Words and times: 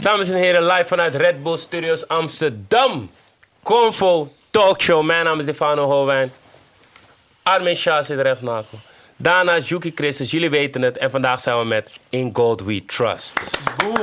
Dames 0.00 0.28
en 0.28 0.36
heren, 0.36 0.66
live 0.66 0.84
vanuit 0.86 1.14
Red 1.14 1.42
Bull 1.42 1.56
Studios 1.58 2.08
Amsterdam. 2.08 3.10
Convo 3.62 4.32
Talkshow. 4.50 5.02
Mijn 5.04 5.24
naam 5.24 5.38
is 5.38 5.44
Stefano 5.44 5.84
Holwijn. 5.86 6.32
Armin 7.42 7.76
Shah 7.76 8.04
zit 8.04 8.18
rechts 8.20 8.40
naast 8.42 8.68
me. 8.72 8.78
Daarna 9.16 9.54
is 9.54 9.68
Yuki 9.68 9.92
Christus, 9.94 10.30
jullie 10.30 10.50
weten 10.50 10.82
het. 10.82 10.98
En 10.98 11.10
vandaag 11.10 11.40
zijn 11.40 11.58
we 11.58 11.64
met 11.64 11.90
In 12.08 12.30
God 12.32 12.60
We 12.62 12.84
Trust. 12.84 13.32
Boom. 13.76 13.94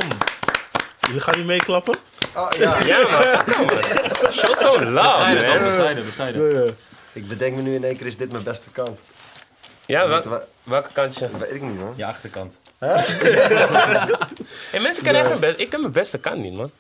Jullie 1.00 1.22
gaan 1.22 1.38
niet 1.38 1.48
meeklappen? 1.48 1.96
Oh, 2.36 2.48
ja. 2.58 2.84
Ja 2.86 2.98
man, 3.02 3.22
show 4.32 4.58
some 4.58 4.86
love 4.92 5.34
man. 5.34 5.64
Bescheiden, 5.64 6.06
bescheiden. 6.06 6.78
Ik 7.14 7.28
bedenk 7.28 7.56
me 7.56 7.62
nu 7.62 7.76
in 7.76 7.84
één 7.84 7.98
keer, 7.98 8.06
is 8.06 8.18
dit 8.18 8.32
mijn 8.32 8.44
beste 8.44 8.70
kant? 8.70 9.00
Ja, 9.86 10.08
wel- 10.08 10.44
welke 10.64 10.90
kantje? 10.94 11.30
weet 11.38 11.52
ik 11.52 11.62
niet, 11.62 11.80
man. 11.80 11.94
Je 11.96 12.06
achterkant. 12.06 12.54
Hey, 14.72 14.80
mensen 14.80 15.04
kennen 15.04 15.22
echt 15.22 15.28
mijn 15.30 15.40
best. 15.40 15.60
Ik 15.60 15.70
ken 15.70 15.80
mijn 15.82 15.92
beste 15.94 16.18
kant 16.18 16.38
niet 16.38 16.54
man. 16.54 16.72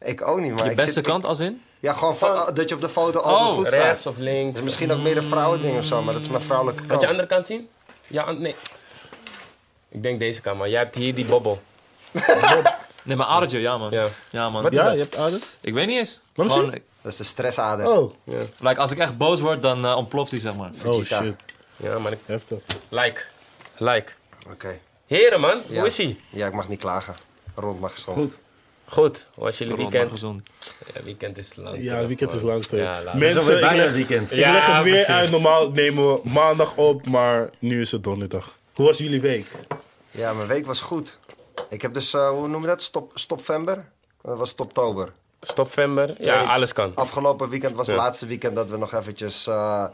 Ik 0.00 0.26
ook 0.26 0.40
niet, 0.40 0.52
maar 0.54 0.64
Je 0.64 0.70
ik 0.70 0.76
beste 0.76 0.92
zit- 0.92 1.04
kant 1.06 1.24
als 1.24 1.40
in? 1.40 1.62
Ja, 1.80 1.92
gewoon 1.92 2.16
van, 2.16 2.30
oh, 2.30 2.46
dat 2.54 2.68
je 2.68 2.74
op 2.74 2.80
de 2.80 2.88
foto 2.88 3.20
altijd 3.20 3.48
Oh, 3.48 3.54
goed 3.56 3.66
staat. 3.66 3.82
Rechts 3.82 4.06
of 4.06 4.16
links. 4.16 4.46
Dat 4.48 4.56
is 4.58 4.62
misschien 4.64 4.92
ook 4.92 4.98
meer 5.00 5.16
een 5.16 5.22
vrouwending 5.22 5.78
of 5.78 5.84
zo, 5.84 6.02
maar 6.02 6.12
dat 6.14 6.22
is 6.22 6.28
mijn 6.28 6.42
vrouwelijke 6.42 6.80
Wat 6.82 6.88
kant. 6.90 7.00
je 7.02 7.08
andere 7.08 7.26
kant 7.28 7.46
zien? 7.46 7.68
Ja, 8.06 8.22
an- 8.22 8.40
nee. 8.42 8.54
Ik 9.88 10.02
denk 10.02 10.18
deze 10.18 10.40
kant 10.40 10.58
man. 10.58 10.70
Jij 10.70 10.78
hebt 10.78 10.94
hier 10.94 11.14
die 11.14 11.24
bobbel. 11.24 11.62
Nee, 13.04 13.16
maar 13.16 13.26
adertje, 13.26 13.60
ja 13.60 13.78
man. 13.78 13.90
Ja. 13.90 14.06
Ja 14.30 14.50
man. 14.50 14.62
Wat 14.62 14.72
is 14.72 14.78
Ja, 14.78 14.84
dat? 14.84 14.94
je 14.94 14.98
hebt 15.00 15.16
adem? 15.16 15.40
Ik 15.60 15.74
weet 15.74 15.86
niet 15.86 15.98
eens. 15.98 16.20
Laat 16.34 16.46
me 16.46 16.52
Gewoon, 16.52 16.70
zien. 16.70 16.82
Dat 17.02 17.12
is 17.12 17.18
de 17.18 17.24
stressader. 17.24 17.86
Oh, 17.88 18.12
like, 18.58 18.80
als 18.80 18.90
ik 18.90 18.98
echt 18.98 19.16
boos 19.16 19.40
word, 19.40 19.62
dan 19.62 19.84
eh, 19.86 19.96
ontploft 19.96 20.30
hij, 20.30 20.40
zeg 20.40 20.54
maar. 20.56 20.70
oh 20.84 20.92
Vegeta. 20.94 21.22
shit. 21.22 21.34
Ja, 21.76 21.98
maar 21.98 22.12
ik... 22.12 22.18
Heftig. 22.26 22.58
Like. 22.88 23.22
Like. 23.76 24.12
Oké. 24.50 24.78
Heren 25.12 25.40
man, 25.40 25.62
Ja. 25.66 25.78
hoe 25.78 25.86
is 25.86 25.98
ie? 25.98 26.20
Ja, 26.28 26.46
ik 26.46 26.52
mag 26.52 26.68
niet 26.68 26.80
klagen. 26.80 27.14
Rond 27.54 27.80
mag 27.80 27.92
gezond. 27.92 28.16
Goed. 28.18 28.32
Goed, 28.84 29.26
hoe 29.34 29.44
was 29.44 29.58
jullie 29.58 29.76
weekend? 29.76 30.10
gezond. 30.10 30.42
Ja, 30.94 31.02
weekend 31.02 31.38
is 31.38 31.56
lang. 31.56 31.76
Ja, 31.80 32.06
weekend 32.06 32.32
is 32.32 32.42
lang 32.42 32.64
terug. 32.64 32.84
Ja, 32.84 33.02
laat. 33.02 33.12
Zo 33.12 33.18
Mensen, 33.18 33.46
bijna 33.60 33.72
leg, 33.76 33.84
het 33.84 33.94
weekend. 33.94 34.30
ik 34.30 34.38
Ja, 34.38 34.52
leg 34.52 34.66
het 34.66 34.82
weer 34.82 34.92
precies. 34.92 35.08
uit. 35.08 35.30
Normaal 35.30 35.70
nemen 35.70 36.12
we 36.12 36.28
maandag 36.28 36.76
op, 36.76 37.06
maar 37.06 37.50
nu 37.58 37.80
is 37.80 37.92
het 37.92 38.04
donderdag. 38.04 38.58
Hoe 38.74 38.86
was 38.86 38.98
jullie 38.98 39.20
week? 39.20 39.50
Ja, 40.10 40.32
mijn 40.32 40.48
week 40.48 40.66
was 40.66 40.80
goed. 40.80 41.18
Ik 41.68 41.82
heb 41.82 41.94
dus, 41.94 42.14
eh, 42.14 42.28
hoe 42.28 42.48
noem 42.48 42.60
je 42.60 42.66
dat? 42.66 42.82
Stop, 42.82 43.10
stopvember? 43.14 43.84
Dat 44.22 44.38
was 44.38 44.48
stoptober. 44.50 45.12
Stopvember? 45.40 46.14
Ja, 46.22 46.38
Nee, 46.38 46.48
alles 46.48 46.72
kan. 46.72 46.92
Afgelopen 46.94 47.48
weekend 47.48 47.76
was 47.76 47.86
het 47.86 47.96
Ja. 47.96 48.02
laatste 48.02 48.26
weekend 48.26 48.56
dat 48.56 48.70
we 48.70 48.76
nog 48.76 48.92
eventjes 48.94 49.46
eh, 49.46 49.84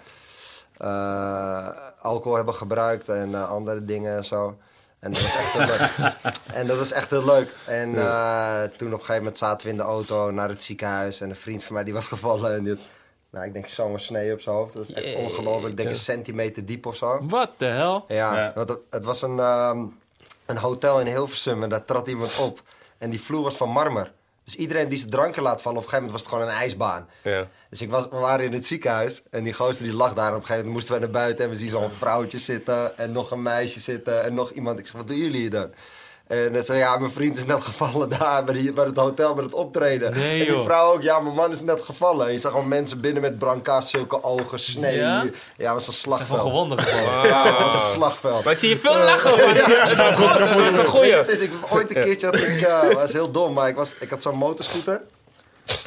eh, 0.78 1.69
alcohol 2.00 2.36
hebben 2.36 2.55
gebruikt 2.55 3.08
en 3.08 3.34
eh, 3.34 3.48
andere 3.50 3.84
dingen 3.84 4.16
en 4.16 4.25
zo. 4.25 4.58
En 5.02 5.12
dat 5.12 5.16
was 5.22 5.32
echt 5.32 5.50
heel 5.52 5.66
leuk. 5.66 6.34
En 6.52 6.66
dat 6.66 6.77
was 6.78 6.92
echt 6.92 7.10
heel 7.10 7.24
leuk. 7.24 7.54
En 7.66 7.98
eh, 7.98 8.62
toen 8.62 8.88
op 8.88 8.92
een 8.92 8.98
gegeven 9.00 9.16
moment 9.16 9.38
zaten 9.38 9.66
we 9.66 9.72
in 9.72 9.78
de 9.78 9.84
auto 9.84 10.30
naar 10.30 10.48
het 10.48 10.62
ziekenhuis. 10.62 11.20
En 11.20 11.28
een 11.30 11.36
vriend 11.36 11.64
van 11.64 11.74
mij 11.74 11.84
die 11.84 11.92
was 11.92 12.08
gevallen. 12.14 12.54
En 12.54 12.64
die 12.64 12.74
had, 12.74 12.82
nou, 13.30 13.46
ik 13.46 13.52
denk 13.52 13.69
zo'n 13.69 13.98
snee 13.98 14.32
op 14.32 14.41
zijn 14.41 14.54
hoofd. 14.54 14.72
Dat 14.74 14.82
is 14.82 14.92
echt 14.92 15.04
Jeetje. 15.06 15.19
ongelooflijk. 15.22 15.70
Ik 15.70 15.76
denk 15.76 15.88
een 15.88 15.96
centimeter 15.96 16.64
diep 16.66 16.86
of 16.86 16.96
zo. 16.96 17.19
Wat 17.22 17.50
de 17.56 17.64
hel? 17.64 18.04
Ja, 18.08 18.36
Ja. 18.36 18.52
want 18.54 18.69
het, 18.69 18.78
het 18.91 19.04
was 19.04 19.22
een, 19.22 19.38
ehm, 19.38 19.84
een 20.46 20.58
hotel 20.58 21.00
in 21.00 21.06
Hilversum 21.06 21.62
en 21.62 21.69
daar 21.69 21.84
trad 21.84 22.08
iemand 22.08 22.36
op. 22.38 22.62
En 22.98 23.10
die 23.10 23.20
vloer 23.20 23.42
was 23.42 23.56
van 23.56 23.69
marmer. 23.70 24.12
Dus 24.48 24.56
iedereen 24.56 24.88
die 24.88 24.98
zijn 24.98 25.10
dranken 25.10 25.42
laat 25.42 25.62
vallen, 25.62 25.78
op 25.78 25.84
een 25.84 25.91
gegeven 25.91 26.10
moment 26.10 26.12
was 26.12 26.20
het 26.20 26.30
gewoon 26.30 26.48
een 26.48 26.62
ijsbaan. 26.62 27.08
Ja. 27.22 27.48
Dus 27.70 27.80
ik 27.80 27.91
was, 27.91 28.08
we 28.08 28.16
waren 28.16 28.44
in 28.44 28.52
het 28.52 28.66
ziekenhuis 28.66 29.22
en 29.30 29.44
die 29.44 29.52
gozer 29.52 29.84
die 29.84 29.94
lag 29.94 30.12
daar. 30.14 30.28
En 30.28 30.34
op 30.34 30.41
een 30.41 30.46
gegeven 30.46 30.66
moment 30.66 30.74
moesten 30.74 30.94
we 30.94 31.00
naar 31.00 31.22
buiten 31.22 31.44
en 31.44 31.50
we 31.50 31.56
zien 31.56 31.70
zo'n 31.70 31.91
vrouwtje 31.91 32.38
zitten 32.38 32.98
en 32.98 33.12
nog 33.12 33.30
een 33.30 33.42
meisje 33.42 33.80
zitten 33.80 34.24
en 34.24 34.34
nog 34.34 34.50
iemand. 34.50 34.78
Ik 34.78 34.86
zeg, 34.86 34.96
wat 34.96 35.08
doen 35.08 35.16
jullie 35.16 35.41
hier 35.41 35.50
dan? 35.50 35.70
En 36.29 36.53
hij 36.53 36.62
zei, 36.62 36.79
ja, 36.79 36.98
mijn 36.98 37.12
vriend 37.12 37.37
is 37.37 37.45
net 37.45 37.62
gevallen 37.62 38.09
daar 38.19 38.45
bij, 38.45 38.55
die, 38.55 38.73
bij 38.73 38.84
het 38.84 38.97
hotel 38.97 39.34
met 39.34 39.45
het 39.45 39.55
optreden. 39.55 40.12
Nee, 40.12 40.47
en 40.47 40.55
die 40.55 40.65
vrouw 40.65 40.93
ook, 40.93 41.03
ja, 41.03 41.21
mijn 41.21 41.34
man 41.34 41.53
is 41.53 41.61
net 41.61 41.81
gevallen. 41.81 42.27
En 42.27 42.33
je 42.33 42.39
zag 42.39 42.53
gewoon 42.53 42.69
mensen 42.69 43.01
binnen 43.01 43.23
met 43.23 43.39
brancard, 43.39 43.89
zulke 43.89 44.23
ogen, 44.23 44.59
snee. 44.59 44.97
Ja? 44.97 45.25
Ja, 45.56 45.73
was 45.73 45.87
een 45.87 45.93
Van 45.93 46.03
slagveld. 46.03 46.41
gewonden 46.41 46.78
gewoon. 46.78 47.27
Ja, 47.28 47.62
was 47.62 47.75
een 47.75 47.81
slagveld. 47.81 48.44
Maar 48.44 48.53
ik 48.53 48.59
zie 48.59 48.69
je 48.69 48.78
veel 48.78 48.94
lachen, 48.94 49.31
man. 49.31 49.38
Het 49.88 49.99
was 49.99 50.15
goed, 50.15 50.38
het 50.38 50.55
was 50.55 50.77
een 50.77 50.84
goeie. 50.84 51.12
het 51.12 51.28
is, 51.28 51.38
ik, 51.38 51.53
ooit 51.71 51.97
een 51.97 52.03
keertje 52.03 52.27
had 52.27 52.34
ik, 52.41 52.61
eh, 52.61 52.94
was 52.94 53.12
heel 53.12 53.31
dom, 53.31 53.53
maar 53.53 53.69
ik, 53.69 53.77
was, 53.77 53.94
ik 54.00 54.11
had 54.11 54.22
zo'n 54.22 54.37
motorscooter. 54.37 55.00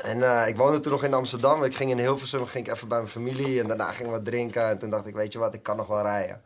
En 0.01 0.23
eh, 0.23 0.47
ik 0.47 0.57
woonde 0.57 0.79
toen 0.79 0.91
nog 0.91 1.03
in 1.03 1.13
Amsterdam. 1.13 1.63
Ik 1.63 1.75
ging 1.75 1.91
in 1.91 1.99
Hilversum, 1.99 2.47
ging 2.47 2.67
ik 2.67 2.73
even 2.73 2.87
bij 2.87 2.97
mijn 2.97 3.09
familie 3.09 3.59
en 3.61 3.67
daarna 3.67 3.91
ging 3.91 4.07
ik 4.07 4.13
wat 4.13 4.25
drinken. 4.25 4.69
En 4.69 4.77
toen 4.77 4.89
dacht 4.89 5.07
ik, 5.07 5.15
weet 5.15 5.33
je 5.33 5.39
wat, 5.39 5.53
ik 5.53 5.63
kan 5.63 5.77
nog 5.77 5.87
wel 5.87 6.01
rijden. 6.01 6.41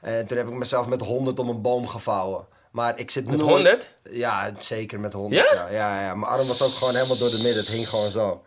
En 0.00 0.26
toen 0.26 0.36
heb 0.36 0.48
ik 0.48 0.54
mezelf 0.54 0.86
met 0.86 1.00
100 1.00 1.38
om 1.38 1.48
een 1.48 1.60
boom 1.62 1.88
gevouwen. 1.88 2.44
Maar 2.70 2.98
ik 2.98 3.10
zit 3.10 3.26
Met 3.26 3.36
nooit- 3.36 3.50
100? 3.50 3.90
Ja, 4.10 4.50
zeker 4.58 5.00
met 5.00 5.12
100. 5.12 5.50
Ja? 5.50 5.54
Ja? 5.54 5.68
Ja, 5.70 6.00
ja, 6.02 6.14
Mijn 6.14 6.32
arm 6.32 6.46
was 6.46 6.62
ook 6.62 6.70
gewoon 6.72 6.94
helemaal 6.94 7.16
door 7.18 7.30
de 7.30 7.36
midden. 7.42 7.56
Het 7.62 7.68
hing 7.68 7.88
gewoon 7.88 8.10
zo. 8.10 8.42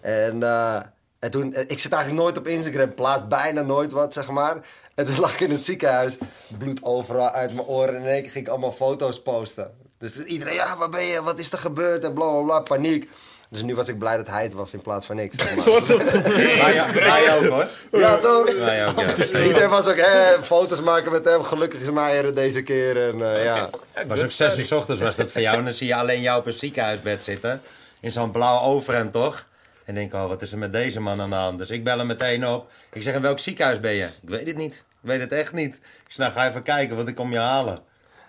En, 0.00 0.42
eh, 0.42 0.80
en 1.18 1.30
toen, 1.30 1.54
eh, 1.54 1.64
ik 1.66 1.78
zit 1.78 1.92
eigenlijk 1.92 2.22
nooit 2.22 2.38
op 2.38 2.46
Instagram, 2.46 2.94
plaats 2.94 3.26
bijna 3.26 3.60
nooit 3.60 3.92
wat, 3.92 4.12
zeg 4.12 4.28
maar. 4.30 4.56
En 4.94 5.04
toen 5.04 5.20
lag 5.20 5.32
ik 5.32 5.40
in 5.40 5.50
het 5.50 5.64
ziekenhuis, 5.64 6.16
bloed 6.58 6.82
overal 6.82 7.30
uit 7.30 7.54
mijn 7.54 7.66
oren. 7.66 7.94
En 7.94 8.00
in 8.02 8.06
één 8.08 8.22
keer 8.22 8.30
ging 8.30 8.44
ik 8.44 8.50
allemaal 8.50 8.72
foto's 8.72 9.22
posten. 9.22 9.74
Dus 9.98 10.24
iedereen, 10.24 10.54
ja, 10.54 10.76
waar 10.76 10.88
ben 10.88 11.04
je, 11.04 11.22
wat 11.22 11.38
is 11.38 11.52
er 11.52 11.58
gebeurd? 11.58 12.04
En 12.04 12.12
bla 12.14 12.30
bla 12.30 12.42
bla, 12.42 12.60
paniek. 12.60 13.10
Dus 13.52 13.62
nu 13.62 13.74
was 13.74 13.88
ik 13.88 13.98
blij 13.98 14.16
dat 14.16 14.26
hij 14.26 14.42
het 14.42 14.52
was 14.52 14.72
in 14.72 14.80
plaats 14.80 15.06
van 15.06 15.18
ik, 15.18 15.32
zeg 15.36 15.56
maar. 15.56 15.86
Wij, 15.86 16.92
wij 16.94 17.36
ook 17.36 17.46
hoor. 17.46 17.66
ja, 18.00 18.18
toch? 18.18 18.56
Wij 18.56 18.86
ook, 18.86 19.00
ja. 19.00 19.44
Iedereen 19.46 19.68
was 19.68 19.88
ook, 19.88 19.96
hè, 19.96 20.42
foto's 20.42 20.80
maken 20.80 21.12
met 21.12 21.24
hem. 21.24 21.42
Gelukkig 21.42 21.80
is 21.80 21.90
mij 21.90 22.24
er 22.24 22.34
deze 22.34 22.62
keer. 22.62 23.08
En, 23.08 23.34
eh, 23.34 23.44
ja. 23.44 23.70
was 24.06 24.20
om 24.20 24.28
zes 24.28 24.58
uur 24.58 24.64
's 24.64 24.72
ochtends 24.72 25.02
was 25.02 25.16
dat 25.16 25.32
voor 25.32 25.40
jou. 25.40 25.56
En 25.58 25.64
dan 25.64 25.72
zie 25.74 25.86
je 25.86 25.94
alleen 25.94 26.20
jou 26.20 26.38
op 26.38 26.46
een 26.46 26.52
ziekenhuisbed 26.52 27.24
zitten. 27.24 27.62
In 28.00 28.12
zo'n 28.12 28.30
blauw 28.30 28.60
overhemd, 28.60 29.12
toch? 29.12 29.44
En 29.84 29.94
denk, 29.94 30.14
oh, 30.14 30.26
wat 30.26 30.42
is 30.42 30.52
er 30.52 30.58
met 30.58 30.72
deze 30.72 31.00
man 31.00 31.20
aan 31.20 31.30
de 31.30 31.36
hand? 31.36 31.58
Dus 31.58 31.70
ik 31.70 31.84
bel 31.84 31.98
hem 31.98 32.06
meteen 32.06 32.46
op. 32.46 32.70
Ik 32.92 33.02
zeg, 33.02 33.14
in 33.14 33.22
welk 33.22 33.38
ziekenhuis 33.38 33.80
ben 33.80 33.92
je? 33.92 34.04
Ik 34.04 34.28
weet 34.28 34.46
het 34.46 34.56
niet. 34.56 34.74
Ik 34.74 35.08
weet 35.08 35.20
het 35.20 35.32
echt 35.32 35.52
niet. 35.52 35.74
Ik 35.74 36.12
zeg, 36.12 36.16
nou, 36.16 36.32
ga 36.32 36.48
even 36.48 36.62
kijken, 36.62 36.96
want 36.96 37.08
ik 37.08 37.14
kom 37.14 37.32
je 37.32 37.38
halen. 37.38 37.78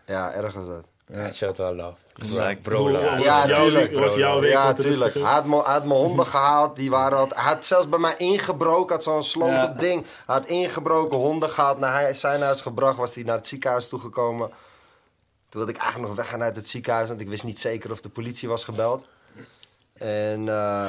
ja, 0.06 0.34
erg 0.34 0.54
was 0.54 0.68
dat. 0.68 0.84
Ja, 1.14 1.32
shout 1.32 1.60
out 1.60 1.76
love. 1.76 1.94
Gezeik. 2.14 2.62
Bro, 2.62 2.90
Ja, 2.90 3.18
jouw 3.20 3.46
tuurlijk, 3.64 3.94
was 3.94 4.16
jouw 4.16 4.40
week 4.40 4.52
Ja, 4.52 4.74
tuurlijk. 4.74 5.14
Hij 5.14 5.24
had, 5.24 5.46
me, 5.46 5.62
hij 5.64 5.74
had 5.74 5.86
mijn 5.86 6.00
honden 6.00 6.26
gehaald. 6.26 6.76
Die 6.76 6.90
waren 6.90 7.18
al, 7.18 7.28
hij 7.30 7.44
had 7.44 7.66
zelfs 7.66 7.90
bij 7.90 8.00
mij 8.00 8.14
ingebroken. 8.18 8.96
Had 8.96 9.04
zo'n 9.04 9.24
sloot 9.24 9.50
Ja. 9.50 9.68
ding. 9.68 10.02
Hij 10.26 10.36
had 10.36 10.46
ingebroken, 10.46 11.18
honden 11.18 11.50
gehaald. 11.50 11.80
Naar 11.80 11.94
hij- 11.94 12.14
zijn 12.14 12.42
huis 12.42 12.62
gebracht. 12.62 12.98
Was 12.98 13.16
hij 13.16 13.24
naar 13.24 13.36
het 13.38 13.48
ziekenhuis 13.48 13.88
toegekomen. 13.90 14.48
Toen 15.50 15.62
wilde 15.62 15.72
ik 15.72 15.78
eigenlijk 15.78 16.08
nog 16.08 16.18
weggaan 16.18 16.44
uit 16.44 16.56
het 16.56 16.70
ziekenhuis. 16.70 17.08
Want 17.08 17.22
ik 17.22 17.30
wist 17.30 17.44
niet 17.44 17.60
zeker 17.60 17.92
of 17.92 18.02
de 18.02 18.10
politie 18.10 18.50
was 18.50 18.64
gebeld. 18.64 19.06
En 19.94 20.50
eh, 20.50 20.88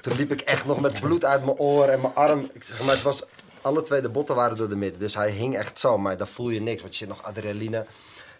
toen 0.00 0.16
liep 0.16 0.30
ik 0.32 0.40
echt 0.40 0.66
nog 0.66 0.80
met 0.80 1.00
bloed 1.00 1.24
uit 1.24 1.44
mijn 1.44 1.56
oor 1.56 1.84
en 1.88 2.00
mijn 2.00 2.14
arm. 2.14 2.50
Ik 2.52 2.64
zeg 2.64 2.82
maar, 2.84 2.94
het 2.94 3.02
was, 3.02 3.22
alle 3.60 3.82
twee 3.82 4.00
de 4.00 4.08
botten 4.08 4.34
waren 4.34 4.56
door 4.56 4.68
de 4.68 4.76
midden. 4.76 5.00
Dus 5.00 5.14
hij 5.14 5.30
hing 5.30 5.56
echt 5.56 5.78
zo. 5.78 5.98
Maar 5.98 6.16
dan 6.16 6.26
voel 6.26 6.48
je 6.48 6.60
niks, 6.60 6.80
want 6.80 6.92
je 6.92 6.98
zit 6.98 7.08
nog 7.08 7.22
adrenaline. 7.22 7.86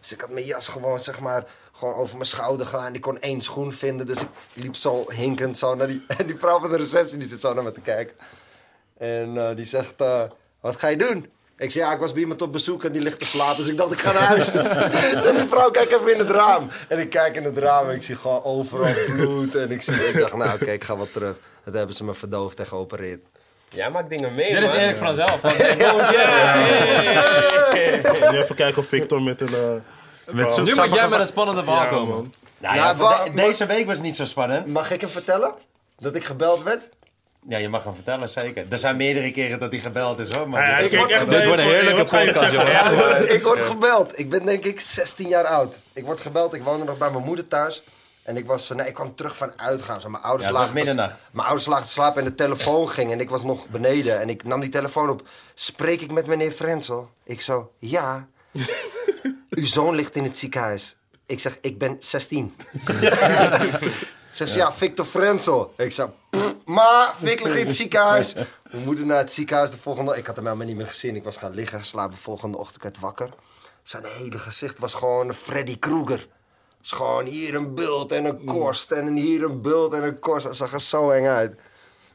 Dus 0.04 0.12
ik 0.12 0.20
had 0.20 0.31
mijn 0.31 0.44
jas 0.44 0.69
gewoon, 0.69 1.00
zeg 1.00 1.20
maar, 1.20 1.44
gewoon 1.72 1.94
over 1.94 2.15
mijn 2.16 2.28
schouder 2.28 2.66
gedaan. 2.66 2.94
Ik 2.94 3.00
kon 3.00 3.20
één 3.20 3.41
schoen 3.41 3.72
vinden, 3.72 4.06
dus 4.06 4.20
ik 4.20 4.28
liep 4.53 4.76
zo 4.76 5.04
hinkend 5.12 5.59
zo 5.59 5.75
naar 5.75 5.87
die... 5.87 6.04
En 6.19 6.26
die 6.31 6.38
vrouw 6.38 6.60
van 6.60 6.70
de 6.70 6.76
receptie, 6.76 7.19
die 7.19 7.28
zit 7.28 7.41
zo 7.41 7.54
naar 7.54 7.62
me 7.65 7.72
te 7.72 7.81
kijken. 7.81 8.14
En 8.98 9.37
eh, 9.37 9.56
die 9.56 9.64
zegt, 9.64 10.00
eh, 10.00 10.22
wat 10.60 10.76
ga 10.76 10.88
je 10.88 10.97
doen? 10.97 11.31
Ik 11.59 11.70
zei, 11.70 11.84
ja, 11.84 11.93
ik 11.93 11.98
was 11.98 12.12
bij 12.12 12.20
iemand 12.20 12.43
op 12.43 12.53
bezoek 12.53 12.84
en 12.84 12.93
die 12.93 13.03
ligt 13.03 13.19
te 13.19 13.25
slapen. 13.25 13.56
Dus 13.56 13.69
ik 13.69 13.76
dacht, 13.76 13.93
ik 13.93 13.98
ga 13.98 14.12
naar 14.12 14.22
huis. 14.22 14.44
Zegt 15.25 15.37
die 15.38 15.48
vrouw, 15.48 15.70
kijk 15.70 15.91
even 15.91 16.12
in 16.12 16.19
het 16.19 16.31
raam. 16.31 16.69
En 16.88 16.98
ik 16.98 17.10
kijk 17.10 17.37
in 17.37 17.44
het 17.44 17.59
raam 17.59 17.88
en 17.88 17.94
ik 17.94 18.03
zie 18.03 18.16
gewoon 18.16 18.44
overal 18.44 18.93
bloed. 19.16 19.54
En 19.54 19.70
ik, 19.70 19.82
zie, 19.82 20.09
ik 20.09 20.19
dacht, 20.19 20.34
nou 20.37 20.54
oké, 20.54 20.70
ik 20.70 20.84
ga 20.84 20.97
wat 20.97 21.12
terug. 21.12 21.37
Dat 21.64 21.75
hebben 21.75 21.97
ze 21.97 22.04
me 22.04 22.14
verdoofd 22.14 22.59
en 22.59 22.66
geopereerd. 22.66 23.20
Jij 23.69 23.91
maakt 23.91 24.09
dingen 24.09 24.34
mee, 24.34 24.53
Dit 24.53 24.62
is 24.62 24.70
man. 24.70 24.81
Erik 24.81 24.97
vanzelf. 24.97 25.41
Van, 25.41 25.53
Nu 28.32 28.38
even 28.43 28.54
kijken 28.54 28.82
of 28.82 28.88
Victor 28.88 29.22
met 29.22 29.41
een... 29.41 29.54
eh, 29.54 29.94
nu 30.32 30.74
moet 30.74 30.94
jij 30.94 31.08
met 31.08 31.20
een 31.20 31.26
spannende 31.26 31.62
verhaal 31.64 31.82
Ja, 31.84 31.88
komen. 31.90 32.14
man. 32.14 32.34
Nou, 32.58 32.76
Ja, 32.76 32.84
ja, 32.88 32.96
wa- 32.96 33.24
de- 33.24 33.30
deze 33.30 33.66
week 33.66 33.86
was 33.86 33.98
niet 33.98 34.16
zo 34.16 34.25
spannend. 34.25 34.66
Mag 34.66 34.90
ik 34.90 35.00
hem 35.00 35.10
vertellen? 35.10 35.52
Dat 35.99 36.14
ik 36.14 36.25
gebeld 36.25 36.62
werd? 36.62 36.88
Ja, 37.49 37.58
je 37.58 37.69
mag 37.69 37.84
hem 37.84 37.94
vertellen, 37.94 38.28
zeker. 38.28 38.66
Er 38.70 38.78
zijn 38.78 38.96
meerdere 38.96 39.31
keren 39.31 39.58
dat 39.60 39.70
hij 39.70 39.81
gebeld 39.81 40.19
is, 40.19 40.31
hoor. 40.34 40.49
Maar 40.49 40.69
Ja, 40.69 40.76
Ik 40.78 40.96
word- 40.99 41.10
echt 41.10 41.31
Dit 41.31 41.44
wordt 41.46 41.60
een 41.60 41.69
heerlijke 41.69 42.04
podcast, 42.04 43.31
ik 43.37 43.43
word 43.43 43.60
gebeld. 43.60 44.19
Ik 44.19 44.31
ben 44.31 44.46
denk 44.46 44.64
ik 44.64 44.81
16 44.81 45.28
jaar 45.28 45.44
oud. 45.46 45.78
Ik 45.93 46.04
word 46.04 46.20
gebeld. 46.20 46.54
Ik 46.54 46.62
woonde 46.62 46.84
nog 46.84 46.99
bij 46.99 47.10
mijn 47.10 47.25
moeder 47.25 47.49
thuis. 47.49 47.82
En 48.22 48.37
ik, 48.37 48.46
was, 48.46 48.69
nee, 48.69 48.87
ik 48.87 48.94
kwam 48.94 49.14
terug 49.14 49.37
van 49.37 49.52
uitgaan. 49.60 50.00
Zo, 50.00 50.08
mijn 50.08 50.22
ouders 50.22 50.49
Ja, 50.50 50.52
was 50.54 50.72
lagen. 50.72 50.96
Mijn 51.32 51.46
ouders 51.46 51.66
lagen 51.66 51.84
te 51.87 51.90
slapen 51.93 52.22
en 52.22 52.28
de 52.28 52.34
telefoon 52.34 52.88
ging. 52.88 53.12
En 53.12 53.20
ik 53.20 53.31
was 53.31 53.43
nog 53.43 53.69
beneden. 53.69 54.20
En 54.20 54.28
ik 54.28 54.44
nam 54.44 54.60
die 54.60 54.69
telefoon 54.70 55.10
op. 55.10 55.22
Spreek 55.54 56.00
ik 56.00 56.10
met 56.10 56.26
meneer 56.26 56.52
Frenzel? 56.52 57.10
Ik 57.25 57.40
zo, 57.40 57.72
ja. 57.78 58.26
Uw 59.54 59.66
zoon 59.66 59.94
ligt 59.94 60.16
in 60.16 60.24
het 60.24 60.36
ziekenhuis. 60.38 60.96
Ik 61.26 61.40
zeg, 61.40 61.58
ik 61.60 61.78
ben 61.78 61.96
16. 62.00 62.54
Zegt 64.32 64.50
ze, 64.50 64.58
ja, 64.58 64.72
Victor 64.72 65.06
Frenzel. 65.06 65.74
Ik 65.76 65.92
zei, 65.92 66.08
"Pff, 66.30 66.54
maar 66.64 67.14
Victor 67.22 67.46
ligt 67.46 67.60
in 67.60 67.66
het 67.66 67.76
ziekenhuis. 67.76 68.34
Mijn 68.34 68.84
moeder 68.84 69.06
naar 69.06 69.18
het 69.18 69.32
ziekenhuis 69.32 69.70
de 69.70 69.76
volgende... 69.78 70.16
Ik 70.16 70.26
had 70.26 70.36
hem 70.36 70.44
helemaal 70.44 70.66
niet 70.66 70.76
meer 70.76 70.86
gezien. 70.86 71.16
Ik 71.16 71.24
was 71.24 71.36
gaan 71.36 71.54
liggen, 71.54 71.84
slapen. 71.84 72.14
De 72.14 72.20
volgende 72.22 72.58
ochtend 72.58 72.82
werd 72.82 72.98
wakker. 72.98 73.28
Zijn 73.82 74.04
hele 74.04 74.38
gezicht 74.38 74.78
was 74.78 74.94
gewoon 74.94 75.34
Freddy 75.34 75.78
Krueger. 75.78 76.28
is 76.82 76.90
gewoon 76.90 77.26
hier 77.26 77.54
een 77.54 77.74
bult 77.74 78.12
en 78.12 78.24
een 78.24 78.44
korst 78.44 78.90
en 78.90 79.16
hier 79.16 79.42
een 79.44 79.60
bult 79.60 79.92
en 79.92 80.02
een 80.02 80.18
korst. 80.18 80.46
Dat 80.46 80.56
zag 80.56 80.72
er 80.72 80.80
zo 80.80 81.10
eng 81.10 81.26
uit. 81.26 81.58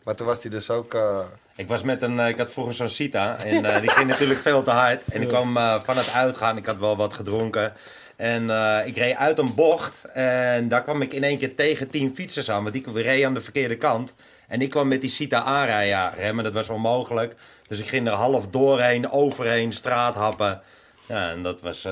Maar 0.03 0.15
toen 0.15 0.27
was 0.27 0.41
hij 0.41 0.51
dus 0.51 0.69
ook... 0.69 0.93
eh, 0.93 1.19
Ik 1.55 1.67
was 1.67 1.83
met 1.83 2.01
een, 2.01 2.19
eh, 2.19 2.27
ik 2.27 2.37
had 2.37 2.51
vroeger 2.51 2.73
zo'n 2.73 2.89
Sita 2.89 3.37
en 3.37 3.65
eh, 3.65 3.81
die 3.81 3.89
ging 3.89 4.07
natuurlijk 4.07 4.39
veel 4.39 4.63
te 4.63 4.69
hard. 4.71 5.03
En 5.11 5.21
ik 5.21 5.27
kwam 5.27 5.57
eh, 5.57 5.81
van 5.81 5.97
het 5.97 6.11
uitgaan, 6.13 6.57
ik 6.57 6.65
had 6.65 6.77
wel 6.77 6.97
wat 6.97 7.13
gedronken. 7.13 7.73
En 8.15 8.43
ik 8.85 8.97
reed 8.97 9.15
uit 9.15 9.37
een 9.37 9.55
bocht 9.55 10.05
en 10.13 10.67
daar 10.67 10.83
kwam 10.83 11.01
ik 11.01 11.13
in 11.13 11.23
één 11.23 11.37
keer 11.37 11.55
tegen 11.55 11.87
tien 11.87 12.15
fietsers 12.15 12.49
aan. 12.51 12.63
Want 12.63 12.73
die 12.73 13.01
reed 13.01 13.25
aan 13.25 13.33
de 13.33 13.41
verkeerde 13.41 13.75
kant. 13.75 14.15
En 14.47 14.61
ik 14.61 14.69
kwam 14.69 14.87
met 14.87 15.01
die 15.01 15.09
Sita 15.09 15.43
aanrijden. 15.43 15.87
Ja, 15.87 16.13
remmen, 16.17 16.43
dat 16.43 16.53
was 16.53 16.69
onmogelijk. 16.69 17.33
Dus 17.67 17.79
ik 17.79 17.87
ging 17.87 18.07
er 18.07 18.13
half 18.13 18.47
doorheen, 18.47 19.11
overheen, 19.11 19.73
straathappen. 19.73 20.61
Ja, 21.09 21.29
en 21.29 21.43
dat 21.43 21.61
was, 21.61 21.85
eh, 21.85 21.91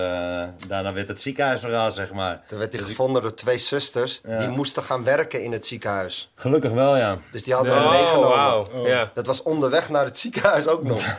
daarna 0.68 0.94
werd 0.94 1.08
het 1.08 1.22
ziekenhuisverhaal, 1.22 1.92
zeg 1.92 2.12
maar. 2.14 2.42
toen 2.48 2.60
werd 2.60 2.74
hij 2.74 2.82
gevonden 2.82 3.22
door 3.22 3.34
twee 3.34 3.58
zusters. 3.58 4.22
Ja. 4.28 4.38
Die 4.38 4.48
moesten 4.48 4.84
gaan 4.84 5.04
werken 5.04 5.42
in 5.44 5.52
het 5.52 5.66
ziekenhuis. 5.68 6.32
Gelukkig 6.36 6.72
wel, 6.72 6.98
ja. 6.98 7.18
Dus 7.32 7.44
die 7.44 7.54
hadden 7.54 7.74
hem 7.76 7.84
Oh, 7.84 7.92
meegenomen. 7.92 8.30
wauw. 8.30 8.88
Ja. 8.88 9.12
Dat 9.14 9.26
was 9.26 9.44
onderweg 9.44 9.90
naar 9.90 10.06
het 10.06 10.20
ziekenhuis 10.20 10.68
ook 10.68 10.84
nog. 10.84 11.04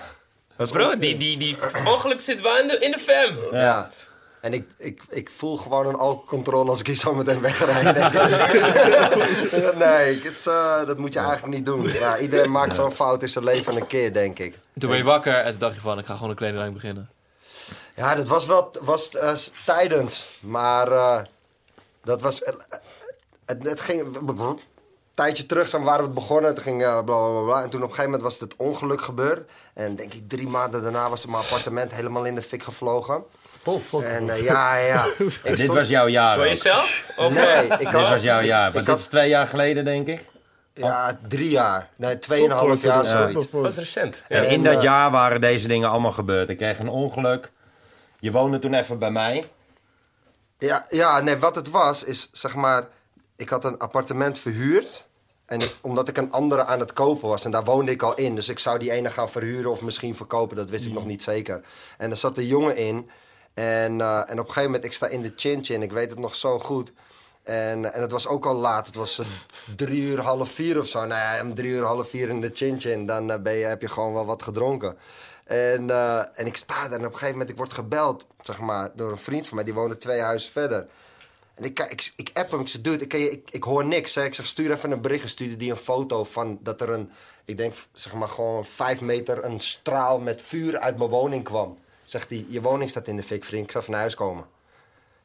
Bro, 0.57 0.99
die, 0.99 1.17
die, 1.17 1.39
die 1.39 1.57
ongeluk 1.87 2.21
zit 2.21 2.41
wel 2.41 2.59
in 2.59 2.67
de, 2.69 2.79
in 2.79 2.91
de 2.91 2.99
fam. 2.99 3.59
Ja. 3.59 3.91
En 4.41 4.53
ik, 4.53 4.69
ik, 4.79 5.03
ik 5.09 5.31
voel 5.37 5.57
gewoon 5.57 5.87
een 5.87 5.95
alcoholcontrole 5.95 6.71
als 6.71 6.81
ik 6.81 6.87
hier 6.87 6.97
zo 6.97 7.15
meteen 7.15 7.41
wegrijd. 7.41 7.97
ik. 7.97 8.13
nee, 9.85 10.15
het 10.15 10.25
is, 10.25 10.47
eh, 10.47 10.87
dat 10.87 10.99
moet 10.99 11.13
je 11.13 11.19
eigenlijk 11.19 11.55
niet 11.55 11.65
doen. 11.67 11.83
Ja, 11.93 12.19
iedereen 12.19 12.51
maakt 12.51 12.75
zo'n 12.75 12.91
fout 12.91 13.23
in 13.23 13.29
zijn 13.29 13.45
leven 13.45 13.77
een 13.77 13.87
keer, 13.87 14.13
denk 14.13 14.39
ik. 14.39 14.59
Toen 14.79 14.89
ben 14.89 14.99
je 14.99 15.05
wakker 15.05 15.35
en 15.35 15.51
toen 15.51 15.59
dacht 15.59 15.75
je 15.75 15.81
van, 15.81 15.99
ik 15.99 16.07
ga 16.07 16.15
gewoon 16.15 16.31
een 16.31 16.37
kledinglijn 16.37 16.73
beginnen. 16.73 17.09
Ja, 17.99 18.15
dat 18.15 18.27
was 18.29 18.47
wel 18.47 18.71
was, 18.81 19.11
eh, 19.11 19.33
tijdens. 19.67 20.39
Maar 20.41 20.93
eh, 20.93 21.21
dat 22.05 22.21
was... 22.21 22.43
eh, 22.43 22.55
het, 23.47 23.63
het 23.67 23.81
ging... 23.81 24.17
Een 24.17 24.61
tijdje 25.25 25.47
terug 25.47 25.69
zijn, 25.69 25.83
waren 25.83 26.01
we 26.01 26.05
het 26.07 26.15
begonnen. 26.15 26.55
Toen 26.55 26.65
ging 26.65 26.79
bla, 26.79 27.03
bla, 27.03 27.41
bla. 27.43 27.63
En 27.63 27.71
toen 27.71 27.83
op 27.83 27.89
een 27.89 27.95
gegeven 27.95 28.05
moment 28.11 28.23
was 28.23 28.41
het 28.41 28.57
ongeluk 28.57 29.01
gebeurd. 29.01 29.51
En 29.75 29.97
denk 29.97 30.15
ik 30.15 30.29
drie 30.29 30.49
maanden 30.49 30.83
daarna 30.83 31.09
was 31.11 31.27
mijn 31.27 31.39
appartement 31.39 31.95
helemaal 31.95 32.25
in 32.25 32.35
de 32.35 32.43
fik 32.43 32.63
gevlogen. 32.63 33.23
En 34.05 34.31
eh, 34.31 34.43
ja, 34.45 34.77
ja. 34.77 35.07
Ik 35.43 35.57
Dit 35.57 35.67
was 35.67 35.89
jouw 35.89 36.07
jaar. 36.09 36.35
Door 36.37 36.47
jezelf? 36.49 37.13
Of, 37.17 37.33
Nee, 37.33 37.67
ik 37.67 37.79
Dit 37.79 37.93
was 37.93 38.23
jouw 38.23 38.41
jaar. 38.41 38.69
ik 38.69 38.75
Want 38.75 38.87
had- 38.87 38.97
dit 38.97 39.05
is 39.05 39.11
twee 39.11 39.29
jaar 39.29 39.47
geleden, 39.47 39.85
denk 39.85 40.07
ik. 40.07 40.29
Ja, 40.75 41.19
drie 41.29 41.51
jaar. 41.51 41.89
Nee, 41.97 42.19
tweeënhalf 42.19 42.83
jaar, 42.83 43.05
ja. 43.05 43.11
zoiets. 43.11 43.47
Ja. 43.53 43.59
was 43.61 43.77
recent. 43.77 44.23
Ja. 44.29 44.37
En 44.37 44.49
in 44.49 44.63
dat 44.63 44.83
jaar 44.83 45.11
waren 45.11 45.41
deze 45.41 45.69
dingen 45.69 45.89
allemaal 45.89 46.13
gebeurd. 46.13 46.49
Ik 46.49 46.57
kreeg 46.57 46.79
een 46.79 46.89
ongeluk. 46.89 47.51
Je 48.19 48.31
woonde 48.31 48.59
toen 48.59 48.75
even 48.75 48.99
bij 48.99 49.11
mij. 49.11 49.51
Ja, 50.59 50.87
ja, 50.91 51.21
nee, 51.21 51.37
wat 51.37 51.55
het 51.55 51.71
was, 51.71 52.05
is 52.05 52.29
zeg 52.33 52.55
maar... 52.55 52.89
Ik 53.37 53.49
had 53.49 53.65
een 53.65 53.79
appartement 53.79 54.39
verhuurd. 54.39 55.05
En 55.47 55.61
ik- 55.61 55.77
omdat 55.81 56.09
ik 56.09 56.17
een 56.17 56.33
andere 56.33 56.65
aan 56.65 56.81
het 56.81 56.93
kopen 56.93 57.29
was. 57.29 57.45
En 57.45 57.51
daar 57.51 57.65
woonde 57.65 57.91
ik 57.93 58.03
al 58.03 58.15
in. 58.15 58.35
Dus 58.35 58.49
ik 58.49 58.59
zou 58.59 58.79
die 58.79 58.91
ene 58.91 59.11
gaan 59.11 59.31
verhuren 59.31 59.71
of 59.71 59.83
misschien 59.83 60.17
verkopen. 60.17 60.57
Dat 60.57 60.71
wist 60.71 60.87
ik 60.87 60.93
nog 60.93 61.07
niet 61.07 61.23
zeker. 61.23 61.61
En 61.99 62.11
er 62.11 62.17
zat 62.17 62.39
een 62.39 62.47
jongen 62.47 62.77
in. 62.77 63.11
En, 63.55 64.01
eh, 64.01 64.17
en 64.19 64.23
op 64.25 64.47
een 64.47 64.53
gegeven 64.53 64.63
moment, 64.65 64.85
ik 64.85 64.93
sta 64.93 65.07
in 65.07 65.23
de 65.23 65.33
chin-chin. 65.37 65.83
Ik 65.83 65.93
weet 65.93 66.11
het 66.11 66.19
nog 66.19 66.35
zo 66.37 66.59
goed. 66.59 66.93
En, 67.43 67.93
en 67.95 68.01
het 68.03 68.13
was 68.13 68.27
ook 68.27 68.47
al 68.47 68.55
laat. 68.55 68.87
Het 68.87 68.95
was 68.97 69.19
eh, 69.19 69.27
drie 69.77 70.03
uur, 70.03 70.21
half 70.21 70.51
vier 70.51 70.79
of 70.79 70.87
zo. 70.87 70.99
Nou 70.99 71.21
ja, 71.37 71.43
om 71.43 71.55
drie 71.55 71.71
uur, 71.71 71.83
half 71.85 72.09
vier 72.09 72.29
in 72.29 72.41
de 72.41 72.51
chin-chin. 72.55 73.07
Dan 73.07 73.31
eh, 73.31 73.39
ben 73.41 73.53
je, 73.55 73.65
heb 73.65 73.81
je 73.83 73.89
gewoon 73.89 74.13
wel 74.13 74.27
wat 74.27 74.43
gedronken. 74.43 74.97
En, 75.49 75.91
eh, 75.91 76.19
en 76.39 76.47
ik 76.47 76.57
sta 76.57 76.89
daar 76.89 76.99
en 76.99 76.99
op 76.99 77.05
een 77.05 77.13
gegeven 77.13 77.33
moment, 77.33 77.51
ik 77.51 77.57
word 77.57 77.73
gebeld, 77.73 78.27
zeg 78.43 78.59
maar, 78.59 78.91
door 78.95 79.11
een 79.11 79.19
vriend 79.19 79.47
van 79.47 79.57
mij. 79.57 79.65
Die 79.65 79.75
woonde 79.75 79.99
twee 79.99 80.21
huizen 80.21 80.53
verder. 80.53 80.87
En 81.55 81.65
ik, 81.65 81.81
ik, 81.81 82.13
ik 82.17 82.31
app 82.33 82.51
hem, 82.51 82.61
ik 82.61 82.69
zeg, 82.69 82.81
dude, 82.81 83.05
ik, 83.05 83.13
ik, 83.13 83.51
ik 83.51 83.63
hoor 83.63 83.85
niks. 83.85 84.15
Hè. 84.15 84.25
Ik 84.25 84.35
zeg, 84.35 84.47
stuur 84.47 84.71
even 84.71 84.91
een 84.91 85.01
bericht. 85.01 85.29
Stuurde 85.29 85.57
die 85.57 85.71
een 85.71 85.77
foto 85.77 86.25
van 86.25 86.59
dat 86.63 86.81
er 86.81 86.91
een, 86.91 87.11
ik 87.45 87.57
denk, 87.57 87.75
zeg 87.93 88.15
maar 88.15 88.29
gewoon 88.29 88.65
vijf 88.65 89.01
meter, 89.01 89.45
een 89.45 89.61
straal 89.61 90.19
met 90.19 90.43
vuur 90.43 90.79
uit 90.79 90.99
mijn 90.99 91.11
woning 91.11 91.45
kwam. 91.45 91.79
Zegt 92.05 92.31
hij, 92.31 92.45
je 92.49 92.61
woning 92.61 92.91
staat 92.91 93.09
in 93.09 93.17
de 93.17 93.23
fik, 93.23 93.45
vriend. 93.45 93.65
Ik 93.65 93.71
zal 93.71 93.81
even 93.81 93.93
naar 93.93 94.01
huis 94.01 94.15
komen. 94.15 94.45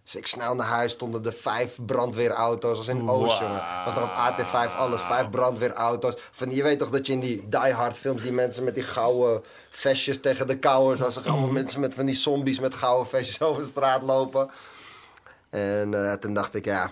Dus 0.03 0.15
ik 0.15 0.27
snel 0.27 0.55
naar 0.55 0.67
huis, 0.67 0.91
stonden 0.91 1.25
er 1.25 1.33
vijf 1.33 1.77
brandweerauto's. 1.85 2.77
als 2.77 2.87
in 2.87 3.09
Oost, 3.09 3.39
jongen. 3.39 3.63
Was 3.85 3.93
nog 3.93 4.03
op 4.03 4.15
AT5, 4.15 4.75
alles. 4.75 5.01
Vijf 5.01 5.29
brandweerauto's. 5.29 6.15
Van, 6.31 6.51
je 6.51 6.63
weet 6.63 6.79
toch 6.79 6.89
dat 6.89 7.07
je 7.07 7.13
in 7.13 7.19
die 7.19 7.49
Die 7.49 7.73
Hard 7.73 7.99
films... 7.99 8.21
die 8.21 8.31
mensen 8.31 8.63
met 8.63 8.75
die 8.75 8.83
gouden 8.83 9.43
vestjes 9.69 10.19
tegen 10.19 10.47
de 10.47 10.57
kouwen... 10.57 10.97
zoals 10.97 11.15
er 11.15 11.29
allemaal 11.29 11.51
mensen 11.51 11.79
met 11.79 11.93
van 11.93 12.05
die 12.05 12.15
zombies 12.15 12.59
met 12.59 12.73
gouden 12.73 13.07
vestjes 13.07 13.41
over 13.47 13.61
de 13.61 13.67
straat 13.67 14.01
lopen. 14.01 14.49
En 15.49 16.09
eh, 16.09 16.13
toen 16.13 16.33
dacht 16.33 16.55
ik, 16.55 16.65
ja... 16.65 16.91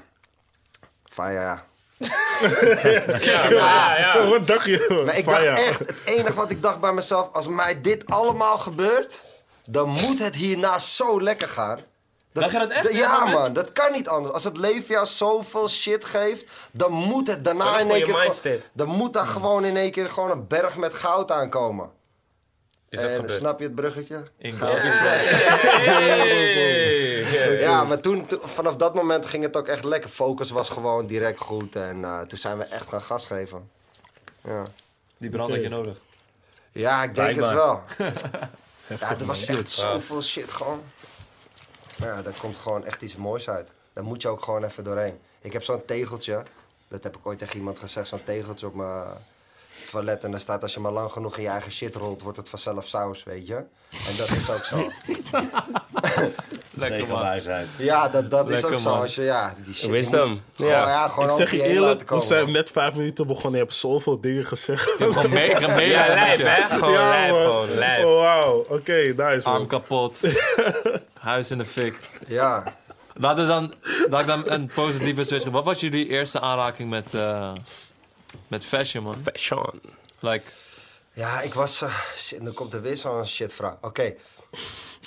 Van 1.05 1.31
ja... 1.41 1.65
Ja, 1.97 3.49
ja, 3.49 3.97
ja. 3.97 4.27
Wat 4.29 4.47
dacht 4.47 4.65
je? 4.65 5.01
Maar 5.05 5.17
ik 5.17 5.25
dacht 5.25 5.43
echt, 5.43 5.79
het 5.79 6.01
enige 6.05 6.33
wat 6.33 6.51
ik 6.51 6.61
dacht 6.61 6.79
bij 6.79 6.93
mezelf... 6.93 7.29
als 7.33 7.47
mij 7.47 7.81
dit 7.81 8.05
allemaal 8.05 8.57
gebeurt... 8.57 9.21
dan 9.65 9.89
moet 9.89 10.19
het 10.19 10.35
hierna 10.35 10.79
zo 10.79 11.21
lekker 11.21 11.47
gaan... 11.47 11.79
Dacht 12.31 12.51
je 12.51 12.59
dat 12.59 12.69
echt? 12.69 12.83
D- 12.83 12.87
in 12.89 12.93
dat 12.93 13.01
Ja, 13.01 13.19
moment? 13.19 13.37
man, 13.37 13.53
dat 13.53 13.71
kan 13.71 13.91
niet 13.91 14.07
anders. 14.07 14.33
Als 14.33 14.43
het 14.43 14.57
leven 14.57 14.87
jou 14.93 15.05
zoveel 15.05 15.69
shit 15.69 16.05
geeft, 16.05 16.45
dan 16.71 16.91
moet 16.91 17.27
het 17.27 17.45
daarna 17.45 17.79
in 17.79 17.85
een 17.85 17.91
één 17.95 18.03
keer. 18.03 18.15
gewoon- 18.15 18.59
Dan 18.73 18.87
moet 18.87 19.13
daar 19.13 19.27
gewoon 19.27 19.65
in 19.65 19.77
één 19.77 19.91
keer 19.91 20.09
gewoon 20.09 20.31
een 20.31 20.47
berg 20.47 20.77
met 20.77 20.93
goud 20.93 21.31
aankomen. 21.31 21.89
Is 22.89 22.99
dat 22.99 23.09
en 23.09 23.15
gebeurd? 23.15 23.33
snap 23.33 23.59
je 23.59 23.65
het 23.65 23.75
bruggetje? 23.75 24.23
In 24.37 24.53
Goud. 24.53 24.81
Ja, 27.59 27.83
maar 27.83 27.99
toen, 27.99 28.27
vanaf 28.43 28.75
dat 28.75 28.93
moment 28.95 29.25
ging 29.25 29.43
het 29.43 29.57
ook 29.57 29.67
echt 29.67 29.83
lekker. 29.83 30.09
Focus 30.09 30.49
was 30.51 30.69
gewoon 30.69 31.07
direct 31.07 31.39
goed. 31.39 31.75
En 31.75 32.03
eh, 32.03 32.21
toen 32.21 32.37
zijn 32.37 32.57
we 32.57 32.63
echt 32.63 32.89
gaan 32.89 33.01
gas 33.01 33.25
geven. 33.25 33.69
Ja, 34.43 34.63
Die 35.17 35.29
brand 35.29 35.51
had 35.51 35.61
je 35.61 35.69
nodig. 35.69 35.97
ja 36.71 37.03
ik 37.03 37.15
denk 37.15 37.35
het 37.39 37.51
wel. 37.51 37.83
ja, 38.99 39.09
er 39.19 39.25
was 39.25 39.45
echt 39.45 39.69
zoveel 39.71 40.21
shit 40.21 40.51
gewoon. 40.51 40.81
Ja, 42.01 42.21
daar 42.21 42.33
komt 42.39 42.57
gewoon 42.57 42.85
echt 42.85 43.01
iets 43.01 43.15
moois 43.15 43.49
uit. 43.49 43.71
Daar 43.93 44.03
moet 44.03 44.21
je 44.21 44.27
ook 44.27 44.43
gewoon 44.43 44.63
even 44.63 44.83
doorheen. 44.83 45.19
Ik 45.41 45.53
heb 45.53 45.63
zo'n 45.63 45.85
tegeltje. 45.85 46.43
Dat 46.87 47.03
heb 47.03 47.15
ik 47.17 47.25
ooit 47.25 47.39
tegen 47.39 47.57
iemand 47.57 47.79
gezegd. 47.79 48.07
Zo'n 48.07 48.23
tegeltje 48.23 48.65
op 48.67 48.75
mijn 48.75 49.03
toilet. 49.91 50.23
En 50.23 50.31
daar 50.31 50.39
staat 50.39 50.61
als 50.63 50.73
je 50.73 50.79
maar 50.79 50.91
lang 50.91 51.11
genoeg 51.11 51.37
in 51.37 51.43
je 51.43 51.49
eigen 51.49 51.71
shit 51.71 51.95
rolt, 51.95 52.21
wordt 52.21 52.37
het 52.37 52.49
vanzelf 52.49 52.87
saus, 52.87 53.23
weet 53.23 53.47
je. 53.47 53.55
En 54.07 54.15
dat 54.17 54.29
is 54.29 54.49
ook 54.49 54.63
zo. 54.65 54.77
Lekker 56.73 57.07
man. 57.07 57.41
Ja, 57.77 58.07
dat, 58.09 58.31
dat 58.31 58.49
is 58.49 58.63
ook 58.63 58.79
zo. 58.79 58.89
Als 58.89 59.15
je, 59.15 59.21
ja, 59.21 59.55
die 59.63 59.73
shit. 59.73 59.89
Wisdom. 59.89 60.29
moet 60.31 60.41
Gewoon, 60.55 60.71
Ja. 60.71 60.87
ja. 60.89 61.07
gewoon 61.07 61.29
Ik 61.29 61.35
zeg 61.35 61.51
je 61.51 61.63
eerlijk, 61.63 62.09
we 62.09 62.19
zijn 62.19 62.51
net 62.51 62.69
vijf 62.71 62.95
minuten 62.95 63.27
begonnen. 63.27 63.59
Je 63.59 63.65
hebt 63.65 63.77
zoveel 63.77 64.21
dingen 64.21 64.45
gezegd. 64.45 64.89
Gewoon 64.89 65.29
mee. 65.29 65.49
Ja, 65.89 66.07
lijp, 66.07 66.37
hè? 66.39 66.63
Gewoon 66.77 66.91
Ja, 66.93 67.09
lijp, 67.09 67.31
gewoon 67.33 67.69
lijp. 67.69 68.05
Oh, 68.05 68.21
wauw. 68.21 68.65
Oké, 68.69 69.13
nice, 69.17 69.41
Arm 69.43 69.57
man. 69.57 69.67
kapot. 69.67 70.19
Huis 71.21 71.51
in 71.51 71.57
de 71.57 71.65
fik. 71.65 71.99
Ja. 72.27 72.63
Laten 73.13 73.43
we 73.43 73.49
dan, 73.49 73.73
laat 74.09 74.21
ik 74.21 74.27
dan 74.27 74.49
een 74.51 74.67
positieve 74.67 75.23
switch. 75.23 75.45
Wat 75.45 75.65
was 75.65 75.79
jullie 75.79 76.07
eerste 76.07 76.39
aanraking 76.39 76.89
met, 76.89 77.13
eh, 77.13 77.53
met 78.47 78.65
fashion, 78.65 79.03
man? 79.03 79.15
Fashion. 79.23 79.81
Like, 80.19 80.45
ja, 81.13 81.41
ik 81.41 81.53
was... 81.53 81.81
eh, 81.81 81.95
shit, 82.17 82.41
nu 82.41 82.51
komt 82.51 82.73
er 82.73 82.81
weer 82.81 82.97
zo'n 82.97 83.25
shitvraag. 83.25 83.75
Oké, 83.81 84.13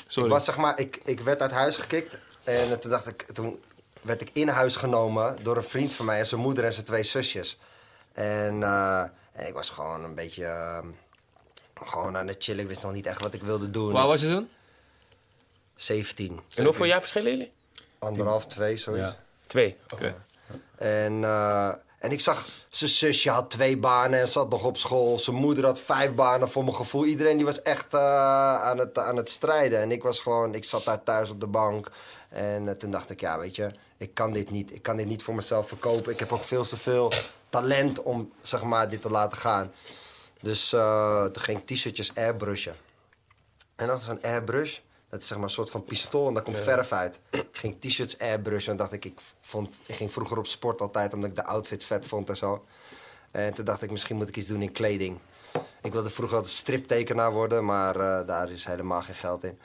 sorry. 0.06 0.28
ik 0.28 0.34
was 0.34 0.44
zeg 0.44 0.56
maar... 0.56 0.78
Ik, 0.78 1.00
ik 1.04 1.20
werd 1.20 1.40
uit 1.40 1.50
huis 1.50 1.76
gekikt. 1.76 2.18
En 2.44 2.80
toen 2.80 2.90
dacht 2.90 3.06
ik... 3.06 3.22
Toen 3.22 3.62
werd 4.02 4.20
ik 4.20 4.30
in 4.32 4.48
huis 4.48 4.76
genomen 4.76 5.38
door 5.42 5.56
een 5.56 5.64
vriend 5.64 5.92
van 5.92 6.06
mij... 6.06 6.18
en 6.18 6.26
zijn 6.26 6.40
moeder 6.40 6.64
en 6.64 6.72
zijn 6.72 6.86
twee 6.86 7.02
zusjes. 7.02 7.58
En, 8.12 8.62
eh, 8.62 9.00
en 9.32 9.46
ik 9.46 9.52
was 9.54 9.70
gewoon 9.70 10.04
een 10.04 10.14
beetje... 10.14 10.44
eh, 10.44 10.78
gewoon 11.84 12.16
aan 12.16 12.26
het 12.26 12.44
chillen. 12.44 12.62
Ik 12.62 12.68
wist 12.68 12.82
nog 12.82 12.92
niet 12.92 13.06
echt 13.06 13.22
wat 13.22 13.34
ik 13.34 13.42
wilde 13.42 13.70
doen. 13.70 13.92
Waar 13.92 14.06
was 14.06 14.20
je 14.20 14.28
toen? 14.28 14.48
17. 15.76 16.40
En 16.54 16.64
hoeveel 16.64 16.84
jaar 16.84 17.00
verschillen 17.00 17.30
jullie? 17.30 17.52
Anderhalf, 17.98 18.46
twee, 18.46 18.76
zoiets. 18.76 19.08
Ja. 19.08 19.16
Twee. 19.46 19.76
Oké. 19.90 20.14
En, 20.76 21.24
eh, 21.24 21.72
en 22.04 22.10
ik 22.10 22.20
zag, 22.20 22.48
zijn 22.68 22.90
zusje 22.90 23.30
had 23.30 23.50
twee 23.50 23.76
banen 23.76 24.20
en 24.20 24.28
zat 24.28 24.50
nog 24.50 24.64
op 24.64 24.76
school. 24.76 25.18
Zijn 25.18 25.36
moeder 25.36 25.64
had 25.64 25.80
vijf 25.80 26.14
banen 26.14 26.50
voor 26.50 26.64
mijn 26.64 26.76
gevoel. 26.76 27.04
Iedereen 27.04 27.36
die 27.36 27.46
was 27.46 27.62
echt 27.62 27.94
eh, 27.94 28.62
aan, 28.62 28.78
het, 28.78 28.98
aan 28.98 29.16
het 29.16 29.30
strijden. 29.30 29.80
En 29.80 29.92
ik 29.92 30.02
was 30.02 30.20
gewoon, 30.20 30.54
ik 30.54 30.64
zat 30.64 30.84
daar 30.84 31.02
thuis 31.02 31.30
op 31.30 31.40
de 31.40 31.46
bank. 31.46 31.90
En 32.28 32.68
eh, 32.68 32.74
toen 32.74 32.90
dacht 32.90 33.10
ik, 33.10 33.20
ja, 33.20 33.38
weet 33.38 33.56
je, 33.56 33.70
ik 33.96 34.14
kan 34.14 34.32
dit 34.32 34.50
niet. 34.50 34.72
Ik 34.72 34.82
kan 34.82 34.96
dit 34.96 35.06
niet 35.06 35.22
voor 35.22 35.34
mezelf 35.34 35.68
verkopen. 35.68 36.12
Ik 36.12 36.18
heb 36.18 36.32
ook 36.32 36.44
veel 36.44 36.64
te 36.64 36.76
veel 36.76 37.12
talent 37.48 38.02
om, 38.02 38.32
zeg 38.42 38.62
maar, 38.62 38.88
dit 38.88 39.02
te 39.02 39.10
laten 39.10 39.38
gaan. 39.38 39.72
Dus 40.40 40.72
eh, 40.72 41.24
toen 41.24 41.42
ging 41.42 41.58
ik 41.58 41.66
t-shirtjes 41.66 42.14
airbrushen. 42.14 42.76
En 43.76 43.86
dat 43.86 44.00
is 44.00 44.06
een 44.06 44.22
airbrush. 44.22 44.78
Dat 45.14 45.22
is 45.22 45.28
zeg 45.28 45.38
maar 45.38 45.48
een 45.48 45.54
soort 45.54 45.70
van 45.70 45.84
pistool 45.84 46.28
en 46.28 46.34
daar 46.34 46.42
komt 46.42 46.58
verf 46.58 46.92
uit. 46.92 47.20
Ik 47.30 47.48
ging 47.52 47.80
t-shirts 47.80 48.18
airbrushen 48.18 48.72
en 48.72 48.76
dacht 48.76 48.92
ik, 48.92 49.04
ik, 49.04 49.18
vond, 49.40 49.74
ik 49.86 49.94
ging 49.94 50.12
vroeger 50.12 50.38
op 50.38 50.46
sport 50.46 50.80
altijd 50.80 51.14
omdat 51.14 51.30
ik 51.30 51.36
de 51.36 51.44
outfit 51.44 51.84
vet 51.84 52.06
vond 52.06 52.28
en 52.28 52.36
zo. 52.36 52.64
En 53.30 53.54
toen 53.54 53.64
dacht 53.64 53.82
ik, 53.82 53.90
misschien 53.90 54.16
moet 54.16 54.28
ik 54.28 54.36
iets 54.36 54.48
doen 54.48 54.62
in 54.62 54.72
kleding. 54.72 55.18
Ik 55.82 55.92
wilde 55.92 56.10
vroeger 56.10 56.36
altijd 56.36 56.54
striptekenaar 56.54 57.32
worden, 57.32 57.64
maar 57.64 57.96
eh, 58.00 58.26
daar 58.26 58.50
is 58.50 58.64
helemaal 58.64 59.02
geen 59.02 59.14
geld 59.14 59.44
in. 59.44 59.58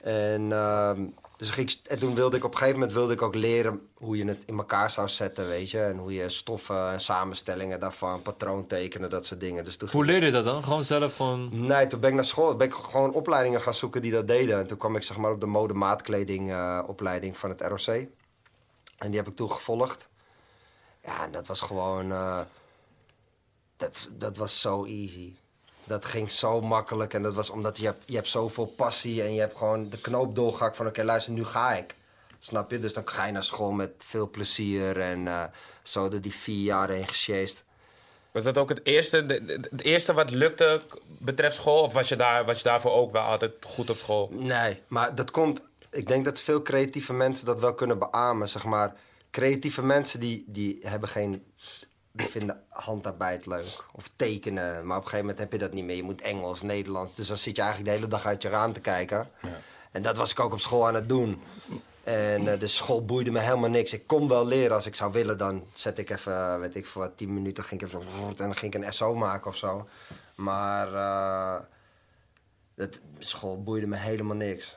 En, 0.00 0.52
ehm, 0.52 1.04
Dus 1.36 1.50
ging 1.50 1.76
en 1.86 1.98
toen 1.98 2.14
wilde 2.14 2.36
ik 2.36 2.44
op 2.44 2.50
een 2.50 2.56
gegeven 2.56 2.78
moment 2.78 2.96
wilde 2.96 3.12
ik 3.12 3.22
ook 3.22 3.34
leren 3.34 3.88
hoe 3.94 4.16
je 4.16 4.24
het 4.24 4.44
in 4.46 4.58
elkaar 4.58 4.90
zou 4.90 5.08
zetten, 5.08 5.46
weet 5.46 5.70
je. 5.70 5.80
En 5.80 5.98
hoe 5.98 6.12
je 6.12 6.28
stoffen 6.28 6.90
en 6.90 7.00
samenstellingen 7.00 7.80
daarvan, 7.80 8.22
patroon 8.22 8.66
tekenen, 8.66 9.10
dat 9.10 9.26
soort 9.26 9.40
dingen. 9.40 9.64
Dus 9.64 9.76
toen 9.76 9.88
Hoe 9.92 10.04
leerde 10.04 10.26
je 10.26 10.32
dat 10.32 10.44
dan? 10.44 10.64
Gewoon 10.64 10.84
zelf 10.84 11.16
gewoon... 11.16 11.66
Nee, 11.66 11.86
toen 11.86 12.00
ben 12.00 12.08
ik 12.08 12.14
naar 12.14 12.24
school, 12.24 12.56
ben 12.56 12.66
ik 12.66 12.74
gewoon 12.74 13.12
opleidingen 13.12 13.60
gaan 13.62 13.74
zoeken 13.74 14.02
die 14.02 14.12
dat 14.12 14.28
deden. 14.28 14.58
En 14.58 14.66
toen 14.66 14.78
kwam 14.78 14.96
ik 14.96 15.02
zeg 15.02 15.16
maar 15.16 15.32
op 15.32 15.40
de 15.40 15.46
mode-maatkleding 15.46 16.50
eh, 16.50 16.82
opleiding 16.86 17.36
van 17.36 17.50
het 17.50 17.60
ROC. 17.60 17.86
En 18.98 19.08
die 19.10 19.16
heb 19.16 19.28
ik 19.28 19.36
toen 19.36 19.50
gevolgd. 19.50 20.08
Ja, 21.04 21.24
en 21.24 21.30
dat 21.30 21.46
was 21.46 21.60
gewoon... 21.60 22.12
eh, 22.12 22.40
dat, 23.76 24.08
dat 24.12 24.36
was 24.36 24.60
zo 24.60 24.84
easy. 24.84 25.34
Dat 25.86 26.04
ging 26.04 26.30
zo 26.30 26.60
makkelijk. 26.60 27.14
En 27.14 27.22
dat 27.22 27.34
was 27.34 27.50
omdat 27.50 27.78
je 27.78 27.84
hebt, 27.84 28.00
je 28.06 28.14
hebt 28.14 28.28
zoveel 28.28 28.66
passie 28.66 29.22
en 29.22 29.34
je 29.34 29.40
hebt 29.40 29.56
gewoon 29.56 29.88
de 29.88 30.00
knoop 30.00 30.34
doorgehakt 30.34 30.76
van... 30.76 30.86
Oké, 30.86 31.02
luister, 31.04 31.32
nu 31.32 31.44
ga 31.44 31.72
ik. 31.74 31.94
Snap 32.38 32.70
je? 32.70 32.78
Dus 32.78 32.92
dan 32.92 33.08
ga 33.08 33.24
je 33.26 33.32
naar 33.32 33.42
school 33.44 33.70
met 33.70 33.90
veel 33.98 34.30
plezier. 34.30 35.00
En 35.00 35.26
eh, 35.28 35.44
zo 35.82 36.08
door 36.08 36.20
die 36.20 36.34
vier 36.34 36.62
jaar 36.64 36.88
heen 36.88 37.08
gesjeest. 37.08 37.64
Was 38.32 38.44
dat 38.44 38.58
ook 38.58 38.68
het 38.68 38.80
eerste, 38.82 39.26
de- 39.26 39.44
de- 39.44 39.68
het 39.70 39.82
eerste 39.82 40.12
wat 40.12 40.30
lukte 40.30 40.80
betreft 41.06 41.56
school? 41.56 41.82
Of 41.82 41.92
was 41.92 42.08
je, 42.08 42.16
daar, 42.16 42.44
was 42.44 42.56
je 42.58 42.64
daarvoor 42.64 42.92
ook 42.92 43.12
wel 43.12 43.22
altijd 43.22 43.52
goed 43.66 43.90
op 43.90 43.96
school? 43.96 44.28
Nee, 44.32 44.82
maar 44.86 45.14
dat 45.14 45.30
komt. 45.30 45.60
Ik 45.90 46.06
denk 46.06 46.24
dat 46.24 46.40
veel 46.40 46.62
creatieve 46.62 47.12
mensen 47.12 47.46
dat 47.46 47.60
wel 47.60 47.74
kunnen 47.74 47.98
beamen. 47.98 48.48
Zeg 48.48 48.64
maar, 48.64 48.94
creatieve 49.30 49.82
mensen 49.82 50.20
die, 50.20 50.44
die 50.46 50.78
hebben 50.82 51.08
geen. 51.08 51.44
Die 52.16 52.26
vinden 52.26 52.62
handarbeid 52.68 53.46
leuk. 53.46 53.84
Of 53.92 54.10
tekenen. 54.16 54.86
Maar 54.86 54.96
op 54.96 55.02
een 55.02 55.08
gegeven 55.08 55.18
moment 55.18 55.38
heb 55.38 55.52
je 55.52 55.58
dat 55.58 55.72
niet 55.72 55.84
meer. 55.84 55.96
Je 55.96 56.02
moet 56.02 56.20
Engels, 56.20 56.62
Nederlands. 56.62 57.14
Dus 57.14 57.28
dan 57.28 57.36
zit 57.36 57.56
je 57.56 57.62
eigenlijk 57.62 57.90
de 57.90 57.96
hele 57.98 58.10
dag 58.12 58.26
uit 58.26 58.42
je 58.42 58.48
raam 58.48 58.72
te 58.72 58.80
kijken. 58.80 59.28
En 59.92 60.02
dat 60.02 60.16
was 60.16 60.30
ik 60.30 60.40
ook 60.40 60.52
op 60.52 60.60
school 60.60 60.86
aan 60.86 60.94
het 60.94 61.08
doen. 61.08 61.42
En 62.04 62.52
eh, 62.52 62.58
de 62.58 62.66
school 62.66 63.04
boeide 63.04 63.30
me 63.30 63.38
helemaal 63.38 63.70
niks. 63.70 63.92
Ik 63.92 64.06
kon 64.06 64.28
wel 64.28 64.46
leren 64.46 64.74
als 64.74 64.86
ik 64.86 64.94
zou 64.94 65.12
willen. 65.12 65.38
Dan 65.38 65.66
zet 65.72 65.98
ik 65.98 66.10
even, 66.10 66.32
eh, 66.32 66.58
weet 66.58 66.76
ik 66.76 66.86
voor 66.86 67.02
wat, 67.02 67.16
tien 67.16 67.34
minuten. 67.34 67.64
Ging 67.64 67.80
ik 67.80 67.86
even 67.86 68.02
zo, 68.02 68.26
en 68.28 68.34
dan 68.36 68.56
ging 68.56 68.74
ik 68.74 68.84
een 68.84 68.92
SO 68.92 69.14
maken 69.14 69.50
of 69.50 69.56
zo. 69.56 69.88
Maar 70.34 70.90
dat, 72.74 73.00
school 73.18 73.62
boeide 73.62 73.86
me 73.86 73.96
helemaal 73.96 74.36
niks. 74.36 74.76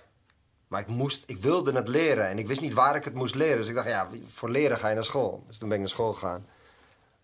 Maar 0.67 0.81
ik, 0.81 0.87
moest, 0.87 1.23
ik 1.25 1.37
wilde 1.37 1.71
het 1.71 1.87
leren 1.87 2.27
en 2.27 2.39
ik 2.39 2.47
wist 2.47 2.61
niet 2.61 2.73
waar 2.73 2.95
ik 2.95 3.03
het 3.03 3.13
moest 3.13 3.35
leren. 3.35 3.57
Dus 3.57 3.67
ik 3.67 3.75
dacht, 3.75 3.87
ja, 3.87 4.09
voor 4.31 4.49
leren 4.49 4.77
ga 4.77 4.87
je 4.87 4.95
naar 4.95 5.03
school. 5.03 5.43
Dus 5.47 5.57
toen 5.57 5.67
ben 5.69 5.77
ik 5.77 5.83
naar 5.83 5.93
school 5.93 6.13
gegaan. 6.13 6.45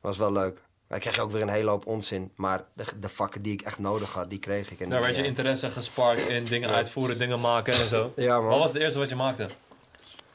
Was 0.06 0.18
wel 0.18 0.32
leuk. 0.32 0.62
Maar 0.88 0.98
ik 0.98 1.04
kreeg 1.04 1.20
ook 1.20 1.32
weer 1.32 1.42
een 1.42 1.50
hele 1.50 1.70
hoop 1.70 1.86
onzin. 1.86 2.32
Maar 2.36 2.64
de, 2.74 2.84
de 3.00 3.10
vakken 3.10 3.42
die 3.42 3.54
ik 3.54 3.62
echt 3.62 3.80
nodig 3.80 4.14
had, 4.14 4.30
die 4.30 4.40
kreeg 4.40 4.72
ik. 4.72 4.80
En 4.80 4.90
Daar 4.90 4.98
die, 4.98 5.06
werd 5.06 5.16
je 5.16 5.22
eh, 5.22 5.28
interesse 5.28 5.72
gesparkt 5.72 6.30
in 6.30 6.46
dingen 6.46 6.70
uitvoeren, 6.70 7.18
dingen 7.18 7.40
maken 7.40 7.74
en 7.74 7.88
zo. 7.88 8.14
Ja, 8.16 8.40
man. 8.40 8.50
Wat 8.50 8.60
was 8.60 8.74
het 8.74 8.82
eerste 8.82 9.00
wat 9.00 9.10
je 9.10 9.16
maakte? 9.16 9.50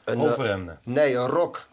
een, 0.03 0.19
eh, 0.19 0.31
Overhemden. 0.31 0.79
nee, 0.83 1.15
een 1.15 1.27
rok. 1.27 1.67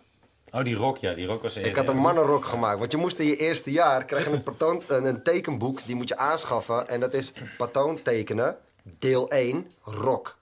Oh, 0.50 0.64
die 0.64 0.74
rok, 0.74 0.98
ja. 0.98 1.14
Die 1.14 1.26
rok 1.26 1.42
was 1.42 1.54
eerder. 1.54 1.70
Ik 1.70 1.76
had 1.76 1.88
een 1.88 1.96
mannenrok 1.96 2.44
gemaakt. 2.44 2.78
Want 2.78 2.92
je 2.92 2.98
moest 2.98 3.18
in 3.18 3.26
je 3.26 3.36
eerste 3.36 3.72
jaar 3.72 4.04
krijg 4.04 4.24
je 4.24 4.30
een, 4.30 4.42
patroon, 4.42 4.82
een, 4.86 5.04
een 5.04 5.22
tekenboek. 5.22 5.86
Die 5.86 5.94
moet 5.94 6.08
je 6.08 6.16
aanschaffen. 6.16 6.88
En 6.88 7.00
dat 7.00 7.14
is 7.14 7.32
patroon 7.56 8.02
tekenen, 8.02 8.56
deel 8.82 9.30
1, 9.30 9.70
rok. 9.82 10.36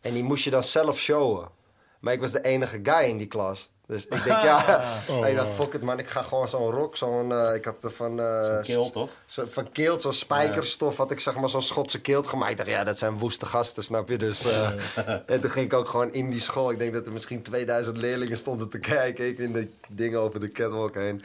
En 0.00 0.12
die 0.12 0.22
moest 0.22 0.44
je 0.44 0.50
dan 0.50 0.64
zelf 0.64 0.98
showen. 0.98 1.48
Maar 2.00 2.12
ik 2.12 2.20
was 2.20 2.32
de 2.32 2.40
enige 2.40 2.80
guy 2.82 3.08
in 3.08 3.18
die 3.18 3.26
klas. 3.26 3.72
Dus 3.86 4.02
ik 4.16 4.24
denk, 4.24 4.26
ja, 4.42 4.58
ik 5.28 5.36
dacht, 5.36 5.48
fuck 5.54 5.72
it 5.74 5.82
man, 5.82 5.98
ik 5.98 6.08
ga 6.08 6.22
gewoon 6.22 6.48
zo'n 6.48 6.70
rok, 6.70 6.96
zo'n, 6.96 7.32
eh, 7.32 7.54
ik 7.54 7.64
had 7.64 7.84
er 7.84 7.90
van... 7.90 8.20
eh, 8.20 8.62
Keel, 8.62 8.90
toch? 8.90 9.10
zo, 9.26 9.44
van 9.48 9.72
kilt, 9.72 10.02
zo'n 10.02 10.12
spijkerstof 10.12 10.96
had 10.96 11.10
ik 11.10 11.20
zeg 11.20 11.34
maar 11.36 11.48
zo'n 11.48 11.62
Schotse 11.62 12.00
kilt 12.00 12.26
gemaakt. 12.26 12.50
Ik 12.50 12.56
dacht, 12.56 12.68
ja, 12.68 12.84
dat 12.84 12.98
zijn 12.98 13.18
woeste 13.18 13.46
gasten, 13.46 13.82
snap 13.82 14.08
je? 14.08 14.16
Dus, 14.18 14.44
eh, 14.44 14.68
en 15.26 15.40
toen 15.40 15.50
ging 15.50 15.66
ik 15.66 15.72
ook 15.72 15.88
gewoon 15.88 16.12
in 16.12 16.30
die 16.30 16.40
school. 16.40 16.70
Ik 16.70 16.78
denk 16.78 16.92
dat 16.92 17.06
er 17.06 17.12
misschien 17.12 17.42
2000 17.42 17.96
leerlingen 17.96 18.36
stonden 18.36 18.68
te 18.68 18.78
kijken. 18.78 19.26
Ik 19.26 19.38
in 19.38 19.52
de 19.52 19.68
dingen 19.88 20.20
over 20.20 20.40
de 20.40 20.48
catwalk 20.48 20.94
heen. 20.94 21.16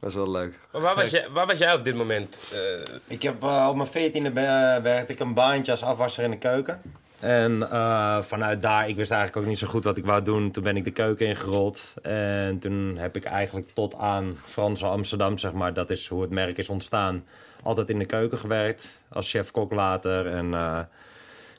Dat 0.00 0.12
was 0.12 0.14
wel 0.24 0.30
leuk. 0.30 0.58
Maar 0.72 0.80
waar, 0.82 0.94
was 0.94 1.10
jij, 1.10 1.28
waar 1.30 1.46
was 1.46 1.58
jij 1.58 1.74
op 1.74 1.84
dit 1.84 1.94
moment? 1.94 2.38
Eh, 2.52 2.94
Ik 3.06 3.22
heb 3.22 3.42
op 3.42 3.76
mijn 3.76 3.88
veertiende 3.90 4.30
be- 4.30 4.80
werkte 4.82 5.12
ik 5.12 5.20
een 5.20 5.34
baantje 5.34 5.70
als 5.72 5.82
afwasser 5.82 6.24
in 6.24 6.30
de 6.30 6.38
keuken. 6.38 6.82
En 7.20 7.70
eh, 7.70 8.22
vanuit 8.22 8.62
daar, 8.62 8.88
ik 8.88 8.96
wist 8.96 9.10
eigenlijk 9.10 9.42
ook 9.42 9.50
niet 9.50 9.58
zo 9.58 9.66
goed 9.66 9.84
wat 9.84 9.96
ik 9.96 10.04
wou 10.04 10.22
doen. 10.22 10.50
Toen 10.50 10.62
ben 10.62 10.76
ik 10.76 10.84
de 10.84 10.90
keuken 10.90 11.26
ingerold. 11.26 11.80
En 12.02 12.58
toen 12.58 12.96
heb 12.98 13.16
ik 13.16 13.24
eigenlijk 13.24 13.68
tot 13.74 13.94
aan 13.94 14.38
Franse 14.46 14.86
Amsterdam, 14.86 15.38
zeg 15.38 15.52
maar, 15.52 15.74
dat 15.74 15.90
is 15.90 16.08
hoe 16.08 16.22
het 16.22 16.30
merk 16.30 16.58
is 16.58 16.68
ontstaan, 16.68 17.24
altijd 17.62 17.88
in 17.90 17.98
de 17.98 18.04
keuken 18.04 18.38
gewerkt. 18.38 18.88
Als 19.08 19.30
chef-kok 19.30 19.72
later. 19.72 20.26
En 20.26 20.54
eh, 20.54 20.78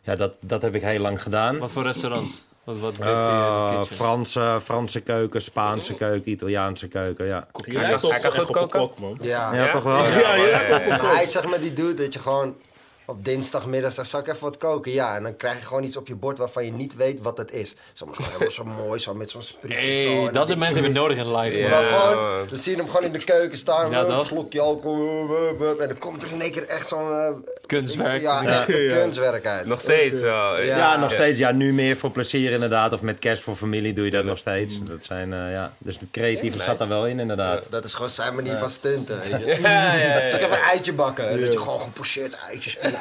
ja, 0.01 0.15
dat, 0.15 0.33
dat 0.39 0.61
heb 0.61 0.75
ik 0.75 0.81
heel 0.81 0.99
lang 0.99 1.21
gedaan. 1.21 1.57
Wat 1.57 1.71
voor 1.71 1.83
restaurants? 1.83 2.43
Wat, 2.63 2.77
wat 2.77 2.97
Eh, 2.99 3.69
kitchen? 3.77 3.95
Franse, 3.95 4.59
Franse 4.63 5.01
keuken, 5.01 5.41
Spaanse 5.41 5.93
keuken, 5.93 6.31
Italiaanse 6.31 6.87
keuken, 6.87 7.25
ja. 7.25 7.47
Je 7.65 7.79
Hij 7.79 7.89
kan- 7.89 7.99
goed 8.31 8.39
op 8.41 8.47
een 8.47 8.53
koken? 8.53 8.79
kok, 8.79 8.99
man. 8.99 9.17
Ja, 9.21 9.53
Ja, 9.53 9.71
toch 9.71 9.83
wel? 9.83 9.97
Ja, 10.05 10.33
je 10.35 10.49
lijkt 10.51 10.73
op 10.73 10.81
een 10.81 10.87
Maar 11.05 11.15
hij 11.15 11.25
zegt 11.25 11.49
met 11.49 11.61
die 11.61 11.73
dude 11.73 11.93
dat 12.03 12.13
je 12.13 12.19
gewoon 12.19 12.55
op 13.11 13.25
dinsdagmiddag 13.25 13.93
zal 14.07 14.19
ik 14.19 14.27
even 14.27 14.41
wat 14.43 14.57
koken? 14.57 14.91
Ja, 14.91 15.15
en 15.15 15.23
dan 15.23 15.35
krijg 15.35 15.59
je 15.59 15.65
gewoon 15.65 15.83
iets 15.83 15.97
op 15.97 16.07
je 16.07 16.15
bord 16.15 16.37
waarvan 16.37 16.65
je 16.65 16.71
niet 16.71 16.95
weet 16.95 17.17
wat 17.21 17.37
het 17.37 17.51
is. 17.51 17.75
Soms 17.93 18.15
gewoon 18.15 18.31
helemaal 18.31 18.51
zo 18.51 18.63
mooi, 18.65 18.99
zo 18.99 19.13
met 19.13 19.31
zo'n 19.31 19.41
sprietje. 19.41 20.01
zo, 20.01 20.07
Hey, 20.13 20.23
dan 20.23 20.33
dat 20.33 20.47
zijn 20.47 20.59
mensen 20.59 20.81
weer 20.81 20.91
nodig 20.91 21.17
in 21.17 21.35
live. 21.35 21.67
Maar 21.69 21.83
gewoon, 21.83 22.47
dan 22.49 22.57
zie 22.57 22.71
je 22.71 22.77
hem 22.77 22.87
gewoon 22.89 23.05
in 23.05 23.11
de 23.11 23.23
keuken 23.23 23.57
staan, 23.57 23.91
Ja, 23.91 24.01
een 24.03 24.25
slokje 24.25 24.61
alcohol, 24.61 25.37
en 25.79 25.87
dan 25.87 25.97
komt 25.97 26.23
er 26.23 26.31
in 26.31 26.41
één 26.41 26.51
keer 26.51 26.67
echt 26.67 26.87
zo'n... 26.87 27.11
eh, 27.11 27.29
Kunstwerk. 27.65 28.21
Ja, 28.21 28.43
echt 28.43 28.69
een 28.69 28.81
Ja. 28.81 28.95
kunstwerk 28.95 29.45
uit. 29.45 29.65
nog 29.65 29.81
steeds 29.81 30.19
wel. 30.19 30.61
Ja. 30.61 30.77
Ja, 30.77 30.97
nog 30.97 31.11
steeds. 31.11 31.37
Ja, 31.37 31.51
nu 31.51 31.73
meer 31.73 31.97
voor 31.97 32.11
plezier 32.11 32.51
inderdaad. 32.51 32.93
Of 32.93 33.01
met 33.01 33.19
kerst 33.19 33.41
voor 33.43 33.55
familie 33.55 33.93
doe 33.93 34.05
je 34.05 34.11
dat 34.11 34.23
nog 34.25 34.37
steeds. 34.37 34.83
Dat 34.83 35.03
zijn, 35.03 35.33
eh, 35.33 35.51
ja. 35.51 35.73
Dus 35.77 35.99
het 35.99 36.11
creatieve 36.11 36.57
Ja, 36.57 36.63
zat 36.63 36.79
er 36.81 36.87
wel 36.87 37.07
in 37.07 37.19
inderdaad. 37.19 37.63
Dat 37.69 37.83
is 37.85 37.93
gewoon 37.93 38.09
zijn 38.09 38.35
manier 38.35 38.55
van 38.55 38.69
stunten, 38.69 39.19
weet 39.19 39.27
je. 39.29 39.61
Ja, 39.61 39.93
ja, 39.95 40.19
ja. 40.19 40.29
Zal 40.29 40.39
ik 40.39 40.45
even 40.45 40.57
een 40.57 40.63
eitje 40.63 40.93
bakken? 40.93 41.29
En 41.29 41.41
Dat 41.41 41.53
je 41.53 41.59
gewoon 41.59 41.81
gepocheerd 41.81 42.35
eitjes, 42.49 42.73
spinazie, 42.73 42.99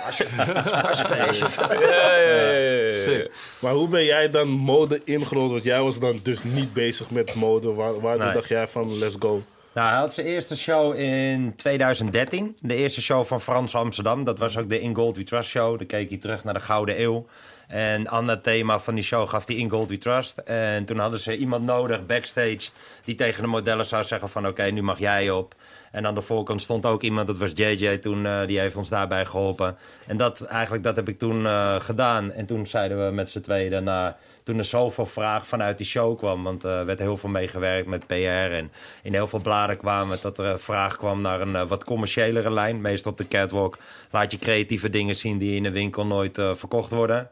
Maar 3.59 3.73
hoe 3.73 3.89
ben 3.89 4.05
jij 4.05 4.31
dan 4.31 4.49
mode 4.49 5.01
ingerold? 5.05 5.51
Want 5.51 5.63
jij 5.63 5.81
was 5.83 6.01
dan 6.01 6.21
dus 6.23 6.43
niet 6.45 6.73
bezig 6.73 7.11
met 7.11 7.35
mode. 7.35 7.73
Waar, 7.73 8.19
Nee. 8.19 8.33
dacht 8.33 8.49
jij 8.49 8.69
van, 8.69 8.99
let's 8.99 9.17
go? 9.19 9.43
Nou, 9.75 9.89
hij 9.89 9.99
had 9.99 10.15
zijn 10.15 10.27
eerste 10.27 10.57
show 10.57 10.99
in 10.99 11.53
2013. 11.57 12.57
De 12.61 12.75
eerste 12.75 13.03
show 13.03 13.25
van 13.25 13.41
Frans 13.41 13.75
Amsterdam. 13.75 14.25
Dat 14.25 14.39
was 14.39 14.59
ook 14.59 14.69
de 14.69 14.81
In 14.81 14.95
Gold 14.95 15.17
We 15.17 15.25
Trust 15.25 15.49
show. 15.51 15.79
Dan 15.79 15.87
keek 15.87 16.09
hij 16.09 16.19
terug 16.19 16.45
naar 16.45 16.55
de 16.55 16.61
Gouden 16.61 17.01
Eeuw. 17.01 17.27
En 17.71 18.09
aan 18.09 18.29
het 18.29 18.43
thema 18.43 18.79
van 18.79 18.95
die 18.95 19.05
show 19.05 19.29
gaf 19.29 19.47
hij 19.47 19.57
In 19.57 19.71
Gold 19.71 19.89
We 19.89 19.99
Trust. 19.99 20.39
En 20.39 20.85
toen 20.85 20.99
hadden 20.99 21.21
ze 21.21 21.37
iemand 21.37 21.65
nodig 21.65 22.07
backstage... 22.07 22.71
die 23.05 23.15
tegen 23.15 23.43
de 23.43 23.49
modellen 23.49 23.87
zou 23.87 24.05
zeggen 24.05 24.29
van... 24.29 24.47
oké, 24.47 24.63
nu 24.63 24.83
mag 24.83 24.99
jij 24.99 25.31
op. 25.31 25.55
En 25.91 26.07
aan 26.07 26.15
de 26.15 26.21
voorkant 26.21 26.61
stond 26.61 26.87
ook 26.87 27.03
iemand, 27.03 27.27
dat 27.27 27.39
was 27.39 27.51
JJ 27.55 27.99
toen... 27.99 28.27
eh, 28.27 28.47
die 28.47 28.61
heeft 28.61 28.77
ons 28.77 28.89
daarbij 28.89 29.25
geholpen. 29.25 29.77
En 30.07 30.17
dat, 30.17 30.43
eigenlijk, 30.43 30.85
dat 30.85 30.97
heb 30.97 31.09
ik 31.09 31.19
toen 31.19 31.47
eh, 31.47 31.81
gedaan. 31.81 32.33
En 32.33 32.47
toen 32.47 32.67
zeiden 32.67 33.07
we 33.07 33.15
met 33.15 33.31
z'n 33.31 33.41
tweeën 33.41 33.71
daarna... 33.71 34.17
toen 34.43 34.59
er 34.59 34.65
zoveel 34.65 35.07
vraag 35.07 35.47
vanuit 35.47 35.79
die 35.79 35.87
show 35.87 36.19
kwam... 36.19 36.43
want 36.43 36.65
eh, 36.65 36.79
er 36.79 36.87
werd 36.87 36.99
heel 36.99 37.17
veel 37.17 37.31
meegewerkt 37.31 37.87
met 37.87 38.07
PR... 38.07 38.15
en 38.15 38.73
in 39.03 39.13
heel 39.13 39.27
veel 39.27 39.41
bladen 39.41 39.77
kwamen 39.77 40.19
dat 40.21 40.39
er 40.39 40.59
vraag 40.59 40.97
kwam 40.97 41.21
naar 41.21 41.41
een 41.41 41.69
wat 41.69 41.85
commerciëlere 41.85 42.51
lijn. 42.51 42.81
Meestal 42.81 43.13
op 43.13 43.19
de 43.19 43.29
catwalk 43.29 43.79
laat 44.11 44.31
je 44.31 44.39
creatieve 44.39 44.91
dingen 44.91 45.17
zien... 45.17 45.39
die 45.39 45.57
in 45.57 45.63
de 45.63 45.71
winkel 45.71 46.07
nooit 46.07 46.35
verkocht 46.35 46.91
worden... 46.91 47.31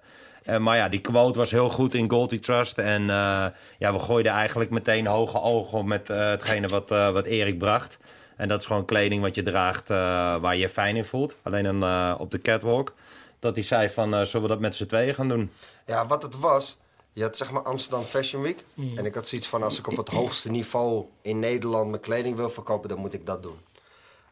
Eh, 0.49 0.59
maar 0.59 0.77
ja, 0.77 0.89
die 0.89 1.01
quote 1.01 1.39
was 1.39 1.51
heel 1.51 1.69
goed 1.71 1.95
in 1.95 2.11
Goldie 2.11 2.39
Trust. 2.39 2.79
En 2.79 3.03
eh, 3.03 3.47
ja, 3.79 3.93
we 3.93 3.99
gooiden 3.99 4.33
eigenlijk 4.33 4.71
meteen 4.71 5.07
hoge 5.07 5.41
ogen 5.41 5.79
op 5.79 5.85
met 5.87 6.11
eh, 6.11 6.29
hetgene 6.29 6.69
wat, 6.69 6.91
eh, 6.91 7.11
wat 7.11 7.27
Erik 7.27 7.59
bracht. 7.59 7.99
En 8.37 8.49
dat 8.49 8.61
is 8.61 8.67
gewoon 8.67 8.85
kleding 8.85 9.23
wat 9.23 9.35
je 9.35 9.43
draagt 9.43 9.91
eh, 9.91 9.97
waar 10.41 10.55
je 10.55 10.61
je 10.61 10.69
fijn 10.69 10.97
in 10.97 11.05
voelt. 11.05 11.37
Alleen 11.43 11.65
dan 11.65 11.83
eh, 11.83 12.15
op 12.19 12.31
de 12.31 12.39
catwalk. 12.39 12.95
Dat 13.39 13.55
hij 13.55 13.65
zei 13.65 13.89
van, 13.89 14.15
eh, 14.15 14.23
zullen 14.23 14.43
we 14.43 14.53
dat 14.53 14.61
met 14.61 14.75
z'n 14.75 14.87
tweeën 14.87 15.15
gaan 15.15 15.29
doen? 15.29 15.51
Ja, 15.87 16.07
wat 16.07 16.23
het 16.23 16.39
was, 16.39 16.79
je 17.13 17.23
had 17.23 17.37
zeg 17.37 17.51
maar 17.51 17.63
Amsterdam 17.63 18.05
Fashion 18.05 18.43
Week. 18.43 18.65
En 18.97 19.05
ik 19.07 19.15
had 19.15 19.29
zoiets 19.29 19.49
van, 19.49 19.63
als 19.63 19.79
ik 19.79 19.87
op 19.87 19.97
het 19.97 20.09
hoogste 20.19 20.51
niveau 20.51 21.05
in 21.23 21.39
Nederland 21.39 21.89
mijn 21.91 22.03
kleding 22.03 22.37
wil 22.37 22.51
verkopen, 22.51 22.89
dan 22.89 22.99
moet 22.99 23.15
ik 23.15 23.27
dat 23.27 23.43
doen. 23.43 23.59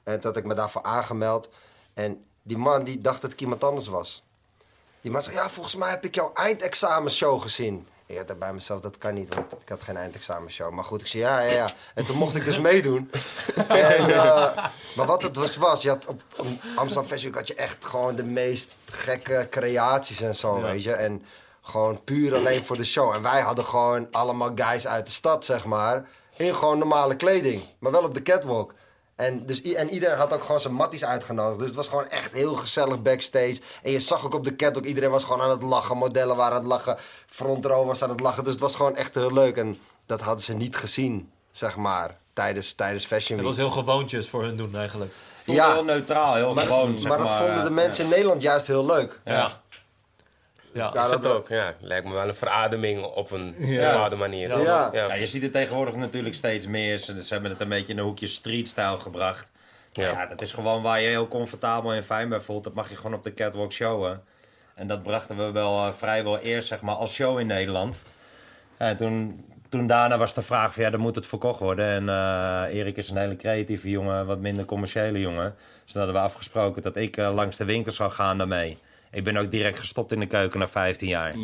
En 0.02 0.20
toen 0.20 0.30
had 0.30 0.36
ik 0.36 0.44
me 0.44 0.54
daarvoor 0.54 0.82
aangemeld. 0.82 1.48
En 1.94 2.24
die 2.42 2.58
man 2.58 2.84
die 2.84 3.00
dacht 3.00 3.22
dat 3.22 3.32
ik 3.32 3.40
iemand 3.40 3.64
anders 3.64 3.86
was. 3.86 4.24
Die 5.06 5.14
man 5.14 5.24
zei, 5.24 5.36
ja, 5.36 5.50
volgens 5.50 5.76
mij 5.76 5.90
heb 5.90 6.04
ik 6.04 6.14
jouw 6.14 6.30
eindexamenshow 6.34 7.42
gezien. 7.42 7.88
Ik 8.06 8.16
had 8.16 8.38
bij 8.38 8.52
mezelf, 8.52 8.80
dat 8.80 8.98
kan 8.98 9.14
niet, 9.14 9.34
want 9.34 9.52
ik 9.52 9.68
had 9.68 9.82
geen 9.82 9.96
eindexamenshow. 9.96 10.72
Maar 10.72 10.84
goed, 10.84 11.00
ik 11.00 11.06
zei, 11.06 11.22
ja, 11.22 11.40
ja, 11.40 11.52
ja. 11.52 11.74
En 11.94 12.06
toen 12.06 12.16
mocht 12.16 12.34
ik 12.34 12.44
dus 12.44 12.60
meedoen. 12.60 13.10
En, 13.68 14.10
eh, 14.10 14.66
maar 14.96 15.06
wat 15.06 15.22
het 15.22 15.36
was, 15.36 15.56
was 15.56 15.82
je 15.82 15.88
had 15.88 16.06
op, 16.06 16.22
op 16.36 16.46
Amsterdam 16.76 17.18
Week 17.18 17.34
had 17.34 17.46
je 17.46 17.54
echt 17.54 17.84
gewoon 17.84 18.16
de 18.16 18.24
meest 18.24 18.70
gekke 18.84 19.46
creaties 19.50 20.20
en 20.20 20.36
zo, 20.36 20.60
weet 20.60 20.82
je. 20.82 20.92
En 20.92 21.22
gewoon 21.62 22.04
puur 22.04 22.34
alleen 22.34 22.64
voor 22.64 22.76
de 22.76 22.84
show. 22.84 23.14
En 23.14 23.22
wij 23.22 23.40
hadden 23.40 23.64
gewoon 23.64 24.08
allemaal 24.10 24.50
guys 24.54 24.86
uit 24.86 25.06
de 25.06 25.12
stad, 25.12 25.44
zeg 25.44 25.64
maar. 25.64 26.08
In 26.36 26.54
gewoon 26.54 26.78
normale 26.78 27.16
kleding. 27.16 27.62
Maar 27.78 27.92
wel 27.92 28.04
op 28.04 28.14
de 28.14 28.22
catwalk. 28.22 28.74
En, 29.16 29.46
dus, 29.46 29.62
en 29.62 29.90
iedereen 29.90 30.16
had 30.18 30.32
ook 30.32 30.44
gewoon 30.44 30.60
zijn 30.60 30.74
matties 30.74 31.04
uitgenodigd. 31.04 31.58
Dus 31.58 31.66
het 31.66 31.76
was 31.76 31.88
gewoon 31.88 32.08
echt 32.08 32.32
heel 32.32 32.54
gezellig 32.54 33.02
backstage. 33.02 33.56
En 33.82 33.90
je 33.90 34.00
zag 34.00 34.24
ook 34.24 34.34
op 34.34 34.44
de 34.44 34.56
cat 34.56 34.78
ook, 34.78 34.84
iedereen 34.84 35.10
was 35.10 35.24
gewoon 35.24 35.42
aan 35.42 35.50
het 35.50 35.62
lachen. 35.62 35.96
Modellen 35.96 36.36
waren 36.36 36.52
aan 36.54 36.60
het 36.62 36.68
lachen. 36.70 36.96
Front 37.26 37.64
row 37.66 37.86
was 37.86 38.02
aan 38.02 38.10
het 38.10 38.20
lachen. 38.20 38.44
Dus 38.44 38.52
het 38.52 38.62
was 38.62 38.76
gewoon 38.76 38.96
echt 38.96 39.14
heel 39.14 39.32
leuk. 39.32 39.56
En 39.56 39.78
dat 40.06 40.20
hadden 40.20 40.44
ze 40.44 40.54
niet 40.54 40.76
gezien, 40.76 41.30
zeg 41.52 41.76
maar, 41.76 42.16
tijdens, 42.32 42.72
tijdens 42.72 43.06
Fashion 43.06 43.38
Het 43.38 43.46
Week. 43.46 43.56
was 43.56 43.66
heel 43.66 43.82
gewoontjes 43.82 44.28
voor 44.28 44.42
hun 44.42 44.56
doen 44.56 44.76
eigenlijk. 44.76 45.12
Ja. 45.44 45.72
heel 45.72 45.84
neutraal, 45.84 46.34
heel 46.34 46.54
maar, 46.54 46.66
gewoon. 46.66 46.98
zeg 46.98 47.08
maar 47.08 47.18
dat 47.18 47.32
vonden 47.36 47.64
de 47.64 47.70
mensen 47.70 48.04
in 48.04 48.10
Nederland 48.10 48.42
juist 48.42 48.66
heel 48.66 48.86
leuk. 48.86 49.20
Ja. 49.24 49.60
Ja. 50.76 50.94
Is 50.94 51.08
dat 51.10 51.26
ook, 51.26 51.48
ja. 51.48 51.74
Lijkt 51.80 52.06
me 52.06 52.12
wel 52.12 52.28
een 52.28 52.34
verademing 52.34 53.04
op 53.04 53.30
een 53.30 53.54
Ja. 53.58 53.90
bepaalde 53.92 54.16
manier. 54.16 54.48
Ja. 54.48 54.90
Ja. 54.92 55.06
Ja, 55.06 55.14
je 55.14 55.26
ziet 55.26 55.42
het 55.42 55.52
tegenwoordig 55.52 55.94
natuurlijk 55.94 56.34
steeds 56.34 56.66
meer. 56.66 56.98
Ze, 56.98 57.24
ze 57.24 57.32
hebben 57.32 57.50
het 57.50 57.60
een 57.60 57.68
beetje 57.68 57.92
in 57.92 57.98
een 57.98 58.04
hoekje 58.04 58.26
streetstyle 58.26 58.98
gebracht. 59.00 59.46
Ja. 59.92 60.10
Ja. 60.10 60.26
dat 60.26 60.40
is 60.42 60.52
gewoon 60.52 60.82
waar 60.82 61.00
je 61.00 61.08
heel 61.08 61.28
comfortabel 61.28 61.92
en 61.92 62.04
fijn 62.04 62.28
bij 62.28 62.40
voelt. 62.40 62.64
Dat 62.64 62.74
mag 62.74 62.88
je 62.88 62.96
gewoon 62.96 63.14
op 63.14 63.24
de 63.24 63.32
catwalk 63.34 63.72
showen. 63.72 64.22
En 64.74 64.86
dat 64.86 65.02
brachten 65.02 65.36
we 65.36 65.50
wel 65.52 65.86
eh, 65.86 65.92
vrijwel 65.92 66.38
eerst 66.38 66.68
zeg 66.68 66.80
maar, 66.80 66.94
als 66.94 67.14
show 67.14 67.38
in 67.38 67.46
Nederland. 67.46 68.02
Ja, 68.78 68.86
en 68.86 68.96
toen, 68.96 69.44
toen 69.68 69.86
daarna 69.86 70.18
was 70.18 70.34
de 70.34 70.42
vraag 70.42 70.74
van 70.74 70.82
ja, 70.82 70.90
dan 70.90 71.00
moet 71.00 71.14
het 71.14 71.26
verkocht 71.26 71.60
worden. 71.60 71.86
En 71.86 72.08
eh, 72.08 72.78
Erik 72.78 72.96
is 72.96 73.10
een 73.10 73.16
hele 73.16 73.36
creatieve 73.36 73.90
jongen, 73.90 74.26
wat 74.26 74.38
minder 74.38 74.64
commerciële 74.64 75.20
jongen. 75.20 75.54
Dus 75.84 75.92
dan 75.92 76.02
hadden 76.02 76.20
we 76.22 76.28
afgesproken 76.28 76.82
dat 76.82 76.96
ik 76.96 77.16
eh, 77.16 77.34
langs 77.34 77.56
de 77.56 77.64
winkel 77.64 77.92
zou 77.92 78.10
gaan 78.10 78.38
daarmee. 78.38 78.78
Ik 79.10 79.24
ben 79.24 79.36
ook 79.36 79.50
direct 79.50 79.78
gestopt 79.78 80.12
in 80.12 80.20
de 80.20 80.26
keuken 80.26 80.58
na 80.58 80.68
15 80.68 81.08
jaar. 81.08 81.34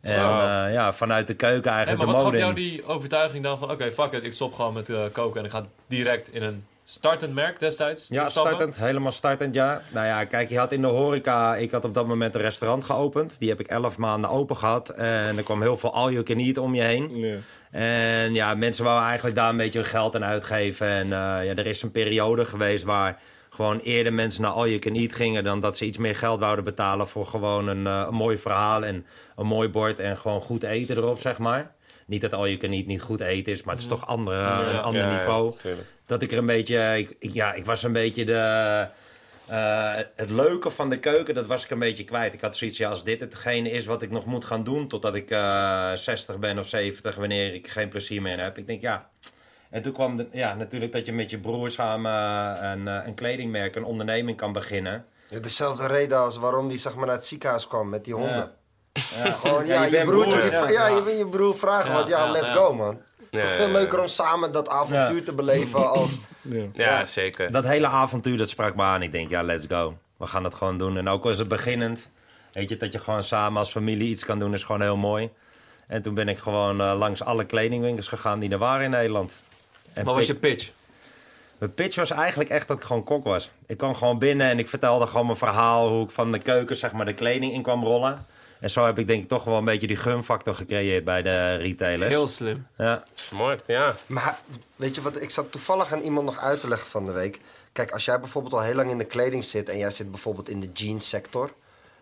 En 0.00 0.12
Zo. 0.12 0.38
eh, 0.38 0.72
ja, 0.72 0.92
vanuit 0.92 1.26
de 1.26 1.34
keuken 1.34 1.70
eigenlijk 1.70 1.98
maar 1.98 2.06
de 2.06 2.12
wat 2.12 2.22
gaf 2.22 2.32
mode 2.32 2.38
jou 2.38 2.54
die 2.54 2.86
overtuiging 2.86 3.44
dan 3.44 3.58
van... 3.58 3.70
Oké, 3.70 3.92
fuck 3.92 4.12
it, 4.12 4.24
ik 4.24 4.32
stop 4.32 4.54
gewoon 4.54 4.72
met 4.72 4.90
eh, 4.90 5.02
koken 5.12 5.40
en 5.40 5.46
ik 5.46 5.50
ga 5.50 5.66
direct 5.86 6.32
in 6.32 6.42
een 6.42 6.64
startend 6.84 7.34
merk 7.34 7.58
destijds 7.58 8.06
Ja, 8.08 8.26
startend, 8.26 8.76
helemaal 8.76 9.12
startend, 9.12 9.54
ja. 9.54 9.82
Nou 9.92 10.06
ja, 10.06 10.24
kijk, 10.24 10.48
je 10.48 10.58
had 10.58 10.72
in 10.72 10.80
de 10.80 10.86
horeca, 10.86 11.56
ik 11.56 11.70
had 11.70 11.84
op 11.84 11.94
dat 11.94 12.06
moment 12.06 12.34
een 12.34 12.40
restaurant 12.40 12.84
geopend. 12.84 13.38
Die 13.38 13.48
heb 13.48 13.60
ik 13.60 13.66
elf 13.66 13.96
maanden 13.96 14.30
open 14.30 14.56
gehad. 14.56 14.88
En 14.88 15.36
er 15.36 15.42
kwam 15.42 15.62
heel 15.62 15.76
veel 15.76 15.92
all 15.92 16.12
you 16.12 16.22
can 16.22 16.38
eat 16.38 16.58
om 16.58 16.74
je 16.74 16.82
heen. 16.82 17.42
En 17.70 18.34
ja, 18.34 18.54
mensen 18.54 18.84
wouden 18.84 19.06
eigenlijk 19.06 19.36
daar 19.36 19.50
een 19.50 19.56
beetje 19.56 19.78
hun 19.78 19.88
geld 19.88 20.14
aan 20.14 20.24
uitgeven. 20.24 20.86
En 20.86 21.04
eh, 21.04 21.44
ja, 21.44 21.54
er 21.54 21.66
is 21.66 21.82
een 21.82 21.90
periode 21.90 22.44
geweest 22.44 22.84
waar 22.84 23.20
gewoon 23.54 23.78
eerder 23.78 24.12
mensen 24.12 24.42
naar 24.42 24.50
all 24.50 24.68
you 24.68 24.78
can 24.78 24.94
eat 24.94 25.12
gingen... 25.14 25.44
dan 25.44 25.60
dat 25.60 25.76
ze 25.76 25.84
iets 25.84 25.98
meer 25.98 26.16
geld 26.16 26.40
wouden 26.40 26.64
betalen 26.64 27.08
voor 27.08 27.26
gewoon 27.26 27.66
een, 27.68 27.86
eh, 27.86 28.04
een 28.08 28.14
mooi 28.14 28.38
verhaal... 28.38 28.84
en 28.84 29.06
een 29.36 29.46
mooi 29.46 29.68
bord 29.68 29.98
en 29.98 30.16
gewoon 30.16 30.40
goed 30.40 30.62
eten 30.62 30.96
erop, 30.96 31.18
zeg 31.18 31.38
maar. 31.38 31.74
Niet 32.06 32.20
dat 32.20 32.32
all 32.32 32.46
you 32.46 32.56
can 32.56 32.72
eat 32.72 32.86
niet 32.86 33.00
goed 33.02 33.20
eten 33.20 33.52
is, 33.52 33.62
maar 33.62 33.74
het 33.74 33.82
is 33.82 33.88
toch 33.88 34.06
andere, 34.06 34.36
een 34.70 34.80
ander 34.80 35.02
Ja, 35.02 35.16
niveau 35.18 35.54
dat 36.06 36.22
ik 36.22 36.32
er 36.32 36.38
een 36.38 36.46
beetje. 36.46 36.98
Ik, 37.18 37.32
ja, 37.32 37.52
ik 37.52 37.64
was 37.64 37.82
een 37.82 37.92
beetje 37.92 38.24
de. 38.24 38.86
eh, 39.48 39.94
het 40.16 40.30
leuke 40.30 40.70
van 40.70 40.90
de 40.90 40.98
keuken, 40.98 41.34
dat 41.34 41.46
was 41.46 41.64
ik 41.64 41.70
een 41.70 41.78
beetje 41.78 42.04
kwijt. 42.04 42.34
Ik 42.34 42.40
had 42.40 42.56
zoiets, 42.56 42.78
ja, 42.78 42.90
als 42.90 43.04
dit 43.04 43.20
hetgene 43.20 43.70
is 43.70 43.84
wat 43.84 44.02
ik 44.02 44.10
nog 44.10 44.26
moet 44.26 44.44
gaan 44.44 44.64
doen 44.64 44.88
totdat 44.88 45.14
ik 45.14 45.30
eh 45.30 45.92
60 45.94 46.38
ben 46.38 46.58
of 46.58 46.66
70, 46.68 47.16
wanneer 47.16 47.54
ik 47.54 47.68
geen 47.68 47.88
plezier 47.88 48.22
meer 48.22 48.40
heb. 48.40 48.58
Ik 48.58 48.66
denk, 48.66 48.80
ja. 48.80 49.08
En 49.74 49.82
toen 49.82 49.92
kwam 49.92 50.16
de, 50.16 50.26
ja, 50.32 50.54
natuurlijk 50.54 50.92
dat 50.92 51.06
je 51.06 51.12
met 51.12 51.30
je 51.30 51.38
broer 51.38 51.70
samen 51.70 52.12
eh, 52.12 52.70
een, 52.70 52.88
eh, 52.88 53.06
een 53.06 53.14
kledingmerk, 53.14 53.76
een 53.76 53.84
onderneming 53.84 54.36
kan 54.36 54.52
beginnen. 54.52 55.04
Ja, 55.28 55.38
dezelfde 55.38 55.86
reden 55.86 56.18
als 56.18 56.36
waarom 56.36 56.68
die 56.68 56.78
zeg 56.78 56.94
maar, 56.94 57.06
naar 57.06 57.14
het 57.14 57.26
ziekenhuis 57.26 57.66
kwam 57.68 57.88
met 57.88 58.04
die 58.04 58.14
honden. 58.14 58.52
Ja. 58.92 59.30
Gewoon, 59.40 59.66
Ja, 59.66 59.84
ja, 59.84 59.98
je 59.98 60.04
broer, 60.04 60.26
broer, 60.28 60.40
die- 60.40 60.50
ja. 60.50 60.68
ja, 60.68 60.86
je 60.86 61.02
wil 61.02 61.14
je 61.14 61.26
broer 61.26 61.56
vragen, 61.56 61.88
Ja, 61.90 61.94
want 61.96 62.08
ja, 62.08 62.24
ja, 62.24 62.30
let's 62.30 62.48
ja. 62.48 62.54
go 62.54 62.72
man. 62.74 62.88
Het 63.18 63.28
is 63.30 63.38
Ja, 63.40 63.40
toch 63.40 63.50
veel 63.54 63.66
ja. 63.66 63.72
leuker 63.72 64.00
om 64.00 64.06
samen 64.08 64.52
dat 64.52 64.68
avontuur 64.68 65.24
te 65.24 65.34
beleven 65.34 65.90
als... 66.00 66.18
Ja. 66.40 66.58
Ja, 66.58 66.68
Ja. 66.72 67.06
zeker. 67.06 67.52
Dat 67.52 67.64
hele 67.64 67.86
avontuur, 67.86 68.36
dat 68.38 68.48
sprak 68.48 68.74
me 68.76 68.82
aan. 68.82 69.02
Ik 69.02 69.12
denk, 69.12 69.30
ja, 69.30 69.42
let's 69.42 69.64
go. 69.68 69.96
We 70.16 70.26
gaan 70.26 70.44
het 70.44 70.54
gewoon 70.54 70.78
doen. 70.78 70.96
En 70.96 71.08
ook 71.08 71.24
al 71.24 71.30
is 71.30 71.38
het 71.38 71.48
beginnend, 71.48 72.10
weet 72.52 72.68
je, 72.68 72.76
dat 72.76 72.92
je 72.92 72.98
gewoon 72.98 73.22
samen 73.22 73.58
als 73.58 73.70
familie 73.70 74.08
iets 74.08 74.24
kan 74.24 74.38
doen, 74.38 74.52
is 74.54 74.62
gewoon 74.64 74.80
heel 74.80 74.96
mooi. 74.96 75.30
En 75.86 76.02
toen 76.02 76.14
ben 76.14 76.28
ik 76.28 76.38
gewoon 76.38 76.80
eh, 76.80 76.94
langs 76.98 77.22
alle 77.22 77.44
kledingwinkels 77.44 78.08
gegaan 78.08 78.38
die 78.38 78.50
er 78.50 78.58
waren 78.58 78.84
in 78.84 78.90
Nederland. 78.90 79.32
En 79.94 80.04
Wat 80.04 80.14
was 80.14 80.26
je 80.26 80.34
pi- 80.34 80.48
pitch? 80.48 80.70
Mijn 81.58 81.74
pitch 81.74 81.96
was 81.96 82.10
eigenlijk 82.10 82.50
echt 82.50 82.68
dat 82.68 82.76
ik 82.78 82.84
gewoon 82.84 83.04
kok 83.04 83.24
was. 83.24 83.50
Ik 83.66 83.76
kwam 83.76 83.94
gewoon 83.94 84.18
binnen 84.18 84.46
en 84.46 84.58
ik 84.58 84.68
vertelde 84.68 85.06
gewoon 85.06 85.26
mijn 85.26 85.38
verhaal, 85.38 85.88
hoe 85.88 86.04
ik 86.04 86.10
van 86.10 86.32
de 86.32 86.38
keuken 86.38 86.76
zeg 86.76 86.92
maar 86.92 87.06
de 87.06 87.14
kleding 87.14 87.52
in 87.52 87.62
kwam 87.62 87.84
rollen. 87.84 88.26
En 88.60 88.70
zo 88.70 88.84
heb 88.86 88.98
ik 88.98 89.06
denk 89.06 89.22
ik 89.22 89.28
toch 89.28 89.44
wel 89.44 89.56
een 89.58 89.64
beetje 89.64 89.86
die 89.86 89.96
gunfactor 89.96 90.54
gecreëerd 90.54 91.04
bij 91.04 91.22
de 91.22 91.54
retailers. 91.56 92.10
Heel 92.10 92.28
slim. 92.28 92.66
Ja. 92.76 93.04
Smart, 93.14 93.62
ja. 93.66 93.96
Maar 94.06 94.38
weet 94.76 94.94
je 94.94 95.00
wat, 95.02 95.20
ik 95.22 95.30
zat 95.30 95.52
toevallig 95.52 95.92
aan 95.92 96.00
iemand 96.00 96.26
nog 96.26 96.38
uit 96.38 96.60
te 96.60 96.68
leggen 96.68 96.88
van 96.90 97.06
de 97.06 97.12
week. 97.12 97.40
Kijk, 97.72 97.90
als 97.90 98.04
jij 98.04 98.20
bijvoorbeeld 98.20 98.54
al 98.54 98.60
heel 98.62 98.74
lang 98.74 98.90
in 98.90 98.98
de 98.98 99.04
kleding 99.04 99.44
zit 99.44 99.68
en 99.68 99.78
jij 99.78 99.90
zit 99.90 100.10
bijvoorbeeld 100.10 100.48
in 100.48 100.60
de 100.60 100.70
jeanssector, 100.72 101.52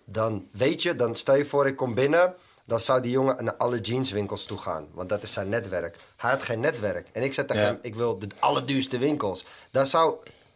dan 0.05 0.46
weet 0.50 0.83
je, 0.83 0.96
dan 0.96 1.16
stel 1.16 1.37
je 1.37 1.44
voor 1.44 1.66
ik 1.66 1.76
kom 1.76 1.94
binnen, 1.94 2.35
dan 2.64 2.81
zou 2.81 3.01
die 3.01 3.11
jongen 3.11 3.44
naar 3.44 3.55
alle 3.57 3.81
jeanswinkels 3.81 4.44
toe 4.44 4.59
gaan, 4.59 4.87
want 4.94 5.09
dat 5.09 5.22
is 5.22 5.33
zijn 5.33 5.48
netwerk. 5.48 5.96
Hij 6.16 6.31
had 6.31 6.42
geen 6.42 6.61
netwerk 6.61 7.09
en 7.12 7.22
ik 7.22 7.35
zei 7.35 7.46
tegen 7.46 7.62
Ja. 7.62 7.68
hem, 7.68 7.79
ik 7.83 7.94
wil 7.94 8.18
de 8.18 8.27
allerduurste 8.38 8.98
winkels. 8.98 9.44
Daar 9.70 9.87
zou 9.87 10.14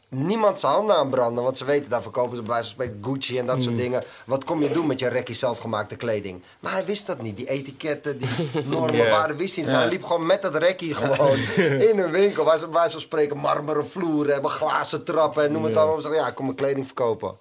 niemand 0.08 0.60
zijn 0.60 0.72
handen 0.72 0.96
aan 0.96 1.10
branden, 1.10 1.44
want 1.44 1.58
ze 1.58 1.64
weten, 1.64 1.90
daar 1.90 2.02
verkopen 2.02 2.36
ze 2.36 2.42
bij 2.42 2.52
wijze 2.52 2.74
van 2.74 2.84
spreken 2.84 3.04
Gucci 3.12 3.38
en 3.38 3.46
dat 3.46 3.62
soort 3.62 3.76
dingen. 3.76 4.02
Wat 4.24 4.44
kom 4.44 4.62
je 4.62 4.70
doen 4.70 4.86
met 4.86 4.98
je 5.00 5.08
rekkie 5.08 5.34
zelfgemaakte 5.34 5.96
kleding? 5.96 6.42
Maar 6.60 6.72
hij 6.72 6.84
wist 6.84 7.06
dat 7.06 7.22
niet, 7.22 7.36
die 7.36 7.48
etiketten, 7.48 8.18
die 8.18 8.28
normen, 8.64 8.96
Ja. 8.96 9.10
waarden 9.10 9.36
wist 9.36 9.54
hij 9.54 9.64
niet. 9.64 9.72
Dus 9.72 9.82
hij 9.82 9.90
liep 9.90 10.04
gewoon 10.04 10.26
met 10.26 10.42
dat 10.42 10.56
rekkie 10.56 10.94
gewoon 10.94 11.36
in 11.90 11.98
een 11.98 12.10
winkel 12.10 12.44
waar 12.44 12.58
ze 12.58 12.64
bij 12.64 12.74
wijze 12.74 12.92
van 12.92 13.00
spreken 13.00 13.36
marmeren 13.38 13.86
vloeren 13.88 14.32
hebben, 14.32 14.50
glazen 14.50 15.04
trappen 15.04 15.44
en 15.44 15.52
noem 15.52 15.64
het 15.64 15.76
allemaal. 15.76 16.14
ja, 16.14 16.26
ik 16.26 16.34
kom 16.34 16.44
mijn 16.44 16.56
kleding 16.56 16.86
verkopen. 16.86 17.36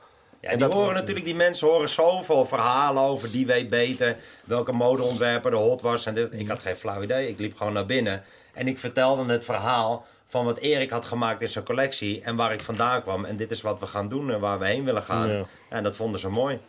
Ja, 0.46 0.52
En 0.52 0.58
die 0.58 0.68
dat- 0.68 0.76
horen 0.78 0.94
natuurlijk, 0.94 1.26
die 1.26 1.36
mensen 1.36 1.68
horen 1.68 1.90
zoveel 1.90 2.46
verhalen 2.46 3.04
over. 3.04 3.32
Die 3.32 3.46
weet 3.46 3.70
beter 3.70 4.16
welke 4.44 4.72
modeontwerper 4.72 5.52
de 5.52 5.58
hot 5.58 5.82
was. 5.82 6.06
En 6.06 6.14
dit. 6.14 6.34
Ik 6.34 6.48
had 6.48 6.60
geen 6.60 6.76
flauw 6.76 7.02
idee. 7.02 7.28
Ik 7.30 7.40
liep 7.40 7.58
gewoon 7.58 7.74
naar 7.74 7.86
binnen. 7.86 8.24
En 8.54 8.68
ik 8.68 8.80
vertelde 8.80 9.32
het 9.32 9.46
verhaal 9.46 10.06
van 10.28 10.46
wat 10.46 10.58
Erik 10.58 10.90
had 10.90 11.06
gemaakt 11.06 11.42
in 11.42 11.50
zijn 11.50 11.64
collectie. 11.66 12.22
En 12.22 12.36
waar 12.36 12.54
ik 12.54 12.62
vandaan 12.62 13.02
kwam. 13.02 13.26
En 13.26 13.36
dit 13.38 13.52
is 13.52 13.62
wat 13.62 13.80
we 13.80 13.86
gaan 13.86 14.08
doen 14.08 14.32
en 14.32 14.40
waar 14.40 14.60
we 14.60 14.66
heen 14.66 14.86
willen 14.86 15.04
gaan. 15.04 15.30
Ja. 15.30 15.44
En 15.70 15.84
dat 15.84 15.96
vonden 15.96 16.20
ze 16.20 16.30
mooi. 16.30 16.60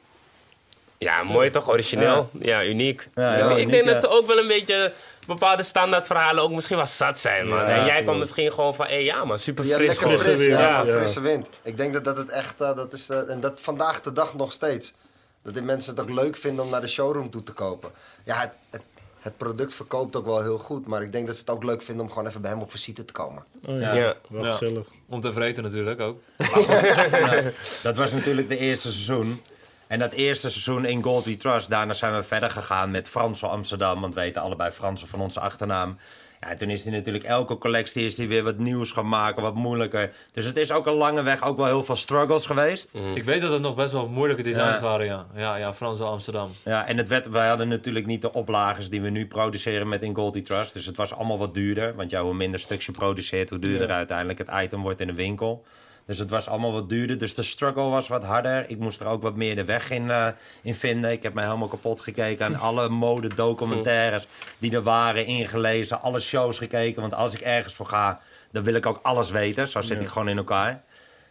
Ja, 0.99 1.23
mooi 1.23 1.51
toch? 1.51 1.69
Origineel. 1.71 2.31
Ja, 2.41 2.65
uniek. 2.65 3.09
Ja, 3.15 3.31
ik 3.35 3.37
heel 3.41 3.51
ik 3.51 3.57
uniek, 3.57 3.71
denk 3.71 3.85
ja. 3.85 3.93
dat 3.93 4.01
ze 4.01 4.09
ook 4.09 4.27
wel 4.27 4.39
een 4.39 4.47
beetje 4.47 4.93
bepaalde 5.27 5.62
standaardverhalen 5.62 6.43
ook 6.43 6.51
misschien 6.51 6.77
wel 6.77 6.87
zat 6.87 7.19
zijn, 7.19 7.49
man. 7.49 7.59
Ja, 7.59 7.65
en 7.67 7.85
jij 7.85 8.03
kwam 8.03 8.19
misschien 8.19 8.53
gewoon 8.53 8.75
van, 8.75 8.87
hé, 8.87 8.95
ja, 8.97 9.25
man, 9.25 9.39
super 9.39 9.65
Ja, 9.65 9.75
fris 9.77 9.87
lekker 9.87 10.03
gewoon. 10.07 10.19
fris, 10.19 10.35
Frisse 10.35 10.51
ja, 10.51 10.83
ja. 10.85 10.93
frisse 10.93 11.21
wind. 11.21 11.49
Ik 11.62 11.77
denk 11.77 11.93
dat 11.93 12.05
dat 12.05 12.17
het 12.17 12.29
echt, 12.29 12.61
eh, 12.61 12.77
dat 12.77 12.93
is, 12.93 13.09
eh, 13.09 13.29
en 13.29 13.41
dat 13.41 13.61
vandaag 13.61 14.01
de 14.03 14.12
dag 14.12 14.35
nog 14.35 14.53
steeds. 14.53 14.95
Dat 15.43 15.55
die 15.55 15.62
mensen 15.62 15.91
het 15.95 16.01
ook 16.03 16.11
leuk 16.11 16.37
vinden 16.37 16.65
om 16.65 16.71
naar 16.71 16.81
de 16.81 16.87
showroom 16.87 17.31
toe 17.31 17.43
te 17.43 17.53
kopen. 17.53 17.91
Ja, 18.25 18.41
het, 18.41 18.51
het, 18.71 18.83
het 19.21 19.37
product 19.37 19.75
verkoopt 19.75 20.17
ook 20.17 20.25
wel 20.25 20.43
heel 20.43 20.59
goed, 20.59 20.87
maar 20.87 21.03
ik 21.03 21.12
denk 21.12 21.27
dat 21.27 21.35
ze 21.35 21.41
het 21.41 21.51
ook 21.51 21.65
leuk 21.65 21.83
vinden 21.83 22.05
om 22.05 22.12
gewoon 22.12 22.27
even 22.29 22.41
bij 22.41 22.51
hem 22.51 22.61
op 22.61 22.71
visite 22.71 23.05
te 23.05 23.12
komen. 23.12 23.45
Oh, 23.67 23.81
ja. 23.81 23.95
Ja. 23.95 24.15
Wel 24.29 24.45
Ja. 24.45 24.51
gezellig. 24.51 24.87
Om 25.09 25.21
te 25.21 25.33
vreten 25.33 25.62
natuurlijk 25.62 26.01
ook. 26.01 26.21
Dat 27.83 27.97
was 27.97 28.12
natuurlijk 28.12 28.49
de 28.49 28.57
eerste 28.59 28.93
seizoen. 28.93 29.43
En 29.87 29.99
dat 29.99 30.12
eerste 30.12 30.51
seizoen 30.51 30.85
in 30.85 31.03
Gold 31.03 31.25
We 31.25 31.37
Trust, 31.37 31.70
daarna 31.70 31.92
zijn 31.92 32.14
we 32.16 32.22
verder 32.22 32.51
gegaan 32.51 32.90
met 32.90 33.09
Franso 33.09 33.46
Amsterdam. 33.46 34.01
Want 34.01 34.14
we 34.14 34.20
weten 34.20 34.42
allebei 34.42 34.70
Franso 34.70 35.07
van 35.07 35.20
onze 35.20 35.40
achternaam. 35.40 35.99
Ja, 36.40 36.57
toen 36.57 36.70
is 36.70 36.83
hij 36.83 36.92
natuurlijk 36.92 37.25
elke 37.25 37.59
collectie 37.59 38.05
is 38.05 38.14
die 38.14 38.29
weer 38.29 38.42
wat 38.42 38.59
nieuws 38.59 38.92
gaan 38.92 39.09
maken, 39.09 39.42
wat 39.42 39.55
moeilijker. 39.55 40.12
Dus 40.33 40.44
het 40.44 40.57
is 40.57 40.72
ook 40.72 40.87
een 40.87 40.92
lange 40.94 41.22
weg, 41.22 41.42
ook 41.44 41.57
wel 41.57 41.66
heel 41.66 41.85
veel 41.85 41.96
struggles 41.96 42.46
geweest. 42.46 42.90
Ik 43.14 43.25
weet 43.25 43.40
dat 43.40 43.53
het 43.53 43.62
nog 43.62 43.75
best 43.75 43.92
wel 43.92 44.09
moeilijke 44.09 44.42
designs 44.42 44.77
Ja. 44.77 44.81
waren, 44.83 45.07
ja. 45.07 45.27
Ja, 45.37 45.57
ja, 45.57 45.75
Frans 45.75 46.01
Amsterdam. 46.01 46.51
Ja, 46.64 46.87
en 46.87 46.96
het 46.96 47.09
werd, 47.09 47.29
wij 47.29 47.49
hadden 47.49 47.68
natuurlijk 47.68 48.07
niet 48.07 48.22
de 48.22 48.33
oplagers 48.33 48.90
die 48.90 49.01
we 49.01 49.11
nu 49.11 49.27
produceren 49.27 49.88
met 49.88 50.03
in 50.03 50.14
Goldie 50.14 50.42
Trust. 50.42 50.72
Dus 50.72 50.87
het 50.87 50.96
was 50.96 51.14
allemaal 51.14 51.38
wat 51.38 51.55
duurder. 51.55 51.94
Want 51.94 52.11
ja, 52.11 52.22
hoe 52.22 52.35
minder 52.35 52.61
stuks 52.61 52.87
je 52.87 52.92
produceert, 52.92 53.51
hoe 53.51 53.59
duurder 53.59 53.88
Ja. 53.88 53.94
uiteindelijk 53.94 54.38
het 54.38 54.49
item 54.64 54.83
wordt 54.83 55.01
in 55.01 55.07
de 55.07 55.14
winkel. 55.14 55.64
Dus 56.07 56.19
het 56.19 56.31
was 56.31 56.49
allemaal 56.49 56.73
wat 56.73 56.88
duurder. 56.88 57.19
Dus 57.19 57.35
de 57.35 57.42
struggle 57.42 57.83
was 57.83 58.09
wat 58.09 58.25
harder. 58.25 58.71
Ik 58.71 58.79
moest 58.79 59.01
er 59.01 59.07
ook 59.07 59.23
wat 59.23 59.37
meer 59.37 59.57
de 59.57 59.64
weg 59.64 59.90
in, 59.90 60.11
eh, 60.11 60.27
in 60.62 60.75
vinden. 60.75 61.11
Ik 61.11 61.23
heb 61.23 61.35
mij 61.35 61.45
helemaal 61.45 61.69
kapot 61.69 62.01
gekeken 62.01 62.47
aan 62.47 62.59
alle 62.59 62.88
modedocumentaires 63.07 64.27
die 64.59 64.73
er 64.73 64.83
waren, 64.83 65.27
ingelezen. 65.27 66.01
Alle 66.01 66.21
shows 66.21 66.59
gekeken. 66.59 67.01
Want 67.01 67.14
als 67.14 67.35
ik 67.35 67.40
ergens 67.40 67.75
voor 67.75 67.87
ga, 67.87 68.21
dan 68.53 68.62
wil 68.62 68.75
ik 68.75 68.87
ook 68.87 68.99
alles 69.03 69.31
weten. 69.31 69.69
Zo 69.69 69.81
zit 69.81 70.01
ik 70.01 70.09
gewoon 70.09 70.29
in 70.29 70.37
elkaar. 70.37 70.83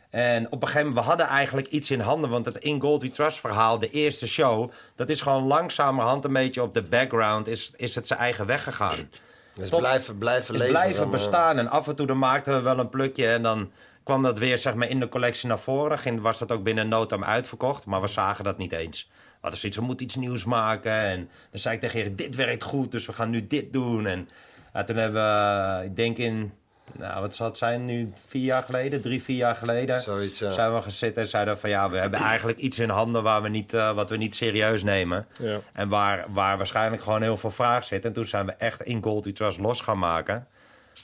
En 0.09 0.45
op 0.45 0.61
een 0.61 0.67
gegeven 0.67 0.88
moment, 0.88 1.03
we 1.05 1.09
hadden 1.09 1.27
eigenlijk 1.27 1.67
iets 1.67 1.91
in 1.91 1.99
handen. 1.99 2.29
Want 2.29 2.45
het 2.45 2.55
In 2.57 2.81
Gold 2.81 3.01
We 3.01 3.11
Trust 3.11 3.39
verhaal, 3.39 3.79
de 3.79 3.89
eerste 3.89 4.27
show... 4.27 4.71
dat 4.95 5.09
is 5.09 5.21
gewoon 5.21 5.43
langzamerhand 5.43 6.25
een 6.25 6.33
beetje 6.33 6.61
op 6.61 6.73
de 6.73 6.83
background... 6.83 7.47
is, 7.47 7.71
is 7.75 7.95
het 7.95 8.07
zijn 8.07 8.19
eigen 8.19 8.45
weg 8.45 8.63
gegaan. 8.63 9.09
Dus 9.53 9.69
Tot- 9.69 9.79
blijven, 9.79 10.17
blijven 10.17 10.53
leven. 10.55 10.71
blijven 10.71 11.03
eh, 11.03 11.09
bestaan. 11.09 11.57
En 11.57 11.67
af 11.67 11.88
en 11.88 11.95
toe 11.95 12.07
dan 12.07 12.17
maakten 12.17 12.53
we 12.53 12.61
wel 12.61 12.79
een 12.79 12.89
plukje... 12.89 13.27
en 13.27 13.43
dan 13.43 13.71
kwam 14.05 14.21
dat 14.21 14.39
weer 14.39 14.57
zeg 14.57 14.73
maar, 14.73 14.89
in 14.89 14.99
de 14.99 15.09
collectie 15.09 15.47
naar 15.47 15.59
voren. 15.59 15.99
Ging, 15.99 16.21
was 16.21 16.39
dat 16.39 16.51
ook 16.51 16.63
binnen 16.63 16.87
no 16.87 17.05
time 17.05 17.25
uitverkocht. 17.25 17.85
Maar 17.85 18.01
we 18.01 18.07
zagen 18.07 18.43
dat 18.43 18.57
niet 18.57 18.71
eens. 18.71 19.09
We 19.11 19.41
hadden 19.41 19.59
zoiets, 19.59 19.77
we 19.77 19.83
moeten 19.83 20.05
iets 20.05 20.15
nieuws 20.15 20.45
maken. 20.45 20.91
En 20.91 21.29
dan 21.51 21.59
zei 21.59 21.75
ik 21.75 21.81
tegen 21.81 22.15
dit 22.15 22.35
werkt 22.35 22.63
goed, 22.63 22.91
dus 22.91 23.05
we 23.05 23.13
gaan 23.13 23.29
nu 23.29 23.47
dit 23.47 23.73
doen. 23.73 24.05
En 24.05 24.29
ja, 24.73 24.83
toen 24.83 24.95
hebben 24.95 25.21
we, 25.21 25.85
ik 25.85 25.95
denk 25.95 26.17
in 26.17 26.51
Nou, 26.97 27.21
wat 27.21 27.35
zal 27.35 27.47
het 27.47 27.57
zijn 27.57 27.85
nu? 27.85 28.13
Vier 28.27 28.43
jaar 28.43 28.63
geleden, 28.63 29.01
drie, 29.01 29.23
vier 29.23 29.35
jaar 29.35 29.55
geleden. 29.55 30.01
Zoiets, 30.01 30.39
ja. 30.39 30.51
Zijn 30.51 30.73
we 30.73 30.81
gaan 30.81 30.91
zitten 30.91 31.21
en 31.21 31.27
zeiden 31.27 31.59
van 31.59 31.69
ja, 31.69 31.89
we 31.89 31.97
hebben 31.97 32.19
eigenlijk 32.19 32.57
iets 32.57 32.79
in 32.79 32.89
handen 32.89 33.23
waar 33.23 33.41
we 33.41 33.49
niet, 33.49 33.73
eh, 33.73 33.91
wat 33.91 34.09
we 34.09 34.17
niet 34.17 34.35
serieus 34.35 34.83
nemen. 34.83 35.27
Ja. 35.39 35.59
En 35.73 35.89
waar, 35.89 36.25
waar 36.29 36.57
waarschijnlijk 36.57 37.01
gewoon 37.01 37.21
heel 37.21 37.37
veel 37.37 37.51
vraag 37.51 37.85
zit. 37.85 38.05
En 38.05 38.13
toen 38.13 38.25
zijn 38.25 38.45
we 38.45 38.51
echt 38.51 38.81
in 38.81 39.03
Gold 39.03 39.35
Trust 39.35 39.59
los 39.59 39.81
gaan 39.81 39.99
maken. 39.99 40.47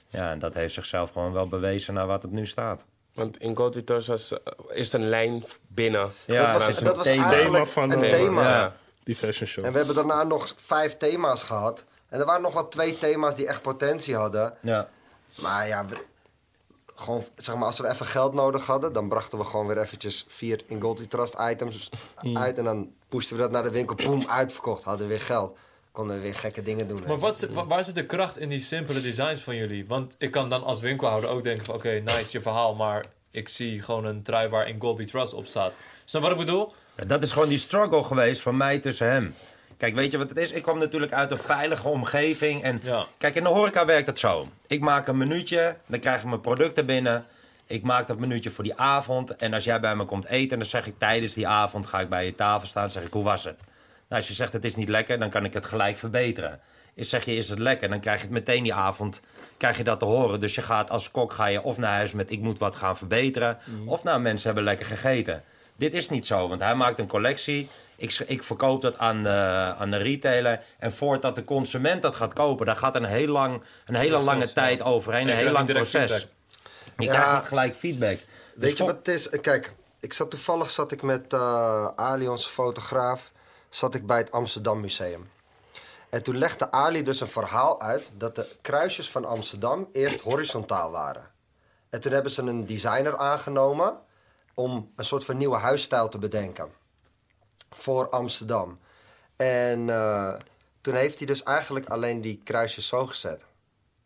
Ja, 0.09 0.31
en 0.31 0.39
dat 0.39 0.53
heeft 0.53 0.73
zichzelf 0.73 1.11
gewoon 1.11 1.31
wel 1.31 1.47
bewezen 1.47 1.93
naar 1.93 2.07
wat 2.07 2.21
het 2.21 2.31
nu 2.31 2.45
staat. 2.45 2.85
Want 3.13 3.39
in 3.39 3.55
Gold 3.57 3.73
Vitors 3.73 4.07
was, 4.07 4.31
eh, 4.31 4.39
is 4.69 4.93
er 4.93 4.99
een 4.99 5.09
lijn 5.09 5.43
binnen. 5.67 6.11
Ja, 6.25 6.51
dat 6.53 6.65
was, 6.67 6.79
dat 6.79 6.95
was 6.97 7.05
thema. 7.05 7.23
eigenlijk 7.31 7.53
Thema 7.53 7.65
van, 7.65 7.91
een 7.91 8.03
eh, 8.03 8.09
thema. 8.09 8.41
Ja. 8.43 8.75
Die 9.03 9.15
fashion 9.15 9.47
show. 9.47 9.65
En 9.65 9.71
we 9.71 9.77
hebben 9.77 9.95
daarna 9.95 10.23
nog 10.23 10.53
vijf 10.57 10.97
thema's 10.97 11.43
gehad. 11.43 11.85
En 12.09 12.19
er 12.19 12.25
waren 12.25 12.41
nog 12.41 12.53
wel 12.53 12.67
twee 12.67 12.97
thema's 12.97 13.35
die 13.35 13.47
echt 13.47 13.61
potentie 13.61 14.15
hadden. 14.15 14.53
Ja. 14.61 14.89
Maar 15.41 15.67
ja, 15.67 15.85
we- 15.85 16.09
gewoon, 16.95 17.25
zeg 17.35 17.55
maar, 17.55 17.65
als 17.65 17.79
we 17.79 17.89
even 17.89 18.05
geld 18.05 18.33
nodig 18.33 18.65
hadden, 18.65 18.93
dan 18.93 19.09
brachten 19.09 19.37
we 19.37 19.43
gewoon 19.43 19.67
weer 19.67 19.77
eventjes 19.77 20.25
vier 20.27 20.63
in 20.67 20.81
Gold 20.81 20.99
We 20.99 21.07
Trust 21.07 21.35
items 21.39 21.89
uit. 22.33 22.57
En 22.57 22.63
dan 22.63 22.91
pushten 23.09 23.35
we 23.35 23.41
dat 23.41 23.51
naar 23.51 23.63
de 23.63 23.71
winkel, 23.71 23.95
boem, 23.95 24.25
uitverkocht. 24.29 24.83
Hadden 24.83 25.07
we 25.07 25.13
weer 25.13 25.21
geld. 25.23 25.57
Konden 25.91 26.15
we 26.15 26.21
weer 26.21 26.35
gekke 26.35 26.61
dingen 26.61 26.87
doen. 26.87 27.03
Maar 27.07 27.19
wat, 27.19 27.47
waar 27.67 27.83
zit 27.83 27.95
de 27.95 28.05
kracht 28.05 28.37
in 28.37 28.49
die 28.49 28.59
simpele 28.59 29.01
designs 29.01 29.39
van 29.39 29.55
jullie? 29.55 29.85
Want 29.87 30.15
ik 30.17 30.31
kan 30.31 30.49
dan 30.49 30.63
als 30.63 30.79
winkelhouder 30.79 31.29
ook 31.29 31.43
denken 31.43 31.65
van... 31.65 31.75
Oké, 31.75 31.89
nice 31.89 32.29
je 32.31 32.41
verhaal, 32.41 32.75
maar 32.75 33.05
ik 33.31 33.47
zie 33.49 33.81
gewoon 33.81 34.05
een 34.05 34.23
trui 34.23 34.49
waar 34.49 34.67
in 34.67 34.81
Gold 34.81 34.97
We 34.97 35.05
Trust 35.05 35.33
op 35.33 35.45
staat. 35.45 35.73
Snap 36.05 36.21
wat 36.21 36.31
ik 36.31 36.37
bedoel? 36.37 36.73
Dat 37.07 37.21
is 37.21 37.31
gewoon 37.31 37.49
die 37.49 37.57
struggle 37.57 38.03
geweest 38.03 38.41
van 38.41 38.57
mij 38.57 38.79
tussen 38.79 39.11
hem. 39.11 39.35
Kijk, 39.77 39.95
weet 39.95 40.11
je 40.11 40.17
wat 40.17 40.29
het 40.29 40.37
is? 40.37 40.51
Ik 40.51 40.63
kwam 40.63 40.77
natuurlijk 40.79 41.11
uit 41.13 41.31
een 41.31 41.37
veilige 41.37 41.87
omgeving. 41.87 42.63
En 42.63 42.79
Ja. 42.83 43.07
kijk, 43.17 43.35
in 43.35 43.43
de 43.43 43.49
horeca 43.49 43.85
werkt 43.85 44.07
het 44.07 44.19
zo. 44.19 44.47
Ik 44.67 44.79
maak 44.79 45.07
een 45.07 45.17
minuutje, 45.17 45.75
dan 45.87 45.99
krijg 45.99 46.21
ik 46.21 46.27
mijn 46.27 46.41
producten 46.41 46.85
binnen. 46.85 47.25
Ik 47.65 47.83
maak 47.83 48.07
dat 48.07 48.19
minuutje 48.19 48.49
voor 48.49 48.63
die 48.63 48.75
avond. 48.75 49.35
En 49.35 49.53
als 49.53 49.63
jij 49.63 49.79
bij 49.79 49.95
me 49.95 50.05
komt 50.05 50.25
eten, 50.25 50.57
dan 50.57 50.67
zeg 50.67 50.87
ik 50.87 50.93
tijdens 50.97 51.33
die 51.33 51.47
avond... 51.47 51.85
ga 51.87 51.99
ik 51.99 52.09
bij 52.09 52.25
je 52.25 52.35
tafel 52.35 52.67
staan 52.67 52.89
zeg 52.89 53.03
ik, 53.03 53.13
hoe 53.13 53.23
was 53.23 53.43
het? 53.43 53.59
Nou, 54.11 54.23
als 54.23 54.27
je 54.31 54.33
zegt 54.37 54.53
het 54.53 54.65
is 54.65 54.75
niet 54.75 54.89
lekker, 54.89 55.19
dan 55.19 55.29
kan 55.29 55.45
ik 55.45 55.53
het 55.53 55.65
gelijk 55.65 55.97
verbeteren. 55.97 56.59
Is, 56.93 57.09
zeg 57.09 57.25
je, 57.25 57.35
is 57.35 57.49
het 57.49 57.59
lekker? 57.59 57.89
Dan 57.89 57.99
krijg 57.99 58.17
je 58.17 58.23
het 58.23 58.33
meteen 58.33 58.63
die 58.63 58.73
avond 58.73 59.19
krijg 59.57 59.77
je 59.77 59.83
dat 59.83 59.99
te 59.99 60.05
horen. 60.05 60.39
Dus 60.39 60.55
je 60.55 60.61
gaat 60.61 60.89
als 60.89 61.11
kok 61.11 61.33
ga 61.33 61.45
je 61.45 61.61
of 61.61 61.77
naar 61.77 61.93
huis 61.95 62.11
met 62.11 62.31
ik 62.31 62.39
moet 62.39 62.59
wat 62.59 62.75
gaan 62.75 62.97
verbeteren. 62.97 63.57
Of 63.85 64.03
nou, 64.03 64.19
mensen 64.21 64.45
hebben 64.45 64.63
lekker 64.63 64.85
gegeten. 64.85 65.43
Dit 65.75 65.93
is 65.93 66.09
niet 66.09 66.25
zo, 66.25 66.47
want 66.47 66.61
hij 66.61 66.75
maakt 66.75 66.99
een 66.99 67.07
collectie. 67.07 67.69
Ik, 67.95 68.23
ik 68.27 68.43
verkoop 68.43 68.81
dat 68.81 68.97
aan 68.97 69.23
de, 69.23 69.29
aan 69.77 69.91
de 69.91 69.97
retailer. 69.97 70.59
En 70.79 70.93
voordat 70.93 71.35
de 71.35 71.43
consument 71.43 72.01
dat 72.01 72.15
gaat 72.15 72.33
kopen, 72.33 72.65
daar 72.65 72.75
gaat 72.75 72.95
een, 72.95 73.05
heel 73.05 73.27
lang, 73.27 73.61
een 73.85 73.95
hele 73.95 74.09
Proces, 74.09 74.27
lange 74.27 74.45
ja. 74.45 74.51
tijd 74.53 74.81
overheen. 74.81 75.21
En 75.21 75.27
Een 75.29 75.37
je 75.37 75.43
heel 75.43 75.51
lang 75.53 75.73
proces. 75.73 76.07
direct 76.07 76.27
Je 76.97 77.03
Ja. 77.05 77.11
krijgt 77.13 77.47
gelijk 77.47 77.75
feedback. 77.75 78.17
Dus 78.17 78.25
Weet 78.55 78.69
je 78.71 78.77
voor- 78.77 78.85
wat 78.85 78.95
het 78.95 79.07
is? 79.07 79.29
Kijk, 79.29 79.71
ik 79.99 80.13
zat 80.13 80.29
toevallig 80.29 80.69
zat 80.69 80.91
ik 80.91 81.01
met 81.01 81.33
eh 81.33 81.85
Ali, 81.95 82.27
onze 82.27 82.49
fotograaf, 82.49 83.31
zat 83.71 83.95
ik 83.95 84.05
bij 84.05 84.17
het 84.17 84.31
Amsterdam 84.31 84.79
Museum. 84.79 85.29
En 86.09 86.23
toen 86.23 86.37
legde 86.37 86.71
Ali 86.71 87.03
dus 87.03 87.21
een 87.21 87.27
verhaal 87.27 87.81
uit 87.81 88.11
dat 88.17 88.35
de 88.35 88.55
kruisjes 88.61 89.11
van 89.11 89.25
Amsterdam 89.25 89.87
eerst 89.91 90.21
horizontaal 90.21 90.91
waren. 90.91 91.31
En 91.89 92.01
toen 92.01 92.11
hebben 92.11 92.31
ze 92.31 92.41
een 92.41 92.65
designer 92.65 93.17
aangenomen 93.17 93.99
om 94.53 94.91
een 94.95 95.05
soort 95.05 95.25
van 95.25 95.37
nieuwe 95.37 95.57
huisstijl 95.57 96.09
te 96.09 96.17
bedenken 96.17 96.71
voor 97.69 98.09
Amsterdam. 98.09 98.79
En 99.35 99.89
eh, 99.89 100.33
toen 100.81 100.95
heeft 100.95 101.17
hij 101.17 101.27
dus 101.27 101.43
eigenlijk 101.43 101.89
alleen 101.89 102.21
die 102.21 102.41
kruisjes 102.43 102.87
zo 102.87 103.05
gezet 103.05 103.45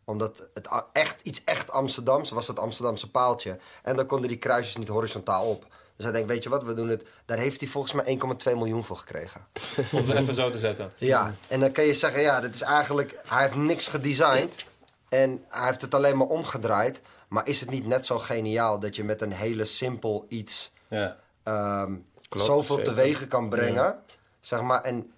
omdat 0.06 0.48
het 0.54 0.68
echt, 0.92 1.22
iets 1.22 1.44
echt 1.44 1.70
Amsterdams 1.70 2.30
was, 2.30 2.48
het 2.48 2.58
Amsterdamse 2.58 3.10
paaltje. 3.10 3.58
En 3.82 3.96
dan 3.96 4.06
konden 4.06 4.28
die 4.28 4.38
kruisjes 4.38 4.76
niet 4.76 4.88
horizontaal 4.88 5.44
op. 5.44 5.66
Dus 5.96 6.04
hij 6.04 6.14
denkt, 6.14 6.28
weet 6.28 6.42
je 6.42 6.48
wat, 6.48 6.64
we 6.64 6.74
doen 6.74 6.88
het. 6.88 7.04
Daar 7.24 7.38
heeft 7.38 7.60
hij 7.60 7.68
volgens 7.68 7.92
mij 7.92 8.18
1,2 8.48 8.56
miljoen 8.56 8.84
voor 8.84 8.96
gekregen. 8.96 9.46
Om 9.92 10.04
ze 10.04 10.16
even 10.16 10.34
zo 10.34 10.50
te 10.50 10.58
zetten. 10.58 10.90
Ja, 10.96 11.34
en 11.48 11.60
dan 11.60 11.72
kan 11.72 11.84
je 11.84 11.94
zeggen, 11.94 12.20
ja, 12.20 12.40
dit 12.40 12.54
is 12.54 12.62
eigenlijk... 12.62 13.18
Hij 13.26 13.42
heeft 13.42 13.54
niks 13.54 13.88
gedesigned 13.88 14.64
en 15.08 15.44
hij 15.48 15.66
heeft 15.66 15.80
het 15.80 15.94
alleen 15.94 16.16
maar 16.16 16.26
omgedraaid. 16.26 17.00
Maar 17.28 17.48
is 17.48 17.60
het 17.60 17.70
niet 17.70 17.86
net 17.86 18.06
zo 18.06 18.18
geniaal 18.18 18.78
dat 18.78 18.96
je 18.96 19.04
met 19.04 19.22
een 19.22 19.32
hele 19.32 19.64
simpel 19.64 20.26
iets... 20.28 20.72
Ja. 20.88 21.16
ehm, 21.42 21.94
Klopt, 22.28 22.46
zoveel 22.46 22.76
zeker. 22.76 22.94
teweeg 22.94 23.28
kan 23.28 23.48
brengen. 23.48 23.98
Zeg 24.40 24.62
maar, 24.62 24.82
en 24.82 25.12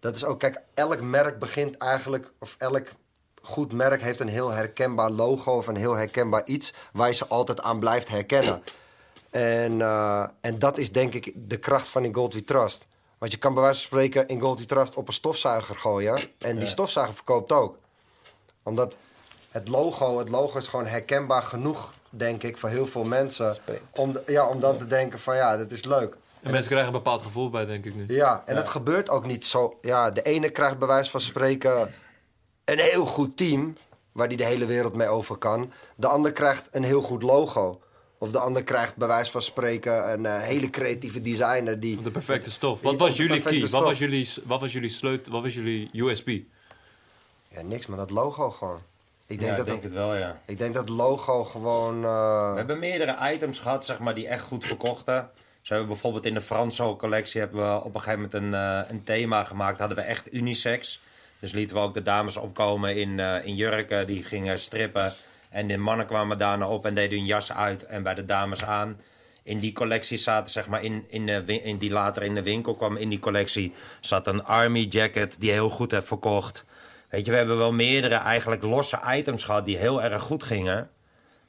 dat 0.00 0.16
is 0.16 0.24
ook, 0.24 0.38
kijk, 0.38 0.60
elk 0.74 1.00
merk 1.00 1.38
begint 1.38 1.76
eigenlijk, 1.76 2.32
of 2.38 2.54
elk 2.58 2.88
goed 3.42 3.72
merk 3.72 4.02
heeft 4.02 4.20
een 4.20 4.28
heel 4.28 4.50
herkenbaar 4.50 5.10
logo 5.10 5.56
of 5.56 5.66
een 5.66 5.76
heel 5.76 5.94
herkenbaar 5.94 6.44
iets 6.44 6.74
waar 6.92 7.08
je 7.08 7.14
ze 7.14 7.26
altijd 7.26 7.60
aan 7.60 7.78
blijft 7.78 8.08
herkennen. 8.08 8.62
En, 9.30 9.80
eh, 9.80 10.24
en 10.40 10.58
dat 10.58 10.78
is 10.78 10.92
denk 10.92 11.14
ik 11.14 11.32
de 11.36 11.56
kracht 11.58 11.88
van 11.88 12.04
in 12.04 12.14
Gold 12.14 12.34
We 12.34 12.44
Trust. 12.44 12.86
Want 13.18 13.32
je 13.32 13.38
kan 13.38 13.54
bij 13.54 13.62
wijze 13.62 13.78
van 13.78 13.88
spreken 13.88 14.26
in 14.28 14.40
Gold 14.40 14.58
We 14.58 14.64
Trust 14.66 14.94
op 14.94 15.06
een 15.08 15.12
stofzuiger 15.14 15.76
gooien 15.76 16.28
en 16.38 16.58
die 16.58 16.66
stofzuiger 16.68 17.14
verkoopt 17.14 17.52
ook. 17.52 17.78
Omdat 18.62 18.96
het 19.50 19.68
logo, 19.68 20.18
het 20.18 20.28
logo 20.28 20.58
is 20.58 20.66
gewoon 20.66 20.86
herkenbaar 20.86 21.42
genoeg, 21.42 21.94
denk 22.10 22.42
ik, 22.42 22.58
voor 22.58 22.68
heel 22.68 22.86
veel 22.86 23.04
mensen. 23.04 23.54
Spreekt. 23.54 23.82
Om, 23.98 24.12
de- 24.12 24.22
ja, 24.26 24.46
om 24.46 24.60
dan 24.60 24.76
te 24.78 24.86
denken 24.86 25.18
van 25.18 25.36
ja, 25.36 25.56
dit 25.56 25.72
is 25.72 25.84
leuk. 25.84 26.16
En 26.42 26.50
mensen 26.50 26.70
krijgen 26.70 26.92
een 26.92 27.02
bepaald 27.02 27.22
gevoel 27.22 27.50
bij, 27.50 27.66
denk 27.66 27.84
ik 27.84 27.94
nu. 27.94 28.04
Ja, 28.06 28.42
en 28.46 28.54
dat 28.54 28.68
gebeurt 28.68 29.08
ook 29.10 29.26
niet 29.26 29.46
zo. 29.46 29.78
Ja, 29.80 30.10
de 30.10 30.22
ene 30.22 30.50
krijgt 30.50 30.78
bij 30.78 30.88
wijze 30.88 31.10
van 31.10 31.20
spreken 31.20 31.94
een 32.64 32.78
heel 32.78 33.04
goed 33.06 33.36
team 33.36 33.76
waar 34.12 34.28
die 34.28 34.36
de 34.36 34.44
hele 34.44 34.66
wereld 34.66 34.94
mee 34.94 35.08
over 35.08 35.36
kan. 35.36 35.72
De 35.96 36.06
ander 36.06 36.32
krijgt 36.32 36.68
een 36.70 36.84
heel 36.84 37.02
goed 37.02 37.22
logo. 37.22 37.80
Of 38.22 38.30
de 38.30 38.38
ander 38.38 38.64
krijgt 38.64 38.96
bij 38.96 39.08
wijze 39.08 39.30
van 39.30 39.42
spreken 39.42 40.12
een 40.12 40.26
eh, 40.26 40.40
hele 40.40 40.70
creatieve 40.70 41.20
designer 41.22 41.80
die. 41.80 42.00
De 42.02 42.10
perfecte 42.10 42.50
stof. 42.50 42.80
Wat 42.82 42.98
was 42.98 43.16
jullie 43.16 43.40
key? 43.42 43.60
Wat 43.68 43.82
was 43.82 43.98
jullie, 43.98 44.28
wat 44.44 44.60
was 44.60 44.72
jullie 44.72 44.88
sleutel? 44.88 45.32
Wat 45.32 45.42
was 45.42 45.54
jullie 45.54 45.90
USP? 45.92 46.28
Ja, 47.48 47.62
niks, 47.62 47.86
maar 47.86 47.98
dat 47.98 48.10
logo 48.10 48.50
gewoon. 48.50 48.80
Ik 49.26 49.38
denk, 49.38 49.50
Ja, 49.50 49.56
dat, 49.56 49.66
ik 49.66 49.72
denk 49.72 49.82
het, 49.82 49.92
het 49.92 50.00
wel, 50.00 50.14
ja. 50.16 50.40
ik 50.46 50.58
denk 50.58 50.74
dat 50.74 50.88
logo 50.88 51.44
gewoon. 51.44 52.04
eh, 52.04 52.50
We 52.50 52.56
hebben 52.56 52.78
meerdere 52.78 53.32
items 53.32 53.58
gehad, 53.58 53.84
zeg 53.84 53.98
maar, 53.98 54.14
die 54.14 54.28
echt 54.28 54.42
goed 54.42 54.64
verkochten. 54.64 55.30
Zo 55.62 55.74
hebben 55.74 55.82
we 55.88 55.92
bijvoorbeeld 55.92 56.26
in 56.26 56.34
de 56.34 56.40
Franso 56.40 56.96
collectie 56.96 57.40
hebben 57.40 57.72
we 57.74 57.84
op 57.84 57.94
een 57.94 58.00
gegeven 58.00 58.28
moment 58.32 58.34
een, 58.34 58.54
eh, 58.54 58.90
een 58.90 59.04
thema 59.04 59.44
gemaakt. 59.44 59.78
Hadden 59.78 59.96
we 59.96 60.02
echt 60.02 60.32
unisex. 60.32 61.00
Dus 61.38 61.52
lieten 61.52 61.76
we 61.76 61.82
ook 61.82 61.94
de 61.94 62.02
dames 62.02 62.36
opkomen 62.36 62.96
in, 62.96 63.20
eh, 63.20 63.46
in 63.46 63.54
jurken. 63.56 64.06
Die 64.06 64.22
gingen 64.22 64.60
strippen. 64.60 65.12
En 65.50 65.66
de 65.66 65.76
mannen 65.76 66.06
kwamen 66.06 66.38
daarna 66.38 66.68
op 66.68 66.86
en 66.86 66.94
deden 66.94 67.18
hun 67.18 67.26
jas 67.26 67.52
uit. 67.52 67.84
En 67.84 68.02
bij 68.02 68.14
de 68.14 68.24
dames 68.24 68.64
aan. 68.64 69.00
In 69.42 69.58
die 69.58 69.72
collectie 69.72 70.16
zaten, 70.16 70.50
zeg 70.50 70.66
maar, 70.66 70.82
in, 70.82 71.04
in, 71.08 71.26
de, 71.26 71.62
in 71.62 71.78
die 71.78 71.90
later 71.90 72.22
in 72.22 72.34
de 72.34 72.42
winkel 72.42 72.74
kwam, 72.74 72.96
in 72.96 73.08
die 73.08 73.18
collectie 73.18 73.72
zat 74.00 74.26
een 74.26 74.44
army 74.44 74.80
jacket 74.80 75.40
die 75.40 75.50
heel 75.50 75.70
goed 75.70 75.90
heeft 75.90 76.06
verkocht. 76.06 76.64
Weet 77.08 77.24
je, 77.24 77.30
we 77.30 77.36
hebben 77.36 77.56
wel 77.56 77.72
meerdere 77.72 78.14
eigenlijk 78.14 78.62
losse 78.62 79.00
items 79.06 79.44
gehad 79.44 79.64
die 79.64 79.76
heel 79.76 80.02
erg 80.02 80.22
goed 80.22 80.42
gingen. 80.42 80.90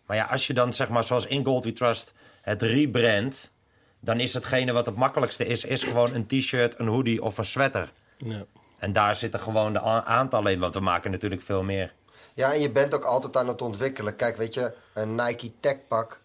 Maar 0.06 0.18
ja, 0.18 0.26
als 0.26 0.48
je 0.48 0.54
dan 0.54 0.74
zeg 0.74 0.90
maar 0.90 1.04
zoals 1.04 1.26
in 1.26 1.46
Gold 1.46 1.64
We 1.64 1.74
Trust 1.74 2.14
het 2.42 2.62
rebrandt, 2.62 3.52
dan 4.00 4.20
is 4.20 4.34
hetgene 4.34 4.72
wat 4.72 4.86
het 4.86 4.96
makkelijkste 4.96 5.46
is, 5.46 5.66
is 5.66 5.84
gewoon 5.84 6.14
een 6.14 6.28
t-shirt, 6.28 6.80
een 6.80 6.88
hoodie 6.88 7.24
of 7.24 7.38
een 7.38 7.46
sweater. 7.46 7.92
Ja. 8.18 8.46
En 8.80 8.94
daar 8.94 9.16
zitten 9.16 9.40
gewoon 9.40 9.74
de 9.74 9.82
aantallen 9.82 10.52
in, 10.52 10.60
want 10.60 10.74
we 10.74 10.80
maken 10.80 11.12
natuurlijk 11.12 11.42
veel 11.42 11.64
meer. 11.64 11.94
Ja, 12.34 12.54
en 12.54 12.60
je 12.60 12.72
bent 12.72 12.94
ook 12.94 13.04
altijd 13.04 13.38
aan 13.38 13.48
het 13.48 13.62
ontwikkelen. 13.62 14.16
Kijk, 14.16 14.38
weet 14.38 14.54
je, 14.54 14.74
een 14.94 15.16
Nike 15.16 15.52
Tech 15.60 15.88
pak 15.88 16.20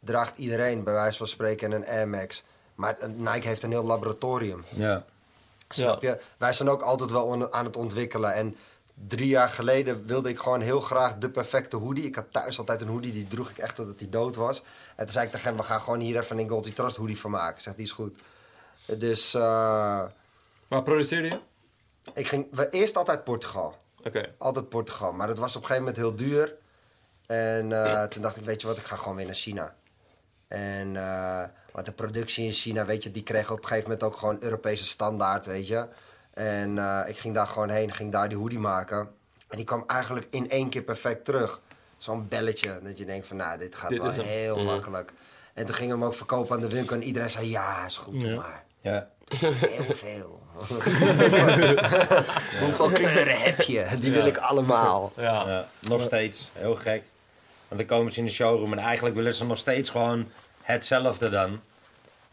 draagt 0.00 0.38
iedereen 0.38 0.84
bij 0.84 0.92
wijze 0.92 1.18
van 1.18 1.26
spreken 1.26 1.72
in 1.72 1.76
een 1.76 1.88
Air 1.88 2.08
Max. 2.08 2.44
Maar 2.74 2.96
Nike 3.16 3.46
heeft 3.48 3.62
een 3.62 3.70
heel 3.70 3.84
laboratorium. 3.84 4.64
Ja. 4.68 5.04
Snap 5.68 6.02
je? 6.02 6.20
Wij 6.36 6.52
zijn 6.52 6.68
ook 6.68 6.82
altijd 6.82 7.10
wel 7.10 7.52
aan 7.52 7.64
het 7.64 7.76
ontwikkelen. 7.76 8.34
En 8.34 8.56
drie 8.94 9.28
jaar 9.28 9.48
geleden 9.48 10.06
wilde 10.06 10.28
ik 10.28 10.38
gewoon 10.38 10.60
heel 10.60 10.80
graag 10.80 11.18
de 11.18 11.30
perfecte 11.30 11.76
hoodie. 11.76 12.04
Ik 12.04 12.14
had 12.14 12.32
thuis 12.32 12.58
altijd 12.58 12.80
een 12.80 12.88
hoodie, 12.88 13.12
die 13.12 13.28
droeg 13.28 13.50
ik 13.50 13.58
echt 13.58 13.74
totdat 13.74 13.98
die 13.98 14.08
dood 14.08 14.36
was. 14.36 14.62
En 14.96 15.04
toen 15.04 15.08
zei 15.08 15.24
ik 15.26 15.30
tegen 15.30 15.46
hem, 15.46 15.56
we 15.56 15.62
gaan 15.62 15.80
gewoon 15.80 16.00
hier 16.00 16.18
even 16.18 16.38
een 16.38 16.48
Goldie 16.48 16.72
Trust 16.72 16.96
hoodie 16.96 17.18
van 17.18 17.30
maken. 17.30 17.56
Ik 17.56 17.62
zeg, 17.62 17.74
die 17.74 17.84
is 17.84 17.92
goed. 17.92 18.18
Dus 18.86 19.34
eh, 19.34 19.40
Waar 20.68 20.82
produceerde 20.82 21.28
je? 21.28 21.38
ik 22.14 22.28
ging 22.28 22.46
we, 22.50 22.68
eerst 22.68 22.96
altijd 22.96 23.24
Portugal. 23.24 23.78
Oké. 24.04 24.34
Altijd 24.38 24.68
Portugal. 24.68 25.12
Maar 25.12 25.28
het 25.28 25.38
was 25.38 25.56
op 25.56 25.62
een 25.62 25.68
gegeven 25.68 25.92
moment 25.92 26.02
heel 26.02 26.28
duur. 26.28 26.54
En 27.26 27.72
eh, 27.72 28.02
toen 28.12 28.22
dacht 28.22 28.36
ik, 28.36 28.44
weet 28.44 28.60
je 28.60 28.66
wat, 28.66 28.78
ik 28.78 28.84
ga 28.84 28.96
gewoon 28.96 29.16
weer 29.16 29.26
naar 29.26 29.34
China. 29.34 29.74
En 30.48 30.96
eh, 30.96 31.44
want 31.72 31.86
de 31.86 31.92
productie 31.92 32.44
in 32.44 32.52
China, 32.52 32.86
weet 32.86 33.02
je, 33.02 33.10
die 33.10 33.22
kreeg 33.22 33.50
op 33.50 33.58
een 33.58 33.64
gegeven 33.64 33.90
moment 33.90 34.02
ook 34.02 34.16
gewoon 34.16 34.36
Europese 34.40 34.86
standaard, 34.86 35.46
weet 35.46 35.66
je. 35.66 35.88
En 36.34 36.78
eh, 36.78 37.08
ik 37.08 37.18
ging 37.18 37.34
daar 37.34 37.46
gewoon 37.46 37.68
heen, 37.68 37.92
ging 37.92 38.12
daar 38.12 38.28
die 38.28 38.38
hoodie 38.38 38.58
maken. 38.58 39.08
En 39.48 39.56
die 39.56 39.64
kwam 39.64 39.84
eigenlijk 39.86 40.26
in 40.30 40.50
één 40.50 40.68
keer 40.68 40.82
perfect 40.82 41.24
terug. 41.24 41.60
Zo'n 41.98 42.28
belletje, 42.28 42.80
dat 42.82 42.98
je 42.98 43.04
denkt 43.04 43.26
van, 43.26 43.36
nou, 43.36 43.58
dit 43.58 43.74
gaat 43.74 43.88
Dit 43.88 43.98
wel 43.98 44.10
heel 44.10 44.64
makkelijk. 44.64 45.12
En 45.54 45.66
toen 45.66 45.74
gingen 45.74 45.94
we 45.94 46.00
hem 46.00 46.08
ook 46.08 46.16
verkopen 46.16 46.54
aan 46.56 46.60
de 46.60 46.68
winkel 46.68 46.96
en 46.96 47.02
iedereen 47.02 47.30
zei, 47.30 47.50
ja, 47.50 47.84
is 47.86 47.96
goed, 47.96 48.20
doe 48.20 48.28
Ja. 48.28 48.36
maar. 48.36 48.64
Ja. 48.80 49.10
Heel 49.28 49.94
veel. 49.94 50.42
Hoeveel 52.60 52.90
kleuren 52.90 53.40
heb 53.40 53.60
je? 53.60 53.86
Die 54.00 54.12
wil 54.12 54.26
ik 54.26 54.36
allemaal. 54.36 55.12
Ja. 55.16 55.48
Ja, 55.48 55.68
nog 55.78 56.02
steeds. 56.02 56.50
Heel 56.52 56.74
gek. 56.74 57.02
Want 57.68 57.80
dan 57.80 57.98
komen 57.98 58.12
ze 58.12 58.18
in 58.18 58.24
de 58.24 58.30
showroom 58.32 58.72
en 58.72 58.78
eigenlijk 58.78 59.16
willen 59.16 59.34
ze 59.34 59.44
nog 59.44 59.58
steeds 59.58 59.90
gewoon 59.90 60.28
hetzelfde 60.62 61.28
dan. 61.28 61.60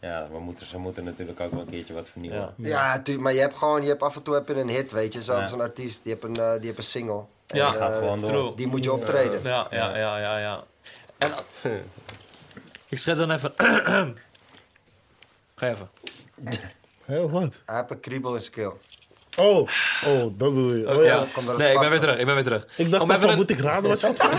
Ja, 0.00 0.26
we 0.30 0.38
moeten, 0.38 0.66
ze 0.66 0.78
moeten 0.78 1.04
natuurlijk 1.04 1.40
ook 1.40 1.50
wel 1.50 1.60
een 1.60 1.66
keertje 1.66 1.94
wat 1.94 2.08
vernieuwen. 2.08 2.54
Ja. 2.56 3.02
Maar 3.18 3.32
je 3.32 3.40
hebt 3.40 3.56
gewoon, 3.58 3.82
je 3.82 3.88
hebt 3.88 4.02
af 4.02 4.16
en 4.16 4.22
toe 4.22 4.34
heb 4.34 4.48
je 4.48 4.54
een 4.54 4.68
hit, 4.68 4.92
weet 4.92 5.12
je. 5.12 5.22
Zelfs 5.22 5.48
Ja. 5.48 5.54
een 5.54 5.60
artiest, 5.60 6.02
die 6.02 6.12
heeft 6.12 6.24
een, 6.24 6.36
eh, 6.44 6.52
die 6.52 6.64
heeft 6.64 6.78
een 6.78 6.84
single. 6.84 7.22
Ja, 7.46 7.66
En, 7.72 7.74
Gaat 7.74 7.92
eh, 7.92 7.98
gewoon 7.98 8.20
door. 8.20 8.30
True. 8.30 8.54
Die 8.54 8.66
moet 8.66 8.84
je 8.84 8.92
optreden. 8.92 9.40
Ja, 9.42 9.66
ja, 9.70 9.96
ja, 9.96 10.18
ja, 10.18 10.38
ja. 10.38 10.64
En 11.18 11.32
ik 12.88 12.98
schets 12.98 13.18
dan 13.18 13.30
even. 13.30 13.52
Ga 15.56 15.68
even. 15.68 15.88
Hé, 17.06 17.28
wat? 17.28 17.62
Hij 17.66 17.76
heeft 17.76 17.90
een 17.90 18.00
kriebel 18.00 18.34
in 18.34 18.40
zijn 18.40 18.52
keel. 18.52 18.78
Oh, 19.40 19.58
oh, 20.06 20.20
dat 20.20 20.36
bedoel 20.38 20.74
je. 20.74 20.96
Oh, 20.98 21.04
ja. 21.04 21.24
Komt 21.32 21.48
er 21.48 21.58
Nee, 21.58 21.72
ik 21.72 21.80
ben 21.80 21.90
weer 21.90 21.98
terug. 22.00 22.18
Ik 22.18 22.24
ben 22.26 22.34
weer 22.34 22.44
terug. 22.44 22.66
Ik 22.76 22.90
dacht 22.90 23.10
even 23.10 23.28
een- 23.28 23.36
moet 23.36 23.50
ik 23.50 23.58
raden 23.58 23.90
wat 23.90 24.00
je 24.00 24.06
had? 24.06 24.18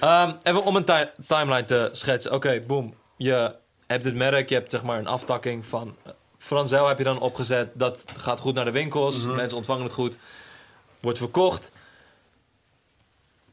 Ehm, 0.00 0.32
even 0.42 0.64
om 0.64 0.76
een 0.76 0.84
ti- 0.84 1.10
timeline 1.26 1.64
te 1.64 1.88
schetsen. 1.92 2.32
Oké, 2.32 2.62
boom. 2.66 2.94
Je 3.16 3.54
hebt 3.86 4.04
dit 4.04 4.14
merk, 4.14 4.48
je 4.48 4.54
hebt 4.54 4.70
zeg 4.70 4.82
maar 4.82 4.98
een 4.98 5.06
aftakking 5.06 5.66
van... 5.66 5.96
eh, 6.04 6.12
Franzel 6.38 6.88
heb 6.88 6.98
je 6.98 7.04
dan 7.04 7.20
opgezet. 7.20 7.68
Dat 7.74 8.04
gaat 8.16 8.40
goed 8.40 8.54
naar 8.54 8.64
de 8.64 8.70
winkels. 8.70 9.24
Mhm. 9.24 9.34
Mensen 9.36 9.56
ontvangen 9.56 9.82
het 9.84 9.92
goed. 9.92 10.18
Wordt 11.00 11.18
verkocht. 11.18 11.70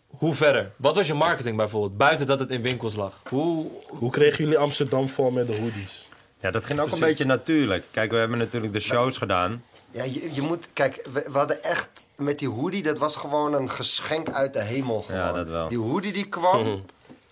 Hoe 0.07 0.33
verder? 0.33 0.71
Wat 0.75 0.95
was 0.95 1.07
je 1.07 1.13
marketing 1.13 1.57
bijvoorbeeld? 1.57 1.97
Buiten 1.97 2.27
dat 2.27 2.39
het 2.39 2.49
in 2.49 2.61
winkels 2.61 2.95
lag. 2.95 3.21
Hoe... 3.29 3.67
Hoe 3.87 4.11
kregen 4.11 4.43
jullie 4.43 4.57
Amsterdam 4.59 5.09
vol 5.09 5.31
met 5.31 5.47
de 5.47 5.57
hoodies? 5.59 6.07
Ja, 6.43 6.51
dat 6.51 6.63
ging 6.65 6.79
ook 6.79 6.86
Precies. 6.86 7.01
een 7.03 7.08
beetje 7.10 7.25
natuurlijk. 7.25 7.84
Kijk, 7.91 8.12
we 8.12 8.17
hebben 8.17 8.38
natuurlijk 8.38 8.73
de 8.73 8.79
shows 8.79 9.17
gedaan. 9.17 9.63
Ja, 9.91 10.03
je, 10.03 10.34
je 10.34 10.41
moet, 10.41 10.67
kijk, 10.73 11.08
we, 11.13 11.27
we 11.32 11.38
hadden 11.38 11.63
echt 11.63 11.89
met 12.15 12.39
die 12.39 12.49
hoodie, 12.49 12.84
dat 12.84 12.97
was 12.97 13.15
gewoon 13.15 13.53
een 13.53 13.69
geschenk 13.69 14.29
uit 14.29 14.53
de 14.53 14.62
hemel. 14.63 15.01
Gewoon. 15.01 15.21
Ja, 15.21 15.32
dat 15.32 15.47
wel. 15.47 15.67
Die 15.69 15.77
hoodie 15.77 16.13
die 16.13 16.29
kwam, 16.29 16.86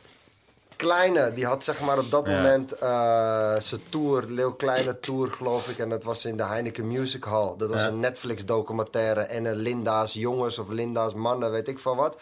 kleine, 0.75 1.33
die 1.33 1.45
had 1.45 1.63
zeg 1.63 1.81
maar 1.81 1.97
op 1.99 2.11
dat 2.11 2.25
Ja. 2.25 2.35
moment 2.35 2.71
eh 2.71 3.55
zijn 3.59 3.81
tour, 3.89 4.23
Leeuw 4.27 4.51
Kleine 4.51 4.99
tour 4.99 5.31
geloof 5.31 5.67
ik. 5.69 5.77
En 5.77 5.89
dat 5.89 6.03
was 6.03 6.25
in 6.25 6.37
de 6.37 6.43
Heineken 6.45 6.87
Music 6.87 7.23
Hall. 7.23 7.53
Dat 7.57 7.69
was 7.69 7.81
Ja. 7.81 7.87
een 7.87 7.99
Netflix 7.99 8.45
documentaire. 8.45 9.21
En 9.21 9.45
een 9.45 9.55
Linda's 9.55 10.13
jongens 10.13 10.57
of 10.59 10.69
Linda's 10.69 11.13
mannen, 11.13 11.51
weet 11.51 11.67
ik 11.67 11.79
van 11.79 11.95
wat. 11.97 12.15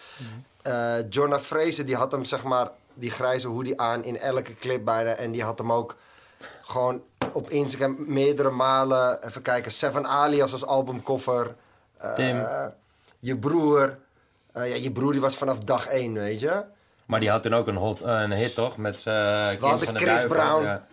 Eh 0.62 0.94
Jonah 1.10 1.40
Fraser, 1.40 1.86
die 1.86 1.96
had 1.96 2.12
hem 2.12 2.26
zeg 2.26 2.44
maar, 2.44 2.70
die 2.94 3.12
grijze 3.12 3.48
hoodie 3.48 3.80
aan 3.82 4.04
in 4.04 4.18
elke 4.20 4.56
clip 4.56 4.86
bijna. 4.86 5.12
En 5.12 5.32
die 5.32 5.44
had 5.44 5.58
hem 5.58 5.72
ook 5.72 5.96
gewoon 6.70 7.02
op 7.34 7.50
Instagram 7.50 7.96
meerdere 8.00 8.50
malen. 8.50 9.24
Even 9.28 9.42
kijken, 9.42 9.72
Seven 9.72 10.08
Alias 10.08 10.52
als 10.52 10.66
albumcover. 10.66 11.56
Eh, 11.98 12.14
Tim. 12.14 12.48
Je 13.20 13.38
broer. 13.38 13.98
Eh, 14.54 14.70
ja, 14.70 14.76
je 14.76 14.92
broer 14.92 15.12
die 15.12 15.22
was 15.22 15.36
vanaf 15.36 15.60
dag 15.60 15.88
één, 15.88 16.14
weet 16.14 16.40
je. 16.40 16.64
Maar 17.06 17.20
die 17.20 17.30
had 17.30 17.44
toen 17.44 17.54
ook 17.56 17.68
een, 17.68 17.76
hot, 17.76 18.02
eh, 18.02 18.20
een 18.22 18.32
hit, 18.32 18.54
toch? 18.56 18.78
Met 18.78 19.00
zijn 19.00 19.50
kind 19.50 19.62
hadden 19.62 19.84
van 19.86 19.94
de 19.94 20.00
Chris 20.00 20.10
Duiven. 20.22 20.30
Brown. 20.38 20.64
Ja. 20.64 20.86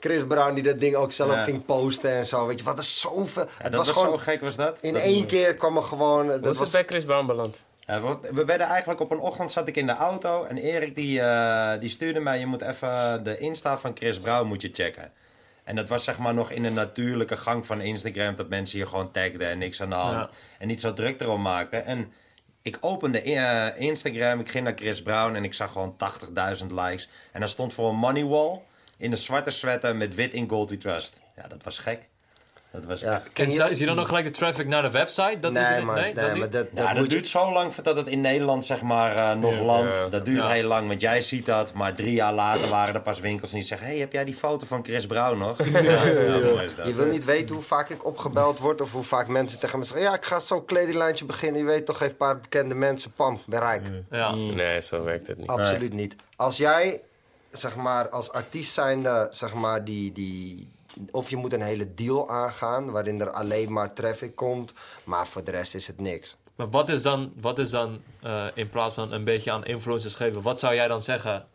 Chris 0.00 0.26
Brown 0.26 0.54
die 0.54 0.62
dat 0.62 0.80
ding 0.80 0.94
ook 0.94 1.12
zelf 1.12 1.32
Ja. 1.32 1.42
ging 1.42 1.64
posten 1.64 2.10
en 2.12 2.26
zo. 2.26 2.46
Weet 2.46 2.58
je, 2.58 2.64
wat 2.64 2.78
is 2.78 3.00
zoveel. 3.00 3.42
Ja, 3.42 3.48
het 3.58 3.62
dat 3.72 3.74
was 3.74 3.86
was 3.86 3.96
gewoon. 3.96 4.18
zo 4.18 4.22
gek, 4.24 4.40
was 4.40 4.56
dat? 4.56 4.76
In 4.80 4.92
Dat- 4.94 5.02
één 5.02 5.26
keer 5.26 5.54
kwam 5.54 5.76
er 5.76 5.82
gewoon. 5.82 6.20
Hoe 6.30 6.40
Dat 6.40 6.52
is 6.52 6.58
was, 6.58 6.72
het 6.72 6.76
bij 6.76 6.84
Chris 6.86 7.04
Brown 7.04 7.26
beland? 7.26 7.56
We, 7.96 8.18
we 8.34 8.44
werden 8.44 8.66
eigenlijk 8.66 9.00
op 9.00 9.10
een 9.10 9.18
ochtend 9.18 9.52
zat 9.52 9.68
ik 9.68 9.76
in 9.76 9.86
de 9.86 9.92
auto 9.92 10.44
en 10.44 10.56
Erik 10.56 10.94
die, 10.94 11.20
eh, 11.20 11.80
die 11.80 11.88
stuurde 11.88 12.20
mij, 12.20 12.38
je 12.38 12.46
moet 12.46 12.62
even 12.62 13.24
de 13.24 13.38
Insta 13.38 13.78
van 13.78 13.96
Chris 13.96 14.20
Brown 14.20 14.46
moet 14.46 14.62
je 14.62 14.70
checken. 14.72 15.12
En 15.64 15.76
dat 15.76 15.88
was 15.88 16.04
zeg 16.04 16.18
maar 16.18 16.34
nog 16.34 16.50
in 16.50 16.62
de 16.62 16.70
natuurlijke 16.70 17.36
gang 17.36 17.66
van 17.66 17.80
Instagram, 17.80 18.36
dat 18.36 18.48
mensen 18.48 18.78
hier 18.78 18.86
gewoon 18.86 19.10
tagden 19.10 19.48
en 19.48 19.58
niks 19.58 19.82
aan 19.82 19.88
de 19.88 19.94
hand. 19.94 20.24
Ja. 20.24 20.30
En 20.58 20.66
niet 20.66 20.80
zo 20.80 20.92
druk 20.92 21.20
erom 21.20 21.42
maakten. 21.42 21.84
En 21.84 22.12
ik 22.62 22.78
opende 22.80 23.20
eh, 23.22 23.80
Instagram, 23.80 24.40
ik 24.40 24.48
ging 24.48 24.64
naar 24.64 24.76
Chris 24.76 25.02
Brown 25.02 25.34
en 25.34 25.44
ik 25.44 25.54
zag 25.54 25.72
gewoon 25.72 25.96
80.000 26.60 26.66
likes. 26.66 27.08
En 27.32 27.40
daar 27.40 27.48
stond 27.48 27.74
voor 27.74 27.88
een 27.88 27.96
money 27.96 28.24
wall 28.24 28.60
in 28.96 29.10
de 29.10 29.16
zwarte 29.16 29.50
sweater 29.50 29.96
met 29.96 30.14
wit 30.14 30.32
in 30.32 30.48
Gold 30.48 30.70
We 30.70 30.76
Trust. 30.76 31.16
Ja, 31.36 31.48
dat 31.48 31.62
was 31.62 31.78
gek. 31.78 32.08
Dat 32.72 32.84
was 32.84 33.00
ja, 33.00 33.22
En 33.34 33.44
je- 33.44 33.50
zie- 33.50 33.78
je 33.78 33.86
dan 33.86 33.96
nog 33.96 34.06
gelijk 34.06 34.24
de 34.24 34.30
traffic 34.30 34.66
naar 34.66 34.82
de 34.82 34.90
website? 34.90 35.36
Dat 35.40 35.52
nee, 35.52 35.76
doet- 35.76 35.84
man, 35.84 35.94
nee, 35.94 36.14
dat 36.14 36.36
maar 36.36 36.50
dat, 36.50 36.66
Ja, 36.70 36.76
dat 36.76 36.86
dat 36.86 36.94
moet 36.94 37.02
je- 37.02 37.08
duurt 37.08 37.26
zo 37.28 37.52
lang 37.52 37.74
voordat 37.74 37.96
het 37.96 38.06
in 38.08 38.20
Nederland 38.20 38.64
zeg 38.64 38.80
maar 38.82 39.16
eh, 39.16 39.32
nog 39.38 39.60
landt. 39.60 39.94
Ja. 39.94 40.06
Dat 40.08 40.24
duurt 40.24 40.42
Ja. 40.42 40.48
heel 40.50 40.66
lang, 40.68 40.88
want 40.88 41.00
jij 41.00 41.20
ziet 41.20 41.46
dat. 41.46 41.72
Maar 41.72 41.94
drie 41.94 42.12
jaar 42.12 42.32
later 42.32 42.68
waren 42.68 42.94
er 42.94 43.00
pas 43.00 43.20
winkels 43.20 43.50
die 43.50 43.62
zeggen... 43.62 43.86
hey, 43.86 43.98
heb 43.98 44.12
jij 44.12 44.24
die 44.24 44.34
foto 44.34 44.66
van 44.66 44.84
Chris 44.84 45.06
Brown 45.06 45.38
nog? 45.38 45.64
Ja, 45.64 45.80
ja, 45.80 46.38
mooi 46.38 46.64
is 46.66 46.74
dat. 46.76 46.86
Je 46.86 46.94
wil 46.94 47.06
niet 47.06 47.24
weten 47.24 47.54
hoe 47.54 47.64
vaak 47.64 47.88
ik 47.88 48.04
opgebeld 48.06 48.58
word 48.58 48.80
of 48.80 48.92
hoe 48.92 49.02
vaak 49.04 49.28
mensen 49.28 49.58
tegen 49.58 49.78
me 49.78 49.84
zeggen: 49.84 50.02
Ja, 50.06 50.14
ik 50.14 50.24
ga 50.24 50.38
zo'n 50.38 50.64
kledinglijntje 50.64 51.24
beginnen. 51.24 51.60
Je 51.60 51.66
weet 51.66 51.86
toch, 51.86 51.98
geef 51.98 52.10
een 52.10 52.16
paar 52.16 52.40
bekende 52.40 52.74
mensen, 52.74 53.12
pam, 53.12 53.40
bereik. 53.46 53.82
Ja. 54.10 54.34
Nee, 54.34 54.80
zo 54.82 55.02
werkt 55.02 55.26
het 55.26 55.38
niet. 55.38 55.48
Absoluut 55.48 55.92
niet. 55.92 56.16
Als 56.36 56.56
jij, 56.56 57.00
zeg 57.50 57.76
maar, 57.76 58.08
als 58.08 58.32
artiest 58.32 58.72
zijnde, 58.74 59.28
zeg 59.30 59.54
maar, 59.54 59.84
die, 59.84 60.12
die... 60.12 60.68
Of 61.10 61.30
je 61.30 61.36
moet 61.36 61.52
een 61.52 61.62
hele 61.62 61.94
deal 61.94 62.30
aangaan 62.30 62.90
waarin 62.90 63.20
er 63.20 63.30
alleen 63.30 63.72
maar 63.72 63.92
traffic 63.92 64.36
komt. 64.36 64.72
Maar 65.04 65.26
voor 65.26 65.44
de 65.44 65.50
rest 65.50 65.74
is 65.74 65.86
het 65.86 66.00
niks. 66.00 66.36
Maar 66.56 66.70
wat 66.70 66.88
is 66.88 67.02
dan, 67.02 67.32
wat 67.40 67.58
is 67.58 67.70
dan 67.70 68.00
eh, 68.22 68.46
in 68.54 68.68
plaats 68.68 68.94
van 68.94 69.12
een 69.12 69.24
beetje 69.24 69.52
aan 69.52 69.64
influencers 69.64 70.14
geven, 70.14 70.42
wat 70.42 70.58
zou 70.58 70.74
jij 70.74 70.88
dan 70.88 71.00
zeggen 71.00 71.46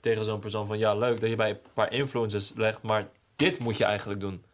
tegen 0.00 0.24
zo'n 0.24 0.38
persoon 0.38 0.66
van 0.66 0.78
ja, 0.78 0.94
leuk 0.94 1.20
dat 1.20 1.30
je 1.30 1.36
bij 1.36 1.50
een 1.50 1.58
paar 1.74 1.92
influencers 1.92 2.52
legt, 2.54 2.82
maar 2.82 3.08
dit 3.36 3.58
moet 3.58 3.76
je 3.76 3.84
eigenlijk 3.84 4.20
doen. 4.20 4.44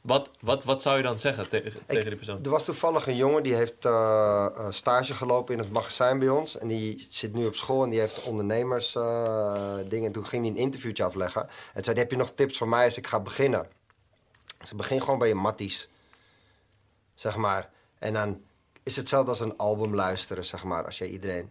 Wat, 0.00 0.30
wat, 0.40 0.64
wat 0.64 0.82
zou 0.82 0.96
je 0.96 1.02
dan 1.02 1.18
zeggen 1.18 1.48
tegen 1.48 1.86
tegen 1.86 2.06
die 2.06 2.16
persoon? 2.16 2.44
Er 2.44 2.50
was 2.50 2.64
toevallig 2.64 3.06
een 3.06 3.16
jongen 3.16 3.42
die 3.42 3.54
heeft 3.54 3.84
eh, 3.84 4.66
stage 4.70 5.14
gelopen 5.14 5.54
in 5.54 5.60
het 5.60 5.70
magazijn 5.70 6.18
bij 6.18 6.28
ons. 6.28 6.58
En 6.58 6.68
die 6.68 7.06
zit 7.10 7.32
nu 7.32 7.46
op 7.46 7.54
school 7.54 7.84
en 7.84 7.90
die 7.90 8.00
heeft 8.00 8.22
ondernemers 8.22 8.94
eh, 8.94 9.74
dingen. 9.88 10.12
Toen 10.12 10.26
ging 10.26 10.42
hij 10.42 10.50
een 10.50 10.60
interviewtje 10.60 11.04
afleggen. 11.04 11.48
En 11.74 11.84
zei, 11.84 11.98
heb 11.98 12.10
je 12.10 12.16
nog 12.16 12.32
tips 12.34 12.58
voor 12.58 12.68
mij 12.68 12.84
als 12.84 12.96
ik 12.96 13.06
ga 13.06 13.20
beginnen? 13.20 13.68
Ze 14.62 14.74
begin 14.74 15.00
gewoon 15.00 15.18
bij 15.18 15.28
je 15.28 15.34
matties. 15.34 15.88
Zeg 17.14 17.36
maar. 17.36 17.70
En 17.98 18.12
dan 18.12 18.42
is 18.82 18.96
het 18.96 18.96
hetzelfde 18.96 19.30
als 19.30 19.40
een 19.40 19.56
album 19.56 19.94
luisteren, 19.94 20.44
zeg 20.44 20.64
maar. 20.64 20.84
Als 20.84 20.98
jij 20.98 21.08
iedereen 21.08 21.50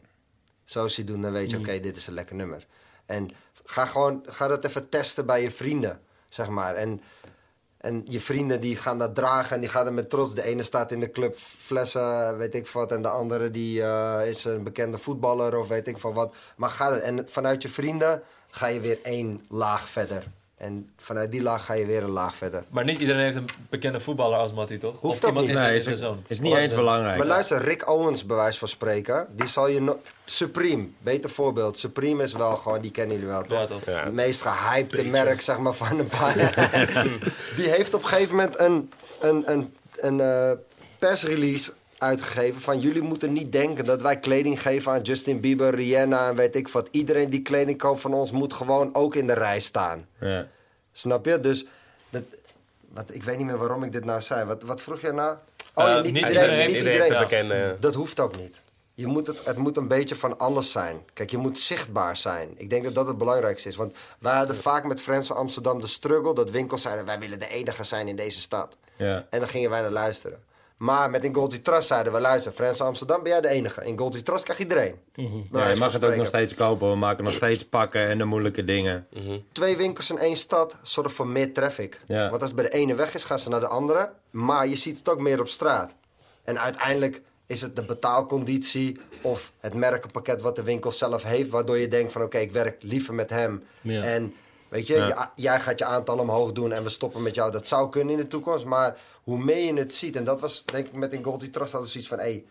zo 0.64 0.88
ziet 0.88 1.08
doen, 1.08 1.22
dan 1.22 1.32
weet 1.32 1.52
je, 1.52 1.58
oké, 1.58 1.80
dit 1.80 1.98
is 1.98 2.08
een 2.08 2.14
lekker 2.14 2.36
nummer. 2.36 2.66
En 3.06 3.30
ga 3.64 3.86
gewoon, 3.86 4.24
ga 4.26 4.48
dat 4.48 4.64
even 4.64 4.90
testen 4.90 5.26
bij 5.26 5.42
je 5.42 5.52
vrienden, 5.52 6.02
zeg 6.30 6.48
maar. 6.48 6.76
En, 6.76 7.02
en 7.80 8.02
je 8.06 8.20
vrienden 8.20 8.62
die 8.62 8.76
gaan 8.76 8.98
dat 8.98 9.16
dragen 9.16 9.56
en 9.56 9.62
die 9.62 9.70
gaan 9.70 9.86
er 9.86 9.94
met 9.94 10.10
trots. 10.10 10.34
De 10.34 10.44
ene 10.44 10.64
staat 10.64 10.92
in 10.92 11.00
de 11.00 11.12
club 11.12 11.36
flessen, 11.36 12.38
weet 12.38 12.56
ik 12.56 12.68
wat. 12.68 12.92
En 12.92 13.02
de 13.02 13.10
andere 13.10 13.52
die 13.52 13.84
eh, 13.84 14.28
is 14.28 14.46
een 14.46 14.64
bekende 14.64 14.98
voetballer 14.98 15.58
of 15.58 15.68
weet 15.68 15.88
ik 15.88 15.98
van 15.98 16.14
wat. 16.14 16.36
Maar 16.58 16.70
ga 16.70 16.98
en 16.98 17.30
vanuit 17.30 17.62
je 17.62 17.70
vrienden 17.70 18.24
ga 18.50 18.68
je 18.68 18.80
weer 18.80 19.00
één 19.04 19.46
laag 19.50 19.90
verder. 19.90 20.28
En 20.60 20.90
vanuit 20.98 21.32
die 21.32 21.42
laag 21.42 21.66
ga 21.66 21.74
je 21.74 21.86
weer 21.86 22.04
een 22.04 22.10
laag 22.10 22.36
verder. 22.36 22.64
Maar 22.70 22.84
niet 22.84 23.00
iedereen 23.00 23.22
heeft 23.22 23.36
een 23.36 23.50
bekende 23.70 24.00
voetballer 24.00 24.38
als 24.38 24.54
Matty, 24.54 24.78
toch? 24.78 24.96
Hoeft 25.00 25.24
of 25.24 25.24
ook 25.24 25.30
iemand 25.30 25.48
niet. 25.48 25.56
is, 25.56 25.62
Nee, 25.62 25.78
is 25.78 26.04
is, 26.28 26.40
niet 26.40 26.56
eens 26.56 26.74
belangrijk. 26.74 27.18
Maar 27.18 27.28
luister, 27.28 27.62
Rick 27.62 27.90
Owens, 27.90 28.26
bij 28.26 28.36
wijze 28.36 28.60
van 28.60 28.68
spreken, 28.68 29.28
die 29.36 29.48
zal 29.48 29.68
je 29.68 29.82
no 29.82 30.02
Supreme, 30.26 30.88
beter 30.98 31.30
voorbeeld. 31.30 31.78
Supreme 31.78 32.24
is 32.24 32.34
wel 32.34 32.58
gewoon, 32.58 32.82
die 32.82 32.92
kennen 32.92 33.16
jullie 33.16 33.32
wel 33.32 33.44
toch? 33.44 33.60
Ja, 33.60 33.66
toch? 33.66 33.86
Ja. 33.86 34.04
Het 34.04 34.14
meest 34.14 34.42
gehypte 34.42 35.04
merk, 35.04 35.42
zeg 35.42 35.58
maar, 35.58 35.74
van 35.74 36.00
een 36.00 36.08
paar 36.08 36.36
Die 37.58 37.70
heeft 37.70 37.94
op 37.94 38.02
een 38.02 38.08
gegeven 38.08 38.36
moment 38.36 38.60
een, 38.60 38.92
een, 39.20 39.52
een, 39.52 39.74
een 39.96 40.20
eh, 40.20 40.52
persrelease 41.00 41.74
uitgegeven 42.00 42.62
van... 42.62 42.80
jullie 42.80 43.02
moeten 43.02 43.34
niet 43.34 43.52
denken 43.52 43.86
dat 43.86 44.02
wij 44.02 44.20
kleding 44.20 44.62
geven 44.62 44.92
aan 44.92 45.02
Justin 45.02 45.40
Bieber, 45.40 45.76
Rihanna 45.76 46.30
en 46.30 46.36
weet 46.36 46.56
ik 46.56 46.68
wat. 46.68 46.88
Iedereen 46.92 47.30
die 47.30 47.42
kleding 47.42 47.78
koopt 47.78 48.02
van 48.02 48.14
ons 48.14 48.32
moet 48.32 48.54
gewoon 48.54 48.96
ook 48.96 49.16
in 49.16 49.28
de 49.28 49.34
rij 49.34 49.60
staan. 49.60 50.08
Ja. 50.20 50.48
Snap 50.92 51.26
je? 51.26 51.40
Dus, 51.40 51.66
dat, 52.10 52.24
wat, 52.94 53.14
ik 53.14 53.24
weet 53.24 53.38
niet 53.38 53.46
meer 53.46 53.58
waarom 53.58 53.84
ik 53.84 53.92
dit 53.92 54.06
nou 54.06 54.22
zei. 54.22 54.46
Wat, 54.46 54.64
wat 54.64 54.82
vroeg 54.82 55.02
je 55.02 55.12
nou? 55.12 55.38
Oh, 55.74 55.84
Eh, 55.86 55.90
ja, 55.96 56.02
niet 56.02 56.14
niet 56.14 56.28
iedereen, 56.28 56.68
niet 56.68 56.78
Iedereen 56.78 57.02
iedereen. 57.02 57.22
bekende... 57.24 57.78
Dat 57.80 57.94
hoeft 57.94 58.20
ook 58.20 58.38
niet. 58.38 58.62
Je 58.94 59.08
moet 59.08 59.28
het, 59.28 59.46
het 59.46 59.58
moet 59.58 59.78
een 59.78 59.88
beetje 59.88 60.16
van 60.16 60.38
alles 60.38 60.72
zijn. 60.72 61.02
Kijk, 61.14 61.30
je 61.30 61.38
moet 61.38 61.60
zichtbaar 61.60 62.18
zijn. 62.18 62.50
Ik 62.56 62.70
denk 62.70 62.84
dat 62.84 62.96
dat 62.96 63.08
het 63.08 63.18
belangrijkste 63.18 63.70
is. 63.70 63.76
Want 63.76 63.94
wij 64.20 64.36
hadden 64.36 64.56
vaak 64.56 64.84
met 64.84 65.02
Friends 65.02 65.32
Amsterdam 65.32 65.82
de 65.82 65.88
struggle... 65.88 66.34
dat 66.34 66.52
winkels 66.52 66.82
zeiden, 66.82 67.06
wij 67.06 67.20
willen 67.20 67.40
de 67.40 67.48
enige 67.50 67.84
zijn 67.84 68.08
in 68.08 68.16
deze 68.16 68.42
stad. 68.42 68.78
Ja. 68.96 69.26
En 69.30 69.40
dan 69.40 69.50
gingen 69.50 69.70
wij 69.70 69.82
naar 69.82 69.92
luisteren. 69.92 70.44
Maar 70.80 71.10
met 71.10 71.24
In 71.24 71.34
Gold 71.34 71.52
We 71.52 71.62
Trust 71.62 71.88
zeiden 71.88 72.14
we, 72.14 72.20
luister, 72.20 72.52
Friends 72.52 72.82
Amsterdam 72.82 73.24
ben 73.24 73.32
jij 73.32 73.42
de 73.42 73.48
enige. 73.48 73.86
In 73.86 73.98
Gold 73.98 74.14
We 74.14 74.24
Trust 74.24 74.44
krijgt 74.44 74.62
iedereen. 74.62 74.96
Bij 75.16 75.24
Ja, 75.26 75.50
wijze 75.52 75.74
je 75.74 75.80
mag 75.80 75.94
het 75.94 76.06
ook 76.06 76.16
nog 76.16 76.28
steeds 76.28 76.56
kopen. 76.56 76.90
We 76.90 76.96
maken 76.96 77.24
nog 77.24 77.34
steeds 77.34 77.66
pakken 77.66 78.08
en 78.08 78.18
de 78.18 78.26
moeilijke 78.26 78.64
dingen. 78.64 79.08
Twee 79.52 79.78
winkels 79.78 80.10
in 80.10 80.18
één 80.18 80.36
stad 80.36 80.78
zorgen 80.82 81.14
voor 81.14 81.28
meer 81.28 81.54
traffic. 81.54 82.02
Ja. 82.08 82.30
Want 82.30 82.42
als 82.42 82.52
het 82.52 82.62
bij 82.62 82.70
de 82.70 82.78
ene 82.78 82.96
weg 82.96 83.14
is, 83.14 83.24
gaan 83.24 83.40
ze 83.40 83.50
naar 83.50 83.60
de 83.60 83.68
andere. 83.68 84.12
Maar 84.30 84.68
je 84.68 84.76
ziet 84.76 84.98
het 84.98 85.10
ook 85.10 85.20
meer 85.20 85.40
op 85.40 85.48
straat. 85.48 85.96
En 86.44 86.60
uiteindelijk 86.60 87.22
is 87.46 87.62
het 87.62 87.76
de 87.76 87.86
betaalconditie 87.86 89.00
of 89.22 89.52
het 89.60 89.74
merkenpakket 89.74 90.42
wat 90.42 90.56
de 90.56 90.64
winkel 90.64 90.92
zelf 90.92 91.24
heeft, 91.24 91.50
waardoor 91.50 91.78
je 91.78 91.88
denkt 91.88 92.12
van 92.12 92.22
oké, 92.22 92.38
ik 92.38 92.52
werk 92.52 92.84
liever 92.84 93.14
met 93.14 93.30
hem. 93.30 93.64
Ja. 93.82 94.04
En 94.04 94.34
weet 94.70 94.88
je, 94.88 94.96
Ja. 94.96 95.32
jij 95.36 95.60
gaat 95.60 95.80
je 95.80 95.86
aantal 95.86 96.18
omhoog 96.18 96.52
doen 96.52 96.72
en 96.72 96.84
we 96.84 96.90
stoppen 96.90 97.22
met 97.22 97.36
jou. 97.36 97.52
Dat 97.52 97.68
zou 97.68 97.90
kunnen 97.90 98.14
in 98.14 98.22
de 98.22 98.28
toekomst, 98.28 98.66
maar 98.66 98.98
hoe 99.24 99.38
meer 99.38 99.66
je 99.66 99.74
het 99.74 99.94
ziet, 99.94 100.16
en 100.16 100.24
dat 100.24 100.42
was 100.42 100.66
denk 100.66 100.88
ik 100.88 100.94
met 100.96 101.14
in 101.14 101.24
Goldie 101.24 101.50
Trust 101.50 101.72
hadden 101.72 101.90
zoiets 101.90 102.10
van 102.10 102.18
hé, 102.20 102.24
hey, 102.24 102.46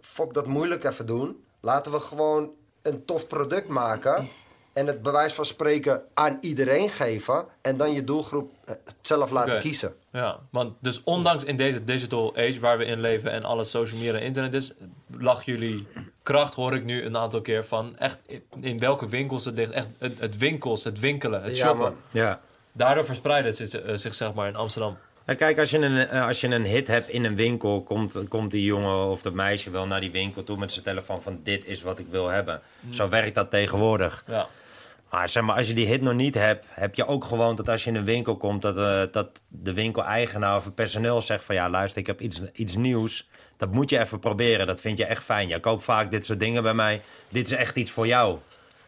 fuck 0.00 0.34
dat 0.34 0.46
moeilijk 0.46 0.84
even 0.84 1.06
doen. 1.06 1.44
Laten 1.60 1.92
we 1.92 2.00
gewoon 2.00 2.50
een 2.82 3.04
tof 3.04 3.26
product 3.26 3.68
maken. 3.68 4.28
En 4.72 4.86
het 4.86 5.02
bewijs 5.02 5.32
van 5.32 5.44
spreken 5.44 6.02
aan 6.14 6.38
iedereen 6.40 6.88
geven. 6.88 7.46
En 7.62 7.76
dan 7.76 7.92
je 7.92 8.04
doelgroep 8.04 8.52
eh, 8.64 8.74
het 8.84 8.94
zelf 9.00 9.30
laten 9.30 9.60
kiezen. 9.60 9.94
Ja, 10.12 10.40
want 10.50 10.74
dus 10.80 11.02
ondanks 11.04 11.44
in 11.44 11.56
deze 11.56 11.84
digital 11.84 12.36
age 12.36 12.60
waar 12.60 12.78
we 12.78 12.84
in 12.84 13.00
leven 13.00 13.30
en 13.30 13.44
alles 13.44 13.70
social 13.70 13.98
media 13.98 14.14
en 14.14 14.22
internet 14.22 14.54
is, 14.54 14.72
lag 15.18 15.44
jullie 15.44 15.86
kracht, 16.24 16.54
hoor 16.54 16.74
ik 16.74 16.84
nu 16.84 17.04
een 17.04 17.16
aantal 17.16 17.40
keer 17.40 17.64
van, 17.64 17.98
echt 17.98 18.18
in, 18.26 18.42
in 18.60 18.78
welke 18.78 19.08
winkels 19.08 19.44
het 19.44 19.56
ligt, 19.56 19.70
echt 19.70 19.88
het, 19.98 20.18
het 20.18 20.38
winkels, 20.38 20.84
het 20.84 21.00
winkelen, 21.00 21.42
het 21.42 21.56
Ja, 21.56 21.64
shoppen. 21.66 21.82
man. 21.82 21.94
Ja. 22.10 22.40
Daardoor 22.72 23.04
verspreidt 23.04 23.46
het 23.46 23.56
zich, 23.56 23.80
eh, 23.82 23.96
zich, 23.96 24.14
zeg 24.14 24.34
maar 24.34 24.48
in 24.48 24.56
Amsterdam. 24.56 24.96
Kijk, 25.36 25.58
als 25.58 25.70
je, 25.70 25.78
een, 25.78 26.08
eh, 26.08 26.26
als 26.26 26.40
je 26.40 26.48
een 26.48 26.64
hit 26.64 26.86
hebt 26.86 27.08
in 27.08 27.24
een 27.24 27.34
winkel, 27.36 27.82
komt, 27.82 28.12
komt 28.28 28.50
die 28.50 28.64
jongen 28.64 29.06
of 29.06 29.22
dat 29.22 29.32
meisje 29.32 29.70
wel 29.70 29.86
naar 29.86 30.00
die 30.00 30.10
winkel 30.10 30.44
toe 30.44 30.56
met 30.56 30.72
zijn 30.72 30.84
telefoon 30.84 31.22
van 31.22 31.40
dit 31.42 31.64
is 31.66 31.82
wat 31.82 31.98
ik 31.98 32.06
wil 32.10 32.28
hebben. 32.30 32.60
Zo 32.90 33.08
werkt 33.08 33.34
dat 33.34 33.50
tegenwoordig. 33.50 34.24
Ja. 34.26 34.46
Maar 35.10 35.28
zeg 35.28 35.42
maar, 35.42 35.56
als 35.56 35.66
je 35.66 35.74
die 35.74 35.86
hit 35.86 36.00
nog 36.00 36.14
niet 36.14 36.34
hebt, 36.34 36.64
heb 36.68 36.94
je 36.94 37.06
ook 37.06 37.24
gewoon 37.24 37.56
dat 37.56 37.68
als 37.68 37.84
je 37.84 37.90
in 37.90 37.96
een 37.96 38.04
winkel 38.04 38.36
komt, 38.36 38.62
dat, 38.62 38.76
eh, 38.76 39.02
dat 39.12 39.42
de 39.48 39.72
winkeleigenaar 39.72 40.56
of 40.56 40.64
het 40.64 40.74
personeel 40.74 41.20
zegt 41.20 41.44
van 41.44 41.54
ja, 41.54 41.70
luister, 41.70 42.00
ik 42.00 42.06
heb 42.06 42.20
iets, 42.20 42.40
iets 42.52 42.76
nieuws. 42.76 43.28
Dat 43.56 43.72
moet 43.72 43.90
je 43.90 43.98
even 43.98 44.18
proberen. 44.18 44.66
Dat 44.66 44.80
vind 44.80 44.98
je 44.98 45.04
echt 45.04 45.24
fijn. 45.24 45.48
Je 45.48 45.60
koopt 45.60 45.84
vaak 45.84 46.10
dit 46.10 46.24
soort 46.24 46.40
dingen 46.40 46.62
bij 46.62 46.74
mij. 46.74 47.02
Dit 47.28 47.46
is 47.46 47.52
echt 47.52 47.76
iets 47.76 47.90
voor 47.90 48.06
jou. 48.06 48.38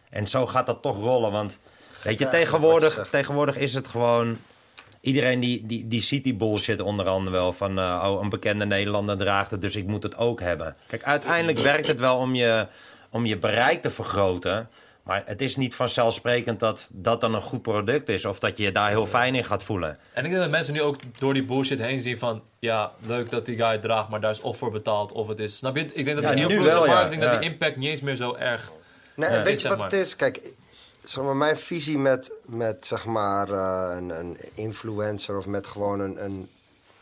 En 0.09 0.27
zo 0.27 0.47
gaat 0.47 0.65
dat 0.65 0.81
toch 0.81 0.97
rollen. 0.97 1.31
Want 1.31 1.59
weet 2.03 2.19
je, 2.19 2.29
tegenwoordig, 2.29 3.07
tegenwoordig 3.09 3.57
is 3.57 3.73
het 3.73 3.87
gewoon. 3.87 4.37
Iedereen 5.01 5.39
die, 5.39 5.65
die, 5.65 5.87
die 5.87 6.01
ziet 6.01 6.23
die 6.23 6.33
bullshit 6.33 6.79
onder 6.79 7.07
andere 7.07 7.35
wel. 7.35 7.53
Van 7.53 7.79
eh, 7.79 8.03
oh, 8.05 8.21
een 8.21 8.29
bekende 8.29 8.65
Nederlander 8.65 9.17
draagt 9.17 9.51
het, 9.51 9.61
dus 9.61 9.75
ik 9.75 9.87
moet 9.87 10.03
het 10.03 10.17
ook 10.17 10.39
hebben. 10.39 10.75
Kijk, 10.87 11.03
uiteindelijk 11.03 11.59
werkt 11.73 11.87
het 11.87 11.99
wel 11.99 12.17
om 12.17 12.35
je, 12.35 12.67
om 13.09 13.25
je 13.25 13.37
bereik 13.37 13.81
te 13.81 13.91
vergroten. 13.91 14.69
Maar 15.07 15.23
het 15.25 15.41
is 15.41 15.55
niet 15.55 15.75
vanzelfsprekend 15.75 16.59
dat 16.59 16.87
dat 16.91 17.21
dan 17.21 17.33
een 17.33 17.41
goed 17.41 17.61
product 17.61 18.09
is. 18.09 18.25
Of 18.25 18.39
dat 18.39 18.57
je 18.57 18.63
je 18.63 18.71
daar 18.71 18.89
heel 18.89 19.05
fijn 19.07 19.35
in 19.35 19.43
gaat 19.43 19.63
voelen. 19.63 19.97
En 20.13 20.23
ik 20.25 20.29
denk 20.29 20.41
dat 20.41 20.51
mensen 20.51 20.73
nu 20.73 20.81
ook 20.81 20.95
door 21.19 21.33
die 21.33 21.43
bullshit 21.43 21.79
heen 21.79 21.99
zien 21.99 22.17
van... 22.17 22.41
Ja, 22.59 22.91
leuk 22.99 23.29
dat 23.29 23.45
die 23.45 23.57
guy 23.57 23.71
het 23.71 23.81
draagt, 23.81 24.09
maar 24.09 24.21
daar 24.21 24.31
is 24.31 24.41
of 24.41 24.57
voor 24.57 24.71
betaald 24.71 25.11
of 25.11 25.27
het 25.27 25.39
is... 25.39 25.57
Snap 25.57 25.75
je? 25.75 25.81
Ik 25.93 26.05
denk 26.05 26.21
dat 26.21 26.37
Ja, 26.37 26.47
ja. 26.47 26.85
marketing, 26.85 27.21
dat 27.21 27.31
Ja. 27.31 27.37
die 27.37 27.49
impact 27.49 27.75
niet 27.75 27.89
eens 27.89 28.01
meer 28.01 28.15
zo 28.15 28.35
erg... 28.35 28.71
Nee, 29.15 29.39
weet 29.39 29.61
je 29.61 29.67
wat 29.67 29.77
maar. 29.77 29.89
het 29.89 29.99
is? 29.99 30.15
Kijk, 30.15 30.51
zeg 31.03 31.23
maar, 31.23 31.35
mijn 31.35 31.57
visie 31.57 31.97
met, 31.97 32.31
met 32.45 32.85
zeg 32.85 33.05
maar, 33.05 33.51
eh, 33.51 33.97
een, 33.97 34.09
een 34.09 34.37
influencer 34.53 35.37
of 35.37 35.45
met 35.47 35.67
gewoon 35.67 35.99
een, 35.99 36.23
een 36.23 36.49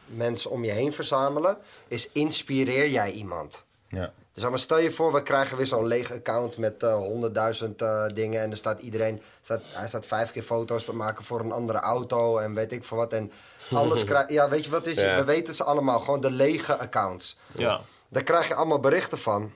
mensen 0.05 0.51
om 0.51 0.63
je 0.63 0.71
heen 0.71 0.93
verzamelen, 0.93 1.57
is 1.87 2.09
inspireer 2.11 2.89
jij 2.89 3.11
iemand. 3.11 3.65
Ja. 3.89 4.11
Dus 4.35 4.49
maar, 4.49 4.59
stel 4.59 4.79
je 4.79 4.91
voor, 4.91 5.13
we 5.13 5.23
krijgen 5.23 5.57
weer 5.57 5.65
zo'n 5.65 5.87
leeg 5.87 6.11
account 6.11 6.57
met 6.57 6.83
eh, 6.83 6.95
honderdduizend 6.95 7.81
eh, 7.81 8.05
dingen. 8.13 8.41
En 8.41 8.51
er 8.51 8.57
staat 8.57 8.81
iedereen, 8.81 9.21
staat, 9.41 9.61
hij 9.65 9.87
staat 9.87 10.05
vijf 10.05 10.31
keer 10.31 10.43
foto's 10.43 10.85
te 10.85 10.93
maken 10.93 11.23
voor 11.23 11.39
een 11.39 11.51
andere 11.51 11.79
auto 11.79 12.37
en 12.37 12.53
weet 12.53 12.71
ik 12.71 12.83
veel 12.83 12.97
wat. 12.97 13.13
En 13.13 13.31
alles 13.71 14.03
krijgt, 14.03 14.31
ja, 14.31 14.49
weet 14.49 14.65
je 14.65 14.69
wat 14.69 14.85
is? 14.85 14.95
Ja. 14.95 15.15
We 15.15 15.23
weten 15.23 15.53
ze 15.53 15.63
allemaal, 15.63 15.99
gewoon 15.99 16.21
de 16.21 16.31
lege 16.31 16.77
accounts. 16.77 17.37
Ja. 17.53 17.81
Daar 18.07 18.23
krijg 18.23 18.47
je 18.47 18.55
allemaal 18.55 18.79
berichten 18.79 19.17
van. 19.17 19.51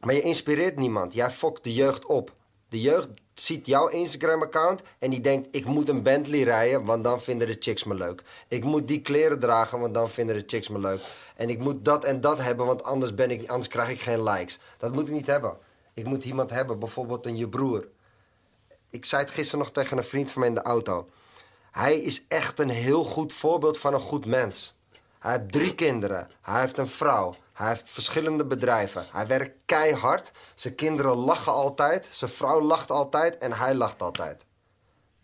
Maar 0.00 0.14
je 0.14 0.20
inspireert 0.20 0.76
niemand. 0.76 1.14
Jij 1.14 1.30
fokt 1.30 1.64
de 1.64 1.74
jeugd 1.74 2.06
op. 2.06 2.32
De 2.68 2.80
jeugd 2.80 3.08
ziet 3.40 3.66
jouw 3.66 3.86
Instagram-account 3.86 4.82
en 4.98 5.10
die 5.10 5.20
denkt: 5.20 5.48
ik 5.50 5.64
moet 5.64 5.88
een 5.88 6.02
Bentley 6.02 6.42
rijden, 6.42 6.84
want 6.84 7.04
dan 7.04 7.20
vinden 7.20 7.46
de 7.46 7.56
chicks 7.58 7.84
me 7.84 7.94
leuk. 7.94 8.22
Ik 8.48 8.64
moet 8.64 8.88
die 8.88 9.00
kleren 9.00 9.40
dragen, 9.40 9.80
want 9.80 9.94
dan 9.94 10.10
vinden 10.10 10.36
de 10.36 10.44
chicks 10.46 10.68
me 10.68 10.78
leuk. 10.78 11.00
En 11.36 11.48
ik 11.48 11.58
moet 11.58 11.84
dat 11.84 12.04
en 12.04 12.20
dat 12.20 12.38
hebben, 12.38 12.66
want 12.66 12.82
anders, 12.82 13.14
ben 13.14 13.30
ik, 13.30 13.48
anders 13.48 13.68
krijg 13.68 13.90
ik 13.90 14.00
geen 14.00 14.22
likes. 14.22 14.58
Dat 14.78 14.92
moet 14.92 15.08
ik 15.08 15.14
niet 15.14 15.26
hebben. 15.26 15.56
Ik 15.94 16.04
moet 16.04 16.24
iemand 16.24 16.50
hebben, 16.50 16.78
bijvoorbeeld 16.78 17.26
een 17.26 17.36
je 17.36 17.48
broer. 17.48 17.88
Ik 18.90 19.04
zei 19.04 19.22
het 19.22 19.30
gisteren 19.30 19.58
nog 19.58 19.70
tegen 19.70 19.96
een 19.98 20.04
vriend 20.04 20.30
van 20.30 20.40
mij 20.40 20.48
in 20.48 20.54
de 20.54 20.62
auto. 20.62 21.08
Hij 21.70 21.98
is 21.98 22.24
echt 22.28 22.58
een 22.58 22.70
heel 22.70 23.04
goed 23.04 23.32
voorbeeld 23.32 23.78
van 23.78 23.94
een 23.94 24.00
goed 24.00 24.26
mens. 24.26 24.78
Hij 25.18 25.32
heeft 25.32 25.52
drie 25.52 25.74
kinderen. 25.74 26.30
Hij 26.40 26.60
heeft 26.60 26.78
een 26.78 26.88
vrouw. 26.88 27.34
Hij 27.60 27.68
heeft 27.68 27.90
verschillende 27.90 28.44
bedrijven. 28.44 29.06
Hij 29.12 29.26
werkt 29.26 29.56
keihard. 29.64 30.32
Zijn 30.54 30.74
kinderen 30.74 31.16
lachen 31.16 31.52
altijd. 31.52 32.08
Zijn 32.10 32.30
vrouw 32.30 32.60
lacht 32.60 32.90
altijd. 32.90 33.38
En 33.38 33.52
hij 33.52 33.74
lacht 33.74 34.02
altijd. 34.02 34.44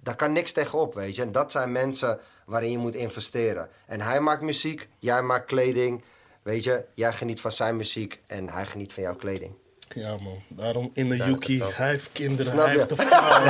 Daar 0.00 0.16
kan 0.16 0.32
niks 0.32 0.52
tegenop, 0.52 0.94
weet 0.94 1.16
je. 1.16 1.22
En 1.22 1.32
dat 1.32 1.52
zijn 1.52 1.72
mensen 1.72 2.20
waarin 2.46 2.70
je 2.70 2.78
moet 2.78 2.94
investeren. 2.94 3.68
En 3.86 4.00
hij 4.00 4.20
maakt 4.20 4.42
muziek. 4.42 4.88
Jij 4.98 5.22
maakt 5.22 5.46
kleding. 5.46 6.04
Weet 6.42 6.64
je, 6.64 6.84
jij 6.94 7.12
geniet 7.12 7.40
van 7.40 7.52
zijn 7.52 7.76
muziek. 7.76 8.22
En 8.26 8.48
hij 8.48 8.66
geniet 8.66 8.92
van 8.92 9.02
jouw 9.02 9.16
kleding. 9.16 9.54
Ja, 9.96 10.10
man. 10.10 10.42
Daarom 10.48 10.90
in 10.94 11.08
de 11.08 11.16
Yuki. 11.16 11.62
Hij 11.72 11.88
heeft 11.88 12.08
kinderen, 12.12 12.52
Snap 12.52 12.64
hij 12.64 12.72
je? 12.74 12.78
heeft 12.78 12.90
een 12.90 13.06
vrouw. 13.06 13.44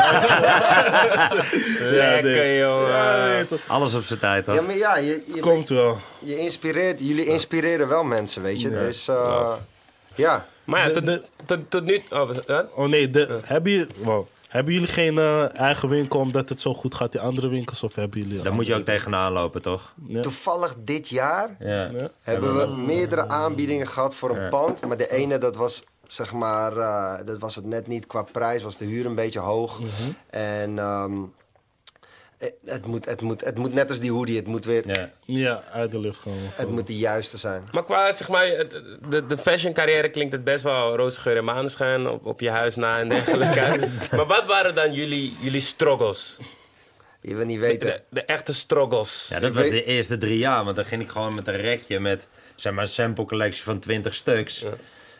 Lekker. 1.90 2.46
Ja, 2.46 3.28
weet 3.28 3.48
je. 3.48 3.58
Alles 3.66 3.94
op 3.94 4.02
zijn 4.02 4.18
tijd, 4.18 4.46
Ja, 4.46 4.54
toch? 4.54 4.66
maar 4.66 4.76
ja, 4.76 4.96
je, 4.96 5.22
je, 5.34 5.40
Komt 5.40 5.68
wel. 5.68 5.98
je 6.18 6.38
inspireert, 6.38 7.00
jullie 7.00 7.24
inspireren 7.26 7.88
wel 7.88 8.04
mensen, 8.04 8.42
weet 8.42 8.60
je. 8.60 8.70
Ja. 8.70 8.78
Dus, 8.78 9.08
eh, 9.08 9.52
ja. 10.14 10.46
Maar 10.64 10.88
ja, 10.88 10.94
tot, 10.94 11.06
de- 11.06 11.22
tot, 11.44 11.70
tot 11.70 11.84
nu... 11.84 12.02
Oh? 12.10 12.30
Oh 12.74 12.86
nee, 12.88 13.10
de, 13.10 13.40
hebben, 13.44 13.88
wow. 13.96 14.26
hebben 14.48 14.72
jullie 14.72 14.88
geen 14.88 15.18
eh, 15.18 15.58
eigen 15.58 15.88
winkel 15.88 16.20
omdat 16.20 16.48
het 16.48 16.60
zo 16.60 16.74
goed 16.74 16.94
gaat 16.94 17.14
in 17.14 17.20
andere 17.20 17.48
winkels? 17.48 17.82
Of 17.82 17.94
hebben 17.94 18.20
jullie... 18.20 18.42
Daar 18.42 18.52
moet 18.54 18.66
je 18.66 18.74
ook 18.74 18.84
tegenaan 18.84 19.32
lopen, 19.32 19.62
toch? 19.62 19.92
Ja. 20.06 20.20
Toevallig 20.22 20.74
dit 20.78 21.08
jaar 21.08 21.56
Ja. 21.58 21.68
Ja. 21.98 22.10
hebben 22.22 22.56
we 22.58 22.66
meerdere 22.66 23.28
aanbiedingen 23.28 23.86
gehad 23.88 24.14
voor 24.14 24.30
een 24.36 24.42
Ja. 24.42 24.48
pand. 24.48 24.86
Maar 24.86 24.96
de 24.96 25.10
ene, 25.10 25.38
dat 25.38 25.56
was 25.56 25.84
zeg 26.06 26.32
maar, 26.32 26.76
eh, 26.76 27.26
dat 27.26 27.38
was 27.38 27.54
het 27.54 27.64
net 27.64 27.86
niet 27.86 28.06
qua 28.06 28.22
prijs, 28.22 28.62
was 28.62 28.76
de 28.76 28.84
huur 28.84 29.06
een 29.06 29.14
beetje 29.14 29.38
hoog. 29.38 29.80
Mhm. 29.80 29.90
En 30.30 30.78
ehm, 30.78 31.12
het, 32.38 32.54
het, 32.64 32.86
moet, 32.86 33.04
het, 33.04 33.20
moet, 33.20 33.44
het 33.44 33.58
moet 33.58 33.72
net 33.72 33.88
als 33.90 34.00
die 34.00 34.12
hoodie, 34.12 34.36
het 34.36 34.46
moet 34.46 34.64
weer, 34.64 34.88
Ja. 34.88 35.10
Ja, 35.24 35.62
uit 35.72 35.90
de 35.90 35.98
lucht 35.98 36.18
gewoon. 36.20 36.38
het 36.40 36.68
moet 36.70 36.86
de 36.86 36.96
juiste 36.96 37.36
zijn. 37.38 37.62
Maar 37.72 37.84
qua, 37.84 38.12
zeg 38.12 38.28
maar, 38.28 38.46
het- 38.46 38.82
de, 39.10 39.26
de 39.26 39.38
fashion 39.38 39.72
carrière 39.72 40.08
klinkt 40.10 40.32
het 40.32 40.44
best 40.44 40.62
wel 40.64 40.96
roze 40.96 41.20
geur 41.20 41.36
en 41.36 41.44
maneschijn 41.44 42.08
op, 42.08 42.26
op 42.26 42.40
je 42.40 42.50
huis 42.50 42.76
na 42.76 42.98
en 42.98 43.08
dergelijke. 43.08 43.88
maar 44.16 44.26
wat 44.26 44.46
waren 44.46 44.74
dan 44.74 44.92
jullie, 44.92 45.36
jullie 45.40 45.60
struggles? 45.60 46.38
Je 47.20 47.34
wil 47.34 47.44
niet 47.46 47.60
weten. 47.60 47.86
De, 47.86 48.02
de 48.08 48.24
echte 48.24 48.52
struggles. 48.52 49.26
Ja, 49.30 49.38
dat 49.40 49.48
Ik 49.48 49.54
was 49.54 49.62
weet- 49.62 49.72
de 49.72 49.84
eerste 49.84 50.18
drie 50.18 50.38
jaar. 50.38 50.64
Want 50.64 50.76
dan 50.76 50.84
ging 50.84 51.02
ik 51.02 51.08
gewoon 51.08 51.34
met 51.34 51.48
een 51.48 51.56
rekje 51.60 52.00
met 52.00 52.26
zeg 52.56 52.72
maar, 52.72 52.82
een 52.82 52.90
sample 52.90 53.24
collectie 53.24 53.62
van 53.62 53.78
20 53.78 54.14
stuks. 54.14 54.64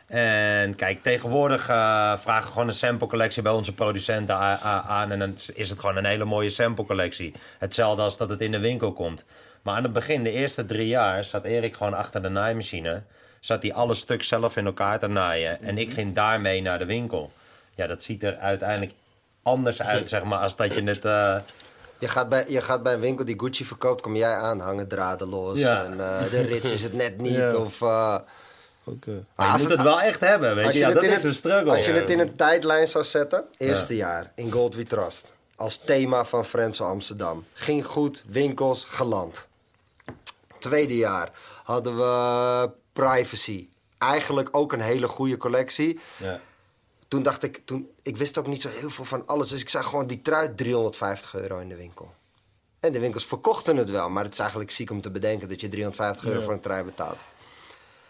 En 0.07 0.75
kijk, 0.75 1.03
tegenwoordig 1.03 1.69
eh, 1.69 2.19
vragen 2.19 2.45
we 2.47 2.53
gewoon 2.53 2.69
een 2.69 2.75
sample 2.75 3.07
collectie 3.07 3.43
bij 3.43 3.53
onze 3.53 3.75
producenten 3.75 4.37
aan. 4.37 5.11
En 5.11 5.19
dan 5.19 5.35
is 5.55 5.71
het 5.71 5.79
gewoon 5.81 5.97
een 5.97 6.05
hele 6.05 6.25
mooie 6.25 6.51
sample 6.51 6.85
collectie. 6.85 7.35
Hetzelfde 7.59 8.03
als 8.03 8.17
dat 8.17 8.29
het 8.29 8.41
in 8.41 8.51
de 8.51 8.59
winkel 8.59 8.93
komt. 8.93 9.25
Maar 9.63 9.77
aan 9.77 9.83
het 9.83 9.93
begin, 9.93 10.23
de 10.23 10.31
eerste 10.31 10.67
drie 10.67 10.89
jaar, 10.89 11.25
zat 11.25 11.45
Erik 11.45 11.77
gewoon 11.77 11.95
achter 11.95 12.23
de 12.23 12.29
naaimachine. 12.29 13.03
Zat 13.41 13.63
hij 13.63 13.73
alle 13.75 13.95
stuks 13.95 14.29
zelf 14.29 14.57
in 14.57 14.67
elkaar 14.67 14.99
te 14.99 15.07
naaien. 15.07 15.63
En 15.63 15.79
ik 15.79 15.93
ging 15.93 16.15
daarmee 16.15 16.63
naar 16.63 16.79
de 16.79 16.87
winkel. 16.87 17.31
Ja, 17.75 17.87
dat 17.87 18.03
ziet 18.03 18.23
er 18.23 18.37
uiteindelijk 18.37 18.93
anders 19.43 19.83
uit, 19.83 20.09
zeg 20.09 20.25
maar, 20.25 20.39
als 20.39 20.57
dat 20.57 20.75
je 20.75 20.83
het... 20.83 21.05
eh, 21.05 21.37
Je 21.99 22.09
gaat, 22.09 22.29
bij, 22.29 22.45
je 22.49 22.63
gaat 22.63 22.83
bij 22.83 22.93
een 22.93 23.01
winkel 23.01 23.25
die 23.25 23.41
Gucci 23.41 23.65
verkoopt, 23.65 24.03
kom 24.03 24.17
jij 24.17 24.35
aan, 24.35 24.61
hangen 24.61 24.89
draden 24.89 25.29
los. 25.29 25.59
Ja. 25.59 25.85
En 25.85 26.01
eh, 26.01 26.31
de 26.31 26.41
rits 26.41 26.73
is 26.73 26.83
het 26.83 26.93
net 26.93 27.21
niet. 27.21 27.35
Ja. 27.35 27.55
Of, 27.57 27.81
Oké. 28.87 29.25
Maar 29.37 29.47
je 29.47 29.53
Als 29.53 29.61
moet 29.61 29.71
het- 29.71 29.79
het 29.79 29.87
wel 29.89 30.01
echt 30.01 30.21
hebben, 30.21 30.55
weet 30.55 30.65
Als 30.67 30.75
je. 30.75 30.81
je, 30.81 30.87
Ja, 30.87 30.93
het 30.93 31.01
dat 31.03 31.11
in 31.11 31.17
is 31.17 31.23
een, 31.23 31.29
een 31.29 31.35
struggle. 31.35 31.71
als 31.73 31.85
je 31.87 31.93
Ja. 31.93 31.99
het 32.01 32.11
in 32.11 32.19
een 32.21 32.37
tijdlijn 32.37 32.89
zou 32.89 33.05
zetten, 33.05 33.45
eerste 33.57 33.97
jaar 33.97 34.33
in 34.35 34.53
Gold 34.53 34.75
We 34.75 34.85
Trust. 34.85 35.33
Als 35.57 35.81
thema 35.85 36.25
van 36.25 36.45
Friends 36.45 36.81
of 36.81 36.87
Amsterdam. 36.89 37.45
Ging 37.53 37.87
goed, 37.87 38.25
winkels, 38.27 38.85
geland. 38.85 39.49
Tweede 40.59 40.97
jaar 40.97 41.31
hadden 41.65 41.97
we 41.97 42.71
Privacy. 42.93 43.69
Eigenlijk 43.99 44.49
ook 44.53 44.73
een 44.73 44.81
hele 44.81 45.09
goede 45.09 45.37
collectie. 45.37 46.01
Ja. 46.17 46.41
Toen 47.09 47.23
dacht 47.23 47.43
ik, 47.43 47.61
toen, 47.65 47.91
ik 48.03 48.17
wist 48.17 48.39
ook 48.39 48.47
niet 48.47 48.61
zo 48.61 48.69
heel 48.69 48.91
veel 48.91 49.05
van 49.05 49.23
alles. 49.27 49.49
Dus 49.49 49.61
ik 49.61 49.69
zag 49.69 49.87
gewoon 49.89 50.07
die 50.07 50.23
trui 50.23 50.55
350 50.55 51.35
euro 51.35 51.59
in 51.59 51.69
de 51.69 51.77
winkel. 51.77 52.11
En 52.81 52.93
de 52.93 53.01
winkels 53.01 53.27
verkochten 53.27 53.77
het 53.77 53.91
wel. 53.91 54.11
Maar 54.11 54.25
het 54.25 54.33
is 54.33 54.39
eigenlijk 54.39 54.71
ziek 54.71 54.91
om 54.91 55.01
te 55.01 55.11
bedenken 55.11 55.49
dat 55.49 55.61
je 55.61 55.69
350 55.69 56.25
euro 56.27 56.39
Ja. 56.39 56.45
voor 56.45 56.53
een 56.55 56.61
trui 56.61 56.85
betaalt. 56.85 57.19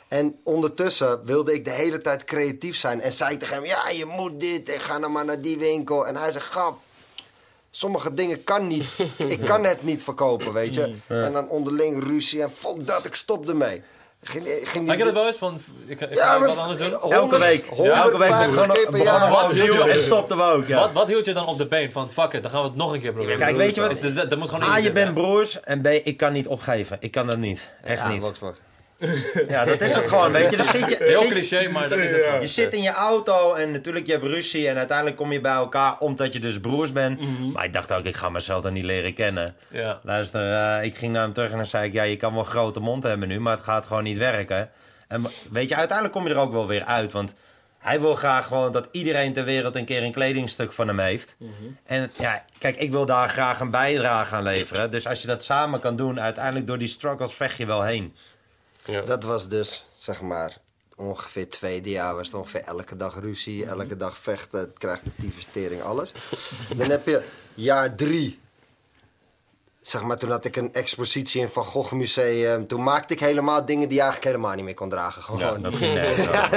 En 0.09 0.37
ondertussen 0.45 1.25
wilde 1.25 1.53
ik 1.55 1.65
de 1.65 1.71
hele 1.71 2.01
tijd 2.01 2.25
creatief 2.25 2.77
zijn. 2.77 3.01
En 3.01 3.13
zei 3.13 3.33
ik 3.33 3.39
tegen 3.39 3.55
hem, 3.55 3.65
ja, 3.65 3.89
je 3.89 4.05
moet 4.07 4.41
dit. 4.41 4.69
En 4.69 4.81
ga 4.81 4.99
nou 4.99 5.13
maar 5.13 5.25
naar 5.25 5.41
die 5.41 5.59
winkel. 5.59 6.07
En 6.07 6.17
hij 6.17 6.33
zei, 6.33 6.45
grap. 6.45 6.79
Sommige 7.71 8.15
dingen 8.15 8.45
kan 8.45 8.67
niet. 8.67 8.89
Ik 9.27 9.41
kan 9.45 9.65
het 9.65 9.83
niet 9.83 10.03
verkopen, 10.03 10.53
weet 10.53 10.75
je. 10.75 10.95
En 11.07 11.33
dan 11.33 11.49
onderling 11.49 12.05
ruzie. 12.09 12.43
En 12.43 12.51
fuck 12.51 12.87
dat, 12.87 13.07
ik 13.07 13.15
stop 13.15 13.49
ermee. 13.49 13.83
Ging, 14.23 14.49
ging 14.63 14.89
Had 14.89 14.99
je 14.99 15.05
dat 15.05 15.13
wel 15.13 15.27
eens 15.27 15.37
van... 15.37 15.61
Ik, 15.87 16.01
ik 16.01 16.15
Ja, 16.15 16.27
ga 16.33 16.39
maar 16.39 16.49
wat 16.49 16.57
anders 16.59 16.79
doen? 16.79 16.91
100, 16.93 17.13
Elke 17.13 17.39
week. 17.39 17.67
Elke 17.67 18.19
week 18.19 18.31
150 18.31 18.91
begonnen, 18.91 19.31
Wat 19.31 19.53
hield 19.53 19.75
je- 19.75 19.91
en 19.91 20.03
stopten 20.03 20.37
we 20.37 20.43
ook. 20.43 20.67
Ja. 20.67 20.81
Wat, 20.81 20.93
wat 20.93 21.09
hield 21.09 21.25
je 21.25 21.33
dan 21.33 21.47
op 21.47 21.59
de 21.59 21.67
been? 21.67 21.93
Van 21.93 22.13
fuck 22.13 22.33
it, 22.33 22.43
dan 22.43 22.51
gaan 22.51 22.63
we 22.63 22.69
het 22.69 22.77
nog 22.77 22.93
een 22.93 23.01
keer 23.01 23.13
proberen. 23.13 23.39
Kijk, 23.39 23.57
weet 23.57 23.75
je 23.75 23.81
wat- 23.81 23.91
Is 23.91 24.15
dat, 24.15 24.31
dat 24.31 24.39
moet 24.39 24.49
gewoon 24.49 24.69
A, 24.69 24.77
je 24.79 24.93
bent 24.93 25.15
broers 25.15 25.61
en 25.61 25.81
B, 25.81 25.87
ik 25.87 26.17
kan 26.17 26.33
niet 26.33 26.47
opgeven. 26.47 26.97
Ik 27.01 27.11
kan 27.11 27.27
dat 27.27 27.39
niet. 27.39 27.61
Echt 27.85 28.01
Ja, 28.03 28.09
niet. 28.09 28.23
Ja, 29.49 29.65
dat 29.65 29.81
is 29.81 29.95
het 29.95 30.09
gewoon, 30.09 30.33
weet 30.33 30.51
je. 30.51 30.63
Zit 30.63 30.89
je, 30.89 30.97
Heel 30.99 31.21
zit 31.21 31.29
cliché, 31.29 31.69
maar 31.69 31.89
dat 31.89 31.99
is 31.99 32.11
het 32.11 32.25
gewoon. 32.25 32.41
Je 32.41 32.47
zit 32.47 32.73
in 32.73 32.83
je 32.83 32.93
auto 32.93 33.55
en 33.55 33.71
natuurlijk 33.71 34.07
je 34.07 34.13
hebt 34.13 34.25
ruzie 34.25 34.69
en 34.69 34.77
uiteindelijk 34.77 35.17
kom 35.17 35.33
je 35.33 35.41
bij 35.41 35.53
elkaar 35.53 35.99
omdat 35.99 36.33
je 36.33 36.41
dus 36.41 36.61
broers 36.61 36.93
bent. 36.93 37.21
Maar 37.53 37.65
ik 37.65 37.73
dacht 37.73 37.93
ook, 37.93 38.05
ik 38.05 38.17
ga 38.17 38.29
mezelf 38.29 38.63
dan 38.63 38.73
niet 38.73 38.85
leren 38.85 39.15
kennen. 39.15 39.57
Ja. 39.69 40.01
Luister, 40.03 40.53
eh, 40.53 40.85
ik 40.85 40.97
ging 40.97 41.13
naar 41.13 41.23
hem 41.23 41.33
terug 41.33 41.51
en 41.51 41.57
dan 41.57 41.67
zei 41.67 41.87
ik, 41.87 41.93
ja, 41.93 42.03
je 42.03 42.17
kan 42.17 42.33
wel 42.33 42.41
een 42.41 42.47
grote 42.47 42.81
mond 42.81 43.03
hebben 43.03 43.29
nu, 43.29 43.41
maar 43.41 43.57
het 43.57 43.65
gaat 43.65 43.87
gewoon 43.87 44.05
niet 44.05 44.19
werken. 44.19 44.71
En 45.09 45.27
weet 45.53 45.69
je, 45.69 45.77
uiteindelijk 45.77 46.17
kom 46.17 46.29
je 46.29 46.35
er 46.35 46.41
ook 46.41 46.53
wel 46.53 46.67
weer 46.67 46.85
uit, 46.85 47.13
want 47.13 47.33
hij 47.79 48.01
wil 48.01 48.15
graag 48.15 48.47
gewoon 48.47 48.73
dat 48.73 48.89
iedereen 48.91 49.33
ter 49.33 49.45
wereld 49.45 49.77
een 49.77 49.85
keer 49.85 50.03
een 50.03 50.13
kledingstuk 50.13 50.73
van 50.73 50.89
hem 50.89 50.99
heeft. 50.99 51.37
En 51.85 52.11
ja, 52.19 52.45
kijk, 52.59 52.77
ik 52.77 52.91
wil 52.91 53.07
daar 53.07 53.29
graag 53.29 53.61
een 53.61 53.71
bijdrage 53.71 54.35
aan 54.35 54.43
leveren. 54.43 54.91
Dus 54.91 55.07
als 55.07 55.21
je 55.21 55.27
dat 55.27 55.45
samen 55.45 55.81
kan 55.81 55.97
doen, 55.97 56.21
uiteindelijk 56.21 56.67
door 56.67 56.79
die 56.79 56.89
struggles 56.89 57.33
vecht 57.33 57.57
je 57.57 57.67
wel 57.67 57.83
heen. 57.83 58.15
Dat 59.05 59.23
was 59.23 59.49
dus, 59.49 59.87
zeg 59.97 60.21
maar, 60.21 60.57
ongeveer 60.97 61.49
tweede 61.49 61.91
jaar 61.91 62.15
was 62.15 62.27
het 62.27 62.37
ongeveer 62.37 62.61
elke 62.61 62.97
dag 62.97 63.21
ruzie, 63.21 63.67
elke 63.67 63.97
dag 63.97 64.19
vechten, 64.19 64.61
het 64.61 64.79
krijgt 64.79 65.05
de 65.05 65.11
tyfustering, 65.21 65.83
alles. 65.83 66.13
Dan 66.77 66.91
heb 66.91 67.07
je 67.07 67.23
jaar 67.55 67.95
drie. 67.95 68.39
Zeg 69.81 70.03
maar, 70.03 70.17
toen 70.17 70.31
had 70.31 70.45
ik 70.45 70.57
een 70.57 70.75
expositie 70.75 71.41
in 71.41 71.49
Van 71.49 71.65
Gogh 71.65 71.93
Museum. 71.93 72.67
Toen 72.67 72.83
maakte 72.83 73.15
ik 73.15 73.21
helemaal 73.21 73.65
dingen 73.67 73.89
die 73.89 73.97
je 73.97 74.03
eigenlijk 74.03 74.33
helemaal 74.33 74.55
niet 74.55 74.65
meer 74.65 74.75
kon 74.75 74.89
dragen. 74.89 75.23
Gewoon. 75.23 75.41
Ja, 75.41 75.59
dat 75.59 75.75
ging. 75.75 75.95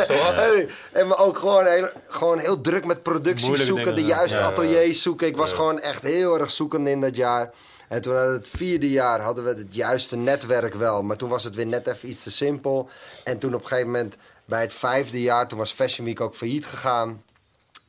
Ja, 0.08 0.46
en 0.92 1.08
maar 1.08 1.20
ook 1.20 1.38
gewoon 1.38 1.66
heel, 1.66 1.90
gewoon 2.08 2.38
heel 2.38 2.62
druk 2.62 2.86
met 2.86 3.04
productie 3.04 3.48
Moeilijke 3.48 3.74
zoeken, 3.74 3.96
de 3.96 4.04
juiste 4.04 4.38
ja. 4.38 4.44
ateliers 4.44 5.02
zoeken. 5.02 5.28
Ik 5.28 5.38
was 5.38 5.54
gewoon 5.54 5.80
echt 5.80 6.02
heel 6.02 6.40
erg 6.40 6.52
zoekende 6.52 6.90
in 6.90 7.02
dat 7.02 7.16
jaar. 7.16 7.52
En 7.90 8.02
toen 8.02 8.14
hadden 8.16 8.32
we 8.34 8.38
het 8.40 8.48
vierde 8.48 8.90
jaar 8.90 9.20
hadden 9.22 9.44
we 9.44 9.50
het 9.50 9.76
juiste 9.76 10.16
netwerk 10.16 10.74
wel. 10.74 11.04
Maar 11.04 11.18
toen 11.18 11.30
was 11.30 11.44
het 11.44 11.56
weer 11.56 11.68
net 11.68 11.88
even 11.88 12.10
iets 12.10 12.24
te 12.24 12.32
simpel. 12.32 12.90
En 13.24 13.40
toen 13.40 13.54
op 13.54 13.62
een 13.62 13.68
gegeven 13.68 13.92
moment 13.92 14.18
bij 14.46 14.62
het 14.62 14.74
vijfde 14.74 15.22
jaar, 15.22 15.48
toen 15.48 15.58
was 15.58 15.72
Fashion 15.72 16.06
Week 16.06 16.22
ook 16.22 16.36
failliet 16.36 16.66
gegaan. 16.66 17.24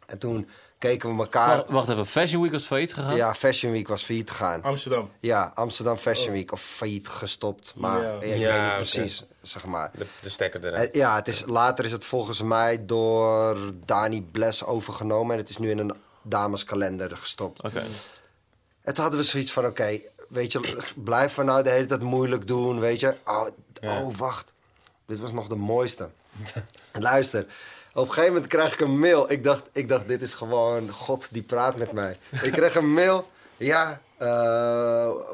En 0.07 0.19
toen 0.19 0.49
keken 0.79 1.17
we 1.17 1.23
elkaar... 1.23 1.57
Wacht, 1.57 1.71
wacht 1.71 1.89
even, 1.89 2.07
Fashion 2.07 2.43
Week 2.43 2.53
was 2.53 2.65
failliet 2.65 2.95
gegaan? 2.95 3.17
Ja, 3.17 3.35
Fashion 3.35 3.73
Week 3.73 3.89
was 3.89 4.03
failliet 4.03 4.31
gegaan. 4.31 4.63
Amsterdam. 4.63 5.11
Ja, 5.19 5.53
Amsterdam 5.55 5.97
Fashion 5.97 6.33
Week. 6.33 6.53
Of 6.53 6.61
failliet 6.63 7.09
gestopt. 7.09 7.73
Maar 7.77 8.03
Ja. 8.03 8.15
ik 8.15 8.21
weet 8.21 8.39
Ja, 8.41 8.67
niet 8.67 8.77
precies, 8.77 9.25
zeg 9.43 9.67
maar. 9.67 9.91
De, 9.99 10.07
de 10.21 10.29
stekker 10.29 10.65
eruit. 10.67 10.95
Ja, 10.95 11.15
het 11.17 11.29
is, 11.29 11.45
later 11.47 11.85
is 11.85 11.93
het 11.93 12.05
volgens 12.05 12.43
mij 12.43 12.85
door 12.87 13.57
Dani 13.85 14.23
Bless 14.23 14.65
overgenomen. 14.65 15.33
En 15.33 15.39
het 15.41 15.49
is 15.49 15.59
nu 15.59 15.71
in 15.71 15.79
een 15.79 15.95
dameskalender 16.23 17.17
gestopt. 17.17 17.63
Oké. 17.63 17.83
En 18.83 18.95
toen 18.95 19.03
hadden 19.03 19.21
we 19.23 19.27
zoiets 19.27 19.53
van, 19.53 19.67
oké, 19.67 20.01
weet 20.29 20.53
je, 20.53 20.79
blijf 20.95 21.35
we 21.35 21.43
nou 21.43 21.63
de 21.63 21.71
hele 21.71 21.87
tijd 21.87 22.03
moeilijk 22.03 22.47
doen, 22.47 22.81
weet 22.81 23.01
je. 23.01 23.17
Oh, 23.25 23.47
oh 23.83 24.15
wacht, 24.17 24.53
dit 25.07 25.21
was 25.21 25.33
nog 25.33 25.49
de 25.49 25.55
mooiste. 25.55 26.09
Luister, 26.93 27.47
op 27.95 28.03
een 28.07 28.13
gegeven 28.13 28.33
moment 28.33 28.47
krijg 28.47 28.73
ik 28.73 28.81
een 28.81 28.99
mail. 28.99 29.33
Ik 29.33 29.45
dacht, 29.45 29.63
ik 29.73 29.89
dacht, 29.89 30.07
dit 30.09 30.23
is 30.23 30.35
gewoon 30.35 30.91
God 30.91 31.29
die 31.33 31.43
praat 31.43 31.77
met 31.77 31.93
mij. 31.93 32.17
Ik 32.43 32.53
kreeg 32.53 32.75
een 32.75 32.93
mail, 32.93 33.31
ja, 33.57 34.01
eh, 34.17 34.27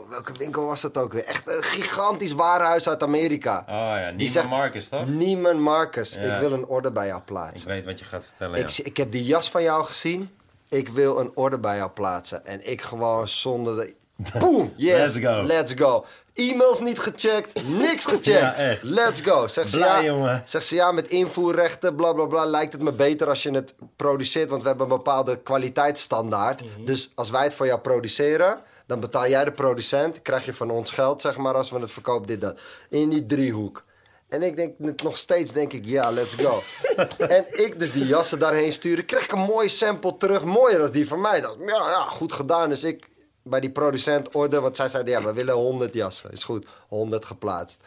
welke 0.08 0.32
winkel 0.38 0.64
was 0.64 0.80
dat 0.80 0.96
ook 0.98 1.12
weer? 1.12 1.24
Echt 1.24 1.46
een 1.48 1.62
gigantisch 1.62 2.32
warenhuis 2.32 2.88
uit 2.88 3.02
Amerika. 3.02 3.58
Oh 3.60 3.64
ja, 3.74 4.12
Die 4.12 4.28
zegt, 4.28 4.48
Marcus, 4.48 4.88
toch? 4.88 5.08
Neiman 5.08 5.60
Marcus, 5.60 6.14
Ja. 6.14 6.20
ik 6.20 6.40
wil 6.40 6.52
een 6.52 6.66
order 6.66 6.92
bij 6.92 7.06
jou 7.06 7.18
Ik 7.18 7.24
plaatsen. 7.24 7.68
weet 7.68 7.84
wat 7.84 7.98
je 7.98 8.04
gaat 8.04 8.24
vertellen, 8.24 8.58
ja. 8.58 8.64
Ik, 8.66 8.78
ik 8.78 8.96
heb 8.96 9.12
die 9.12 9.24
jas 9.24 9.50
van 9.50 9.62
jou 9.62 9.84
gezien. 9.84 10.30
Ik 10.76 10.88
wil 10.88 11.18
een 11.18 11.30
order 11.34 11.60
bij 11.60 11.76
jou 11.76 11.90
plaatsen. 11.90 12.46
En 12.46 12.70
ik 12.70 12.82
gewoon 12.82 13.28
zonder 13.28 13.76
de... 13.76 13.94
Boom! 14.38 14.72
Yes! 14.76 15.14
Let's 15.14 15.26
go. 15.26 15.42
Let's 15.42 15.72
go. 15.76 16.04
E-mails 16.34 16.80
niet 16.80 16.98
gecheckt. 16.98 17.66
Niks 17.66 18.04
gecheckt. 18.14 18.24
Ja, 18.24 18.54
echt. 18.54 18.82
Let's 18.82 19.20
go. 19.20 19.48
Zegt 19.48 19.70
ze, 19.70 19.76
Blij, 19.76 19.88
ja, 19.88 20.04
jongen. 20.04 20.42
zegt 20.44 20.66
ze 20.66 20.74
ja, 20.74 20.92
met 20.92 21.08
invoerrechten, 21.08 21.94
bla 21.94 22.12
bla 22.12 22.26
bla. 22.26 22.44
Lijkt 22.44 22.72
het 22.72 22.82
me 22.82 22.92
beter 22.92 23.28
als 23.28 23.42
je 23.42 23.50
het 23.50 23.74
produceert. 23.96 24.50
Want 24.50 24.62
we 24.62 24.68
hebben 24.68 24.86
een 24.90 24.96
bepaalde 24.96 25.38
kwaliteitsstandaard. 25.42 26.64
Mhm. 26.64 26.84
Dus 26.84 27.10
als 27.14 27.30
wij 27.30 27.42
het 27.42 27.54
voor 27.54 27.66
jou 27.66 27.80
produceren. 27.80 28.58
Dan 28.86 29.00
betaal 29.00 29.28
jij 29.28 29.44
de 29.44 29.52
producent. 29.52 30.22
Krijg 30.22 30.44
je 30.44 30.54
van 30.54 30.70
ons 30.70 30.90
geld, 30.90 31.20
zeg 31.20 31.36
maar, 31.36 31.54
als 31.54 31.70
we 31.70 31.78
het 31.78 31.90
verkopen, 31.90 32.26
dit, 32.26 32.40
dat. 32.40 32.58
In 32.88 33.08
die 33.08 33.26
driehoek. 33.26 33.84
En 34.28 34.42
ik 34.42 34.56
denk 34.56 35.02
nog 35.02 35.16
steeds, 35.16 35.52
denk 35.52 35.72
ik, 35.72 35.84
ja, 35.84 36.10
let's 36.10 36.34
go. 36.34 36.62
en 37.36 37.44
ik 37.64 37.78
dus 37.78 37.92
die 37.92 38.06
jassen 38.06 38.38
daarheen 38.38 38.72
sturen. 38.72 39.04
Kreeg 39.04 39.24
ik 39.24 39.32
een 39.32 39.38
mooie 39.38 39.68
sample 39.68 40.16
terug. 40.16 40.44
Mooier 40.44 40.78
dan 40.78 40.90
die 40.90 41.08
van 41.08 41.20
mij. 41.20 41.40
Dacht, 41.40 41.60
ik, 41.60 41.68
ja, 41.68 41.90
ja, 41.90 42.08
goed 42.08 42.32
gedaan. 42.32 42.68
Dus 42.68 42.84
ik 42.84 43.06
bij 43.42 43.60
die 43.60 43.70
producent 43.70 44.34
orde. 44.34 44.60
Want 44.60 44.76
zij 44.76 44.88
zeiden, 44.88 45.12
ja, 45.12 45.22
we 45.22 45.32
willen 45.32 45.54
100 45.54 45.94
jassen. 45.94 46.30
Is 46.30 46.44
goed, 46.44 46.66
100 46.88 47.24
geplaatst. 47.24 47.80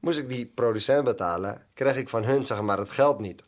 Moest 0.00 0.18
ik 0.18 0.28
die 0.28 0.46
producent 0.54 1.04
betalen. 1.04 1.62
Kreeg 1.74 1.96
ik 1.96 2.08
van 2.08 2.24
hun, 2.24 2.46
zeg 2.46 2.60
maar, 2.60 2.78
het 2.78 2.90
geld 2.90 3.18
niet. 3.18 3.42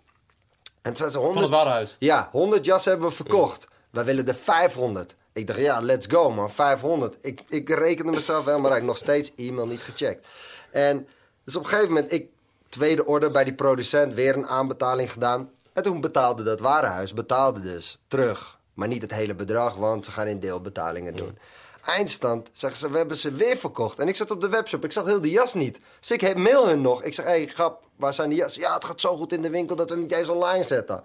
En 0.83 0.93
toen 0.93 1.11
ze, 1.11 1.19
Van 1.19 1.43
100... 1.43 1.79
het. 1.79 1.97
Ja, 1.99 2.29
100 2.33 2.65
jassen 2.65 2.91
hebben 2.91 3.09
we 3.09 3.15
verkocht. 3.15 3.67
Wij 3.91 4.05
willen 4.05 4.29
er 4.29 4.35
500. 4.35 5.17
Ik 5.33 5.47
dacht, 5.47 5.59
ja, 5.59 5.81
let's 5.81 6.07
go 6.07 6.31
man, 6.31 6.51
500. 6.51 7.17
Ik, 7.21 7.41
ik 7.49 7.69
rekende 7.69 8.13
mezelf 8.13 8.45
helemaal 8.45 8.71
rijk. 8.71 8.83
Nog 8.83 8.97
steeds 8.97 9.33
e-mail 9.37 9.67
niet 9.67 9.81
gecheckt. 9.81 10.27
En 10.71 11.09
dus 11.47 11.57
op 11.57 11.63
een 11.63 11.69
gegeven 11.69 11.93
moment, 11.93 12.13
ik 12.13 12.29
tweede 12.69 13.07
order 13.07 13.31
bij 13.31 13.45
die 13.45 13.55
producent, 13.55 14.15
weer 14.15 14.37
een 14.37 14.47
aanbetaling 14.47 15.13
gedaan. 15.13 15.51
En 15.73 15.83
toen 15.83 16.01
betaalde 16.01 16.43
dat 16.43 16.61
warenhuis, 16.61 17.13
betaalde 17.13 17.61
dus 17.61 17.99
terug. 18.09 18.59
Maar 18.75 18.89
niet 18.89 19.03
het 19.03 19.13
hele 19.13 19.35
bedrag, 19.35 19.75
want 19.75 20.05
ze 20.05 20.11
gaan 20.11 20.27
in 20.27 20.41
deelbetalingen 20.41 21.17
doen. 21.17 21.39
Eindstand, 21.85 22.49
zeggen 22.53 22.81
ze, 22.81 22.91
we 22.91 22.97
hebben 22.97 23.17
ze 23.17 23.33
weer 23.33 23.57
verkocht. 23.57 23.99
En 23.99 24.09
ik 24.09 24.17
zat 24.17 24.31
op 24.31 24.41
de 24.41 24.49
webshop, 24.49 24.85
ik 24.85 24.93
zag 24.93 25.05
heel 25.05 25.21
die 25.21 25.31
jas 25.31 25.55
niet. 25.55 25.79
Dus 26.01 26.11
ik 26.11 26.37
mail 26.37 26.69
hun 26.69 26.81
nog. 26.81 27.03
Ik 27.03 27.15
zeg, 27.15 27.25
hé 27.25 27.31
hey, 27.31 27.47
grap, 27.47 27.83
waar 27.97 28.15
zijn 28.15 28.29
die 28.29 28.39
jassen? 28.39 28.63
Ja, 28.63 28.75
het 28.75 28.85
gaat 28.85 29.01
zo 29.01 29.17
goed 29.17 29.33
in 29.33 29.43
de 29.43 29.51
winkel 29.51 29.77
dat 29.77 29.89
we 29.89 29.95
hem 29.95 30.03
niet 30.03 30.13
eens 30.13 30.29
online 30.29 30.65
zetten. 30.65 31.03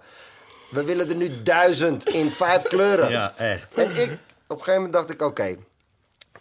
We 0.70 0.84
willen 0.84 1.08
er 1.08 1.16
nu 1.16 1.42
duizend 1.42 2.08
in 2.08 2.30
vijf 2.30 2.62
kleuren. 2.74 3.10
Ja, 3.10 3.36
echt. 3.36 3.74
En 3.74 3.90
ik, 3.90 4.18
op 4.46 4.58
een 4.58 4.64
gegeven 4.64 4.74
moment 4.74 4.92
dacht 4.92 5.10
ik, 5.10 5.22
oké, 5.22 5.56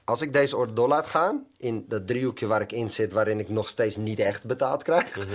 als 0.03 0.21
ik 0.21 0.33
deze 0.33 0.57
order 0.57 0.75
door 0.75 0.87
laat 0.87 1.05
gaan, 1.05 1.45
in 1.57 1.85
dat 1.87 2.07
driehoekje 2.07 2.47
waar 2.47 2.61
ik 2.61 2.71
in 2.71 2.91
zit, 2.91 3.11
waarin 3.11 3.39
ik 3.39 3.49
nog 3.49 3.69
steeds 3.69 3.95
niet 3.95 4.19
echt 4.19 4.45
betaald 4.45 4.83
krijg. 4.83 5.17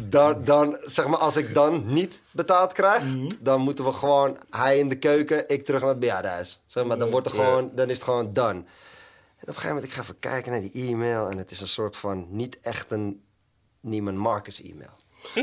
Dan, 0.00 0.44
dan, 0.44 0.78
zeg 0.82 1.06
maar, 1.06 1.18
als 1.18 1.36
ik 1.36 1.54
dan 1.54 1.92
niet 1.92 2.20
betaald 2.30 2.72
krijg, 2.72 3.02
dan 3.40 3.60
moeten 3.60 3.84
we 3.84 3.92
gewoon, 3.92 4.36
hij 4.50 4.78
in 4.78 4.88
de 4.88 4.98
keuken, 4.98 5.48
ik 5.48 5.64
terug 5.64 5.80
naar 5.80 5.90
het 5.90 5.98
bejaardenhuis. 5.98 6.62
Zeg 6.66 6.84
maar, 6.84 6.98
dan, 6.98 7.10
wordt 7.10 7.26
er 7.26 7.32
gewoon, 7.32 7.70
dan 7.74 7.88
is 7.88 7.94
het 7.94 8.04
gewoon 8.04 8.32
done. 8.32 8.58
En 8.58 8.62
op 9.40 9.48
een 9.48 9.54
gegeven 9.54 9.68
moment, 9.68 9.86
ik 9.86 9.92
ga 9.92 10.02
even 10.02 10.18
kijken 10.18 10.52
naar 10.52 10.60
die 10.60 10.88
e-mail 10.88 11.28
en 11.28 11.38
het 11.38 11.50
is 11.50 11.60
een 11.60 11.66
soort 11.66 11.96
van, 11.96 12.26
niet 12.28 12.60
echt 12.60 12.90
een 12.90 13.22
Neiman 13.80 14.16
Marcus 14.16 14.62
e-mail. 14.62 14.96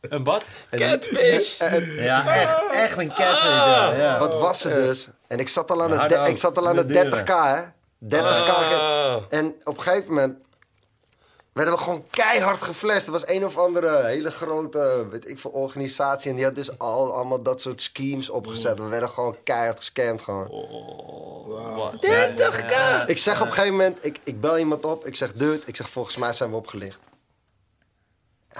Een 0.00 0.24
wat? 0.24 0.44
En- 0.70 0.78
Catfish! 0.78 1.58
en- 1.58 1.94
Ja, 1.94 2.34
echt, 2.34 2.70
echt 2.70 2.98
een 2.98 3.08
catfish, 3.14 3.42
ja. 3.44 3.92
ja. 3.94 4.18
Wat 4.18 4.38
was 4.40 4.62
het 4.62 4.74
dus? 4.74 5.08
En 5.26 5.38
ik 5.38 5.48
zat 5.48 5.70
al 5.70 5.82
aan, 5.82 5.90
de- 5.90 5.96
nou, 5.96 6.28
ik 6.28 6.36
zat 6.36 6.58
al 6.58 6.68
aan 6.68 6.76
de 6.76 6.86
de 6.86 6.92
deuren. 6.92 7.12
30k, 7.26 7.26
hè? 7.28 7.62
30k. 8.18 8.50
Ah. 8.74 9.16
En 9.28 9.54
op 9.64 9.76
een 9.76 9.82
gegeven 9.82 10.08
moment 10.08 10.36
werden 11.52 11.74
we 11.74 11.80
gewoon 11.80 12.04
keihard 12.10 12.62
geflasht. 12.62 13.06
Er 13.06 13.12
was 13.12 13.28
een 13.28 13.44
of 13.44 13.58
andere 13.58 14.04
hele 14.04 14.30
grote, 14.30 15.06
weet 15.10 15.28
ik 15.28 15.38
veel, 15.38 15.50
organisatie. 15.50 16.30
En 16.30 16.36
die 16.36 16.44
had 16.44 16.54
dus 16.54 16.78
al, 16.78 17.14
allemaal 17.14 17.42
dat 17.42 17.60
soort 17.60 17.80
schemes 17.80 18.30
opgezet. 18.30 18.78
We 18.78 18.88
werden 18.88 19.08
gewoon 19.08 19.36
keihard 19.44 19.76
gescamd 19.78 20.22
gewoon. 20.22 20.48
Wat? 21.76 22.06
30k! 22.06 23.06
Ik 23.06 23.18
zeg 23.18 23.40
op 23.40 23.46
een 23.46 23.52
gegeven 23.52 23.76
moment, 23.76 23.98
ik, 24.00 24.18
ik 24.24 24.40
bel 24.40 24.58
iemand 24.58 24.84
op. 24.84 25.06
Ik 25.06 25.16
zeg, 25.16 25.32
dude, 25.32 25.60
ik 25.64 25.76
zeg, 25.76 25.88
volgens 25.90 26.16
mij 26.16 26.32
zijn 26.32 26.50
we 26.50 26.56
opgelicht. 26.56 26.98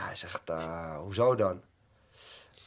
Hij 0.05 0.15
zegt, 0.17 0.51
eh, 0.51 0.97
hoezo 0.99 1.35
dan? 1.35 1.63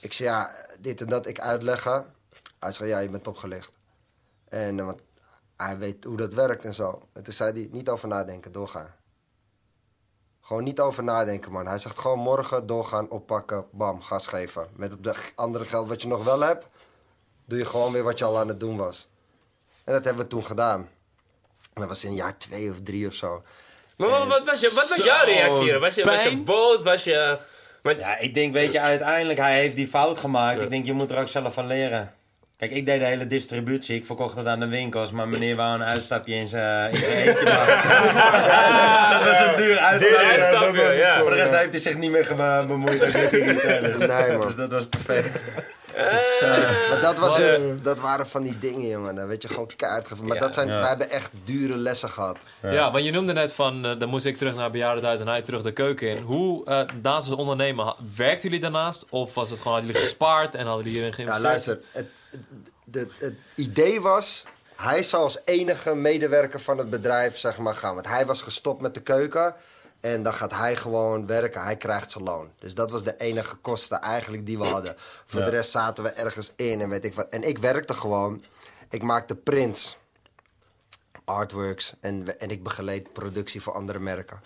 Ik 0.02 0.14
zeg, 0.14 0.28
ja, 0.28 0.56
dit 0.80 1.02
en 1.02 1.08
dat, 1.08 1.26
ik 1.26 1.40
uitleggen. 1.40 2.14
Hij 2.60 2.72
zegt, 2.72 2.90
ja, 2.90 3.00
je 3.00 3.10
bent 3.10 3.28
opgelicht. 3.28 3.72
En 4.50 4.80
eh, 4.80 4.86
want 4.86 5.02
hij 5.56 5.78
weet 5.78 6.04
hoe 6.04 6.18
dat 6.18 6.34
werkt 6.34 6.66
en 6.66 6.74
zo. 6.74 7.02
En 7.14 7.24
toen 7.24 7.34
zei 7.34 7.52
hij, 7.54 7.68
niet 7.72 7.90
over 7.90 8.08
nadenken, 8.08 8.52
doorgaan. 8.52 8.96
Gewoon 10.42 10.64
niet 10.64 10.80
over 10.80 11.04
nadenken, 11.04 11.52
man. 11.52 11.68
Hij 11.68 11.78
zegt 11.78 12.00
gewoon 12.00 12.20
morgen 12.20 12.66
doorgaan, 12.68 13.10
oppakken, 13.10 13.66
bam, 13.72 14.02
gas 14.02 14.28
geven. 14.28 14.68
Met 14.76 14.92
het 14.92 15.04
de- 15.04 15.32
andere 15.36 15.66
geld 15.66 15.88
wat 15.88 16.02
je 16.02 16.08
nog 16.08 16.24
wel 16.24 16.40
hebt, 16.40 16.66
doe 17.46 17.58
je 17.58 17.66
gewoon 17.66 17.92
weer 17.92 18.04
wat 18.04 18.18
je 18.18 18.26
al 18.26 18.40
aan 18.40 18.48
het 18.48 18.60
doen 18.60 18.78
was. 18.78 19.10
En 19.84 19.94
dat 19.94 20.04
hebben 20.06 20.24
we 20.24 20.30
toen 20.30 20.46
gedaan. 20.46 20.90
Dat 21.74 21.88
was 21.88 22.04
in 22.04 22.14
jaar 22.14 22.38
twee 22.38 22.70
of 22.70 22.82
drie 22.82 23.08
of 23.08 23.14
zo. 23.14 23.44
Maar 23.98 24.10
wat, 24.10 24.28
wat, 24.28 24.46
was, 24.46 24.60
je, 24.60 24.72
wat 24.76 24.90
was 24.90 25.06
jouw 25.06 25.26
reactie 25.26 25.64
hier? 25.64 25.80
Was 25.80 25.96
je, 25.96 26.04
was 26.04 26.24
je 26.24 26.38
boos? 26.38 26.84
Was 26.84 27.04
je... 27.04 27.38
Want, 27.82 28.00
Ja, 28.00 28.18
ik 28.20 28.34
denk, 28.34 28.54
weet 28.54 28.72
je, 28.72 28.80
uiteindelijk, 28.80 29.40
hij 29.40 29.60
heeft 29.60 29.76
die 29.76 29.88
fout 29.88 30.18
gemaakt. 30.20 30.62
Ik 30.62 30.70
denk, 30.70 30.86
je 30.86 30.94
moet 30.94 31.12
er 31.12 31.18
ook 31.20 31.28
zelf 31.28 31.54
van 31.54 31.68
leren. 31.68 32.14
Kijk, 32.58 32.74
ik 32.74 32.86
deed 32.86 33.00
de 33.00 33.06
hele 33.06 33.28
distributie. 33.28 33.96
Ik 33.96 34.06
verkocht 34.06 34.36
het 34.36 34.46
aan 34.48 34.60
de 34.60 34.68
winkels. 34.68 35.12
Maar 35.12 35.28
meneer 35.28 35.56
wou 35.56 35.74
een 35.74 35.84
uitstapje 35.84 36.34
in 36.34 36.48
zijn 36.48 36.96
eentje 36.96 37.44
maken. 37.44 37.90
dat 39.18 39.24
was 39.26 39.40
een 39.40 39.56
duur 39.56 39.78
uitstapje. 39.78 40.18
Duur 40.18 40.32
uitstapje, 40.32 40.94
ja. 40.94 41.20
Voor 41.20 41.30
de 41.30 41.36
rest 41.36 41.54
heeft 41.54 41.70
hij 41.70 41.80
zich 41.80 41.98
niet 41.98 42.12
meer 42.12 42.28
bemoeid. 42.68 43.00
met. 43.00 43.32
Dus, 43.32 44.08
Nee, 44.08 44.38
man. 44.38 44.48
dus 44.48 44.56
dat 44.56 44.72
was 44.72 44.88
perfect. 44.88 45.42
Dus, 45.96 46.42
eh, 46.42 46.50
Maar 46.90 47.00
dat, 47.02 47.18
was 47.20 47.36
dus, 47.38 47.58
dat 47.82 48.00
waren 48.00 48.28
van 48.28 48.44
die 48.44 48.60
dingen, 48.60 48.88
jongen. 48.88 49.16
Dan 49.16 49.28
weet 49.28 49.42
je 49.42 49.48
gewoon 49.48 49.70
kaart 49.76 50.08
geven. 50.08 50.26
Maar 50.26 50.36
Ja. 50.36 50.42
dat 50.42 50.54
zijn, 50.54 50.68
Ja. 50.68 50.80
wij 50.80 50.90
hebben 50.90 51.10
echt 51.10 51.32
dure 51.44 51.78
lessen 51.78 52.10
gehad. 52.10 52.38
ja. 52.62 52.92
want 52.92 53.06
je 53.06 53.12
noemde 53.12 53.34
net 53.34 53.52
van, 53.54 53.86
eh, 53.86 54.00
dan 54.00 54.10
moest 54.10 54.26
ik 54.26 54.38
terug 54.38 54.56
naar 54.56 54.72
bejaardenhuis 54.72 55.20
en 55.20 55.28
hij 55.28 55.42
terug 55.42 55.62
de 55.62 55.72
keuken 55.72 56.08
in. 56.10 56.18
Hoe, 56.24 56.66
eh 56.66 56.82
naast 57.02 57.30
het 57.30 57.40
ondernemen, 57.40 57.96
werkten 58.16 58.44
jullie 58.44 58.60
daarnaast? 58.60 59.06
Of 59.10 59.34
was 59.34 59.50
het 59.50 59.58
gewoon, 59.60 59.74
hadden 59.74 59.92
jullie 59.92 60.08
gespaard 60.08 60.56
en 60.56 60.66
hadden 60.66 60.84
jullie 60.86 61.00
hierin 61.02 61.26
Ja, 61.26 61.34
geïnvesteerd? 61.36 61.52
luister. 61.66 61.80
Het, 61.92 62.08
het, 62.92 63.10
het 63.20 63.34
idee 63.56 64.02
was... 64.02 64.46
Hij 64.76 65.04
zou 65.04 65.24
als 65.24 65.40
enige 65.46 65.96
medewerker 65.96 66.60
van 66.60 66.78
het 66.78 66.90
bedrijf 66.90 67.38
zeg 67.38 67.58
maar, 67.58 67.76
gaan. 67.76 67.94
Want 67.94 68.08
hij 68.08 68.26
was 68.26 68.42
gestopt 68.42 68.82
met 68.82 68.94
de 68.94 69.00
keuken. 69.02 69.56
En 70.02 70.24
dan 70.24 70.34
gaat 70.34 70.54
hij 70.54 70.76
gewoon 70.76 71.26
werken. 71.28 71.64
Hij 71.64 71.78
krijgt 71.78 72.12
zijn 72.12 72.24
loon. 72.24 72.52
Dus 72.60 72.74
dat 72.74 72.92
was 72.92 73.04
de 73.04 73.18
enige 73.18 73.56
kosten 73.56 74.02
eigenlijk 74.02 74.46
die 74.46 74.58
we 74.58 74.66
hadden. 74.66 74.96
Voor 75.26 75.40
Ja. 75.40 75.46
de 75.46 75.52
rest 75.52 75.72
zaten 75.72 76.04
we 76.04 76.10
ergens 76.10 76.52
in 76.56 76.82
en 76.82 76.90
weet 76.90 77.06
ik 77.06 77.14
wat. 77.14 77.30
En 77.30 77.44
ik 77.44 77.58
werkte 77.58 77.94
gewoon. 77.94 78.44
Ik 78.90 79.04
maakte 79.04 79.36
prints. 79.36 79.98
Artworks. 81.26 81.94
En, 82.00 82.40
en 82.40 82.50
ik 82.50 82.64
begeleid 82.64 83.14
productie 83.14 83.62
voor 83.62 83.74
andere 83.74 84.00
merken. 84.00 84.42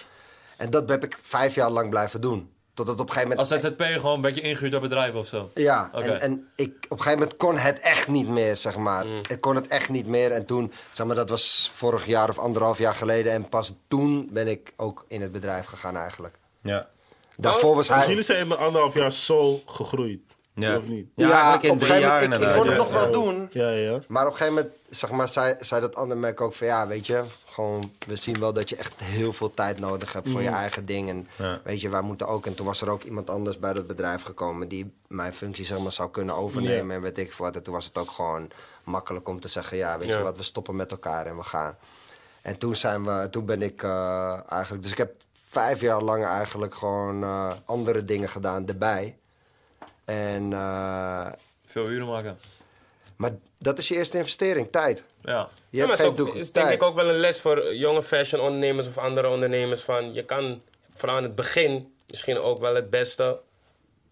En 0.57 0.69
dat 0.69 0.89
heb 0.89 1.03
ik 1.03 1.17
vijf 1.21 1.55
jaar 1.55 1.69
lang 1.69 1.89
blijven 1.89 2.21
doen. 2.21 2.53
Totdat 2.75 2.99
op 2.99 3.07
een 3.07 3.13
gegeven 3.13 3.37
moment... 3.37 3.51
Als 3.51 3.61
ZZP'er 3.61 3.99
gewoon 3.99 4.15
een 4.15 4.21
beetje 4.21 4.41
ingehuurd 4.41 4.71
door 4.71 4.81
bedrijven 4.81 5.19
of 5.19 5.27
zo? 5.27 5.51
Ja, 5.53 5.89
en, 5.93 6.21
en 6.21 6.47
ik, 6.55 6.67
op 6.67 6.91
een 6.91 6.97
gegeven 6.97 7.19
moment 7.19 7.37
kon 7.37 7.57
het 7.57 7.79
echt 7.79 8.07
niet 8.07 8.27
meer, 8.27 8.57
zeg 8.57 8.77
maar. 8.77 9.05
Ik 9.05 9.41
kon 9.41 9.55
het 9.55 9.67
echt 9.67 9.89
niet 9.89 10.07
meer. 10.07 10.31
En 10.31 10.45
toen, 10.45 10.71
zeg 10.91 11.05
maar, 11.05 11.15
dat 11.15 11.29
was 11.29 11.71
vorig 11.73 12.05
jaar 12.05 12.29
of 12.29 12.39
anderhalf 12.39 12.77
jaar 12.77 12.95
geleden. 12.95 13.31
En 13.31 13.49
pas 13.49 13.73
toen 13.87 14.29
ben 14.31 14.47
ik 14.47 14.73
ook 14.75 15.05
in 15.07 15.21
het 15.21 15.31
bedrijf 15.31 15.65
gegaan 15.65 15.97
eigenlijk. 15.97 16.39
Ja. 16.61 16.87
Daarvoor 17.37 17.75
was 17.75 17.87
Dus 17.87 17.95
hij... 17.95 18.07
jullie 18.07 18.23
zijn 18.23 18.39
in 18.39 18.49
de 18.49 18.55
anderhalf 18.55 18.93
jaar 18.93 19.11
zo 19.11 19.61
gegroeid. 19.65 20.19
Ja. 20.55 20.77
Of 20.77 20.87
niet? 20.87 21.07
Ja, 21.15 21.31
eigenlijk 21.31 21.63
in 21.63 21.69
op 21.69 21.75
een 21.75 21.79
drie 21.87 21.91
gegeven 21.91 22.09
jaar 22.09 22.21
moment, 22.21 22.43
ik, 22.43 22.51
kon 22.51 22.61
het 22.61 22.71
ja. 22.71 22.77
nog 22.77 22.91
wel 22.91 23.11
doen. 23.11 23.47
Ja, 23.51 23.69
ja. 23.69 23.99
Maar 24.07 24.25
op 24.25 24.31
een 24.31 24.37
gegeven 24.37 24.53
moment, 24.53 24.73
zeg 24.89 25.11
maar, 25.11 25.27
zei, 25.29 25.55
zei 25.59 25.81
dat 25.81 25.95
andere 25.95 26.19
merk 26.19 26.41
ook 26.41 26.53
van... 26.53 26.67
Ja, 26.67 26.87
weet 26.87 27.07
je, 27.07 27.23
gewoon, 27.45 27.91
we 28.07 28.15
zien 28.15 28.39
wel 28.39 28.53
dat 28.53 28.69
je 28.69 28.75
echt 28.75 28.93
heel 29.03 29.33
veel 29.33 29.53
tijd 29.53 29.79
nodig 29.79 30.13
hebt 30.13 30.29
voor 30.29 30.41
je 30.41 30.49
eigen 30.49 30.85
ding. 30.85 31.09
En 31.09 31.27
Ja. 31.37 31.59
weet 31.63 31.81
je, 31.81 31.89
wij 31.89 32.01
moeten 32.01 32.27
ook... 32.27 32.45
En 32.45 32.55
toen 32.55 32.65
was 32.65 32.81
er 32.81 32.89
ook 32.89 33.03
iemand 33.03 33.29
anders 33.29 33.59
bij 33.59 33.73
dat 33.73 33.87
bedrijf 33.87 34.23
gekomen... 34.23 34.67
die 34.67 34.93
mijn 35.07 35.33
functie, 35.33 35.65
zeg 35.65 35.79
maar, 35.79 35.91
zou 35.91 36.09
kunnen 36.09 36.35
overnemen. 36.35 36.87
Ja. 36.87 36.93
En 36.93 37.01
weet 37.01 37.17
ik 37.17 37.33
wat. 37.33 37.55
En 37.55 37.63
toen 37.63 37.73
was 37.73 37.85
het 37.85 37.97
ook 37.97 38.11
gewoon 38.11 38.49
makkelijk 38.83 39.27
om 39.27 39.39
te 39.39 39.47
zeggen... 39.47 39.77
Ja, 39.77 39.97
weet 39.97 40.07
Ja. 40.07 40.17
je 40.17 40.23
wat, 40.23 40.37
we 40.37 40.43
stoppen 40.43 40.75
met 40.75 40.91
elkaar 40.91 41.25
en 41.25 41.37
we 41.37 41.43
gaan. 41.43 41.77
En 42.41 42.57
toen, 42.57 42.75
zijn 42.75 43.03
we, 43.05 43.27
toen 43.31 43.45
ben 43.45 43.61
ik 43.61 43.83
eh, 43.83 44.51
eigenlijk... 44.51 44.83
Dus 44.83 44.91
ik 44.91 44.97
heb 44.97 45.11
vijf 45.47 45.81
jaar 45.81 46.01
lang 46.01 46.25
eigenlijk 46.25 46.75
gewoon 46.75 47.23
eh, 47.23 47.51
andere 47.65 48.05
dingen 48.05 48.29
gedaan 48.29 48.67
erbij. 48.67 49.17
En... 50.05 50.53
eh, 50.53 51.27
Veel 51.65 51.89
uren 51.89 52.07
maken. 52.07 52.37
maar 53.15 53.31
dat 53.57 53.77
is 53.77 53.87
je 53.87 53.95
eerste 53.95 54.17
investering, 54.17 54.71
tijd. 54.71 55.03
Ja. 55.21 55.49
Je 55.69 55.77
Ja, 55.77 55.85
maar 55.85 55.87
hebt 55.87 55.99
geen 55.99 56.09
ook, 56.09 56.17
doek, 56.17 56.35
is 56.35 56.51
denk 56.51 56.67
tijd. 56.67 56.71
ik 56.81 56.83
ook 56.83 56.95
wel 56.95 57.09
een 57.09 57.19
les 57.19 57.41
voor 57.41 57.75
jonge 57.75 58.03
fashion 58.03 58.41
ondernemers 58.41 58.87
of 58.87 58.97
andere 58.97 59.29
ondernemers. 59.29 59.81
Van 59.81 60.13
je 60.13 60.23
kan 60.25 60.61
vooral 60.95 61.17
aan 61.17 61.23
het 61.23 61.35
begin 61.35 61.93
misschien 62.07 62.37
ook 62.39 62.59
wel 62.59 62.75
het 62.75 62.89
beste 62.89 63.39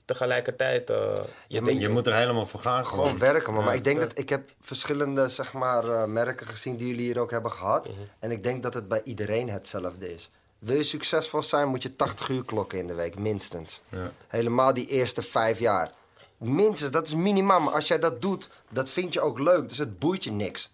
tegelijkertijd. 0.05 0.89
eh, 0.89 1.11
Ja, 1.47 1.61
maar 1.61 1.73
Je 1.73 1.89
moet 1.89 2.07
er 2.07 2.15
helemaal 2.15 2.45
voor 2.45 2.59
gaan. 2.59 2.85
gewoon 2.85 3.05
Gewoon. 3.05 3.19
werken. 3.19 3.53
Maar, 3.53 3.63
maar 3.63 3.75
ik 3.75 3.83
denk 3.83 3.99
dat 3.99 4.17
ik 4.17 4.29
heb 4.29 4.49
verschillende 4.61 5.29
zeg 5.29 5.53
maar, 5.53 5.83
eh, 5.89 6.05
merken 6.05 6.47
gezien 6.47 6.75
die 6.77 6.87
jullie 6.87 7.05
hier 7.05 7.19
ook 7.19 7.31
hebben 7.31 7.51
gehad. 7.51 7.87
Mhm. 7.87 7.97
En 8.19 8.31
ik 8.31 8.43
denk 8.43 8.63
dat 8.63 8.73
het 8.73 8.87
bij 8.87 9.01
iedereen 9.03 9.49
hetzelfde 9.49 10.13
is. 10.13 10.29
Wil 10.63 10.75
je 10.75 10.83
succesvol 10.83 11.43
zijn, 11.43 11.67
moet 11.67 11.83
je 11.83 11.95
80 11.95 12.29
uur 12.29 12.45
klokken 12.45 12.79
in 12.79 12.87
de 12.87 12.93
week, 12.93 13.17
minstens. 13.19 13.81
Ja. 13.89 14.11
Helemaal 14.27 14.73
die 14.73 14.87
eerste 14.87 15.21
vijf 15.21 15.59
jaar. 15.59 15.91
Minstens, 16.37 16.91
dat 16.91 17.07
is 17.07 17.15
minimaal. 17.15 17.59
Maar 17.59 17.73
als 17.73 17.87
jij 17.87 17.99
dat 17.99 18.21
doet, 18.21 18.49
dat 18.69 18.89
vind 18.89 19.13
je 19.13 19.21
ook 19.21 19.39
leuk. 19.39 19.69
Dus 19.69 19.77
het 19.77 19.99
boeit 19.99 20.23
je 20.23 20.31
niks. 20.31 20.71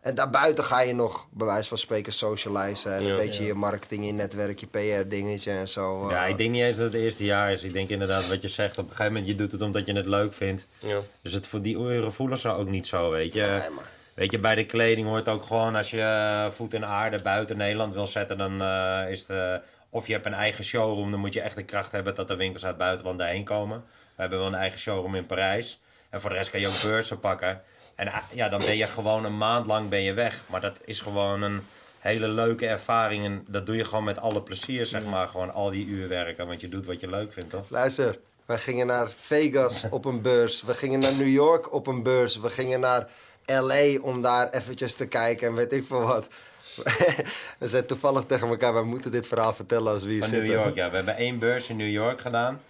En 0.00 0.14
daarbuiten 0.14 0.64
ga 0.64 0.80
je 0.80 0.94
nog, 0.94 1.26
bij 1.30 1.46
wijze 1.46 1.68
van 1.68 1.78
spreken, 1.78 2.12
socializen. 2.12 2.92
En 2.92 3.02
Ja. 3.04 3.10
een 3.10 3.16
beetje 3.16 3.44
je 3.44 3.54
marketing, 3.54 4.06
je 4.06 4.12
netwerk, 4.12 4.58
je 4.60 4.66
PR-dingetje 4.66 5.50
en 5.50 5.68
zo. 5.68 6.10
Ja, 6.10 6.24
eh. 6.24 6.30
ik 6.30 6.36
denk 6.38 6.50
niet 6.50 6.62
eens 6.62 6.76
dat 6.76 6.84
het 6.84 6.94
het 6.94 7.02
eerste 7.02 7.24
jaar 7.24 7.52
is. 7.52 7.62
Ik 7.62 7.72
denk 7.72 7.88
inderdaad 7.88 8.28
wat 8.28 8.42
je 8.42 8.48
zegt. 8.48 8.78
Op 8.78 8.84
een 8.84 8.90
gegeven 8.90 9.12
moment, 9.12 9.30
je 9.30 9.36
doet 9.36 9.52
het 9.52 9.62
omdat 9.62 9.86
je 9.86 9.92
het 9.92 10.06
leuk 10.06 10.32
vindt. 10.34 10.66
ja. 10.78 11.00
Dus 11.22 11.32
het 11.32 11.46
voor 11.46 11.62
die 11.62 11.76
uren 11.78 12.12
voelen 12.12 12.38
ze 12.38 12.48
ook 12.48 12.68
niet 12.68 12.86
zo, 12.86 13.10
weet 13.10 13.32
je. 13.32 13.40
Nee, 13.40 13.70
maar- 13.70 13.96
Weet 14.18 14.30
je, 14.30 14.38
bij 14.38 14.54
de 14.54 14.66
kleding 14.66 15.06
hoort 15.06 15.28
ook 15.28 15.42
gewoon 15.42 15.74
als 15.74 15.90
je 15.90 16.00
eh, 16.00 16.50
voet 16.50 16.74
in 16.74 16.84
aarde 16.84 17.22
buiten 17.22 17.56
Nederland 17.56 17.94
wil 17.94 18.06
zetten, 18.06 18.38
dan 18.38 18.62
eh, 18.62 19.10
is 19.10 19.20
het. 19.20 19.30
eh, 19.30 19.54
of 19.90 20.06
je 20.06 20.12
hebt 20.12 20.26
een 20.26 20.34
eigen 20.34 20.64
showroom, 20.64 21.10
dan 21.10 21.20
moet 21.20 21.32
je 21.32 21.40
echt 21.40 21.56
de 21.56 21.62
kracht 21.62 21.92
hebben 21.92 22.14
dat 22.14 22.28
de 22.28 22.36
winkels 22.36 22.64
uit 22.64 22.74
het 22.74 22.82
buitenland 22.82 23.18
daarheen 23.18 23.44
komen. 23.44 23.84
We 23.86 24.20
hebben 24.20 24.38
wel 24.38 24.46
een 24.46 24.54
eigen 24.54 24.78
showroom 24.78 25.14
in 25.14 25.26
Parijs. 25.26 25.80
En 26.10 26.20
voor 26.20 26.30
de 26.30 26.36
rest 26.36 26.50
kan 26.50 26.60
je 26.60 26.68
ook 26.68 26.82
beurzen 26.82 27.20
pakken. 27.20 27.62
En 27.94 28.08
ah, 28.08 28.22
ja, 28.32 28.48
dan 28.48 28.60
ben 28.60 28.76
je 28.76 28.86
gewoon 28.86 29.24
een 29.24 29.38
maand 29.38 29.66
lang 29.66 29.88
ben 29.88 30.02
je 30.02 30.12
weg. 30.12 30.40
Maar 30.46 30.60
dat 30.60 30.80
is 30.84 31.00
gewoon 31.00 31.42
een 31.42 31.60
hele 31.98 32.28
leuke 32.28 32.66
ervaring. 32.66 33.24
En 33.24 33.44
dat 33.48 33.66
doe 33.66 33.76
je 33.76 33.84
gewoon 33.84 34.04
met 34.04 34.18
alle 34.18 34.42
plezier, 34.42 34.86
zeg 34.86 35.04
maar. 35.04 35.28
Gewoon 35.28 35.52
al 35.52 35.70
die 35.70 35.86
uur 35.86 36.08
werken, 36.08 36.46
want 36.46 36.60
je 36.60 36.68
doet 36.68 36.86
wat 36.86 37.00
je 37.00 37.08
leuk 37.08 37.32
vindt, 37.32 37.50
toch? 37.50 37.70
Luister, 37.70 38.18
wij 38.46 38.58
gingen 38.58 38.86
naar 38.86 39.08
Vegas 39.16 39.86
op 39.90 40.04
een 40.04 40.22
beurs. 40.22 40.62
We 40.62 40.74
gingen 40.74 40.98
naar 40.98 41.16
New 41.16 41.32
York 41.32 41.72
op 41.72 41.86
een 41.86 42.02
beurs. 42.02 42.36
We 42.36 42.50
gingen 42.50 42.80
naar 42.80 43.08
LA 43.48 44.00
om 44.02 44.22
daar 44.22 44.50
eventjes 44.50 44.94
te 44.94 45.06
kijken 45.06 45.48
en 45.48 45.54
weet 45.54 45.72
ik 45.72 45.86
veel 45.86 46.02
wat. 46.02 46.28
we 47.58 47.68
zeiden 47.68 47.86
toevallig 47.86 48.24
tegen 48.24 48.48
elkaar, 48.48 48.72
wij 48.74 48.82
moeten 48.82 49.10
dit 49.10 49.26
verhaal 49.26 49.54
vertellen 49.54 49.92
als 49.92 50.02
we 50.02 50.10
hier 50.10 50.20
Van 50.20 50.28
zitten. 50.28 50.48
New 50.48 50.58
York, 50.58 50.74
ja. 50.74 50.90
We 50.90 50.96
hebben 50.96 51.16
één 51.16 51.38
beurs 51.38 51.68
in 51.68 51.76
New 51.76 51.90
York 51.90 52.20
gedaan. 52.20 52.60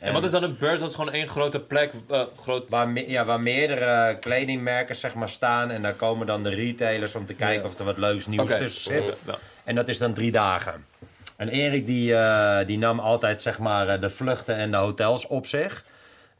En 0.00 0.12
wat 0.12 0.24
is 0.24 0.30
dan 0.30 0.42
een 0.42 0.56
beurs? 0.58 0.80
Dat 0.80 0.88
is 0.88 0.94
gewoon 0.94 1.12
één 1.12 1.28
grote 1.28 1.60
plek. 1.60 1.92
eh, 2.10 2.22
groot... 2.40 2.70
Waar, 2.70 2.88
me- 2.88 3.10
ja, 3.10 3.24
waar 3.24 3.40
meerdere 3.40 4.18
kledingmerken 4.18 4.96
zeg 4.96 5.14
maar, 5.14 5.28
staan. 5.28 5.70
En 5.70 5.82
daar 5.82 5.94
komen 5.94 6.26
dan 6.26 6.42
de 6.42 6.50
retailers 6.50 7.14
om 7.14 7.26
te 7.26 7.34
kijken 7.34 7.64
of 7.64 7.78
er 7.78 7.84
wat 7.84 7.98
leuks 7.98 8.26
nieuws 8.26 8.50
tussen 8.50 8.82
zit. 8.94 9.14
Ja. 9.26 9.38
En 9.64 9.74
dat 9.74 9.88
is 9.88 9.98
dan 9.98 10.14
drie 10.14 10.30
dagen. 10.30 10.86
En 11.36 11.48
Erik 11.48 11.86
die, 11.86 12.14
eh, 12.14 12.66
die 12.66 12.78
nam 12.78 12.98
altijd 12.98 13.42
zeg 13.42 13.58
maar, 13.58 13.88
eh, 13.88 14.00
de 14.00 14.10
vluchten 14.10 14.56
en 14.56 14.70
de 14.70 14.76
hotels 14.76 15.26
op 15.26 15.46
zich. 15.46 15.84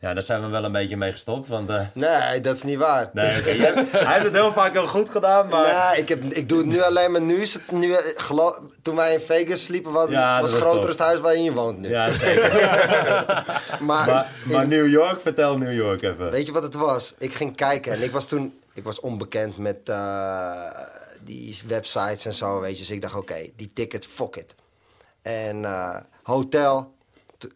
Ja, 0.01 0.15
daar 0.15 0.23
zijn 0.23 0.43
we 0.43 0.49
wel 0.49 0.65
een 0.65 0.73
beetje 0.73 0.97
mee 0.97 1.13
gestopt. 1.13 1.49
Want 1.49 1.69
eh, 1.69 1.81
Nee, 1.95 2.41
dat 2.41 2.57
is 2.57 2.63
niet 2.63 2.77
waar. 2.79 3.11
nee, 3.13 3.27
hij 3.27 4.13
heeft 4.13 4.25
het 4.25 4.33
heel 4.33 4.53
vaak 4.53 4.73
heel 4.73 4.87
goed 4.87 5.11
gedaan. 5.11 5.49
Maar 5.49 5.91
Nee, 5.91 6.01
ik, 6.03 6.09
heb, 6.09 6.23
ik 6.23 6.49
doe 6.49 6.59
het 6.59 6.67
nu 6.67 6.81
alleen 6.83 7.11
maar 7.13 7.21
nu. 7.21 7.35
Is 7.41 7.55
het 7.55 7.71
nu 7.71 7.93
eh, 7.93 8.49
toen 8.83 8.97
wij 8.97 9.13
in 9.13 9.21
Vegas 9.21 9.63
sliepen, 9.63 9.93
was, 9.93 10.11
Ja, 10.11 10.41
was 10.41 10.53
was 10.53 10.61
groter 10.61 10.89
het 10.89 10.99
huis 10.99 11.21
waarin 11.21 11.43
je 11.43 11.53
woont 11.53 11.79
nu. 11.79 11.89
ja, 11.89 12.11
zeker. 12.11 12.53
maar, 13.81 14.07
maar, 14.07 14.27
maar 14.45 14.69
New 14.69 14.89
York, 14.89 15.21
vertel 15.21 15.59
New 15.59 15.75
York 15.75 16.03
even. 16.03 16.31
Weet 16.31 16.47
je 16.47 16.53
wat 16.53 16.63
het 16.63 16.75
was? 16.75 17.15
Ik 17.19 17.35
ging 17.35 17.57
kijken 17.57 17.93
en 17.93 18.03
ik 18.03 18.13
was 18.13 18.27
toen... 18.27 18.59
Ik 18.75 18.85
was 18.85 19.01
onbekend 19.01 19.59
met 19.59 19.77
eh, 19.85 20.71
die 21.21 21.59
websites 21.67 22.27
en 22.27 22.35
zo, 22.35 22.61
weet 22.61 22.73
je. 22.73 22.79
Dus 22.79 22.91
ik 22.91 23.03
dacht, 23.03 23.15
oké, 23.15 23.47
die 23.57 23.71
ticket, 23.75 24.07
fuck 24.07 24.37
it. 24.37 24.55
En 25.23 25.65
hotel, 26.23 26.95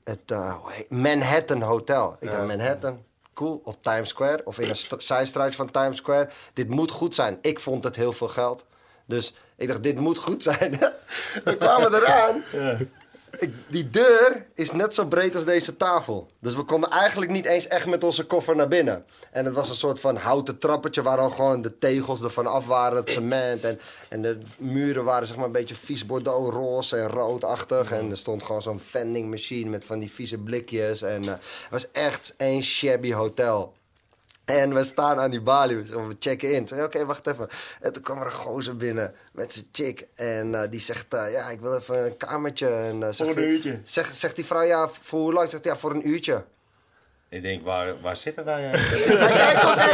het 0.05 0.31
eh, 0.31 0.55
Manhattan 0.89 1.63
Hotel. 1.63 2.17
Ik 2.21 2.31
dacht, 2.31 2.47
Manhattan, 2.47 3.03
cool, 3.35 3.61
op 3.65 3.83
Times 3.83 4.09
Square. 4.09 4.41
Of 4.45 4.59
in 4.59 4.69
een 4.69 4.77
st- 4.77 4.95
zijstraatje 4.99 5.57
van 5.57 5.71
Times 5.71 5.97
Square. 5.97 6.29
Dit 6.53 6.69
moet 6.69 6.91
goed 6.91 7.15
zijn. 7.15 7.39
Ik 7.41 7.61
vond 7.61 7.85
het 7.85 7.97
heel 7.97 8.13
veel 8.13 8.29
geld. 8.29 8.67
Dus 9.07 9.35
ik 9.57 9.69
dacht, 9.69 9.83
dit 9.83 9.99
moet 9.99 10.19
goed 10.19 10.43
zijn. 10.43 10.71
We 11.45 11.57
kwamen 11.57 11.95
eraan. 11.95 12.45
Die 13.69 13.91
deur 13.91 14.47
is 14.55 14.73
net 14.73 14.95
zo 14.95 15.07
breed 15.07 15.35
als 15.35 15.45
deze 15.45 15.77
tafel. 15.77 16.31
Dus 16.41 16.55
we 16.55 16.63
konden 16.63 16.91
eigenlijk 16.91 17.31
niet 17.31 17.45
eens 17.45 17.67
echt 17.67 17.87
met 17.87 18.05
onze 18.05 18.25
koffer 18.27 18.57
naar 18.57 18.69
binnen. 18.69 19.05
En 19.31 19.45
het 19.45 19.55
was 19.55 19.69
een 19.69 19.75
soort 19.75 20.01
van 20.01 20.17
houten 20.17 20.59
trappetje 20.59 21.03
waar 21.03 21.19
al 21.19 21.31
gewoon 21.31 21.63
de 21.63 21.79
tegels 21.79 22.23
ervan 22.23 22.47
af 22.47 22.67
waren, 22.67 22.97
het 22.97 23.11
cement. 23.11 23.65
En, 23.65 23.81
en 24.09 24.23
de 24.23 24.39
muren 24.59 25.05
waren 25.05 25.27
zeg 25.27 25.37
maar 25.37 25.47
een 25.47 25.53
beetje 25.53 25.75
vies 25.75 26.07
bordeaux, 26.07 26.55
roze 26.55 26.97
en 26.97 27.09
roodachtig. 27.09 27.93
En 27.93 28.11
er 28.11 28.17
stond 28.17 28.43
gewoon 28.43 28.63
zo'n 28.63 28.81
vending 28.81 29.31
machine 29.31 29.71
met 29.71 29.85
van 29.85 29.99
die 29.99 30.11
vieze 30.11 30.39
blikjes. 30.39 31.03
En 31.03 31.23
eh, 31.23 31.31
het 31.31 31.71
was 31.71 31.91
echt 31.91 32.35
een 32.37 32.63
shabby 32.63 33.13
hotel. 33.13 33.75
En 34.51 34.75
we 34.75 34.83
staan 34.85 35.19
aan 35.19 35.31
die 35.31 35.41
balie, 35.41 35.77
we 35.77 36.07
we 36.07 36.17
checken 36.19 36.53
in. 36.55 36.69
Zeg, 36.69 36.85
Oké, 36.85 37.05
wacht 37.07 37.27
even. 37.27 37.49
En 37.81 37.93
toen 37.93 38.03
kwam 38.03 38.19
er 38.21 38.27
een 38.27 38.33
gozer 38.33 38.77
binnen 38.77 39.15
met 39.33 39.53
zijn 39.53 39.67
chick. 39.73 40.07
En 40.15 40.55
eh, 40.63 40.71
die 40.71 40.81
zegt, 40.81 41.15
eh, 41.15 41.33
ja, 41.33 41.49
ik 41.49 41.61
wil 41.61 41.77
even 41.77 42.05
een 42.05 42.17
kamertje. 42.17 42.69
En, 42.69 43.03
eh, 43.03 43.09
zegt 43.13 43.17
Voor 43.17 43.29
een 43.29 43.35
die- 43.35 43.47
uurtje. 43.47 43.81
Zegt, 43.85 44.17
zegt 44.17 44.37
die 44.37 44.45
vrouw, 44.47 44.63
ja, 44.63 44.89
voor 45.03 45.21
hoe 45.21 45.33
lang? 45.33 45.51
Zegt 45.51 45.65
hij, 45.65 45.73
ja, 45.73 45.79
voor 45.79 45.91
een 45.91 46.09
uurtje. 46.09 46.45
Ik 47.31 47.43
denk, 47.43 47.65
waar, 47.65 48.01
waar 48.01 48.17
zitten 48.17 48.45
wij 48.45 48.71
eigenlijk? 48.71 49.19
Hij 49.19 49.37
kijkt 49.37 49.65
ook 49.65 49.75
echt 49.75 49.93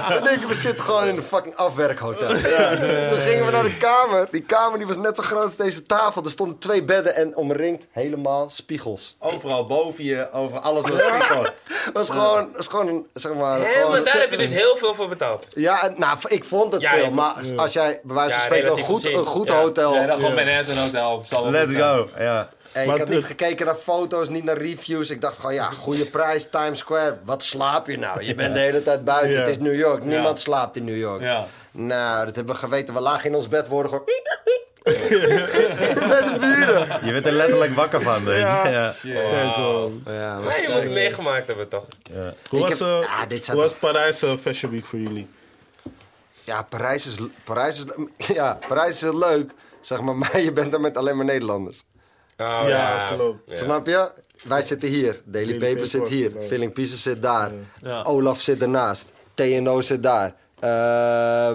aan. 0.00 0.14
We 0.14 0.20
denken, 0.24 0.48
we 0.48 0.54
zitten 0.54 0.84
gewoon 0.84 1.06
in 1.06 1.16
een 1.16 1.22
fucking 1.22 1.54
afwerkhotel. 1.56 2.28
Toen 2.28 3.18
gingen 3.18 3.44
we 3.46 3.50
naar 3.52 3.62
de 3.62 3.76
kamer. 3.78 4.28
Die 4.30 4.42
kamer 4.42 4.78
die 4.78 4.86
was 4.86 4.96
net 4.96 5.16
zo 5.16 5.22
groot 5.22 5.44
als 5.44 5.56
deze 5.56 5.82
tafel. 5.82 6.24
Er 6.24 6.30
stonden 6.30 6.58
twee 6.58 6.82
bedden 6.84 7.14
en 7.14 7.36
omringd 7.36 7.84
helemaal 7.90 8.50
spiegels. 8.50 9.16
Overal 9.18 9.66
boven 9.66 10.04
je, 10.04 10.32
over 10.32 10.58
alles 10.58 10.90
was 10.90 11.00
spiegel. 11.00 11.42
Het 11.42 11.90
was 11.92 12.10
gewoon, 12.10 12.48
was 12.56 12.66
gewoon 12.68 12.88
een, 12.88 13.06
zeg 13.12 13.34
maar... 13.34 13.58
Hé, 13.58 13.88
maar 13.88 14.04
daar 14.04 14.18
heb 14.20 14.30
je 14.30 14.36
dus 14.36 14.50
heel 14.50 14.76
veel 14.76 14.94
voor 14.94 15.08
betaald. 15.08 15.46
Ja, 15.54 15.92
nou, 15.96 16.18
ik 16.28 16.44
vond 16.44 16.72
het 16.72 16.82
Ja, 16.82 16.90
veel. 16.90 17.10
Maar 17.10 17.34
als 17.56 17.72
jij 17.72 18.00
bij 18.02 18.14
wijze 18.14 18.30
van 18.30 18.38
Ja, 18.38 18.44
spreken 18.44 18.70
een 18.70 18.84
goed, 18.84 19.04
een 19.04 19.24
goed 19.26 19.48
Ja. 19.48 19.54
hotel... 19.54 19.94
Ja, 19.94 20.06
dan 20.06 20.18
gewoon 20.18 20.34
Manhattan 20.34 20.76
Hotel. 20.78 21.22
Zal 21.26 21.42
wel 21.42 21.50
Let's 21.52 21.74
go. 21.74 22.08
Ja. 22.18 22.48
En 22.76 22.82
ik 22.84 22.88
had 22.90 22.98
het- 22.98 23.08
niet 23.08 23.24
gekeken 23.24 23.66
naar 23.66 23.74
foto's, 23.74 24.28
niet 24.28 24.44
naar 24.44 24.56
reviews. 24.58 25.10
Ik 25.10 25.20
dacht 25.20 25.38
gewoon, 25.38 25.54
ja, 25.54 25.70
goede 25.86 26.06
prijs, 26.06 26.48
Times 26.50 26.78
Square. 26.78 27.16
Wat 27.24 27.42
slaap 27.42 27.86
je 27.86 27.98
nou? 27.98 28.22
Je 28.24 28.34
bent 28.34 28.54
de 28.54 28.60
hele 28.60 28.82
tijd 28.82 29.04
buiten. 29.04 29.30
Ja. 29.32 29.40
Het 29.40 29.48
is 29.48 29.58
New 29.58 29.74
York. 29.74 30.04
Niemand 30.04 30.38
Ja. 30.38 30.44
slaapt 30.44 30.76
in 30.76 30.84
New 30.84 30.96
York. 30.98 31.20
Ja. 31.22 31.46
Nou, 31.70 32.24
dat 32.26 32.34
hebben 32.36 32.54
we 32.54 32.60
geweten. 32.60 32.94
We 32.94 33.00
lagen 33.00 33.28
in 33.28 33.34
ons 33.34 33.48
bed, 33.48 33.68
worden 33.68 33.90
gewoon... 33.92 34.04
Met 34.84 34.98
de 36.32 36.36
buren. 36.40 37.06
Je 37.06 37.12
bent 37.12 37.26
er 37.26 37.32
letterlijk 37.32 37.74
wakker 37.74 38.02
van, 38.02 38.24
weet 38.24 38.34
je. 38.36 38.40
Ja. 38.42 38.94
Ja, 39.02 39.54
cool. 39.54 40.00
Ja, 40.06 40.38
Nee, 40.38 40.62
je 40.62 40.68
moet 40.72 40.82
het 40.82 40.90
meegemaakt 40.90 41.46
hebben 41.46 41.68
toch? 41.68 41.84
Hoe 42.50 42.60
Ik 42.60 42.66
was, 42.68 42.78
heb- 42.78 42.88
eh, 42.88 43.00
Ja, 43.18 43.26
dit 43.26 43.42
staat 43.42 43.54
hoe 43.54 43.64
was 43.64 43.74
Parijs 43.74 44.22
eh, 44.22 44.32
Fashion 44.40 44.70
Week 44.72 44.84
voor 44.84 44.98
jullie? 44.98 45.28
Ja, 46.44 46.62
Parijs 46.62 47.06
is, 47.06 47.14
Parijs, 47.44 47.84
is, 47.84 48.26
ja, 48.34 48.58
Parijs 48.68 49.02
is 49.02 49.12
leuk, 49.12 49.50
zeg 49.80 50.00
maar, 50.00 50.16
maar 50.16 50.40
je 50.40 50.52
bent 50.52 50.74
er 50.74 50.80
met 50.80 50.96
alleen 50.96 51.16
maar 51.16 51.24
Nederlanders. 51.24 51.84
Oh, 52.38 52.62
Ja, 52.66 53.10
klopt. 53.14 53.38
Ja. 53.46 53.56
Snap 53.56 53.86
je? 53.86 54.10
Wij 54.42 54.62
zitten 54.62 54.88
hier, 54.88 55.20
Daily, 55.24 55.58
Daily 55.58 55.74
Paper 55.74 55.86
zit 55.86 56.08
hier, 56.08 56.26
erbij. 56.26 56.46
Filling 56.46 56.72
Pieces 56.72 57.02
zit 57.02 57.22
daar, 57.22 57.52
Ja. 57.82 58.02
Olaf 58.02 58.40
zit 58.40 58.62
ernaast, 58.62 59.12
TNO 59.34 59.80
zit 59.80 60.02
daar. 60.02 60.34
Eh, 60.58 61.50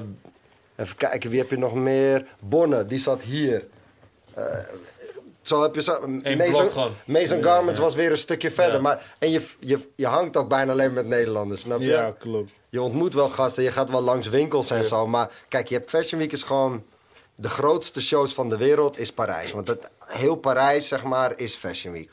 even 0.76 0.98
kijken, 0.98 1.30
wie 1.30 1.40
heb 1.40 1.50
je 1.50 1.58
nog 1.58 1.74
meer? 1.74 2.26
Bonne, 2.40 2.86
die 2.86 3.00
zat 3.00 3.22
hier. 3.22 3.68
Eh, 4.34 4.58
zo 5.42 5.62
heb 5.62 5.76
je 5.76 5.82
zo. 5.82 6.00
blok 6.50 6.72
gewoon. 6.72 6.94
Mason 7.06 7.44
Garments 7.44 7.80
was 7.80 7.96
weer 7.96 8.12
een 8.12 8.18
stukje 8.18 8.52
verder. 8.52 8.82
Maar, 8.82 9.16
en 9.20 9.30
je, 9.32 9.42
je, 9.60 9.80
je 9.96 10.08
hangt 10.08 10.38
ook 10.38 10.48
bijna 10.48 10.72
alleen 10.72 10.94
met 10.94 11.08
Nederlanders, 11.08 11.62
snap 11.62 11.80
je? 11.80 11.86
Ja, 11.86 12.16
klopt. 12.20 12.52
Je 12.70 12.82
ontmoet 12.82 13.14
wel 13.14 13.30
gasten, 13.30 13.64
je 13.64 13.72
gaat 13.72 13.90
wel 13.90 14.02
langs 14.02 14.28
winkels 14.28 14.72
en 14.72 14.86
zo. 14.86 15.08
Maar 15.08 15.32
kijk, 15.48 15.68
je 15.68 15.76
hebt 15.76 15.90
Fashion 15.90 16.20
Week 16.20 16.32
is 16.32 16.44
gewoon... 16.44 16.84
De 17.36 17.50
grootste 17.50 18.02
shows 18.02 18.34
van 18.34 18.50
de 18.50 18.58
wereld 18.58 19.00
is 19.00 19.12
Parijs. 19.12 19.52
Want 19.52 19.68
het, 19.68 19.90
heel 20.12 20.36
Parijs, 20.36 20.88
zeg 20.88 21.04
maar, 21.04 21.34
is 21.36 21.56
Fashion 21.56 21.94
Week. 21.94 22.10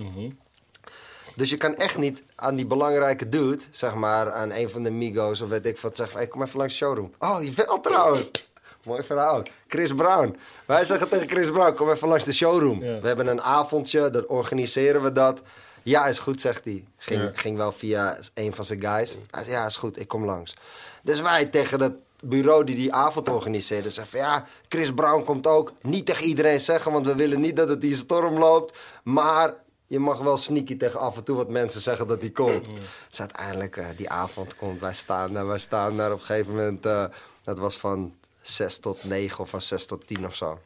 Dus 1.37 1.51
je 1.51 1.57
kan 1.57 1.75
echt 1.75 1.99
niet 1.99 2.25
aan 2.35 2.57
die 2.57 2.67
belangrijke 2.67 3.29
dude, 3.29 3.65
zeg 3.71 3.95
maar, 3.95 4.33
aan 4.33 4.51
een 4.53 4.71
van 4.71 4.83
de 4.83 4.91
Migos 4.91 5.41
of 5.41 5.49
weet 5.49 5.67
ik 5.67 5.79
wat, 5.79 5.97
zeggen 5.97 6.15
van, 6.15 6.23
hey, 6.23 6.31
kom 6.31 6.43
even 6.43 6.59
langs 6.59 6.73
de 6.73 6.79
showroom. 6.79 7.13
Oh, 7.19 7.43
je 7.43 7.51
wel 7.51 7.81
trouwens. 7.81 8.31
Mooi 8.85 9.03
verhaal. 9.03 9.43
Chris 9.69 9.95
Brown. 9.95 10.37
Wij 10.67 10.85
zeggen 10.85 11.09
tegen 11.09 11.29
Chris 11.29 11.51
Brown, 11.51 11.75
kom 11.75 11.91
even 11.91 12.09
langs 12.09 12.25
de 12.25 12.33
showroom. 12.33 12.83
Ja. 12.83 13.01
We 13.01 13.07
hebben 13.07 13.27
een 13.27 13.43
avondje, 13.43 14.11
dan 14.11 14.27
organiseren 14.27 15.03
we 15.03 15.13
dat. 15.13 15.43
Ja, 15.83 16.07
is 16.07 16.19
goed, 16.19 16.41
zegt 16.41 16.65
hij. 16.65 16.85
Ging, 16.97 17.31
ging 17.35 17.57
wel 17.57 17.73
via 17.73 18.19
een 18.35 18.55
van 18.55 18.65
zijn 18.65 18.81
guys. 18.81 19.17
Hij 19.31 19.43
zei, 19.43 19.55
ja, 19.57 19.67
is 19.67 19.77
goed, 19.77 20.01
ik 20.01 20.09
kom 20.09 20.25
langs. 20.25 20.57
Dus 21.03 21.21
wij 21.21 21.45
tegen 21.45 21.79
dat 21.79 21.93
bureau 22.25 22.65
die 22.65 22.75
die 22.75 22.93
avond 22.93 23.29
organiseerde 23.29 23.91
zeggen 23.91 24.19
van... 24.19 24.29
ja, 24.29 24.47
Chris 24.69 24.93
Brown 24.95 25.25
komt 25.25 25.47
ook. 25.47 25.73
Niet 25.83 26.07
tegen 26.07 26.25
iedereen 26.25 26.61
zeggen, 26.61 26.93
want 26.93 27.07
we 27.07 27.15
willen 27.15 27.41
niet 27.41 27.57
dat 27.57 27.69
het 27.69 27.81
die 27.81 27.95
storm 27.95 28.39
loopt. 28.39 28.77
Maar 29.05 29.55
je 29.87 29.99
mag 29.99 30.19
wel 30.19 30.37
sneaky 30.37 30.77
tegen 30.77 31.01
af 31.01 31.17
en 31.17 31.25
toe 31.25 31.37
wat 31.37 31.49
mensen 31.49 31.81
zeggen 31.81 32.07
dat 32.07 32.21
hij 32.21 32.31
komt. 32.31 32.67
Dus 33.09 33.21
uiteindelijk, 33.21 33.77
eh, 33.77 33.87
die 33.97 34.11
avond 34.11 34.57
komt, 34.57 34.81
wij 34.81 34.95
staan 34.95 35.33
daar. 35.33 35.47
Wij 35.47 35.59
staan 35.59 35.97
daar 35.97 36.13
op 36.13 36.19
een 36.19 36.25
gegeven 36.25 36.55
moment... 36.55 36.87
eh, 36.87 37.05
dat 37.43 37.59
was 37.59 37.77
van 37.79 38.15
6 38.41 38.79
tot 38.79 39.05
9 39.05 39.41
of 39.41 39.49
van 39.49 39.61
6 39.61 39.85
tot 39.87 40.07
10 40.07 40.27
of 40.27 40.35
zo. 40.35 40.59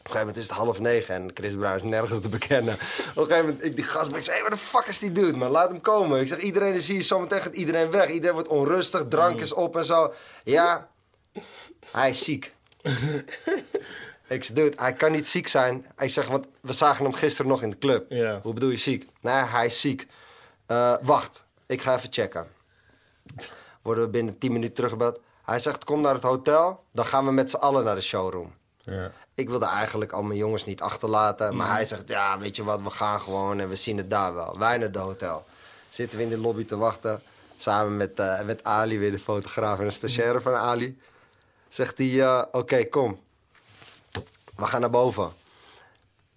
Op 0.00 0.06
een 0.06 0.12
gegeven 0.12 0.26
moment 0.26 0.36
is 0.36 0.42
het 0.42 0.66
half 0.66 0.80
negen 0.80 1.14
en 1.14 1.30
Chris 1.34 1.54
Brown 1.54 1.76
is 1.76 1.82
nergens 1.82 2.20
te 2.20 2.28
bekennen. 2.28 2.74
Op 2.74 3.16
een 3.16 3.24
gegeven 3.24 3.44
moment, 3.44 3.64
ik 3.64 3.76
die 3.76 3.84
gast, 3.84 4.12
ik 4.12 4.24
zeg, 4.24 4.34
hey, 4.34 4.42
wat 4.42 4.52
de 4.52 4.58
fuck 4.58 4.86
is 4.86 4.98
die 4.98 5.12
dude, 5.12 5.36
man? 5.36 5.50
Laat 5.50 5.70
hem 5.70 5.80
komen. 5.80 6.20
Ik 6.20 6.28
zeg, 6.28 6.38
iedereen 6.38 6.74
is 6.74 6.88
hier, 6.88 7.02
zometeen 7.02 7.40
gaat 7.40 7.54
iedereen 7.54 7.90
weg. 7.90 8.08
Iedereen 8.08 8.34
wordt 8.34 8.48
onrustig, 8.48 9.04
drank 9.08 9.40
is 9.40 9.52
op 9.52 9.76
en 9.76 9.84
zo. 9.84 10.12
Ja, 10.44 10.88
hij 11.90 12.10
is 12.10 12.24
ziek. 12.24 12.54
ik 14.28 14.44
zeg, 14.44 14.56
dude, 14.56 14.72
hij 14.76 14.92
kan 14.92 15.12
niet 15.12 15.26
ziek 15.26 15.48
zijn. 15.48 15.86
Ik 15.98 16.10
zeg, 16.10 16.28
want 16.28 16.46
we 16.60 16.72
zagen 16.72 17.04
hem 17.04 17.14
gisteren 17.14 17.50
nog 17.50 17.62
in 17.62 17.70
de 17.70 17.78
club. 17.78 18.06
Ja. 18.08 18.40
Hoe 18.42 18.54
bedoel 18.54 18.70
je 18.70 18.76
ziek? 18.76 19.06
Nee, 19.20 19.34
hij 19.34 19.66
is 19.66 19.80
ziek. 19.80 20.06
Eh, 20.66 20.94
wacht, 21.02 21.44
ik 21.66 21.82
ga 21.82 21.96
even 21.96 22.12
checken. 22.12 22.46
Worden 23.82 24.04
we 24.04 24.10
binnen 24.10 24.38
10 24.38 24.52
minuten 24.52 24.74
teruggebeld. 24.74 25.20
Hij 25.44 25.58
zegt, 25.58 25.84
kom 25.84 26.00
naar 26.00 26.14
het 26.14 26.22
hotel, 26.22 26.84
dan 26.92 27.04
gaan 27.04 27.24
we 27.24 27.32
met 27.32 27.50
z'n 27.50 27.56
allen 27.56 27.84
naar 27.84 27.94
de 27.94 28.00
showroom. 28.00 28.52
Ja. 28.82 29.12
Ik 29.40 29.48
wilde 29.48 29.66
eigenlijk 29.66 30.12
al 30.12 30.22
mijn 30.22 30.38
jongens 30.38 30.64
niet 30.64 30.80
achterlaten. 30.80 31.56
Maar 31.56 31.70
hij 31.70 31.84
zegt, 31.84 32.08
ja, 32.08 32.38
weet 32.38 32.56
je 32.56 32.64
wat, 32.64 32.82
we 32.82 32.90
gaan 32.90 33.20
gewoon 33.20 33.60
en 33.60 33.68
we 33.68 33.76
zien 33.76 33.96
het 33.96 34.10
daar 34.10 34.34
wel. 34.34 34.58
Wij 34.58 34.78
naar 34.78 34.86
het 34.86 34.96
hotel. 34.96 35.44
Zitten 35.88 36.18
we 36.18 36.24
in 36.24 36.30
de 36.30 36.38
lobby 36.38 36.64
te 36.64 36.76
wachten. 36.76 37.22
Samen 37.56 37.96
met, 37.96 38.18
eh, 38.18 38.40
met 38.40 38.64
Ali, 38.64 38.98
weer 38.98 39.10
de 39.10 39.18
fotograaf 39.18 39.78
en 39.78 39.84
de 39.84 39.90
stagiaire 39.90 40.40
van 40.40 40.54
Ali. 40.54 40.98
Zegt 41.68 41.98
hij, 41.98 42.20
eh, 42.20 42.42
oké, 42.52 42.84
kom. 42.84 43.20
We 44.56 44.66
gaan 44.66 44.80
naar 44.80 44.90
boven. 44.90 45.32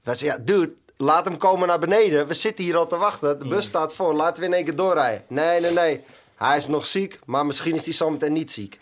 Wij 0.03 0.15
zeggen, 0.15 0.39
ja, 0.39 0.45
dude, 0.45 0.73
laat 0.97 1.25
hem 1.25 1.37
komen 1.37 1.67
naar 1.67 1.79
beneden. 1.79 2.27
We 2.27 2.33
zitten 2.33 2.63
hier 2.63 2.77
al 2.77 2.87
te 2.87 2.97
wachten. 2.97 3.39
De 3.39 3.47
bus 3.47 3.65
staat 3.65 3.93
voor. 3.93 4.13
Laten 4.13 4.41
we 4.41 4.47
in 4.47 4.53
één 4.53 4.65
keer 4.65 4.75
doorrijden. 4.75 5.25
Nee, 5.27 5.61
nee, 5.61 5.71
nee. 5.71 6.03
Hij 6.43 6.57
is 6.57 6.67
nog 6.67 6.85
ziek, 6.85 7.19
maar 7.25 7.45
misschien 7.45 7.75
is 7.75 7.85
hij 7.85 7.93
zometeen 7.93 8.33
niet 8.33 8.51
ziek. 8.51 8.77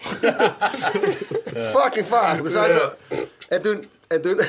Fucking 1.75 2.07
vaag. 2.07 2.41
Dus 2.41 2.53
wij 2.53 2.71
zo... 2.71 2.91
En 3.47 3.61
toen... 3.61 3.89
En 4.07 4.21
toen, 4.21 4.37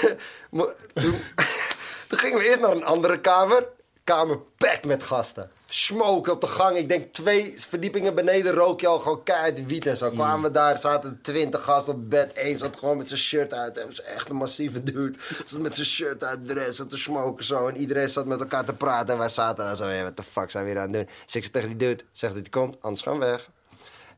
toen, 0.95 1.15
toen 2.09 2.19
gingen 2.19 2.39
we 2.39 2.45
eerst 2.45 2.61
naar 2.61 2.71
een 2.71 2.85
andere 2.85 3.21
kamer. 3.21 3.67
Kamer 4.05 4.39
packed 4.57 4.85
met 4.85 5.03
gasten. 5.03 5.51
Smoke 5.75 6.31
op 6.31 6.41
de 6.41 6.47
gang. 6.47 6.77
Ik 6.77 6.89
denk 6.89 7.13
twee 7.13 7.55
verdiepingen 7.57 8.15
beneden 8.15 8.53
rook 8.55 8.81
je 8.81 8.87
al 8.87 8.99
gewoon 8.99 9.23
keihard 9.23 9.67
wiet 9.67 9.87
en 9.87 9.97
zo. 9.97 10.11
Kwamen 10.11 10.43
we 10.43 10.51
daar, 10.51 10.79
zaten 10.79 11.19
twintig 11.23 11.65
gasten 11.65 11.95
op 11.95 12.11
bed. 12.11 12.31
Eén 12.35 12.59
zat 12.59 12.77
gewoon 12.77 12.97
met 12.97 13.09
zijn 13.09 13.21
shirt 13.21 13.55
uit. 13.55 13.77
Hij 13.77 13.87
was 13.87 14.03
echt 14.03 14.29
een 14.29 14.37
massieve 14.37 14.83
dude. 14.83 15.19
Zat 15.45 15.61
met 15.61 15.75
zijn 15.75 15.87
shirt 15.87 16.25
uit, 16.25 16.47
de 16.47 16.53
rest 16.53 16.77
zat 16.77 16.91
te 16.91 16.97
smoken 16.97 17.45
zo. 17.45 17.69
En 17.69 17.77
iedereen 17.77 18.09
zat 18.09 18.27
met 18.27 18.41
elkaar 18.41 18.65
te 18.65 18.75
praten. 18.75 19.13
En 19.13 19.19
wij 19.19 19.29
zaten 19.29 19.65
daar 19.65 19.77
zo, 19.77 19.89
ja, 19.89 20.03
wat 20.03 20.17
de 20.17 20.23
fuck 20.23 20.51
zijn 20.51 20.65
we 20.65 20.71
hier 20.71 20.81
aan 20.81 20.93
het 20.93 20.93
doen? 20.93 21.05
Dus 21.25 21.35
ik 21.35 21.43
zeg 21.43 21.53
tegen 21.53 21.69
die 21.69 21.77
dude, 21.77 22.05
zeg 22.13 22.31
dat 22.31 22.41
hij 22.41 22.51
komt, 22.51 22.77
anders 22.81 23.03
gaan 23.03 23.19
we 23.19 23.25
weg. 23.25 23.49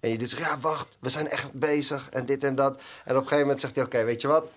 En 0.00 0.08
die 0.08 0.18
doet 0.18 0.30
zegt, 0.30 0.42
ja, 0.42 0.58
wacht, 0.58 0.96
we 1.00 1.08
zijn 1.08 1.28
echt 1.28 1.52
bezig 1.52 2.08
en 2.10 2.26
dit 2.26 2.44
en 2.44 2.54
dat. 2.54 2.72
En 3.04 3.16
op 3.16 3.16
een 3.16 3.16
gegeven 3.16 3.40
moment 3.40 3.60
zegt 3.60 3.74
hij, 3.74 3.84
oké, 3.84 4.04
weet 4.04 4.20
je 4.20 4.28
wat? 4.28 4.50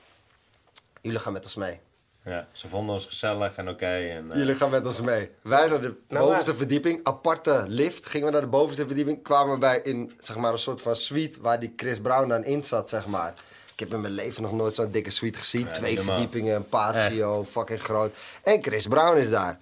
Jullie 1.02 1.20
gaan 1.20 1.34
met 1.34 1.44
ons 1.44 1.56
mee. 1.56 1.80
Ja, 2.28 2.48
ze 2.52 2.68
vonden 2.68 2.96
ons 2.96 3.06
gezellig 3.06 3.56
en 3.56 3.70
oké. 3.70 3.86
en, 3.86 4.32
eh, 4.32 4.38
Jullie 4.38 4.56
gaan 4.56 4.70
met 4.70 4.86
ons 4.86 5.02
mee. 5.02 5.30
Wij 5.42 5.68
naar 5.68 5.82
de 5.82 5.96
Nou, 6.08 6.26
bovenste 6.26 6.56
verdieping, 6.56 7.00
aparte 7.04 7.64
lift. 7.68 8.06
Gingen 8.06 8.26
we 8.26 8.32
naar 8.32 8.42
de 8.42 8.48
bovenste 8.48 8.86
verdieping, 8.86 9.24
kwamen 9.24 9.54
we 9.54 9.60
bij 9.60 9.80
in 9.84 10.14
zeg 10.20 10.36
maar, 10.38 10.52
een 10.54 10.60
soort 10.60 10.82
van 10.82 10.96
suite 10.96 11.42
waar 11.42 11.60
die 11.60 11.74
Chris 11.76 12.00
Brown 12.00 12.28
dan 12.28 12.44
in 12.44 12.64
zat, 12.64 12.90
zeg 12.90 13.08
maar. 13.08 13.34
Ik 13.74 13.80
heb 13.80 13.94
in 13.94 14.02
mijn 14.02 14.14
leven 14.14 14.42
nog 14.42 14.52
nooit 14.52 14.74
zo'n 14.76 14.92
dikke 14.92 15.10
suite 15.10 15.40
gezien. 15.40 15.72
Twee 15.72 16.00
verdiepingen, 16.02 16.56
een 16.56 16.70
patio, 16.70 17.44
fucking 17.52 17.82
groot. 17.82 18.14
En 18.44 18.64
Chris 18.64 18.88
Brown 18.88 19.18
is 19.18 19.30
daar. 19.30 19.58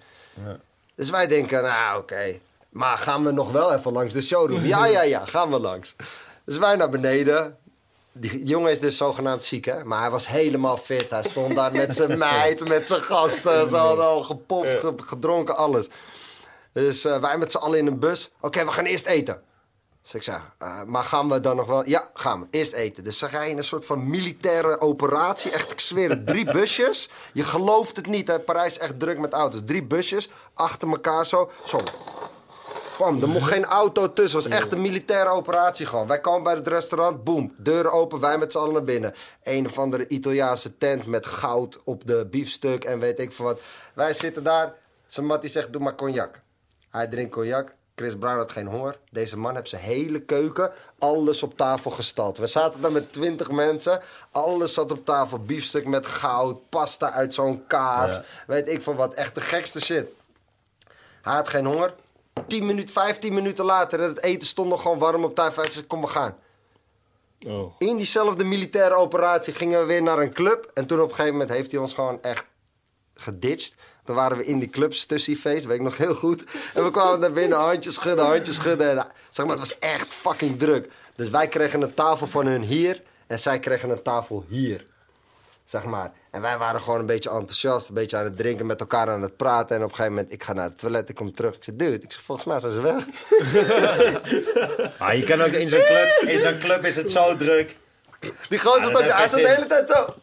Dus 0.94 1.10
wij 1.10 1.26
denken, 1.26 1.62
nou 1.62 1.98
oké. 1.98 2.38
Maar 2.68 2.98
gaan 2.98 3.24
we 3.24 3.32
nog 3.32 3.50
wel 3.52 3.72
even 3.74 3.92
langs 3.92 4.14
de 4.14 4.22
showroom? 4.22 4.64
Ja, 4.64 4.86
ja, 4.86 5.02
ja, 5.02 5.24
gaan 5.24 5.50
we 5.50 5.58
langs. 5.58 5.96
Dus 6.44 6.58
wij 6.58 6.76
naar 6.76 6.90
beneden. 6.90 7.56
Die 8.18 8.44
jongen 8.44 8.70
is 8.70 8.80
dus 8.80 8.96
zogenaamd 8.96 9.44
ziek, 9.44 9.64
hè? 9.64 9.84
Maar 9.84 10.00
hij 10.00 10.10
was 10.10 10.28
helemaal 10.28 10.76
fit. 10.76 11.10
Hij 11.10 11.22
stond 11.22 11.54
daar 11.54 11.72
met 11.72 11.96
zijn 11.96 12.18
meid, 12.28 12.68
met 12.68 12.86
zijn 12.88 13.00
gasten. 13.00 13.68
Ze 13.68 13.76
hadden 13.76 14.04
al 14.04 14.22
gepoft, 14.22 14.80
ge- 14.80 14.94
gedronken, 14.96 15.56
alles. 15.56 15.88
Dus 16.72 17.04
eh, 17.04 17.20
wij 17.20 17.38
met 17.38 17.50
z'n 17.50 17.56
allen 17.58 17.78
in 17.78 17.86
een 17.86 17.98
bus. 17.98 18.30
Oké, 18.40 18.64
we 18.64 18.70
gaan 18.70 18.84
eerst 18.84 19.06
eten. 19.06 19.42
Dus 20.02 20.14
ik 20.14 20.22
zei, 20.22 20.38
eh, 20.58 20.82
maar 20.82 21.04
gaan 21.04 21.28
we 21.28 21.40
dan 21.40 21.56
nog 21.56 21.66
wel... 21.66 21.88
Ja, 21.88 22.10
gaan 22.14 22.40
we. 22.40 22.46
Eerst 22.50 22.72
eten. 22.72 23.04
Dus 23.04 23.18
ze 23.18 23.28
gaan 23.28 23.44
in 23.44 23.56
een 23.58 23.64
soort 23.64 23.86
van 23.86 24.08
militaire 24.10 24.80
operatie. 24.80 25.50
Echt, 25.50 25.72
ik 25.72 25.80
zweer 25.80 26.10
het. 26.10 26.26
Drie 26.26 26.52
busjes. 26.52 27.08
Je 27.32 27.42
gelooft 27.42 27.96
het 27.96 28.06
niet, 28.06 28.28
hè. 28.28 28.40
Parijs 28.40 28.72
is 28.72 28.78
echt 28.78 29.00
druk 29.00 29.18
met 29.18 29.32
auto's. 29.32 29.60
Drie 29.64 29.82
busjes, 29.82 30.30
achter 30.54 30.88
elkaar 30.88 31.26
zo. 31.26 31.50
Zo. 31.64 31.80
Pam, 32.96 33.22
er 33.22 33.28
mocht 33.28 33.50
geen 33.50 33.64
auto 33.64 34.12
tussen. 34.12 34.38
Het 34.38 34.48
was 34.48 34.58
echt 34.58 34.72
een 34.72 34.80
militaire 34.80 35.30
operatie 35.30 35.86
gewoon. 35.86 36.06
Wij 36.06 36.20
komen 36.20 36.42
bij 36.42 36.54
het 36.54 36.68
restaurant, 36.68 37.24
boem. 37.24 37.54
Deuren 37.58 37.92
open, 37.92 38.20
wij 38.20 38.38
met 38.38 38.52
z'n 38.52 38.58
allen 38.58 38.72
naar 38.72 38.84
binnen. 38.84 39.14
Een 39.42 39.66
of 39.66 39.78
andere 39.78 40.08
Italiaanse 40.08 40.78
tent 40.78 41.06
met 41.06 41.26
goud 41.26 41.80
op 41.84 42.06
de 42.06 42.26
biefstuk 42.30 42.84
en 42.84 42.98
weet 42.98 43.18
ik 43.18 43.32
veel 43.32 43.44
wat. 43.44 43.60
Wij 43.94 44.12
zitten 44.12 44.42
daar. 44.42 44.74
Zijn 45.06 45.26
mattie 45.26 45.50
zegt, 45.50 45.72
doe 45.72 45.82
maar 45.82 45.94
cognac. 45.94 46.40
Hij 46.90 47.06
drinkt 47.06 47.32
cognac. 47.32 47.74
Chris 47.94 48.16
Brown 48.16 48.36
had 48.36 48.50
geen 48.50 48.66
honger. 48.66 48.98
Deze 49.10 49.38
man 49.38 49.54
heeft 49.54 49.68
zijn 49.68 49.82
hele 49.82 50.20
keuken, 50.20 50.72
alles 50.98 51.42
op 51.42 51.56
tafel 51.56 51.90
gestald. 51.90 52.38
We 52.38 52.46
zaten 52.46 52.80
daar 52.80 52.92
met 52.92 53.12
twintig 53.12 53.50
mensen. 53.50 54.00
Alles 54.30 54.74
zat 54.74 54.92
op 54.92 55.04
tafel. 55.04 55.38
Biefstuk 55.38 55.86
met 55.86 56.06
goud, 56.06 56.68
pasta 56.68 57.12
uit 57.12 57.34
zo'n 57.34 57.66
kaas. 57.66 58.20
Weet 58.46 58.68
ik 58.68 58.82
veel 58.82 58.94
wat. 58.94 59.14
Echt 59.14 59.34
de 59.34 59.40
gekste 59.40 59.80
shit. 59.80 60.06
Hij 61.22 61.34
had 61.34 61.48
geen 61.48 61.66
honger. 61.66 61.94
10 62.46 62.66
minuten, 62.66 62.92
15 62.92 63.34
minuten 63.34 63.64
later, 63.64 64.00
en 64.00 64.08
het 64.08 64.22
eten 64.22 64.48
stond 64.48 64.68
nog 64.68 64.82
gewoon 64.82 64.98
warm 64.98 65.24
op 65.24 65.34
tafel. 65.34 65.62
Hij 65.62 65.70
zei, 65.70 65.86
kom 65.86 66.00
we 66.00 66.06
gaan. 66.06 66.36
Oh. 67.46 67.74
In 67.78 67.96
diezelfde 67.96 68.44
militaire 68.44 68.94
operatie 68.94 69.52
gingen 69.52 69.80
we 69.80 69.86
weer 69.86 70.02
naar 70.02 70.18
een 70.18 70.32
club. 70.32 70.70
En 70.74 70.86
toen 70.86 71.00
op 71.00 71.08
een 71.08 71.14
gegeven 71.14 71.32
moment 71.32 71.50
heeft 71.50 71.70
hij 71.70 71.80
ons 71.80 71.94
gewoon 71.94 72.22
echt 72.22 72.44
geditcht. 73.14 73.74
Toen 74.04 74.14
waren 74.14 74.36
we 74.36 74.44
in 74.44 74.58
die 74.58 74.68
club, 74.68 74.94
Stussiefeest, 74.94 75.64
weet 75.64 75.76
ik 75.76 75.82
nog 75.82 75.96
heel 75.96 76.14
goed. 76.14 76.44
En 76.74 76.84
we 76.84 76.90
kwamen 76.90 77.20
naar 77.20 77.32
binnen, 77.32 77.58
handjes 77.58 77.94
schudden, 77.94 78.26
handjes 78.26 78.56
schudden. 78.56 78.90
En, 78.90 79.06
zeg 79.30 79.46
maar, 79.46 79.56
het 79.56 79.68
was 79.68 79.78
echt 79.78 80.06
fucking 80.06 80.58
druk. 80.58 80.90
Dus 81.14 81.28
wij 81.28 81.48
kregen 81.48 81.82
een 81.82 81.94
tafel 81.94 82.26
van 82.26 82.46
hun 82.46 82.62
hier 82.62 83.02
en 83.26 83.38
zij 83.38 83.58
kregen 83.58 83.90
een 83.90 84.02
tafel 84.02 84.44
hier. 84.48 84.86
Zeg 85.64 85.84
maar. 85.84 86.12
En 86.36 86.42
wij 86.42 86.58
waren 86.58 86.80
gewoon 86.80 87.00
een 87.00 87.06
beetje 87.06 87.30
enthousiast, 87.30 87.88
een 87.88 87.94
beetje 87.94 88.16
aan 88.16 88.24
het 88.24 88.36
drinken, 88.36 88.66
met 88.66 88.80
elkaar 88.80 89.08
aan 89.08 89.22
het 89.22 89.36
praten. 89.36 89.76
En 89.76 89.82
op 89.82 89.88
een 89.88 89.94
gegeven 89.94 90.14
moment, 90.14 90.32
ik 90.32 90.42
ga 90.42 90.52
naar 90.52 90.64
het 90.64 90.78
toilet, 90.78 91.08
ik 91.08 91.14
kom 91.14 91.34
terug. 91.34 91.54
Ik 91.54 91.64
zeg, 91.64 91.74
dude, 91.74 91.98
ik 91.98 92.12
zeg, 92.12 92.22
volgens 92.22 92.46
mij 92.46 92.58
zijn 92.58 92.72
ze 92.72 92.80
weg. 92.80 93.04
Ah, 94.98 95.14
je 95.14 95.24
kan 95.24 95.42
ook 95.42 95.52
in 95.52 95.68
zo'n 95.68 95.84
club, 95.84 96.08
in 96.26 96.38
zo'n 96.38 96.58
club 96.58 96.84
is 96.84 96.96
het 96.96 97.10
zo 97.10 97.36
druk. 97.36 97.76
Die 98.48 98.58
gozer 98.58 98.82
zat 98.82 98.92
dat 98.92 99.02
ook, 99.02 99.10
hij 99.10 99.28
zat 99.28 99.40
de 99.40 99.48
hele 99.48 99.66
tijd 99.66 99.88
zo. 99.88 100.14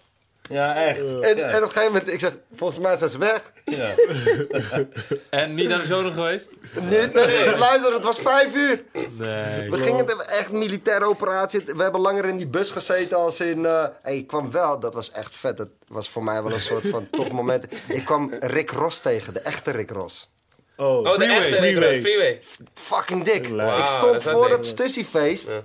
Ja, 0.49 0.75
echt. 0.85 0.99
En, 0.99 1.37
Ja. 1.37 1.49
en 1.49 1.55
op 1.57 1.61
een 1.63 1.69
gegeven 1.69 1.83
moment, 1.93 2.13
ik 2.13 2.19
zeg, 2.19 2.31
volgens 2.55 2.79
mij 2.79 2.97
zijn 2.97 3.09
ze 3.09 3.17
weg. 3.17 3.51
Ja. 3.65 3.93
En 5.29 5.53
niet 5.53 5.69
naar 5.69 5.79
de 5.79 5.85
zonen 5.85 6.13
geweest? 6.13 6.53
Nee, 6.81 7.07
nee, 7.07 7.57
luister, 7.57 7.93
het 7.93 8.03
was 8.03 8.19
vijf 8.19 8.55
uur. 8.55 8.83
Nee. 9.11 9.69
We 9.69 9.77
gingen 9.77 10.05
het 10.05 10.25
echt 10.25 10.51
militaire 10.51 11.05
operatie. 11.05 11.61
We 11.65 11.83
hebben 11.83 12.01
langer 12.01 12.25
in 12.25 12.37
die 12.37 12.47
bus 12.47 12.71
gezeten 12.71 13.17
als 13.17 13.39
in. 13.39 13.65
eh 13.65 13.85
hey, 14.01 14.17
ik 14.17 14.27
kwam 14.27 14.51
wel, 14.51 14.79
dat 14.79 14.93
was 14.93 15.11
echt 15.11 15.35
vet. 15.35 15.57
Dat 15.57 15.69
was 15.87 16.09
voor 16.09 16.23
mij 16.23 16.43
wel 16.43 16.53
een 16.53 16.59
soort 16.61 16.87
van 16.87 17.07
tof 17.11 17.31
moment. 17.31 17.65
Ik 17.87 18.05
kwam 18.05 18.33
Rick 18.39 18.71
Ross 18.71 18.99
tegen, 18.99 19.33
de 19.33 19.39
echte 19.39 19.71
Rick 19.71 19.91
Ross. 19.91 20.29
Oh, 20.77 20.87
Oh, 20.97 21.03
de 21.03 21.09
freeway, 21.13 21.37
echte 21.37 21.55
freeway. 21.55 21.89
Rick 21.89 22.03
Ross, 22.03 22.11
Freeway. 22.13 22.41
Fucking 22.73 23.23
dik. 23.23 23.47
Ik 23.79 23.85
stond 23.85 24.23
voor 24.23 24.49
dat 24.49 24.65
Stussiefeest. 24.65 25.51
Ja. 25.51 25.63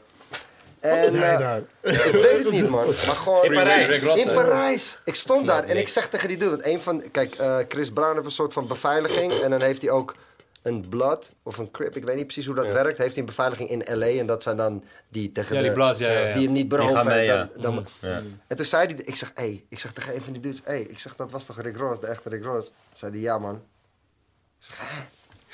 En 0.81 1.14
Hij 1.14 1.33
eh, 1.33 1.39
daar. 1.39 1.59
ik 2.07 2.12
weet 2.12 2.39
het 2.45 2.51
niet, 2.51 2.68
man. 2.68 2.87
Maar 2.87 2.95
gewoon. 2.95 3.45
In 3.45 3.53
Parijs. 3.53 4.03
In? 4.03 4.33
Parijs. 4.33 4.99
Ik 5.05 5.14
stond 5.14 5.47
daar 5.47 5.64
en 5.64 5.76
ik 5.76 5.89
zeg 5.89 6.09
tegen 6.09 6.29
die 6.29 6.37
dude, 6.37 6.51
want 6.51 6.64
een 6.64 6.81
van, 6.81 7.11
kijk, 7.11 7.35
eh, 7.35 7.59
Chris 7.68 7.91
Brown 7.91 8.12
heeft 8.14 8.24
een 8.26 8.31
soort 8.33 8.53
van 8.53 8.66
beveiliging 8.68 9.41
en 9.43 9.51
dan 9.51 9.61
heeft 9.61 9.83
hij 9.83 9.91
ook 9.91 10.14
een 10.62 10.89
blood 10.89 11.33
of 11.43 11.59
een 11.59 11.70
crip, 11.70 11.97
ik 11.97 12.05
weet 12.05 12.16
niet 12.16 12.24
precies 12.24 12.47
hoe 12.47 12.55
dat 12.55 12.70
werkt, 12.70 12.99
heeft 12.99 13.11
hij 13.11 13.18
een 13.18 13.26
beveiliging 13.26 13.68
in 13.70 13.99
LA 13.99 14.07
en 14.07 14.26
dat 14.26 14.43
zijn 14.43 14.57
dan 14.57 14.85
die 15.09 15.33
tegen 15.33 15.55
Ja, 15.57 15.62
die 15.62 15.70
de, 15.74 16.05
ja, 16.05 16.11
ja, 16.11 16.18
ja. 16.26 16.35
die 16.35 16.45
hem 16.45 16.53
niet 16.53 16.68
beroven. 16.68 17.07
mee, 17.07 17.29
dan, 17.29 17.49
dan- 17.57 17.87
Ja. 18.01 18.22
En 18.47 18.57
toen 18.57 18.64
zei 18.66 18.87
hij, 18.87 18.95
ik 19.05 19.16
zeg, 19.16 19.31
hey, 19.35 19.64
ik 19.68 19.79
zeg 19.79 19.93
tegen 19.93 20.14
een 20.14 20.22
van 20.22 20.33
die 20.33 20.43
dudes, 20.43 20.61
hey, 20.64 20.81
ik 20.81 20.99
zeg, 20.99 21.16
dat 21.16 21.31
was 21.31 21.47
toch 21.47 21.61
Rick 21.61 21.76
Ross, 21.76 22.01
de 22.01 22.07
echte 22.07 22.29
Rick 22.29 22.45
Ross? 22.45 22.70
Zei 22.93 23.12
hij, 23.12 23.20
ja 23.20 23.39
man. 23.39 23.55
Ik 24.61 24.64
zeg, 24.66 24.83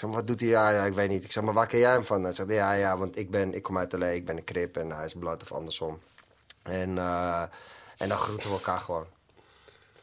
zeg, 0.06 0.14
wat 0.14 0.26
doet 0.26 0.40
hij? 0.40 0.48
Ja, 0.48 0.70
ja, 0.70 0.84
ik 0.84 0.94
weet 0.94 1.08
niet. 1.08 1.24
Ik 1.24 1.32
zeg, 1.32 1.42
maar 1.42 1.54
waar 1.54 1.66
ken 1.66 1.78
jij 1.78 1.92
hem 1.92 2.04
van? 2.04 2.22
Hij 2.22 2.32
zegt, 2.32 2.50
ja, 2.50 2.72
ja, 2.72 2.98
want 2.98 3.18
ik, 3.18 3.30
ben, 3.30 3.54
ik 3.54 3.62
kom 3.62 3.78
uit 3.78 3.92
LA, 3.92 4.06
ik 4.06 4.24
ben 4.24 4.36
een 4.36 4.44
crip 4.44 4.76
en 4.76 4.90
hij 4.90 5.04
is 5.04 5.14
blood 5.14 5.42
of 5.42 5.52
andersom. 5.52 6.00
En, 6.62 6.98
eh, 6.98 7.42
en 7.98 8.08
dan 8.08 8.18
groeten 8.18 8.48
we 8.48 8.54
elkaar 8.54 8.80
gewoon. 8.80 9.06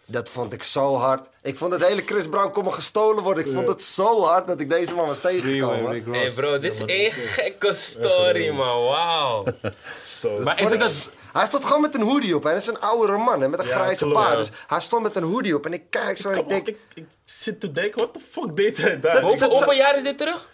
Dat 0.06 0.30
vond 0.30 0.54
ik 0.54 0.64
zo 0.64 0.96
hard. 0.96 1.28
Ik 1.42 1.58
vond 1.58 1.74
het 1.74 1.86
hele 1.86 2.02
Chris 2.02 2.28
Brown 2.28 2.52
kon 2.52 2.64
me 2.64 2.72
gestolen 2.72 3.24
worden. 3.24 3.46
Ik 3.46 3.54
vond 3.54 3.68
het 3.68 3.82
zo 3.82 4.24
hard 4.24 4.48
dat 4.48 4.60
ik 4.60 4.70
deze 4.70 4.94
man 4.94 5.08
was 5.08 5.20
tegengekomen. 5.20 6.04
Hey 6.12 6.32
bro, 6.32 6.60
dit 6.60 6.74
is 6.74 6.86
één 6.86 7.12
gekke 7.12 7.74
story, 7.74 8.50
man. 8.50 8.84
Wauw. 8.84 9.46
Zo. 10.20 10.40
Maar 10.40 10.60
is 10.60 10.70
het 10.70 10.74
ik 10.74 10.80
dat... 10.80 11.12
Hij 11.34 11.46
stond 11.46 11.66
gewoon 11.66 11.82
met 11.82 11.96
een 11.96 12.02
hoodie 12.02 12.36
op. 12.36 12.44
Hij 12.44 12.56
is 12.56 12.68
een 12.68 12.80
oudere 12.80 13.18
man 13.18 13.42
hè, 13.42 13.48
met 13.50 13.60
een 13.60 13.68
Ja, 13.68 13.76
grijze 13.76 14.06
klopt, 14.06 14.28
ja. 14.28 14.36
Dus 14.36 14.50
hij 14.68 14.80
stond 14.80 15.04
met 15.04 15.16
een 15.16 15.24
hoodie 15.24 15.56
op. 15.56 15.66
En 15.66 15.74
ik 15.74 15.84
kijk 15.90 16.18
zo 16.18 16.30
en 16.30 16.38
ik 16.40 16.50
denk... 16.50 16.68
ik, 16.68 16.78
ik 16.94 17.06
zit 17.24 17.60
te 17.60 17.72
denken, 17.72 18.00
wat 18.00 18.14
de 18.14 18.20
fuck 18.20 18.56
deed 18.56 18.78
hij 18.78 19.00
daar? 19.00 19.14
Dat- 19.14 19.22
Hoeveel, 19.30 19.60
dat- 19.60 19.76
jaar 19.76 19.96
is 19.98 20.04
dit 20.04 20.18
terug? 20.18 20.48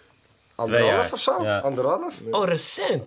Anderhalf 0.54 1.12
of 1.12 1.20
zo? 1.20 1.42
Ja. 1.42 1.58
Anderhalf? 1.58 2.14
Oh, 2.30 2.44
recent. 2.46 3.02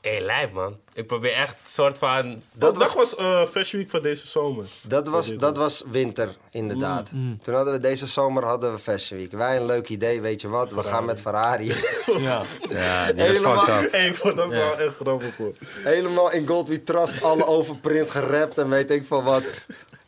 Hé, 0.00 0.10
hey, 0.10 0.20
lijp 0.20 0.52
man. 0.52 0.76
Ik 0.92 1.06
probeer 1.06 1.32
echt 1.32 1.52
een 1.52 1.70
soort 1.70 1.98
van... 1.98 2.42
dat 2.52 2.76
was, 2.76 2.94
was 2.94 3.14
eh 3.16 3.42
Fashion 3.46 3.80
Week 3.80 3.90
van 3.90 4.02
deze 4.02 4.26
zomer. 4.26 4.64
dat, 4.82 5.08
was, 5.08 5.36
dat 5.36 5.56
was 5.56 5.82
winter, 5.90 6.36
inderdaad. 6.50 7.12
Mm, 7.12 7.38
Toen 7.42 7.54
hadden 7.54 7.72
we 7.72 7.80
deze 7.80 8.06
zomer 8.06 8.44
hadden 8.44 8.72
we 8.72 8.78
Fashion 8.78 9.18
Week. 9.18 9.32
Wij 9.32 9.56
een 9.56 9.66
leuk 9.66 9.88
idee, 9.88 10.20
weet 10.20 10.40
je 10.40 10.48
wat? 10.48 10.70
We 10.70 10.82
gaan 10.84 11.04
met 11.04 11.20
Ferrari. 11.20 11.66
Ja. 12.18 12.42
Ja, 12.70 13.12
die 13.12 13.22
Helemaal-. 13.22 13.66
Hey, 13.90 14.06
ik 14.06 14.14
vond 14.14 14.36
dat 14.36 14.48
wel 14.48 14.78
echt 14.78 14.96
grappig 14.96 15.36
hoor. 15.36 15.52
Helemaal 15.84 16.30
in 16.32 16.46
Gold 16.46 16.68
We 16.68 16.82
Trust, 16.82 17.22
alle 17.22 17.46
overprint 17.46 18.10
gerapt 18.10 18.58
en 18.58 18.68
weet 18.68 18.90
ik 18.90 19.04
veel 19.06 19.22
wat. 19.22 19.44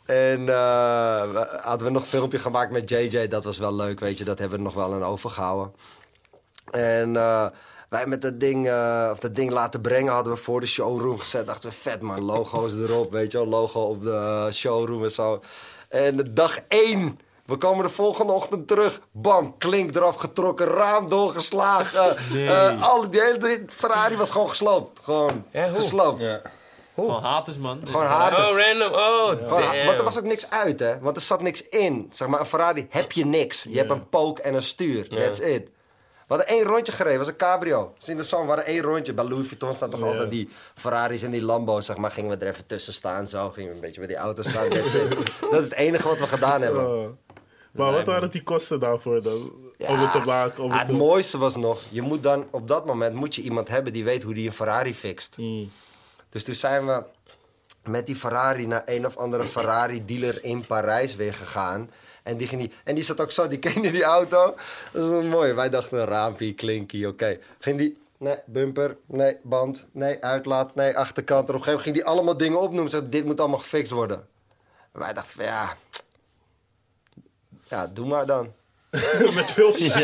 En 0.07 0.41
eh, 0.41 1.31
we- 1.33 1.59
hadden 1.63 1.87
we 1.87 1.93
nog 1.93 2.03
een 2.03 2.09
filmpje 2.09 2.39
gemaakt 2.39 2.71
met 2.73 2.91
JJ. 2.91 3.29
Dat 3.29 3.45
was 3.45 3.59
wel 3.59 3.75
leuk, 3.75 4.01
weet 4.01 4.19
je. 4.19 4.25
Dat 4.25 4.39
hebben 4.39 4.59
we 4.59 4.65
nog 4.65 4.75
wel 4.75 4.93
aan 4.95 5.05
overgehouden. 5.05 5.73
En 6.71 7.17
eh, 7.17 7.47
wij 7.91 8.07
met 8.07 8.23
dat 8.23 8.41
ding, 8.41 8.69
eh, 8.69 9.09
of 9.13 9.19
dat 9.19 9.35
ding 9.35 9.53
laten 9.53 9.81
brengen 9.81 10.13
hadden 10.13 10.33
we 10.33 10.39
voor 10.39 10.61
de 10.61 10.67
showroom 10.67 11.19
gezet. 11.19 11.47
Dachten 11.47 11.71
we, 11.71 11.77
vet 11.77 12.01
man, 12.01 12.21
logo's 12.23 12.77
erop, 12.77 13.13
weet 13.19 13.33
je 13.33 13.39
wel. 13.39 13.47
Logo 13.47 13.81
op 13.81 14.03
de 14.03 14.49
showroom 14.53 15.05
en 15.05 15.11
zo. 15.11 15.41
En 15.89 16.35
dag 16.35 16.59
één... 16.69 17.19
We 17.45 17.57
komen 17.57 17.85
de 17.85 17.91
volgende 17.91 18.33
ochtend 18.33 18.69
terug. 18.69 19.01
Bam, 19.13 19.59
klink 19.59 19.95
eraf 19.95 20.15
getrokken, 20.15 20.67
raam 20.67 21.09
doorgeslagen. 21.09 22.17
Eh, 22.35 22.83
alle, 22.83 23.09
die 23.09 23.21
hele 23.21 23.39
die 23.39 23.65
Ferrari 23.69 24.17
was 24.17 24.31
gewoon 24.31 24.49
gesloopt. 24.49 25.01
Gewoon 25.03 25.45
Ja, 25.53 25.67
gesloopt. 25.67 26.21
Ja. 26.21 26.41
Gewoon 26.95 27.23
haters, 27.23 27.59
man. 27.59 27.81
Gewoon 27.87 28.07
haters. 28.07 28.51
Oh, 28.51 28.57
random. 28.57 28.93
Oh, 28.93 29.27
damn. 29.27 29.87
want 29.87 29.99
er 29.99 30.05
was 30.05 30.19
ook 30.19 30.25
niks 30.25 30.51
uit, 30.51 30.81
hè? 30.81 30.99
Want 30.99 31.17
er 31.17 31.23
zat 31.23 31.43
niks 31.43 31.69
in. 31.69 32.07
Zeg 32.13 32.29
maar, 32.29 32.41
een 32.41 32.47
Ferrari 32.47 32.87
heb 32.91 33.13
je 33.13 33.27
niks. 33.27 33.67
Je 33.69 33.77
hebt 33.77 33.91
een 33.91 34.09
pook 34.09 34.39
en 34.39 34.55
een 34.55 34.63
stuur. 34.63 35.09
That's 35.09 35.39
it. 35.39 35.69
We 36.31 36.37
hadden 36.37 36.55
één 36.57 36.65
rondje 36.65 36.93
gereden, 36.93 37.19
was 37.19 37.29
een 37.29 37.37
cabrio. 37.37 37.95
Dus 37.99 38.09
in 38.09 38.17
de 38.17 38.23
zon, 38.23 38.41
we 38.41 38.47
hadden 38.47 38.67
één 38.67 38.81
rondje. 38.83 39.15
Bij 39.15 39.25
Louis 39.25 39.47
Vuitton 39.47 39.75
staan 39.75 39.91
toch 39.91 40.03
altijd 40.03 40.31
die 40.31 40.49
Ferraris 40.75 41.23
en 41.23 41.31
die 41.31 41.43
Lambo's, 41.43 41.87
zeg 41.87 41.97
maar. 41.97 42.11
Gingen 42.11 42.39
we 42.39 42.45
er 42.45 42.53
even 42.53 42.67
tussen 42.67 42.93
staan, 42.93 43.29
zo. 43.29 43.51
Gingen 43.51 43.69
we 43.69 43.75
een 43.75 43.81
beetje 43.81 44.01
bij 44.01 44.09
die 44.09 44.17
auto 44.17 44.43
staan. 44.43 44.69
Dat 45.51 45.61
is 45.61 45.65
het 45.65 45.73
enige 45.75 46.09
wat 46.09 46.19
we 46.19 46.27
gedaan 46.27 46.63
hebben. 46.63 46.89
Oh. 46.89 47.09
Maar 47.73 47.93
wat 47.93 48.07
waren 48.07 48.31
die 48.31 48.43
kosten 48.43 48.81
daarvoor 48.81 49.23
dan? 49.23 49.53
om 49.79 49.99
het 49.99 50.13
te 50.13 50.19
maken? 50.19 50.63
Om 50.65 50.71
Ah, 50.71 50.79
het 50.79 50.87
het 50.87 50.97
te... 50.97 51.03
mooiste 51.05 51.39
was 51.39 51.57
nog, 51.57 51.83
je 51.91 52.03
moet 52.03 52.23
dan 52.23 52.47
op 52.51 52.69
dat 52.69 52.87
moment 52.87 53.15
moet 53.15 53.35
je 53.35 53.43
iemand 53.43 53.69
hebben 53.69 53.93
die 53.93 54.05
weet 54.05 54.23
hoe 54.23 54.35
die 54.35 54.47
een 54.47 54.53
Ferrari 54.53 54.95
fixt. 54.95 55.37
Mm. 55.37 55.71
Dus 56.29 56.45
toen 56.45 56.55
zijn 56.55 56.87
we 56.87 57.03
met 57.85 58.07
die 58.07 58.17
Ferrari 58.17 58.67
naar 58.67 58.83
een 58.85 59.07
of 59.07 59.17
andere 59.17 59.45
Ferrari-dealer 59.45 60.45
in 60.45 60.67
Parijs 60.67 61.17
weer 61.17 61.35
gegaan. 61.35 61.91
En 62.23 62.37
die, 62.37 62.49
ging 62.49 62.61
die, 62.61 62.73
en 62.85 62.95
die 62.95 63.05
zat 63.05 63.21
ook 63.21 63.33
zo, 63.33 63.49
die 63.49 63.59
kende 63.69 63.91
die 63.91 64.03
auto. 64.03 64.55
Dat 64.93 65.03
is 65.03 65.09
wel 65.09 65.23
mooi. 65.23 65.53
Wij 65.53 65.71
dachten, 65.71 66.05
raampje, 66.05 66.55
klinkie, 66.55 67.09
oké. 67.09 67.39
Ging 67.59 67.79
die, 67.79 67.99
nee, 68.19 68.37
bumper, 68.47 68.97
nee, 69.07 69.37
band, 69.43 69.89
nee, 69.93 70.25
uitlaat, 70.25 70.75
nee, 70.75 70.97
achterkant. 70.97 71.49
En 71.49 71.55
op 71.55 71.61
een 71.61 71.65
gegeven 71.65 71.71
moment 71.73 71.83
ging 71.83 71.97
die 71.97 72.05
allemaal 72.05 72.37
dingen 72.37 72.61
opnoemen. 72.61 72.91
Zei, 72.91 73.09
dit 73.09 73.25
moet 73.25 73.41
allemaal 73.41 73.59
gefixt 73.59 73.93
worden. 73.93 74.27
En 74.93 75.01
wij 75.01 75.13
dachten 75.13 75.35
van, 75.37 75.45
ja... 75.45 75.77
Ja, 77.69 77.87
doe 77.87 78.07
maar 78.07 78.27
dan. 78.27 78.53
Met 79.35 79.51
veel 79.51 79.77
Ja. 79.77 79.99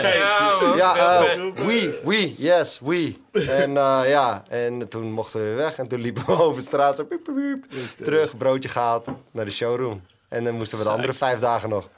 Ja, 0.76 0.96
eh, 0.96 1.20
vet. 1.20 1.64
we, 1.64 2.00
we, 2.04 2.34
yes, 2.36 2.80
we. 2.82 3.14
En 3.32 3.76
eh, 3.76 4.00
ja, 4.06 4.42
en 4.48 4.88
toen 4.88 5.12
mochten 5.12 5.40
we 5.40 5.46
weer 5.46 5.56
weg. 5.56 5.78
En 5.78 5.88
toen 5.88 6.00
liepen 6.00 6.26
we 6.26 6.42
over 6.46 6.62
straat, 6.62 6.96
zo 6.96 7.04
piep, 7.04 7.24
piep, 7.24 7.66
piep. 7.68 8.04
terug, 8.04 8.36
broodje 8.36 8.68
gehaald, 8.68 9.06
naar 9.30 9.44
de 9.44 9.50
showroom. 9.50 10.02
En 10.28 10.44
dan 10.44 10.54
moesten 10.54 10.78
we 10.78 10.84
de 10.84 10.90
andere 10.90 11.14
vijf 11.14 11.38
dagen 11.38 11.68
nog. 11.68 11.88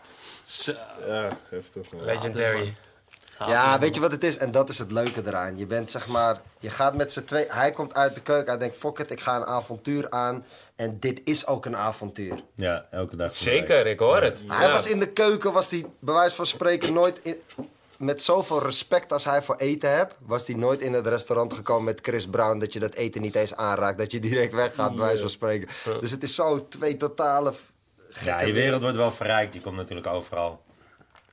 Zo. 0.48 0.72
Ja, 1.06 1.38
heftig 1.50 1.92
man. 1.92 2.04
Legendary. 2.04 2.76
Ja, 3.38 3.78
weet 3.78 3.94
je 3.94 4.00
wat 4.00 4.12
het 4.12 4.24
is? 4.24 4.36
En 4.38 4.50
dat 4.50 4.68
is 4.68 4.78
het 4.78 4.92
leuke 4.92 5.22
eraan. 5.26 5.58
Je 5.58 5.66
bent 5.66 5.90
zeg 5.90 6.06
maar, 6.06 6.40
je 6.58 6.70
gaat 6.70 6.94
met 6.94 7.12
z'n 7.12 7.24
twee. 7.24 7.46
Hij 7.48 7.70
komt 7.72 7.94
uit 7.94 8.14
de 8.14 8.20
keuken, 8.20 8.48
hij 8.48 8.58
denkt, 8.58 8.76
fuck 8.76 8.98
it, 8.98 9.10
ik 9.10 9.20
ga 9.20 9.36
een 9.36 9.44
avontuur 9.46 10.10
aan. 10.10 10.44
En 10.76 10.96
dit 11.00 11.20
is 11.24 11.46
ook 11.46 11.66
een 11.66 11.76
avontuur. 11.76 12.42
Ja, 12.54 12.86
elke 12.90 13.16
dag. 13.16 13.34
Zeker, 13.34 13.86
ik 13.86 13.98
hoor 13.98 14.22
het. 14.22 14.38
Hij 14.46 14.66
Ja. 14.66 14.72
was 14.72 14.86
in 14.86 14.98
de 14.98 15.12
keuken, 15.12 15.52
was 15.52 15.70
hij 15.70 15.86
bij 15.98 16.14
wijze 16.14 16.34
van 16.34 16.46
spreken 16.46 16.92
nooit 16.92 17.18
in- 17.22 17.40
met 17.96 18.22
zoveel 18.22 18.62
respect 18.62 19.12
als 19.12 19.24
hij 19.24 19.42
voor 19.42 19.56
eten 19.56 19.90
hebt, 19.96 20.14
was 20.18 20.46
hij 20.46 20.56
nooit 20.56 20.80
in 20.80 20.92
het 20.92 21.06
restaurant 21.06 21.52
gekomen 21.54 21.84
met 21.84 22.00
Chris 22.02 22.26
Brown 22.26 22.58
dat 22.58 22.72
je 22.72 22.78
dat 22.80 22.94
eten 22.94 23.22
niet 23.22 23.34
eens 23.34 23.54
aanraakt, 23.56 23.98
dat 23.98 24.12
je 24.12 24.20
direct 24.20 24.52
weggaat, 24.52 24.94
bij 24.94 25.04
wijze 25.04 25.20
van 25.20 25.30
spreken. 25.30 25.68
Dus 26.00 26.10
het 26.10 26.22
is 26.22 26.34
zo 26.34 26.68
twee 26.68 26.96
totale. 26.96 27.52
Ja, 28.24 28.40
je 28.40 28.52
wereld 28.52 28.82
wordt 28.82 28.96
wel 28.96 29.10
verrijkt. 29.10 29.54
Je 29.54 29.60
komt 29.60 29.76
natuurlijk 29.76 30.06
overal. 30.06 30.62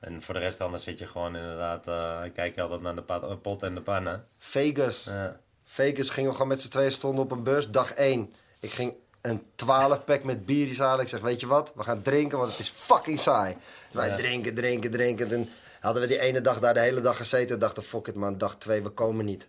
En 0.00 0.22
voor 0.22 0.34
de 0.34 0.40
rest 0.40 0.60
anders 0.60 0.84
zit 0.84 0.98
je 0.98 1.06
gewoon 1.06 1.36
inderdaad... 1.36 1.86
eh, 1.86 2.20
kijk 2.34 2.54
je 2.54 2.62
altijd 2.62 2.80
naar 2.80 2.94
de 2.94 3.02
eh, 3.06 3.32
pot 3.42 3.62
en 3.62 3.74
de 3.74 3.80
pannen. 3.80 4.26
Vegas. 4.38 5.04
Ja. 5.04 5.40
Vegas 5.64 6.10
gingen 6.10 6.28
we 6.28 6.36
gewoon 6.36 6.50
met 6.50 6.60
z'n 6.60 6.68
tweeën 6.68 6.92
stonden 6.92 7.24
op 7.24 7.30
een 7.30 7.42
beurs, 7.42 7.70
dag 7.70 7.92
één. 7.92 8.34
Ik 8.60 8.70
ging 8.70 8.94
een 9.20 9.42
12 9.54 10.04
pack 10.04 10.24
met 10.24 10.46
biertjes 10.46 10.78
halen. 10.78 11.00
Ik 11.00 11.08
zeg, 11.08 11.20
weet 11.20 11.40
je 11.40 11.46
wat, 11.46 11.72
we 11.74 11.82
gaan 11.82 12.02
drinken, 12.02 12.38
want 12.38 12.50
het 12.50 12.60
is 12.60 12.68
fucking 12.68 13.18
saai. 13.18 13.56
Wij 13.92 14.16
drinken, 14.16 14.54
drinken, 14.54 14.90
drinken. 14.90 15.28
Toen 15.28 15.50
hadden 15.80 16.02
we 16.02 16.08
die 16.08 16.20
ene 16.20 16.40
dag 16.40 16.58
daar 16.58 16.74
de 16.74 16.80
hele 16.80 17.00
dag 17.00 17.16
gezeten. 17.16 17.58
dachten, 17.58 17.82
fuck 17.82 18.06
it 18.06 18.14
man, 18.14 18.38
dag 18.38 18.56
twee, 18.56 18.82
we 18.82 18.88
komen 18.88 19.24
niet. 19.24 19.48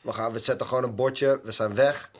We, 0.00 0.12
gaan, 0.12 0.32
we 0.32 0.38
zetten 0.38 0.66
gewoon 0.66 0.84
een 0.84 0.94
bordje, 0.94 1.40
we 1.42 1.52
zijn 1.52 1.74
weg. 1.74 2.10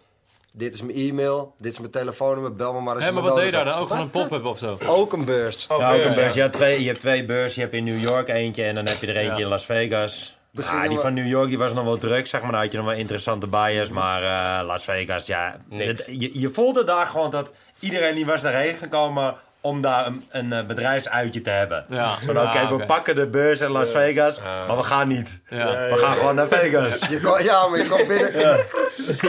Dit 0.55 0.75
is 0.75 0.83
mijn 0.83 0.97
e-mail, 0.99 1.55
dit 1.59 1.73
is 1.73 1.79
mijn 1.79 1.91
telefoonnummer, 1.91 2.55
bel 2.57 2.73
me 2.73 2.81
maar 2.81 2.95
als 2.95 3.05
Hé, 3.05 3.13
maar 3.13 3.23
wat 3.23 3.37
deed 3.37 3.45
je 3.45 3.51
daar 3.51 3.65
dan? 3.65 3.75
Ook 3.79 3.87
gewoon 3.89 4.03
een 4.03 4.11
pop-up 4.11 4.45
of 4.45 4.59
zo? 4.59 4.79
Ook 4.87 5.13
een 5.13 5.25
beurs. 5.25 5.67
Oh, 5.67 5.79
Ja, 5.79 5.95
ook 5.95 6.05
een 6.05 6.15
beurs. 6.15 6.35
Je, 6.35 6.41
hebt 6.41 6.55
twee, 6.57 6.81
je 6.83 6.87
hebt 6.89 7.01
twee 7.01 7.25
beurs. 7.25 7.55
Je 7.55 7.61
hebt 7.61 7.73
in 7.73 7.85
New 7.85 8.01
York 8.01 8.29
eentje 8.29 8.65
en 8.65 8.75
dan 8.75 8.87
heb 8.87 8.97
je 8.97 9.07
er 9.07 9.17
eentje 9.17 9.33
Ja. 9.37 9.43
in 9.43 9.47
Las 9.47 9.65
Vegas. 9.65 10.37
Ja, 10.51 10.63
gingen 10.63 10.89
die 10.89 10.99
van 10.99 11.15
New 11.15 11.27
York 11.27 11.49
die 11.49 11.59
was 11.59 11.73
nog 11.73 11.85
wel 11.85 11.99
druk, 11.99 12.27
zeg 12.27 12.43
maar. 12.43 12.53
Daar 12.53 12.61
had 12.63 12.73
je 12.73 12.79
nog 12.79 12.87
wel 12.87 12.97
interessante 12.97 13.47
buyers. 13.47 13.89
Maar 13.89 14.23
eh, 14.61 14.67
Las 14.67 14.85
Vegas, 14.85 15.27
ja. 15.27 15.57
Niks. 15.69 15.85
het- 16.07 16.21
je, 16.21 16.41
je 16.41 16.49
voelde 16.49 16.85
daar 16.85 17.07
gewoon 17.07 17.31
dat 17.31 17.53
iedereen 17.79 18.15
die 18.15 18.27
was 18.27 18.43
daarheen 18.43 18.75
gekomen 18.75 19.35
om 19.63 19.81
daar 19.81 20.07
een, 20.07 20.25
een 20.31 20.53
eh, 20.53 20.67
bedrijfsuitje 20.67 21.41
te 21.41 21.51
hebben. 21.51 21.85
Ja. 21.89 22.19
Van 22.25 22.39
oké, 22.41 22.77
we 22.77 22.87
pakken 22.87 23.15
de 23.15 23.27
beurs 23.27 23.61
in 23.61 23.71
Las 23.71 23.91
Vegas, 23.91 24.39
maar 24.67 24.77
we 24.77 24.83
gaan 24.83 25.09
niet. 25.09 25.39
Ja. 25.49 25.89
We 25.89 25.97
gaan 25.97 26.17
gewoon 26.17 26.35
naar 26.35 26.49
Vegas. 26.49 27.09
Je 27.09 27.21
kon, 27.21 27.43
ja, 27.43 27.69
maar 27.69 27.79
je 27.79 27.85
kwam 27.85 28.07
binnen. 28.07 28.33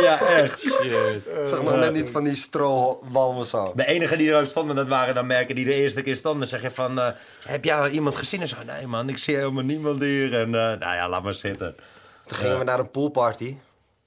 ja, 0.07 0.21
echt. 0.27 0.59
Shit. 0.59 1.49
Zag 1.49 1.63
nog 1.63 1.75
net 1.75 1.93
niet 1.93 2.09
van 2.09 2.23
die 2.23 2.36
strohalmen 2.36 3.45
zo. 3.45 3.71
De 3.75 3.86
enige 3.86 4.17
die 4.17 4.31
er 4.31 4.39
ook 4.39 4.47
stonden, 4.47 4.75
dat 4.75 4.88
waren 4.88 5.15
dan 5.15 5.27
merken 5.27 5.55
die 5.55 5.65
de 5.65 5.73
eerste 5.73 6.01
keer 6.01 6.15
stonden. 6.15 6.47
zeg 6.47 6.61
je 6.61 6.71
van, 6.71 6.99
eh, 6.99 7.07
heb 7.45 7.63
jij 7.63 7.75
al 7.75 7.88
iemand 7.88 8.15
gezien? 8.15 8.41
En 8.41 8.47
zo, 8.47 8.57
nee 8.65 8.88
man, 8.88 9.09
ik 9.09 9.17
zie 9.17 9.36
helemaal 9.36 9.63
niemand 9.63 10.01
hier. 10.01 10.34
En 10.39 10.45
eh, 10.45 10.51
nou 10.51 10.79
ja, 10.79 11.09
laat 11.09 11.23
maar 11.23 11.34
zitten. 11.34 11.75
Toen 12.25 12.38
gingen 12.38 12.57
we 12.57 12.63
naar 12.63 12.79
een 12.79 12.91
poolparty. 12.91 13.57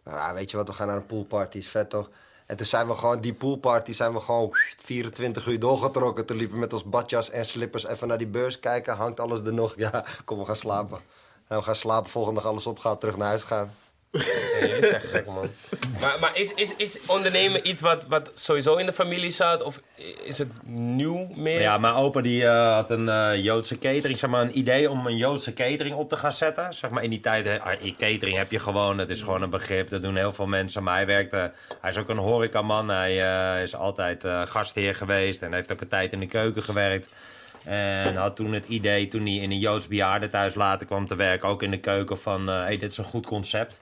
Nou, 0.04 0.16
ja, 0.16 0.34
weet 0.34 0.50
je 0.50 0.56
wat, 0.56 0.66
we 0.66 0.72
gaan 0.72 0.86
naar 0.86 0.96
een 0.96 1.06
poolparty, 1.06 1.58
is 1.58 1.68
vet 1.68 1.90
toch? 1.90 2.10
En 2.47 2.57
toen 2.57 2.66
zijn 2.66 2.86
we 2.86 2.94
gewoon, 2.94 3.20
die 3.20 3.34
poolparty 3.34 3.92
zijn 3.92 4.12
we 4.12 4.20
gewoon 4.20 4.57
24 4.82 5.47
uur 5.47 5.61
doorgetrokken. 5.61 6.26
Toen 6.26 6.36
liepen 6.36 6.59
met 6.59 6.72
ons 6.72 6.84
badjas 6.84 7.30
en 7.30 7.47
slippers 7.47 7.86
even 7.86 8.09
naar 8.09 8.18
die 8.18 8.26
beurs 8.26 8.61
kijken. 8.61 8.97
Hangt 8.97 9.20
alles 9.20 9.40
er 9.40 9.55
nog? 9.55 9.74
Ja, 9.86 10.05
kom, 10.24 10.38
we 10.38 10.44
gaan 10.44 10.57
slapen. 10.57 10.99
En 11.47 11.57
we 11.57 11.62
gaan 11.62 11.76
slapen, 11.76 12.11
volgende 12.11 12.40
dag 12.40 12.51
alles 12.51 12.66
opgaan, 12.66 12.99
terug 12.99 13.16
naar 13.16 13.28
huis 13.28 13.42
gaan. 13.42 13.74
Jullie 14.60 14.86
zijn 14.86 15.00
gek, 15.00 15.26
man. 15.26 15.34
Maar, 16.00 16.18
maar 16.20 16.38
is, 16.38 16.54
is, 16.54 16.74
is 16.76 16.98
ondernemen 17.06 17.68
iets 17.68 17.80
wat, 17.80 18.04
wat 18.08 18.30
sowieso 18.34 18.74
in 18.74 18.86
de 18.86 18.92
familie 18.92 19.30
zat? 19.30 19.62
Of 19.62 19.80
is 20.24 20.38
het 20.38 20.48
nieuw 20.68 21.28
meer? 21.36 21.60
Ja, 21.60 21.78
mijn 21.78 21.94
opa 21.94 22.20
die 22.20 22.44
eh, 22.44 22.74
had 22.74 22.90
een 22.90 23.08
eh, 23.08 23.44
Joodse 23.44 23.78
catering, 23.78 24.18
zeg 24.18 24.30
maar 24.30 24.42
een 24.42 24.58
idee 24.58 24.90
om 24.90 25.06
een 25.06 25.16
Joodse 25.16 25.52
catering 25.52 25.96
op 25.96 26.08
te 26.08 26.16
gaan 26.16 26.32
zetten. 26.32 26.74
Zeg 26.74 26.90
maar 26.90 27.02
in 27.02 27.10
die 27.10 27.20
tijd, 27.20 27.46
hè, 27.46 27.76
in 27.78 27.96
catering 27.96 28.36
heb 28.36 28.50
je 28.50 28.58
gewoon, 28.58 28.98
het 28.98 29.10
is 29.10 29.20
gewoon 29.20 29.42
een 29.42 29.50
begrip, 29.50 29.90
dat 29.90 30.02
doen 30.02 30.16
heel 30.16 30.32
veel 30.32 30.46
mensen. 30.46 30.82
Maar 30.82 30.94
hij 30.94 31.06
werkte, 31.06 31.52
hij 31.80 31.90
is 31.90 31.98
ook 31.98 32.08
een 32.08 32.16
horecaman, 32.16 32.88
hij 32.88 33.22
eh, 33.22 33.62
is 33.62 33.74
altijd 33.74 34.24
eh, 34.24 34.42
gastheer 34.46 34.94
geweest 34.94 35.42
en 35.42 35.52
heeft 35.52 35.72
ook 35.72 35.80
een 35.80 35.88
tijd 35.88 36.12
in 36.12 36.20
de 36.20 36.26
keuken 36.26 36.62
gewerkt. 36.62 37.08
En 37.64 38.16
had 38.16 38.36
toen 38.36 38.52
het 38.52 38.68
idee, 38.68 39.08
toen 39.08 39.22
hij 39.22 39.34
in 39.34 39.50
een 39.50 39.58
Joods 39.58 39.88
bejaardentehuis 39.88 40.54
later 40.54 40.86
kwam 40.86 41.06
te 41.06 41.16
werken, 41.16 41.48
ook 41.48 41.62
in 41.62 41.70
de 41.70 41.80
keuken 41.80 42.18
van, 42.18 42.48
eh 42.48 42.62
hey, 42.62 42.76
dit 42.76 42.90
is 42.90 42.98
een 42.98 43.04
goed 43.04 43.26
concept. 43.26 43.78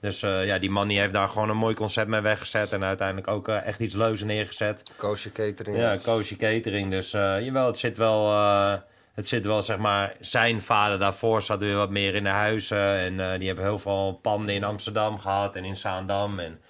Dus 0.00 0.22
eh, 0.22 0.46
ja, 0.46 0.58
die 0.58 0.70
man 0.70 0.88
die 0.88 0.98
heeft 0.98 1.12
daar 1.12 1.28
gewoon 1.28 1.48
een 1.50 1.56
mooi 1.56 1.74
concept 1.74 2.08
mee 2.08 2.20
weggezet 2.20 2.72
en 2.72 2.84
uiteindelijk 2.84 3.28
ook 3.28 3.48
eh, 3.48 3.66
echt 3.66 3.80
iets 3.80 3.94
leuks 3.94 4.22
neergezet. 4.22 4.92
Koosje 4.96 5.32
catering. 5.32 5.76
Ja, 5.76 5.96
Koosje 5.96 6.36
Catering. 6.36 6.90
Dus 6.90 7.12
eh, 7.12 7.40
jawel, 7.40 7.66
het 7.66 7.78
zit 7.78 7.96
wel... 7.96 8.30
eh, 8.30 8.74
het 9.14 9.28
zit 9.28 9.44
wel, 9.46 9.62
zeg 9.62 9.76
maar... 9.78 10.14
Zijn 10.20 10.60
vader 10.60 10.98
daarvoor 10.98 11.42
zat 11.42 11.60
weer 11.60 11.76
wat 11.76 11.90
meer 11.90 12.14
in 12.14 12.22
de 12.22 12.28
huizen. 12.28 12.78
En 12.98 13.20
eh, 13.20 13.38
die 13.38 13.46
hebben 13.46 13.64
heel 13.64 13.78
veel 13.78 14.18
panden 14.22 14.54
in 14.54 14.64
Amsterdam 14.64 15.18
gehad 15.18 15.56
en 15.56 15.64
in 15.64 15.76
Zaandam. 15.76 16.38
En 16.38 16.60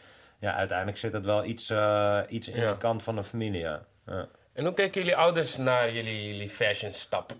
ja, 0.40 0.54
uiteindelijk 0.54 0.98
zit 0.98 1.12
het 1.12 1.24
wel 1.24 1.44
iets, 1.44 1.72
iets 2.28 2.48
in 2.48 2.60
Ja. 2.60 2.70
de 2.72 2.78
kant 2.78 3.02
van 3.02 3.16
de 3.16 3.24
familie, 3.24 3.60
ja. 3.60 3.82
ja. 4.06 4.26
En 4.52 4.64
hoe 4.64 4.74
keken 4.74 5.00
jullie 5.00 5.16
ouders 5.16 5.56
naar 5.56 5.92
jullie, 5.92 6.26
jullie 6.26 6.50
fashion 6.50 6.92
stap? 6.92 7.32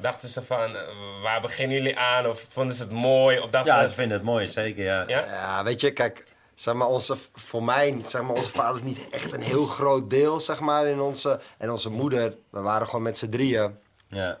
Dachten 0.00 0.28
ze 0.28 0.42
van, 0.44 0.76
eh, 0.76 0.82
waar 1.22 1.40
beginnen 1.40 1.76
jullie 1.76 1.98
aan? 1.98 2.26
Of 2.26 2.46
vonden 2.48 2.76
ze 2.76 2.82
het 2.82 2.92
mooi? 2.92 3.38
Of 3.38 3.50
dachten 3.50 3.74
Ja, 3.74 3.82
ze... 3.82 3.88
ze 3.88 3.94
vinden 3.94 4.16
het 4.16 4.26
mooi, 4.26 4.46
zeker, 4.46 4.84
ja. 4.84 5.04
Ja? 5.06 5.24
Ja, 5.26 5.64
weet 5.64 5.80
je, 5.80 5.92
kijk, 5.92 6.26
zeg 6.54 6.74
maar, 6.74 6.86
onze, 6.88 7.16
voor 7.34 7.62
mij, 7.62 8.00
zeg 8.06 8.22
maar, 8.22 8.36
onze 8.36 8.50
vader 8.50 8.76
is 8.76 8.82
niet 8.82 9.08
echt 9.10 9.32
een 9.32 9.42
heel 9.42 9.66
groot 9.66 10.10
deel, 10.10 10.40
zeg 10.40 10.60
maar, 10.60 10.86
in 10.86 11.00
onze... 11.00 11.40
En 11.58 11.70
onze 11.70 11.90
moeder, 11.90 12.36
we 12.50 12.60
waren 12.60 12.86
gewoon 12.86 13.02
met 13.02 13.18
z'n 13.18 13.28
drieën. 13.28 13.78
ja. 14.08 14.38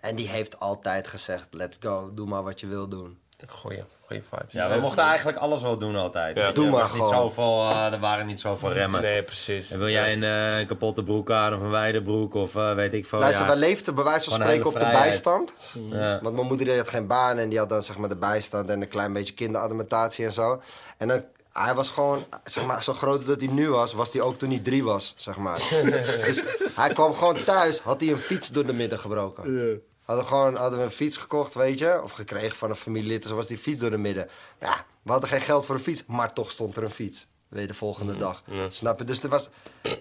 En 0.00 0.16
die 0.16 0.28
heeft 0.28 0.60
altijd 0.60 1.06
gezegd, 1.08 1.46
let's 1.50 1.76
go, 1.80 2.14
doe 2.14 2.26
maar 2.26 2.42
wat 2.42 2.60
je 2.60 2.66
wil 2.66 2.88
doen. 2.88 3.18
Goeie, 3.48 3.84
goeie 4.08 4.22
vibes. 4.30 4.52
Ja, 4.52 4.74
we 4.74 4.80
mochten 4.80 5.04
eigenlijk 5.04 5.38
alles 5.38 5.62
wel 5.62 5.78
doen 5.78 5.96
altijd. 5.96 6.36
Ja. 6.36 6.52
Doe 6.52 6.64
er 6.64 6.70
maar 6.70 6.80
was 6.80 6.92
niet 6.92 7.02
gewoon. 7.02 7.14
zoveel, 7.14 7.70
eh, 7.70 7.92
er 7.92 8.00
waren 8.00 8.26
niet 8.26 8.40
zoveel 8.40 8.72
remmen. 8.72 9.02
Nee, 9.02 9.22
precies. 9.22 9.70
En 9.70 9.78
wil 9.78 9.88
jij 9.88 10.12
een 10.12 10.24
eh, 10.24 10.66
kapotte 10.66 11.02
broek 11.02 11.30
aan 11.30 11.54
of 11.54 11.60
een 11.60 11.70
wijde 11.70 12.02
broek 12.02 12.34
of 12.34 12.54
eh, 12.54 12.74
weet 12.74 12.94
ik 12.94 13.06
veel. 13.06 13.18
Luister, 13.18 13.44
ja. 13.44 13.50
wij 13.50 13.60
leefden 13.60 13.94
bij 13.94 14.04
wijze 14.04 14.24
van 14.24 14.32
Gewoon 14.32 14.48
spreken 14.48 14.70
op 14.70 14.80
de 14.80 14.98
bijstand. 14.98 15.54
Ja. 15.90 16.20
Want 16.22 16.34
mijn 16.34 16.46
moeder 16.46 16.66
die 16.66 16.76
had 16.76 16.88
geen 16.88 17.06
baan 17.06 17.38
en 17.38 17.48
die 17.48 17.58
had 17.58 17.68
dan 17.68 17.82
zeg 17.82 17.98
maar 17.98 18.08
de 18.08 18.16
bijstand 18.16 18.70
en 18.70 18.80
een 18.80 18.88
klein 18.88 19.12
beetje 19.12 19.34
kinderadministratie 19.34 20.24
en 20.24 20.32
zo. 20.32 20.62
En 20.96 21.08
dan, 21.08 21.24
hij 21.52 21.74
was 21.74 21.88
gewoon, 21.88 22.26
zeg 22.44 22.66
maar, 22.66 22.82
zo 22.82 22.92
groot 22.92 23.16
als 23.16 23.26
dat 23.26 23.40
hij 23.40 23.50
nu 23.50 23.70
was, 23.70 23.92
was 23.92 24.12
hij 24.12 24.22
ook 24.22 24.38
toen 24.38 24.50
hij 24.50 24.58
drie 24.58 24.84
was, 24.84 25.14
zeg 25.16 25.36
maar. 25.36 25.58
dus 26.26 26.42
hij 26.74 26.88
kwam 26.88 27.14
gewoon 27.14 27.44
thuis, 27.44 27.78
had 27.78 28.00
hij 28.00 28.10
een 28.10 28.18
fiets 28.18 28.48
door 28.48 28.66
de 28.66 28.72
midden 28.72 28.98
gebroken. 28.98 29.82
Hadden, 30.08 30.26
gewoon, 30.26 30.54
hadden 30.54 30.78
we 30.78 30.84
een 30.84 30.90
fiets 30.90 31.16
gekocht, 31.16 31.54
weet 31.54 31.78
je, 31.78 32.02
of 32.02 32.12
gekregen 32.12 32.56
van 32.56 32.70
een 32.70 32.76
familielid, 32.76 33.22
dus 33.22 33.32
was 33.32 33.46
die 33.46 33.58
fiets 33.58 33.80
door 33.80 33.90
de 33.90 33.98
midden. 33.98 34.28
Ja, 34.60 34.84
we 35.02 35.10
hadden 35.10 35.28
geen 35.28 35.40
geld 35.40 35.66
voor 35.66 35.74
een 35.74 35.80
fiets, 35.80 36.04
maar 36.06 36.32
toch 36.32 36.50
stond 36.50 36.76
er 36.76 36.82
een 36.82 36.90
fiets. 36.90 37.26
Weer 37.48 37.66
de 37.66 37.74
volgende 37.74 38.16
dag. 38.16 38.42
Snap 38.68 38.98
je? 38.98 39.04
Dus 39.04 39.22
er 39.22 39.28
was, 39.28 39.48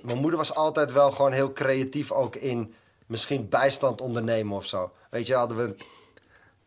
mijn 0.02 0.18
moeder 0.18 0.38
was 0.38 0.54
altijd 0.54 0.92
wel 0.92 1.12
gewoon 1.12 1.32
heel 1.32 1.54
creatief 1.54 2.12
ook 2.12 2.36
in 2.36 2.74
misschien 3.06 3.50
bijstand 3.50 4.02
ondernemen 4.02 4.58
of 4.58 4.66
zo. 4.66 4.92
Weet 5.10 5.28
je, 5.28 5.34
hadden 5.34 5.58
we 5.58 5.76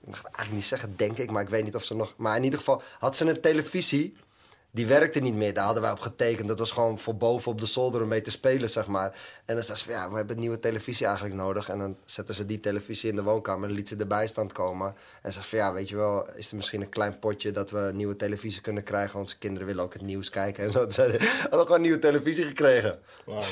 ik 0.00 0.08
mag 0.08 0.16
het 0.16 0.26
eigenlijk 0.26 0.54
niet 0.54 0.64
zeggen, 0.64 0.96
denk 0.96 1.18
ik, 1.18 1.30
maar 1.30 1.42
ik 1.42 1.48
weet 1.48 1.64
niet 1.64 1.74
of 1.74 1.84
ze 1.84 1.94
nog. 1.94 2.14
Maar 2.16 2.36
in 2.36 2.44
ieder 2.44 2.58
geval 2.58 2.82
had 2.98 3.16
ze 3.16 3.28
een 3.28 3.40
televisie. 3.40 4.16
Die 4.72 4.86
werkte 4.86 5.20
niet 5.20 5.34
meer. 5.34 5.54
Daar 5.54 5.64
hadden 5.64 5.82
wij 5.82 5.92
op 5.92 6.00
getekend. 6.00 6.48
Dat 6.48 6.58
was 6.58 6.72
gewoon 6.72 6.98
voor 6.98 7.16
boven 7.16 7.52
op 7.52 7.60
de 7.60 7.66
zolder 7.66 8.02
om 8.02 8.08
mee 8.08 8.22
te 8.22 8.30
spelen, 8.30 8.70
zeg 8.70 8.86
maar. 8.86 9.16
En 9.44 9.54
dan 9.54 9.64
zei 9.64 9.78
ze 9.78 9.84
van, 9.84 9.94
ja, 9.94 10.10
we 10.10 10.16
hebben 10.16 10.34
een 10.34 10.40
nieuwe 10.40 10.58
televisie 10.58 11.06
eigenlijk 11.06 11.36
nodig. 11.36 11.68
En 11.68 11.78
dan 11.78 11.96
zetten 12.04 12.34
ze 12.34 12.46
die 12.46 12.60
televisie 12.60 13.10
in 13.10 13.16
de 13.16 13.22
woonkamer 13.22 13.68
en 13.68 13.74
liet 13.74 13.88
ze 13.88 13.96
de 13.96 14.06
bijstand 14.06 14.52
komen. 14.52 14.94
En 15.22 15.32
ze 15.32 15.42
van, 15.42 15.58
ja, 15.58 15.72
weet 15.72 15.88
je 15.88 15.96
wel, 15.96 16.28
is 16.34 16.50
er 16.50 16.56
misschien 16.56 16.80
een 16.80 16.88
klein 16.88 17.18
potje 17.18 17.50
dat 17.50 17.70
we 17.70 17.78
een 17.78 17.96
nieuwe 17.96 18.16
televisie 18.16 18.60
kunnen 18.60 18.82
krijgen? 18.82 19.20
Onze 19.20 19.38
kinderen 19.38 19.66
willen 19.66 19.84
ook 19.84 19.92
het 19.92 20.02
nieuws 20.02 20.30
kijken 20.30 20.64
en 20.64 20.72
zo. 20.72 20.86
We 20.86 21.18
hadden 21.40 21.60
gewoon 21.60 21.74
een 21.74 21.80
nieuwe 21.80 21.98
televisie 21.98 22.44
gekregen. 22.44 22.98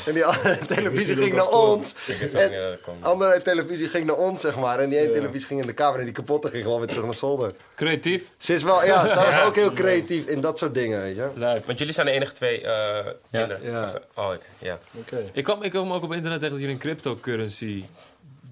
En 0.06 0.14
die 0.14 0.24
andere 0.34 0.58
televisie 0.66 1.16
ging 1.16 1.34
naar 1.34 1.50
ons. 1.50 1.94
En 2.32 2.78
andere 3.00 3.42
televisie 3.42 3.88
ging 3.88 4.06
naar 4.06 4.16
ons, 4.16 4.40
zeg 4.40 4.58
maar. 4.58 4.78
En 4.78 4.90
die 4.90 4.98
ene 4.98 5.12
televisie 5.12 5.46
ging 5.46 5.60
in 5.60 5.66
de 5.66 5.72
kamer 5.72 5.98
en 5.98 6.04
die 6.04 6.14
kapotte 6.14 6.48
ging 6.48 6.62
gewoon 6.62 6.78
weer 6.78 6.88
terug 6.88 7.04
naar 7.04 7.14
zolder. 7.14 7.52
Creatief. 7.78 8.30
Ze 8.38 8.54
is 8.54 8.62
wel, 8.62 8.84
ja, 8.84 9.06
ze 9.14 9.14
was 9.14 9.38
ook 9.40 9.54
heel 9.54 9.72
creatief 9.72 10.26
in 10.26 10.40
dat 10.40 10.58
soort 10.58 10.74
dingen, 10.74 11.00
weet 11.00 11.16
je. 11.16 11.30
Leuk. 11.34 11.66
Want 11.66 11.78
jullie 11.78 11.94
zijn 11.94 12.06
de 12.06 12.12
enige 12.12 12.32
twee 12.32 12.60
eh, 12.60 13.06
kinderen. 13.30 13.62
Ja. 13.72 13.84
Of 13.84 13.90
zo? 13.90 13.98
Oh, 14.14 14.32
ik, 14.34 14.40
ja. 14.58 14.78
Oké. 14.94 15.24
Ik 15.32 15.44
kwam, 15.44 15.62
ik 15.62 15.70
kwam 15.70 15.92
ook 15.92 16.02
op 16.02 16.12
internet 16.12 16.38
tegen 16.40 16.50
dat 16.54 16.58
jullie 16.64 16.74
een 16.74 16.80
cryptocurrency 16.80 17.84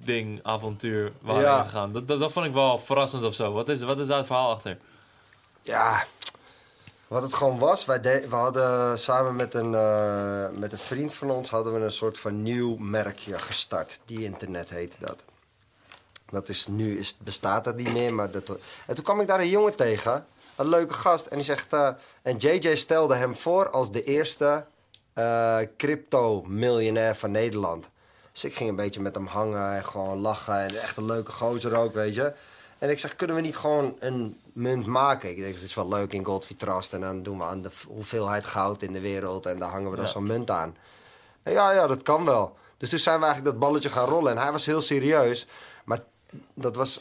ding, 0.05 0.41
avontuur 0.43 1.13
waren 1.21 1.43
Ja. 1.43 1.59
ingegaan. 1.59 1.93
Dat, 1.93 2.09
dat, 2.09 2.19
dat 2.19 2.33
vond 2.33 2.47
ik 2.47 2.53
wel 2.53 2.79
verrassend 2.79 3.25
of 3.25 3.35
zo. 3.35 3.53
Wat 3.53 3.69
is, 3.69 3.83
wat 3.83 3.99
is 3.99 4.07
daar 4.07 4.17
het 4.19 4.27
verhaal 4.27 4.51
achter? 4.51 4.77
Ja, 5.63 6.05
wat 7.09 7.23
het 7.23 7.35
gewoon 7.35 7.59
was, 7.59 7.85
wij 7.85 8.01
de- 8.01 8.27
we 8.29 8.35
hadden 8.35 8.99
samen 8.99 9.37
met 9.37 9.55
een, 9.55 9.75
eh, 9.75 10.47
met 10.53 10.73
een 10.73 10.79
vriend 10.79 11.15
van 11.15 11.31
ons 11.31 11.51
hadden 11.51 11.75
we 11.75 11.81
een 11.81 11.91
soort 11.91 12.19
van 12.19 12.43
nieuw 12.43 12.77
merkje 12.77 13.39
gestart. 13.39 14.01
Die 14.05 14.25
internet 14.25 14.71
heette 14.71 14.97
dat. 15.01 15.23
Dat 16.31 16.49
is 16.49 16.67
nu, 16.67 16.99
is, 16.99 17.17
bestaat 17.19 17.65
dat 17.65 17.77
niet 17.77 17.93
meer, 17.93 18.15
maar 18.15 18.31
dat... 18.31 18.49
En 18.87 18.95
toen 18.95 19.05
kwam 19.05 19.21
ik 19.21 19.27
daar 19.27 19.41
een 19.41 19.49
jongen 19.49 19.77
tegen, 19.77 20.27
een 20.57 20.69
leuke 20.69 20.95
gast. 20.95 21.27
En 21.27 21.37
die 21.37 21.45
zegt, 21.45 21.73
eh, 21.73 21.89
en 22.23 22.37
JJ 22.37 22.77
stelde 22.77 23.15
hem 23.15 23.37
voor 23.37 23.71
als 23.71 23.93
de 23.93 24.05
eerste 24.05 24.65
eh, 25.13 25.59
crypto-miljonair 25.77 27.17
van 27.17 27.31
Nederland. 27.31 27.89
Dus 28.33 28.45
ik 28.45 28.55
ging 28.55 28.69
een 28.69 28.77
beetje 28.77 29.01
met 29.01 29.15
hem 29.15 29.27
hangen 29.27 29.77
en 29.77 29.85
gewoon 29.85 30.19
lachen. 30.19 30.61
En 30.61 30.81
echt 30.81 30.97
een 30.97 31.05
leuke 31.05 31.33
gozer 31.33 31.75
ook, 31.75 31.95
weet 31.95 32.15
je. 32.15 32.33
En 32.79 32.91
ik 32.91 32.99
zeg, 32.99 33.17
kunnen 33.17 33.37
we 33.37 33.43
niet 33.43 33.57
gewoon 33.57 33.97
een 33.99 34.41
munt 34.53 34.87
maken? 34.87 35.31
Ik 35.31 35.37
denk, 35.37 35.55
dat 35.55 35.63
is 35.63 35.75
wel 35.75 35.89
leuk 35.89 36.13
in 36.13 36.25
Goldfeed 36.25 36.59
Trust. 36.59 36.93
En 36.93 37.01
dan 37.01 37.23
doen 37.23 37.39
we 37.39 37.45
aan 37.45 37.63
de 37.63 37.71
hoeveelheid 37.89 38.47
goud 38.47 38.83
in 38.83 38.93
de 38.93 39.01
wereld. 39.01 39.47
En 39.47 39.59
daar 39.59 39.71
hangen 39.71 39.91
we 39.91 39.97
dan 39.97 40.09
zo'n 40.09 40.27
munt 40.27 40.51
aan. 40.51 40.77
En 41.43 41.53
ja, 41.53 41.73
ja, 41.73 41.87
dat 41.87 42.03
kan 42.03 42.25
wel. 42.25 42.57
Dus 42.77 42.91
toen 42.91 42.99
zijn 42.99 43.19
we 43.19 43.25
eigenlijk 43.25 43.55
dat 43.55 43.69
balletje 43.69 43.91
gaan 43.91 44.09
rollen. 44.09 44.33
En 44.33 44.39
hij 44.39 44.53
was 44.53 44.67
heel 44.67 44.81
serieus. 44.81 45.47
Dat 46.55 46.77
was 46.77 47.01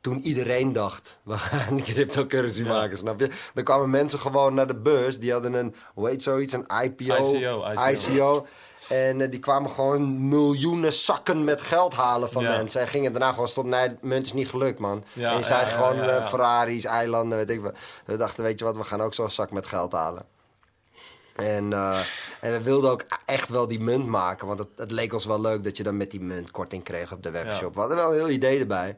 toen 0.00 0.18
iedereen 0.20 0.72
dacht, 0.72 1.18
we 1.22 1.38
gaan 1.38 1.72
een 1.72 1.82
cryptocurrency 1.82 2.62
maken, 2.62 2.98
snap 2.98 3.20
je? 3.20 3.30
Dan 3.54 3.64
kwamen 3.64 3.90
mensen 3.90 4.18
gewoon 4.18 4.54
naar 4.54 4.66
de 4.66 4.76
beurs. 4.76 5.18
Die 5.18 5.32
hadden 5.32 5.52
een, 5.54 5.74
hoe 5.94 6.08
heet 6.08 6.22
zoiets, 6.22 6.52
een 6.52 6.66
IPO. 6.82 7.14
ICO, 7.14 7.64
ICO. 7.72 7.88
ICO. 7.88 8.46
En 8.88 9.20
eh, 9.20 9.30
die 9.30 9.40
kwamen 9.40 9.70
gewoon 9.70 10.28
miljoenen 10.28 10.92
zakken 10.92 11.44
met 11.44 11.62
geld 11.62 11.94
halen 11.94 12.30
van 12.30 12.42
Ja. 12.42 12.56
mensen. 12.56 12.80
En 12.80 12.88
gingen 12.88 13.12
daarna 13.12 13.30
gewoon 13.32 13.48
stoppen. 13.48 13.72
Nee, 13.72 13.96
munt 14.00 14.26
is 14.26 14.32
niet 14.32 14.48
gelukt, 14.48 14.78
man. 14.78 15.04
Ja, 15.12 15.30
en 15.32 15.38
je 15.38 15.44
zei 15.44 15.60
ja, 15.60 15.66
ja, 15.68 15.74
gewoon 15.74 16.02
eh. 16.08 16.28
Ferraris, 16.28 16.84
eilanden, 16.84 17.38
weet 17.38 17.50
ik 17.50 17.60
wat. 17.60 17.76
We 18.04 18.16
dachten, 18.16 18.44
weet 18.44 18.58
je 18.58 18.64
wat, 18.64 18.76
we 18.76 18.84
gaan 18.84 19.00
ook 19.00 19.14
zo'n 19.14 19.30
zak 19.30 19.50
met 19.50 19.66
geld 19.66 19.92
halen. 19.92 20.24
En, 21.36 21.72
eh, 21.72 22.00
en 22.40 22.52
we 22.52 22.62
wilden 22.62 22.90
ook 22.90 23.04
echt 23.26 23.48
wel 23.48 23.68
die 23.68 23.80
munt 23.80 24.06
maken. 24.06 24.46
Want 24.46 24.58
het, 24.58 24.68
het 24.76 24.90
leek 24.90 25.12
ons 25.12 25.24
wel 25.24 25.40
leuk 25.40 25.64
dat 25.64 25.76
je 25.76 25.82
dan 25.82 25.96
met 25.96 26.10
die 26.10 26.20
munt 26.20 26.50
korting 26.50 26.82
kreeg 26.84 27.12
op 27.12 27.22
de 27.22 27.30
webshop. 27.30 27.74
We 27.74 27.80
hadden 27.80 27.98
wel 27.98 28.08
een 28.08 28.18
heel 28.18 28.28
idee 28.28 28.58
erbij. 28.58 28.96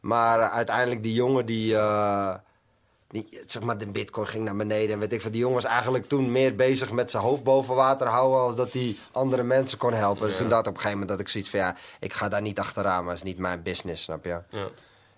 Maar 0.00 0.40
eh, 0.40 0.52
uiteindelijk 0.52 1.02
die 1.02 1.14
jongen 1.14 1.46
die, 1.46 1.76
eh, 1.76 2.34
die... 3.08 3.40
Zeg 3.46 3.62
maar, 3.62 3.78
de 3.78 3.86
bitcoin 3.86 4.26
ging 4.26 4.44
naar 4.44 4.56
beneden. 4.56 4.92
En 4.92 4.98
weet 4.98 5.12
ik 5.12 5.22
wat. 5.22 5.32
Die 5.32 5.40
jongen 5.40 5.56
was 5.56 5.70
eigenlijk 5.70 6.08
toen 6.08 6.32
meer 6.32 6.56
bezig 6.56 6.92
met 6.92 7.10
zijn 7.10 7.22
hoofd 7.22 7.42
boven 7.42 7.74
water 7.74 8.06
houden... 8.06 8.40
als 8.40 8.56
dat 8.56 8.72
hij 8.72 8.96
andere 9.12 9.42
mensen 9.42 9.78
kon 9.78 9.92
helpen. 9.92 10.28
Dus 10.28 10.36
toen 10.36 10.48
dacht 10.48 10.66
ik 10.66 10.68
op 10.68 10.74
een 10.74 10.80
gegeven 10.80 10.98
moment 10.98 11.18
dat 11.18 11.20
ik 11.20 11.28
zoiets 11.28 11.50
van... 11.50 11.58
Ja, 11.58 11.76
ik 12.00 12.12
ga 12.12 12.28
daar 12.28 12.42
niet 12.42 12.58
achteraan, 12.58 13.04
maar 13.04 13.14
het 13.14 13.22
is 13.22 13.28
niet 13.28 13.38
mijn 13.38 13.62
business, 13.62 14.02
snap 14.02 14.24
je? 14.24 14.40
Ja. 14.48 14.68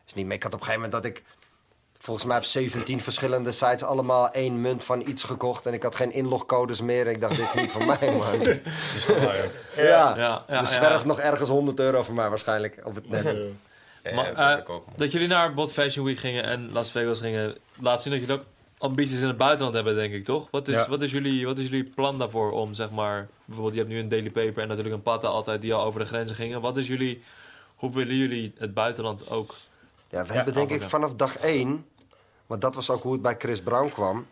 Is 0.06 0.14
niet, 0.14 0.26
meer. 0.26 0.36
ik 0.36 0.42
had 0.42 0.54
op 0.54 0.60
een 0.60 0.66
gegeven 0.66 0.90
moment 0.90 1.02
dat 1.02 1.12
ik 1.12 1.24
volgens 2.04 2.26
mij 2.26 2.36
op 2.36 2.44
17 2.44 3.00
verschillende 3.00 3.52
sites 3.52 3.82
allemaal 3.82 4.30
één 4.30 4.60
munt 4.60 4.84
van 4.84 5.08
iets 5.08 5.22
gekocht. 5.22 5.66
En 5.66 5.72
ik 5.72 5.82
had 5.82 5.94
geen 5.94 6.12
inlogcodes 6.12 6.80
meer. 6.80 7.06
Ik 7.06 7.20
dacht, 7.20 7.36
dit 7.36 7.46
is 7.54 7.60
niet 7.60 7.70
voor 7.70 7.84
mij, 7.86 7.98
man. 8.16 8.40
ja, 9.76 10.16
Ja, 10.16 10.16
ja, 10.16 10.44
er 10.46 10.66
zwerft 10.66 11.04
nog 11.04 11.20
ergens 11.20 11.48
100 11.48 11.80
euro 11.80 12.02
voor 12.02 12.14
mij 12.14 12.28
waarschijnlijk 12.28 12.80
op 12.84 12.94
het 12.94 13.10
net. 13.10 13.24
Ja, 14.02 14.14
Maar, 14.14 14.34
dat 14.34 14.68
eh. 14.68 14.76
Dat 14.96 15.12
jullie 15.12 15.28
naar 15.28 15.54
Bot 15.54 15.72
Fashion 15.72 16.04
Week 16.06 16.18
gingen 16.18 16.44
en 16.44 16.72
Las 16.72 16.90
Vegas 16.90 17.20
gingen, 17.20 17.56
laat 17.80 18.02
zien 18.02 18.12
dat 18.12 18.20
jullie 18.20 18.36
ook 18.36 18.44
ambities 18.78 19.20
in 19.20 19.26
het 19.26 19.36
buitenland 19.36 19.74
hebben, 19.74 19.94
denk 19.94 20.12
ik, 20.14 20.24
toch? 20.24 20.48
Wat 20.50 20.68
is, 20.68 20.74
Ja. 20.78 20.88
wat 20.88 21.02
is, 21.02 21.10
jullie, 21.10 21.46
wat 21.46 21.58
is 21.58 21.68
jullie 21.68 21.90
plan 21.94 22.18
daarvoor 22.18 22.52
om, 22.52 22.74
zeg 22.74 22.90
maar, 22.90 23.28
bijvoorbeeld 23.44 23.74
je 23.74 23.80
hebt 23.80 23.92
nu 23.92 23.98
een 24.00 24.08
Daily 24.08 24.30
Paper 24.30 24.62
en 24.62 24.68
natuurlijk 24.68 24.94
een 24.94 25.02
Patta 25.02 25.28
altijd 25.28 25.60
die 25.60 25.74
al 25.74 25.84
over 25.84 26.00
de 26.00 26.06
grenzen 26.06 26.36
gingen. 26.36 26.60
Wat 26.60 26.76
is 26.76 26.86
jullie, 26.86 27.22
hoe 27.74 27.92
willen 27.92 28.16
jullie 28.16 28.52
het 28.58 28.74
buitenland 28.74 29.30
ook? 29.30 29.54
Ja, 30.08 30.24
we 30.26 30.32
hebben 30.32 30.54
denk 30.54 30.70
ik 30.70 30.82
vanaf 30.82 31.14
dag 31.14 31.38
één, 31.38 31.86
want 32.46 32.60
dat 32.60 32.74
was 32.74 32.90
ook 32.90 33.02
hoe 33.02 33.12
het 33.12 33.22
bij 33.22 33.34
Chris 33.38 33.62
Brown 33.62 33.88
kwam, 33.88 34.26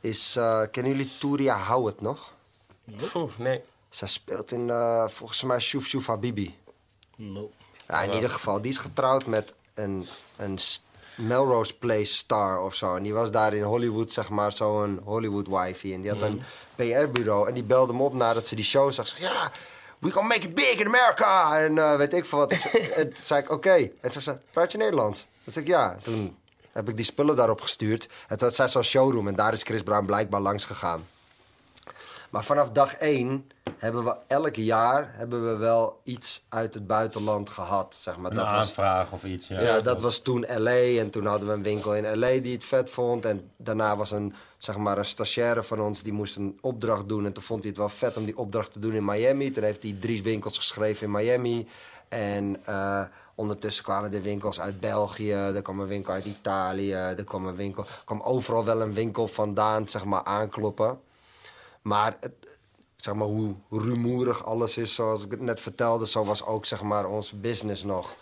is, 0.00 0.36
eh, 0.36 0.62
kennen 0.70 0.92
jullie 0.92 1.18
Touria 1.18 1.58
Howard 1.58 2.00
nog? 2.00 2.32
Nee. 3.36 3.62
Zij 3.88 4.08
speelt 4.08 4.52
in, 4.52 4.70
eh, 4.70 5.08
volgens 5.08 5.42
mij, 5.42 5.58
Shuf 5.58 5.86
Shuf 5.86 6.06
Habibi. 6.06 6.58
No. 7.16 7.50
Ja, 7.88 8.02
in 8.02 8.12
ieder 8.12 8.30
geval, 8.30 8.60
die 8.60 8.70
is 8.70 8.78
getrouwd 8.78 9.26
met 9.26 9.54
een, 9.74 10.06
een 10.36 10.58
Melrose 11.14 11.74
Place 11.74 12.14
star 12.14 12.62
of 12.62 12.74
zo. 12.74 12.96
En 12.96 13.02
die 13.02 13.14
was 13.14 13.30
daar 13.30 13.54
in 13.54 13.62
Hollywood, 13.62 14.12
zeg 14.12 14.28
maar, 14.30 14.52
zo'n 14.52 15.00
Hollywood 15.04 15.46
wifey. 15.48 15.92
En 15.92 16.00
die 16.00 16.10
had 16.10 16.22
een 16.22 16.42
PR-bureau. 16.74 17.48
En 17.48 17.54
die 17.54 17.62
belde 17.62 17.92
hem 17.92 18.02
op 18.02 18.14
nadat 18.14 18.46
ze 18.46 18.54
die 18.54 18.64
show 18.64 18.92
zag. 18.92 19.06
Ze 19.06 19.16
zei, 19.18 19.32
ja, 19.32 19.50
we 19.98 20.10
gonna 20.10 20.28
make 20.28 20.46
it 20.46 20.54
big 20.54 20.74
in 20.74 20.86
America. 20.86 21.58
En 21.58 21.78
eh, 21.78 21.96
weet 21.96 22.12
ik 22.12 22.24
veel 22.24 22.38
wat. 22.38 22.52
En 22.52 23.08
toen 23.14 23.24
zei 23.24 23.42
ik, 23.42 23.50
oké. 23.50 23.74
En 23.74 24.10
toen 24.10 24.22
zei 24.22 24.36
ze, 24.36 24.38
praat 24.50 24.72
je 24.72 24.78
Nederlands? 24.78 25.26
Toen 25.44 25.52
zei 25.52 25.64
ik, 25.64 25.70
ja. 25.70 25.96
Toen 26.02 26.36
heb 26.72 26.88
ik 26.88 26.96
die 26.96 27.04
spullen 27.04 27.36
daarop 27.36 27.60
gestuurd. 27.60 28.08
En 28.28 28.38
toen 28.38 28.46
had 28.46 28.56
zij 28.56 28.68
zo'n 28.68 28.82
showroom. 28.82 29.28
En 29.28 29.34
daar 29.34 29.52
is 29.52 29.62
Chris 29.62 29.82
Brown 29.82 30.04
blijkbaar 30.04 30.40
langs 30.40 30.64
gegaan. 30.64 31.06
Maar 32.30 32.44
vanaf 32.44 32.70
dag 32.70 32.94
één 32.94 33.50
hebben 33.78 34.04
we 34.04 34.16
elk 34.26 34.54
jaar 34.54 35.12
hebben 35.16 35.50
we 35.50 35.56
wel 35.56 36.00
iets 36.04 36.44
uit 36.48 36.74
het 36.74 36.86
buitenland 36.86 37.50
gehad. 37.50 37.98
Zeg 38.00 38.16
maar. 38.16 38.30
Een 38.30 38.36
Dat 38.36 38.44
was, 38.44 38.54
aanvraag 38.54 39.12
of 39.12 39.24
iets. 39.24 39.48
Ja, 39.48 39.60
ja, 39.60 39.80
dat 39.80 40.00
was 40.00 40.18
toen 40.18 40.46
LA. 40.56 40.98
En 40.98 41.10
toen 41.10 41.26
hadden 41.26 41.48
we 41.48 41.54
een 41.54 41.62
winkel 41.62 41.94
in 41.94 42.18
LA 42.18 42.38
die 42.38 42.52
het 42.54 42.64
vet 42.64 42.90
vond. 42.90 43.24
En 43.24 43.50
daarna 43.56 43.96
was 43.96 44.10
een, 44.10 44.34
zeg 44.58 44.76
maar, 44.76 44.98
een 44.98 45.04
stagiaire 45.04 45.62
van 45.62 45.80
ons 45.80 46.02
die 46.02 46.12
moest 46.12 46.36
een 46.36 46.58
opdracht 46.60 47.08
doen. 47.08 47.26
En 47.26 47.32
toen 47.32 47.42
vond 47.42 47.60
hij 47.60 47.68
het 47.68 47.78
wel 47.78 47.88
vet 47.88 48.16
om 48.16 48.24
die 48.24 48.36
opdracht 48.36 48.72
te 48.72 48.78
doen 48.78 48.92
in 48.92 49.04
Miami. 49.04 49.50
Toen 49.50 49.64
heeft 49.64 49.82
hij 49.82 49.96
drie 50.00 50.22
winkels 50.22 50.56
geschreven 50.56 51.06
in 51.06 51.12
Miami. 51.12 51.68
En 52.08 52.56
eh, 52.64 53.02
ondertussen 53.40 53.84
kwamen 53.84 54.12
er 54.12 54.22
winkels 54.22 54.60
uit 54.60 54.80
België. 54.80 55.32
Er 55.32 55.62
kwam 55.62 55.80
een 55.80 55.86
winkel 55.86 56.12
uit 56.12 56.24
Italië. 56.24 56.92
Er 56.92 57.24
kwam 57.24 57.46
een 57.46 57.56
winkel. 57.56 57.82
Er 57.82 58.02
kwam 58.04 58.22
overal 58.22 58.64
wel 58.64 58.80
een 58.80 58.94
winkel 58.94 59.28
vandaan, 59.28 59.88
zeg 59.88 60.04
maar, 60.04 60.24
aankloppen. 60.24 61.00
Maar 61.82 62.16
het, 62.20 62.32
zeg 62.96 63.14
maar, 63.14 63.26
hoe 63.26 63.54
rumoerig 63.70 64.44
alles 64.44 64.78
is, 64.78 64.94
zoals 64.94 65.24
ik 65.24 65.30
het 65.30 65.40
net 65.40 65.60
vertelde, 65.60 66.06
zo 66.06 66.24
was 66.24 66.44
ook 66.44 66.66
zeg 66.66 66.82
maar, 66.82 67.06
onze 67.06 67.36
business 67.36 67.84
nog. 67.84 68.16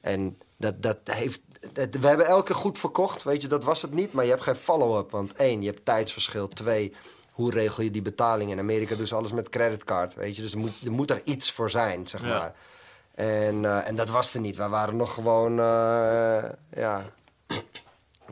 En 0.00 0.38
dat, 0.56 0.82
dat 0.82 0.98
heeft, 1.04 1.40
we 1.72 2.06
hebben 2.06 2.26
elke 2.26 2.44
keer 2.44 2.54
goed 2.54 2.78
verkocht, 2.78 3.22
weet 3.22 3.42
je, 3.42 3.48
dat 3.48 3.64
was 3.64 3.82
het 3.82 3.92
niet. 3.92 4.12
Maar 4.12 4.24
je 4.24 4.30
hebt 4.30 4.42
geen 4.42 4.56
follow-up, 4.56 5.10
want 5.10 5.32
één, 5.32 5.62
je 5.62 5.70
hebt 5.70 5.84
tijdsverschil. 5.84 6.48
Twee, 6.48 6.94
hoe 7.30 7.50
regel 7.50 7.82
je 7.82 7.90
die 7.90 8.02
betaling? 8.02 8.50
In 8.50 8.58
Amerika 8.58 8.94
doen 8.94 9.06
ze 9.06 9.14
alles 9.14 9.32
met 9.32 9.48
creditcard, 9.48 10.14
weet 10.14 10.36
je. 10.36 10.42
Dus 10.42 10.52
er 10.52 10.58
moet, 10.58 10.72
er 10.84 10.92
moet 10.92 11.10
er 11.10 11.20
iets 11.24 11.52
voor 11.52 11.70
zijn, 11.70 12.08
zeg 12.08 12.22
Ja. 12.22 12.54
En, 13.16 13.64
eh, 13.64 13.88
en 13.88 13.96
dat 13.96 14.08
was 14.08 14.34
er 14.34 14.40
niet. 14.40 14.56
We 14.56 14.68
waren 14.68 14.96
nog 14.96 15.14
gewoon, 15.14 15.58
eh, 15.58 16.44
ja, 16.74 17.02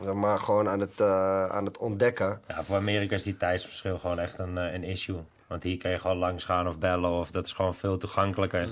zeg 0.03 0.13
maar, 0.13 0.39
gewoon 0.39 0.69
aan 0.69 0.79
het, 0.79 0.99
eh, 0.99 1.45
aan 1.45 1.65
het 1.65 1.77
ontdekken. 1.77 2.41
Ja, 2.47 2.63
voor 2.63 2.75
Amerika 2.75 3.15
is 3.15 3.23
die 3.23 3.37
tijdsverschil 3.37 3.99
gewoon 3.99 4.19
echt 4.19 4.39
een, 4.39 4.55
een 4.55 4.83
issue. 4.83 5.23
Want 5.47 5.63
hier 5.63 5.77
kan 5.77 5.91
je 5.91 5.99
gewoon 5.99 6.17
langs 6.17 6.43
gaan 6.43 6.67
of 6.67 6.77
bellen 6.77 7.11
of 7.11 7.31
dat 7.31 7.45
is 7.45 7.51
gewoon 7.51 7.75
veel 7.75 7.97
toegankelijker. 7.97 8.69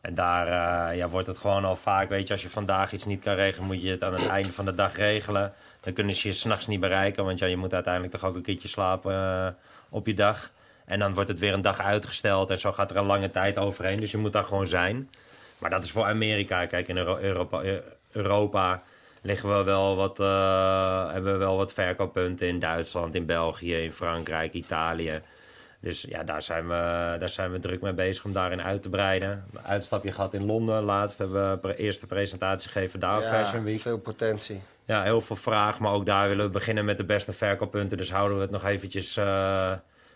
En 0.00 0.14
daar 0.14 0.46
eh, 0.46 0.96
ja, 0.96 1.08
wordt 1.08 1.26
het 1.26 1.38
gewoon 1.38 1.64
al 1.64 1.76
vaak, 1.76 2.08
weet 2.08 2.26
je, 2.26 2.32
als 2.32 2.42
je 2.42 2.50
vandaag 2.50 2.92
iets 2.92 3.04
niet 3.04 3.20
kan 3.20 3.34
regelen, 3.34 3.66
moet 3.66 3.82
je 3.82 3.90
het 3.90 4.02
aan 4.02 4.14
het 4.14 4.26
einde 4.26 4.52
van 4.52 4.64
de 4.64 4.74
dag 4.74 4.96
regelen. 4.96 5.52
Dan 5.80 5.92
kunnen 5.92 6.14
ze 6.14 6.28
je 6.28 6.34
s'nachts 6.34 6.66
niet 6.66 6.80
bereiken, 6.80 7.24
want 7.24 7.38
ja, 7.38 7.46
je 7.46 7.56
moet 7.56 7.74
uiteindelijk 7.74 8.12
toch 8.12 8.24
ook 8.24 8.34
een 8.34 8.42
keertje 8.42 8.68
slapen 8.68 9.56
op 9.88 10.06
je 10.06 10.14
dag. 10.14 10.50
En 10.84 10.98
dan 10.98 11.14
wordt 11.14 11.28
het 11.28 11.38
weer 11.38 11.52
een 11.52 11.62
dag 11.62 11.80
uitgesteld 11.80 12.50
en 12.50 12.58
zo 12.58 12.72
gaat 12.72 12.90
er 12.90 12.96
een 12.96 13.06
lange 13.06 13.30
tijd 13.30 13.58
overheen. 13.58 14.00
Dus 14.00 14.10
je 14.10 14.16
moet 14.16 14.32
daar 14.32 14.44
gewoon 14.44 14.66
zijn. 14.66 15.10
Maar 15.60 15.70
dat 15.70 15.84
is 15.84 15.90
voor 15.90 16.04
Amerika. 16.04 16.66
Kijk, 16.66 16.88
in 16.88 16.96
Euro- 16.96 17.18
Europa, 17.18 17.60
eh, 17.62 17.72
Europa 18.12 18.82
liggen 19.22 19.56
we 19.58 19.64
wel 19.64 19.96
wat, 19.96 20.20
eh, 20.20 21.12
hebben 21.12 21.32
we 21.32 21.38
wel 21.38 21.56
wat 21.56 21.72
verkooppunten 21.72 22.46
in 22.48 22.58
Duitsland, 22.58 23.14
in 23.14 23.26
België, 23.26 23.74
in 23.74 23.92
Frankrijk, 23.92 24.52
Italië. 24.52 25.20
Dus 25.80 26.04
ja, 26.08 26.22
daar 26.22 26.42
zijn, 26.42 26.68
we, 26.68 27.16
daar 27.18 27.28
zijn 27.28 27.52
we 27.52 27.58
druk 27.60 27.80
mee 27.80 27.92
bezig 27.92 28.24
om 28.24 28.32
daarin 28.32 28.62
uit 28.62 28.82
te 28.82 28.88
breiden. 28.88 29.44
Een 29.52 29.66
uitstapje 29.66 30.12
gehad 30.12 30.34
in 30.34 30.46
Londen. 30.46 30.82
Laatst 30.82 31.18
hebben 31.18 31.60
we 31.62 31.76
eerste 31.76 32.06
presentatie 32.06 32.70
gegeven 32.70 33.00
daar 33.00 33.22
Fashion 33.22 33.64
Week. 33.64 33.80
veel 33.80 33.98
potentie. 33.98 34.60
Ja, 34.84 35.02
heel 35.02 35.20
veel 35.20 35.36
vraag. 35.36 35.78
Maar 35.78 35.92
ook 35.92 36.06
daar 36.06 36.28
willen 36.28 36.44
we 36.44 36.50
beginnen 36.50 36.84
met 36.84 36.96
de 36.96 37.04
beste 37.04 37.32
verkooppunten. 37.32 37.96
Dus 37.96 38.10
houden 38.10 38.36
we 38.36 38.42
het 38.42 38.50
nog 38.50 38.64
eventjes, 38.64 39.16
eh, 39.16 39.72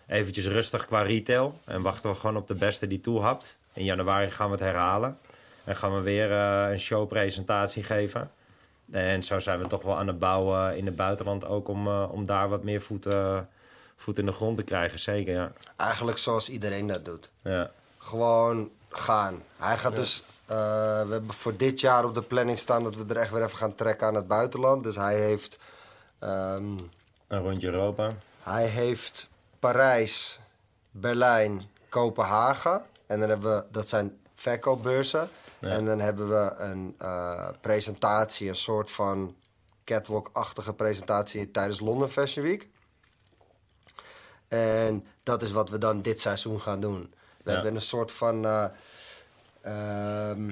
eventjes 0.07 0.47
rustig 0.47 0.87
qua 0.87 1.03
retail. 1.03 1.59
En 1.65 1.83
wachten 1.83 2.11
we 2.11 2.17
gewoon 2.17 2.37
op 2.37 2.49
de 2.49 2.55
beste 2.55 2.87
die 2.87 3.01
toehapt. 3.01 3.57
In 3.73 3.85
januari 3.85 4.31
gaan 4.31 4.47
we 4.47 4.53
het 4.53 4.65
herhalen. 4.65 5.19
En 5.65 5.77
gaan 5.77 5.95
we 5.95 6.01
weer 6.01 6.33
eh, 6.33 6.71
een 6.71 6.79
showpresentatie 6.81 7.83
geven. 7.83 8.31
En 8.93 9.23
zo 9.23 9.39
zijn 9.41 9.59
we 9.59 9.67
toch 9.67 9.83
wel 9.83 9.97
aan 9.97 10.07
het 10.07 10.19
bouwen 10.19 10.77
in 10.77 10.87
het 10.87 10.97
buitenland 10.97 11.45
ook 11.47 11.69
om, 11.69 11.87
eh, 11.87 12.09
om 12.11 12.27
daar 12.27 12.49
wat 12.49 12.63
meer 12.63 12.81
voet, 12.81 13.07
voet 13.97 14.19
in 14.19 14.27
de 14.27 14.33
grond 14.33 14.57
te 14.57 14.63
krijgen. 14.63 14.99
Zeker, 14.99 15.35
ja. 15.35 15.53
Eigenlijk 15.77 16.19
zoals 16.19 16.49
iedereen 16.49 16.87
dat 16.87 17.05
doet. 17.05 17.31
ja. 17.43 17.71
Gewoon 17.99 18.71
gaan. 18.89 19.43
Hij 19.57 19.77
gaat 19.79 19.97
dus. 19.97 20.23
eh, 20.47 20.57
we 21.07 21.11
hebben 21.13 21.33
voor 21.33 21.57
dit 21.57 21.81
jaar 21.81 22.05
op 22.05 22.15
de 22.15 22.23
planning 22.23 22.59
staan 22.59 22.83
dat 22.83 22.95
we 22.95 23.05
er 23.09 23.17
echt 23.17 23.31
weer 23.31 23.43
even 23.43 23.57
gaan 23.59 23.75
trekken 23.75 24.07
aan 24.07 24.15
het 24.15 24.29
buitenland. 24.29 24.83
Dus 24.85 24.97
hij 24.97 25.21
heeft. 25.21 25.59
ehm, 26.19 26.65
Een 27.29 27.41
rondje 27.43 27.67
Europa. 27.71 28.13
hij 28.43 28.67
heeft 28.67 29.29
Parijs, 29.61 30.41
Berlijn, 30.91 31.63
Kopenhagen. 31.89 32.83
En 33.07 33.21
dan 33.21 33.29
hebben 33.29 33.57
we. 33.57 33.65
Dat 33.71 33.89
zijn 33.89 34.19
verkoopbeurzen. 34.35 35.29
En 35.71 35.85
dan 35.85 36.01
hebben 36.01 36.29
we 36.29 36.55
een 36.59 36.95
eh, 36.99 37.49
presentatie, 37.61 38.49
een 38.49 38.57
soort 38.57 38.91
van 38.91 39.35
catwalk-achtige 39.85 40.73
presentatie 40.73 41.51
tijdens 41.51 41.81
London 41.81 42.09
Fashion 42.09 42.45
Week. 42.45 42.69
En 44.49 45.07
dat 45.23 45.43
is 45.43 45.53
wat 45.53 45.69
we 45.71 45.79
dan 45.79 46.03
dit 46.03 46.21
seizoen 46.21 46.61
gaan 46.61 46.81
doen. 46.81 47.15
We 47.43 47.51
Ja. 47.51 47.55
hebben 47.57 47.75
een 47.75 47.81
soort 47.81 48.13
van, 48.13 48.45
eh, 48.45 48.65
ehm, 49.61 50.49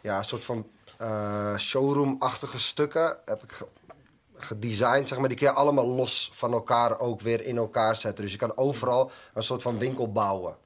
ja, 0.00 0.18
een 0.18 0.24
soort 0.24 0.44
van 0.44 0.66
eh, 0.96 1.56
showroom-achtige 1.58 2.58
stukken. 2.58 3.16
Heb 3.24 3.42
ik 3.42 3.52
ge- 3.52 3.66
gedesigned, 4.36 5.08
zeg 5.08 5.18
maar. 5.18 5.28
Die 5.28 5.38
kun 5.38 5.46
je 5.46 5.52
allemaal 5.52 5.86
los 5.86 6.30
van 6.34 6.52
elkaar 6.52 6.98
ook 6.98 7.20
weer 7.20 7.42
in 7.44 7.56
elkaar 7.56 7.96
zetten. 7.96 8.22
Dus 8.24 8.32
je 8.32 8.38
kan 8.38 8.56
overal 8.56 9.10
een 9.34 9.42
soort 9.42 9.62
van 9.62 9.78
winkel 9.78 10.12
bouwen. 10.12 10.56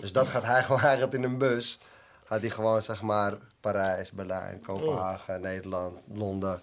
Dus 0.00 0.12
dat 0.12 0.28
gaat 0.28 0.42
hij 0.44 0.62
gewoon, 0.62 0.80
hij 0.90 0.98
gaat 0.98 1.14
in 1.14 1.22
een 1.22 1.38
bus. 1.38 1.78
Gaat 2.24 2.40
hij 2.40 2.50
gewoon, 2.50 2.82
zeg 2.82 3.02
maar, 3.02 3.34
Parijs, 3.60 4.10
Berlijn, 4.12 4.60
Kopenhagen, 4.60 5.40
Nederland, 5.40 5.98
Londen. 6.14 6.62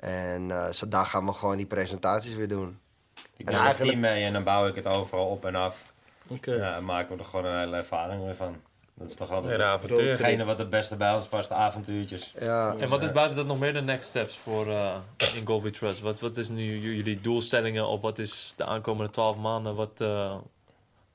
En 0.00 0.50
eh, 0.50 0.70
zo, 0.70 0.88
daar 0.88 1.06
gaan 1.06 1.26
we 1.26 1.32
gewoon 1.32 1.56
die 1.56 1.66
presentaties 1.66 2.34
weer 2.34 2.48
doen. 2.48 2.78
Ik 3.14 3.46
En 3.46 3.52
neem 3.52 3.54
een 3.54 3.60
eigenlijk- 3.60 3.90
team 3.90 4.00
mee 4.00 4.24
en 4.24 4.32
dan 4.32 4.44
bouw 4.44 4.66
ik 4.66 4.74
het 4.74 4.86
overal 4.86 5.26
op 5.26 5.44
en 5.44 5.54
af. 5.54 5.82
Oké. 6.26 6.52
Ja, 6.54 6.76
en 6.76 6.84
maken 6.84 7.16
we 7.16 7.22
er 7.22 7.28
gewoon 7.28 7.44
een 7.44 7.58
hele 7.58 7.76
ervaring 7.76 8.24
weer 8.24 8.36
van. 8.36 8.56
Dat 8.94 9.08
is 9.10 9.14
toch 9.16 9.30
altijd 9.30 9.60
avontuur. 9.60 10.10
hetgene 10.10 10.44
wat 10.44 10.58
het 10.58 10.70
beste 10.70 10.96
bij 10.96 11.14
ons 11.14 11.26
past, 11.26 11.50
avontuurtjes. 11.50 12.34
Ja, 12.40 12.74
En 12.78 12.88
wat 12.88 13.02
is 13.02 13.12
buiten 13.12 13.36
dat 13.36 13.46
nog 13.46 13.58
meer 13.58 13.72
de 13.72 13.82
next 13.82 14.08
steps 14.08 14.36
voor 14.36 14.66
uh, 14.66 14.94
in 15.34 15.46
Golf 15.46 15.70
Trust? 15.70 16.00
Wat, 16.00 16.20
wat 16.20 16.36
is 16.36 16.48
nu 16.48 16.78
jullie 16.94 17.20
doelstellingen 17.20 17.86
of 17.86 18.00
wat 18.00 18.18
is 18.18 18.54
de 18.56 18.64
aankomende 18.64 19.10
12 19.12 19.36
maanden? 19.36 19.74
Wat, 19.74 20.00
eh, 20.00 20.36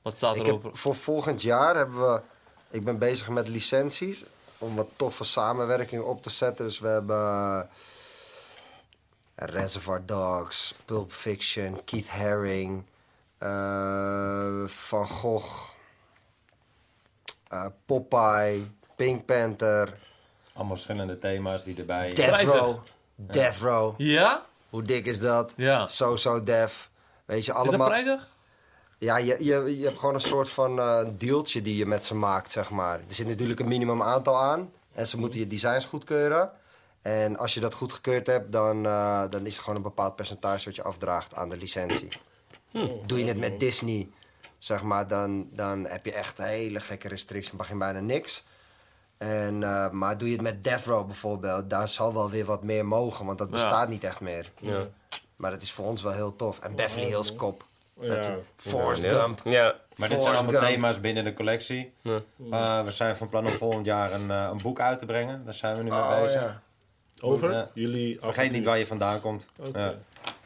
wat 0.02 0.16
staat 0.16 0.36
erop? 0.36 0.62
heb, 0.62 0.76
voor 0.76 0.94
volgend 0.94 1.42
jaar 1.42 1.74
hebben 1.76 2.00
we... 2.12 2.20
Ik 2.70 2.84
ben 2.84 2.98
bezig 2.98 3.28
met 3.28 3.48
licenties. 3.48 4.24
Om 4.58 4.74
wat 4.76 4.88
toffe 4.96 5.24
samenwerking 5.24 6.02
op 6.02 6.22
te 6.22 6.30
zetten. 6.30 6.64
Dus 6.64 6.78
we 6.78 6.88
hebben... 6.88 7.16
eh, 7.16 7.68
Reservoir 9.34 10.06
Dogs, 10.06 10.74
Pulp 10.84 11.12
Fiction, 11.12 11.84
Keith 11.84 12.08
Haring, 12.08 12.84
eh, 13.38 14.64
Van 14.66 15.08
Gogh, 15.08 15.68
eh, 17.48 17.66
Popeye, 17.86 18.66
Pink 18.96 19.24
Panther, 19.24 19.98
Allemaal 20.52 20.74
verschillende 20.76 21.18
thema's 21.18 21.64
die 21.64 21.76
erbij... 21.78 22.12
Death. 22.14 22.40
Row. 22.48 22.76
Death 23.14 23.56
Row. 23.56 23.94
Ja? 23.96 24.46
Hoe 24.70 24.82
dik 24.82 25.06
is 25.06 25.20
dat? 25.20 25.52
Ja. 25.56 25.86
So 25.86 26.16
So 26.16 26.42
Def. 26.42 26.90
Weet 27.24 27.44
je, 27.44 27.52
Is 27.52 27.58
dat 27.58 27.66
allemaal... 27.66 27.88
prijzig? 27.88 28.28
Ja, 29.00 29.16
je, 29.16 29.36
je, 29.44 29.78
je 29.78 29.84
hebt 29.84 29.98
gewoon 29.98 30.14
een 30.14 30.20
soort 30.20 30.48
van 30.48 30.78
eh 30.78 31.00
dealtje 31.18 31.62
die 31.62 31.76
je 31.76 31.86
met 31.86 32.04
ze 32.06 32.14
maakt, 32.14 32.50
zeg 32.50 32.70
maar. 32.70 32.98
Er 32.98 33.14
zit 33.14 33.26
natuurlijk 33.26 33.60
een 33.60 33.68
minimum 33.68 34.02
aantal 34.02 34.38
aan. 34.40 34.70
En 34.92 35.06
ze 35.06 35.18
moeten 35.18 35.40
je 35.40 35.46
designs 35.46 35.84
goedkeuren. 35.84 36.50
En 37.02 37.36
als 37.38 37.54
je 37.54 37.60
dat 37.60 37.74
goedgekeurd 37.74 38.26
hebt, 38.26 38.52
dan, 38.52 38.86
eh, 38.86 39.24
dan 39.30 39.46
is 39.46 39.56
er 39.56 39.62
gewoon 39.62 39.76
een 39.76 39.82
bepaald 39.82 40.16
percentage 40.16 40.64
wat 40.64 40.76
je 40.76 40.82
afdraagt 40.82 41.34
aan 41.34 41.48
de 41.48 41.56
licentie. 41.56 42.08
Doe 43.06 43.18
je 43.18 43.24
het 43.24 43.38
met 43.38 43.60
Disney, 43.60 44.08
zeg 44.58 44.82
maar, 44.82 45.06
dan, 45.08 45.48
dan 45.52 45.86
heb 45.86 46.04
je 46.04 46.12
echt 46.12 46.38
hele 46.38 46.80
gekke 46.80 47.08
restricties. 47.08 47.52
mag 47.52 47.68
je 47.68 47.76
bijna 47.76 48.00
niks. 48.00 48.44
En, 49.18 49.62
eh, 49.62 49.90
maar 49.90 50.18
doe 50.18 50.28
je 50.28 50.34
het 50.34 50.42
met 50.42 50.64
Death 50.64 50.84
Row 50.84 51.06
bijvoorbeeld, 51.06 51.70
daar 51.70 51.88
zal 51.88 52.14
wel 52.14 52.30
weer 52.30 52.44
wat 52.44 52.62
meer 52.62 52.86
mogen, 52.86 53.26
want 53.26 53.38
dat 53.38 53.48
Ja. 53.48 53.54
bestaat 53.54 53.88
niet 53.88 54.04
echt 54.04 54.20
meer. 54.20 54.52
Ja. 54.60 54.88
Maar 55.36 55.50
dat 55.50 55.62
is 55.62 55.72
voor 55.72 55.86
ons 55.86 56.02
wel 56.02 56.12
heel 56.12 56.36
tof. 56.36 56.58
En 56.58 56.74
Beverly 56.74 57.06
Hills 57.06 57.36
Cop. 57.36 57.68
Ja. 58.00 58.22
Forrest. 58.56 59.06
Gump. 59.06 59.40
Ja. 59.44 59.74
Maar 59.96 60.08
dit 60.08 60.22
zijn 60.22 60.34
allemaal 60.34 60.52
Gump. 60.54 60.64
thema's 60.66 61.00
binnen 61.00 61.24
de 61.24 61.32
collectie. 61.32 61.92
Ja. 62.02 62.20
Eh, 62.50 62.84
we 62.84 62.90
zijn 62.90 63.16
van 63.16 63.28
plan 63.28 63.46
om 63.46 63.52
volgend 63.52 63.86
jaar 63.86 64.12
een, 64.12 64.30
eh, 64.30 64.48
een 64.52 64.62
boek 64.62 64.80
uit 64.80 64.98
te 64.98 65.06
brengen. 65.06 65.42
Daar 65.44 65.54
zijn 65.54 65.76
we 65.76 65.82
nu 65.82 65.90
mee 65.90 65.98
Oh, 65.98 66.20
bezig. 66.22 66.40
ja. 66.40 66.60
Over 67.20 67.52
Ja. 67.52 67.68
jullie 67.74 68.14
Vergeet 68.14 68.28
avontuur. 68.36 68.56
niet 68.56 68.64
waar 68.64 68.78
je 68.78 68.86
vandaan 68.86 69.20
komt. 69.20 69.46
Ja. 69.74 69.94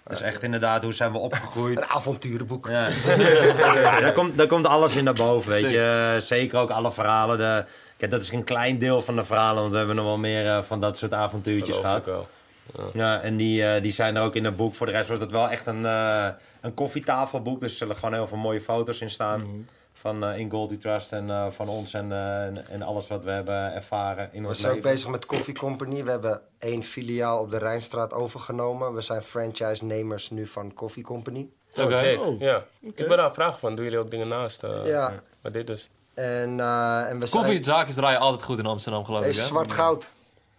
Dat 0.05 0.13
is 0.13 0.21
echt 0.21 0.43
inderdaad, 0.43 0.83
hoe 0.83 0.93
zijn 0.93 1.13
we 1.13 1.19
opgegroeid? 1.19 1.77
Een 1.79 1.85
avonturenboek. 1.89 2.67
Ja. 2.69 2.89
ja, 3.17 4.01
daar, 4.01 4.13
komt, 4.13 4.37
daar 4.39 4.47
komt 4.47 4.67
alles 4.67 4.97
in 4.97 5.05
naar 5.05 5.15
boven, 5.15 5.51
weet 5.51 5.71
je. 5.71 6.19
Zeker 6.23 6.59
ook 6.59 6.71
alle 6.71 6.93
verhalen. 6.93 7.39
De, 7.39 7.65
kijk, 7.97 8.11
dat 8.11 8.23
is 8.23 8.31
een 8.31 8.45
klein 8.45 8.79
deel 8.79 9.03
van 9.03 9.17
de 9.17 9.25
verhalen, 9.25 9.61
want 9.61 9.71
we 9.73 9.79
hebben 9.79 9.97
nog 9.97 10.05
wel 10.05 10.19
meer 10.19 10.47
eh, 10.47 10.63
van 10.63 10.81
dat 10.81 10.99
soort 10.99 11.13
avontuurtjes 11.13 11.77
Geloof 11.77 11.97
ik 11.97 12.05
gehad. 12.05 12.27
Ja, 12.93 13.21
en 13.21 13.37
die, 13.37 13.65
eh, 13.67 13.83
die 13.83 13.93
zijn 13.93 14.17
er 14.17 14.23
ook 14.23 14.35
in 14.35 14.45
het 14.45 14.57
boek. 14.57 14.75
Voor 14.75 14.87
de 14.87 14.93
rest 14.93 15.09
wordt 15.09 15.23
het 15.23 15.31
wel 15.33 15.49
echt 15.49 15.67
een, 15.67 15.87
eh, 15.87 16.29
een 16.61 16.75
koffietafelboek. 16.75 17.61
Dus 17.61 17.71
er 17.71 17.77
zullen 17.77 17.97
gewoon 17.97 18.15
heel 18.15 18.27
veel 18.27 18.39
mooie 18.39 18.61
foto's 18.61 19.01
in 19.01 19.11
staan. 19.11 19.67
Van 19.93 20.25
eh, 20.25 20.39
in 20.39 20.51
Goldie 20.51 20.79
Trust 20.79 21.12
en 21.12 21.31
eh, 21.31 21.47
van 21.51 21.69
ons 21.69 21.95
en, 21.95 22.12
eh, 22.12 22.45
en, 22.45 22.69
en 22.69 22.83
alles 22.83 23.09
wat 23.09 23.25
we 23.25 23.31
hebben 23.31 23.75
ervaren 23.75 24.29
in 24.33 24.43
We 24.43 24.49
ons 24.49 24.59
zijn 24.61 24.69
ook 24.71 24.77
leven. 24.77 24.91
bezig 24.93 25.09
met 25.11 25.27
Coffee 25.27 25.55
Company. 25.55 26.05
We 26.05 26.11
hebben 26.11 26.41
één 26.59 26.83
filiaal 26.83 27.41
op 27.41 27.51
de 27.51 27.59
Rijnstraat 27.59 28.12
overgenomen. 28.12 28.95
We 28.95 29.01
zijn 29.01 29.23
franchise-nemers 29.23 30.31
nu 30.31 30.47
van 30.47 30.75
Coffee 30.75 31.03
Company. 31.03 31.49
Oké. 31.77 31.83
Oké, 31.83 32.17
Oh. 32.21 32.41
Ja. 32.41 32.62
Ik 32.81 33.09
ben 33.09 33.17
daar 33.17 33.33
vraag 33.35 33.59
van. 33.59 33.75
Doen 33.75 33.85
jullie 33.85 33.99
ook 33.99 34.11
dingen 34.11 34.29
naast? 34.29 34.62
eh, 34.62 34.87
Ja. 34.87 35.15
Maar 35.41 35.53
dit 35.53 35.67
dus. 35.67 35.89
En, 36.15 36.61
eh, 36.61 37.11
en 37.11 37.19
we. 37.21 37.29
Koffiezaakjes 37.29 37.95
draaien 37.95 38.21
altijd 38.21 38.43
goed 38.43 38.59
in 38.59 38.67
Amsterdam, 38.67 39.05
geloof 39.05 39.23
ik. 39.23 39.27
is 39.29 39.39
Hè? 39.39 39.45
zwart 39.45 39.73
goud. 39.73 40.11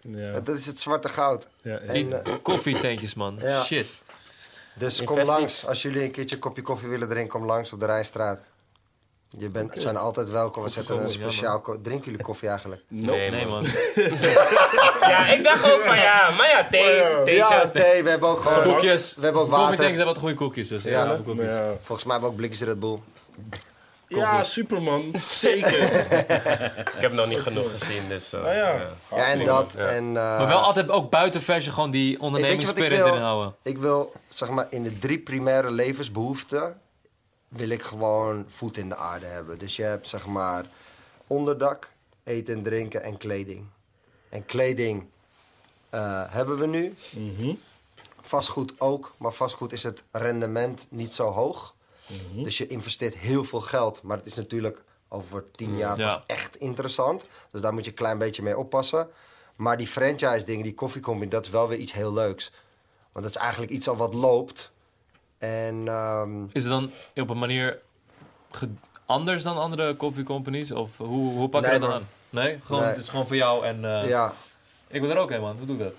Ja. 0.07 0.39
Dat 0.39 0.57
is 0.57 0.65
het 0.65 0.79
zwarte 0.79 1.09
goud. 1.09 1.47
Ja, 1.61 1.77
En, 1.77 2.23
eh, 2.25 2.33
koffietentjes, 2.41 3.13
man. 3.13 3.37
Ja. 3.41 3.63
Shit. 3.63 3.87
dus 4.73 5.03
kom 5.03 5.19
langs. 5.19 5.67
Als 5.67 5.81
jullie 5.81 6.03
een 6.03 6.11
keertje 6.11 6.35
een 6.35 6.41
kopje 6.41 6.61
koffie 6.61 6.89
willen 6.89 7.07
drinken, 7.07 7.39
kom 7.39 7.45
langs 7.47 7.73
op 7.73 7.79
de 7.79 7.85
Rijnstraat. 7.85 8.39
Je 9.37 9.49
bent, 9.49 9.73
zijn 9.77 9.97
altijd 9.97 10.29
welkom. 10.29 10.63
We 10.63 10.69
zetten 10.69 10.95
een 10.97 11.01
ja, 11.03 11.09
speciaal... 11.09 11.61
ko- 11.61 11.81
Drinken 11.81 12.05
jullie 12.11 12.25
koffie 12.25 12.49
eigenlijk? 12.49 12.81
Nee, 12.89 13.29
Nee, 13.29 13.45
man. 13.45 13.65
Ja, 15.11 15.27
ik 15.27 15.43
dacht 15.43 15.71
ook 15.73 15.81
van 15.81 15.97
ja, 15.97 16.29
maar 16.37 16.49
ja, 16.49 16.67
thee. 16.71 17.23
thee 17.23 17.35
Ja, 17.35 17.69
thee. 17.69 18.03
We 18.03 18.09
hebben 18.09 18.29
ook 18.29 18.39
gewoon... 18.39 18.73
Koekjes. 18.73 19.15
We 19.15 19.23
hebben 19.23 19.41
ook 19.41 19.49
water. 19.49 19.65
Koffietentjes 19.65 19.97
hebben 19.97 20.13
wat 20.13 20.23
goede 20.23 20.35
koekjes, 20.35 20.67
dus. 20.67 20.83
Ja. 20.83 20.91
Ja. 20.91 21.43
Ja. 21.43 21.73
Volgens 21.81 22.03
mij 22.03 22.11
hebben 22.13 22.21
we 22.21 22.25
ook 22.25 22.35
blikjes 22.35 22.61
Red 22.61 22.79
Bull. 22.79 22.97
Ja, 24.07 24.43
Superman. 24.43 25.13
Zeker. 25.27 25.83
Ik 26.95 27.01
heb 27.01 27.11
nog 27.11 27.27
niet 27.27 27.39
genoeg 27.39 27.69
gezien, 27.69 28.07
dus... 28.07 28.33
eh, 28.33 28.41
Nou 28.41 28.55
ja. 28.55 28.73
ja. 28.73 28.89
Ja, 29.15 29.25
en 29.25 29.45
dat. 29.45 29.73
En, 29.73 30.03
eh, 30.07 30.13
Maar 30.13 30.47
wel 30.47 30.59
altijd 30.59 30.89
ook 30.89 31.09
buiten 31.09 31.41
versie 31.41 31.71
gewoon 31.71 31.91
die 31.91 32.01
Weet 32.03 32.11
je 32.11 32.17
wat 32.19 32.27
ik 32.29 32.35
ondernemingsspirit 32.35 32.97
wil? 32.97 33.07
erin 33.07 33.21
houden. 33.21 33.55
Ik 33.61 33.77
wil, 33.77 34.13
zeg 34.29 34.49
maar, 34.49 34.67
in 34.69 34.83
de 34.83 34.99
drie 34.99 35.19
primaire 35.19 35.71
levensbehoeften... 35.71 36.79
wil 37.47 37.69
ik 37.69 37.81
gewoon 37.83 38.45
voet 38.47 38.77
in 38.77 38.89
de 38.89 38.95
aarde 38.95 39.25
hebben. 39.25 39.57
Dus 39.57 39.75
je 39.75 39.83
hebt, 39.83 40.07
zeg 40.09 40.25
maar, 40.25 40.65
onderdak, 41.27 41.91
eten 42.23 42.53
en 42.55 42.63
drinken 42.63 43.03
en 43.03 43.17
kleding. 43.17 43.65
En 44.29 44.45
kleding 44.45 45.05
eh, 45.89 46.23
hebben 46.27 46.57
we 46.57 46.65
nu. 46.67 46.95
Mhm. 47.15 47.53
Vastgoed 48.21 48.73
ook, 48.79 49.13
maar 49.17 49.31
vastgoed 49.31 49.71
is 49.71 49.83
het 49.83 50.03
rendement 50.11 50.87
niet 50.89 51.13
zo 51.13 51.31
hoog. 51.31 51.74
Mhm. 52.07 52.43
Dus 52.43 52.57
je 52.57 52.67
investeert 52.67 53.15
heel 53.15 53.43
veel 53.43 53.61
geld, 53.61 54.01
maar 54.01 54.17
het 54.17 54.25
is 54.25 54.33
natuurlijk 54.35 54.83
over 55.09 55.43
tien 55.55 55.77
jaar 55.77 55.97
Ja. 55.97 56.07
pas 56.07 56.23
echt 56.27 56.55
interessant. 56.55 57.25
Dus 57.51 57.61
daar 57.61 57.73
moet 57.73 57.83
je 57.83 57.89
een 57.89 57.95
klein 57.97 58.17
beetje 58.17 58.41
mee 58.43 58.57
oppassen. 58.57 59.09
Maar 59.55 59.77
die 59.77 59.87
franchise 59.87 60.45
dingen, 60.45 60.63
die 60.63 60.73
koffiecompany, 60.73 61.29
dat 61.29 61.45
is 61.45 61.51
wel 61.51 61.67
weer 61.67 61.77
iets 61.77 61.93
heel 61.93 62.13
leuks. 62.13 62.51
Want 63.11 63.25
dat 63.25 63.35
is 63.35 63.41
eigenlijk 63.41 63.71
iets 63.71 63.87
al 63.87 63.95
wat 63.95 64.13
loopt. 64.13 64.71
En 65.37 65.87
ehm, 65.87 66.43
Is 66.51 66.63
het 66.63 66.71
dan 66.71 66.91
op 67.15 67.29
een 67.29 67.37
manier 67.39 67.79
anders 69.05 69.43
dan 69.43 69.57
andere 69.57 69.95
koffiecompanies? 69.95 70.71
Of 70.71 70.97
hoe, 70.97 71.33
hoe 71.33 71.49
pak 71.49 71.63
je 71.63 71.69
Nee, 71.69 71.79
dat 71.79 71.89
dan 71.89 71.97
aan? 71.99 72.07
Nee? 72.29 72.59
Gewoon, 72.65 72.81
Nee. 72.81 72.89
Het 72.91 72.99
is 72.99 73.09
gewoon 73.09 73.27
voor 73.27 73.35
jou 73.35 73.65
en... 73.65 73.85
eh, 74.01 74.07
ja, 74.09 74.33
Ik 74.87 75.01
wil 75.01 75.09
er 75.09 75.17
ook 75.17 75.29
heen, 75.29 75.41
man. 75.41 75.57
Hoe 75.57 75.65
doe 75.65 75.75
ik 75.77 75.81
dat? 75.83 75.93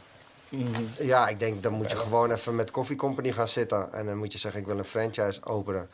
ja, 0.99 1.29
ik 1.29 1.39
denk 1.39 1.63
dan 1.63 1.73
moet 1.73 1.91
je 1.91 1.97
gewoon 1.97 2.31
even 2.31 2.55
met 2.55 2.71
koffiecompany 2.71 3.33
gaan 3.33 3.49
zitten. 3.49 3.93
En 3.93 4.07
dan 4.07 4.17
moet 4.17 4.33
je 4.33 4.39
zeggen, 4.39 4.61
ik 4.61 4.67
wil 4.67 4.79
een 4.79 4.85
franchise 4.85 5.45
openen. 5.45 5.89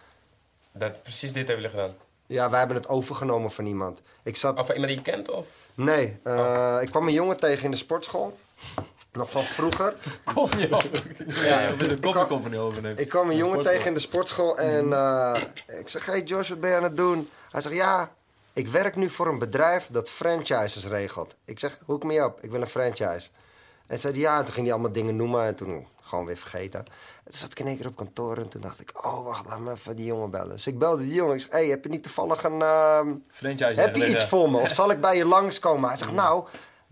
Dat, 0.73 1.03
precies 1.03 1.33
dit 1.33 1.49
hebben 1.49 1.65
jullie 1.65 1.71
gedaan. 1.71 1.95
Ja, 2.27 2.51
wij 2.51 2.59
hebben 2.59 2.77
het 2.77 2.89
overgenomen 2.89 3.51
van 3.51 3.67
iemand. 3.67 4.03
Ik 4.23 4.37
zat 4.37 4.59
Of 4.59 4.67
van 4.67 4.75
iemand 4.75 4.93
die 4.93 5.05
je 5.05 5.11
kent, 5.11 5.31
of? 5.31 5.47
Nee, 5.75 6.19
eh, 6.23 6.79
ik 6.81 6.89
kwam 6.89 7.07
een 7.07 7.13
jongen 7.13 7.37
tegen 7.37 7.65
in 7.65 7.71
de 7.71 7.77
sportschool. 7.77 8.39
Nog 9.13 9.31
van 9.31 9.45
vroeger. 9.45 9.95
Kom 10.35 10.49
je 10.59 10.69
Ja, 11.27 11.69
dat 11.69 11.81
is 11.81 11.89
een 11.89 12.01
koffiecompany 12.01 12.59
overneemt. 12.59 13.01
Ik 13.01 13.09
kwam 13.09 13.31
een 13.31 13.37
jongen 13.37 13.63
tegen 13.63 13.87
in 13.87 13.95
de 13.95 14.01
sportschool 14.01 14.59
en 14.59 14.93
eh, 14.93 15.41
ik 15.67 15.89
zeg: 15.89 16.07
Hey 16.07 16.23
Josh, 16.23 16.49
wat 16.49 16.61
ben 16.61 16.71
je 16.71 16.77
aan 16.77 16.83
het 16.83 16.97
doen? 16.97 17.29
Hij 17.51 17.61
zegt: 17.61 17.75
Ja, 17.75 18.11
ik 18.53 18.69
werk 18.69 18.97
nu 18.97 19.11
voor 19.11 19.27
een 19.27 19.39
bedrijf 19.39 19.89
dat 19.91 20.09
franchises 20.11 20.87
regelt. 20.87 21.35
Ik 21.45 21.59
zeg: 21.59 21.79
Hoek 21.85 22.05
me 22.05 22.25
op, 22.25 22.39
ik 22.43 22.51
wil 22.51 22.61
een 22.61 22.67
franchise. 22.67 23.29
En 23.87 23.99
zei 23.99 24.13
hij 24.13 24.23
ja, 24.23 24.39
en 24.39 24.45
toen 24.45 24.55
ging 24.55 24.67
hij 24.67 24.75
allemaal 24.75 24.93
dingen 24.93 25.17
noemen 25.17 25.45
en 25.45 25.55
toen 25.55 25.87
gewoon 26.03 26.25
weer 26.25 26.37
vergeten. 26.37 26.79
En 27.25 27.31
toen 27.31 27.41
zat 27.41 27.51
ik 27.51 27.59
in 27.61 27.67
één 27.67 27.77
keer 27.77 27.87
op 27.87 27.97
kantoor 27.97 28.37
en 28.37 28.49
toen 28.49 28.61
dacht 28.61 28.81
ik: 28.81 29.05
Oh, 29.05 29.25
wacht, 29.25 29.45
laat 29.49 29.59
me 29.59 29.73
even 29.73 29.97
die 29.97 30.07
jongen 30.07 30.31
bellen. 30.31 30.49
Dus 30.51 30.67
ik 30.67 30.79
belde 30.79 31.03
die 31.03 31.15
jongen. 31.15 31.37
Ik 31.37 31.47
Hey, 31.51 31.67
heb 31.67 31.83
je 31.85 31.91
niet 31.91 32.03
toevallig 32.03 32.45
een. 32.45 32.63
ehm, 32.63 33.09
Franchise. 33.31 33.81
heb 33.81 33.97
je 33.97 34.09
iets 34.09 34.25
voor 34.25 34.51
me? 34.51 34.59
Of 34.59 34.71
zal 34.71 34.91
ik 34.91 35.01
bij 35.01 35.17
je 35.17 35.25
langskomen? 35.27 35.89
Hij 35.89 35.99
zegt, 35.99 36.13
nou, 36.13 36.45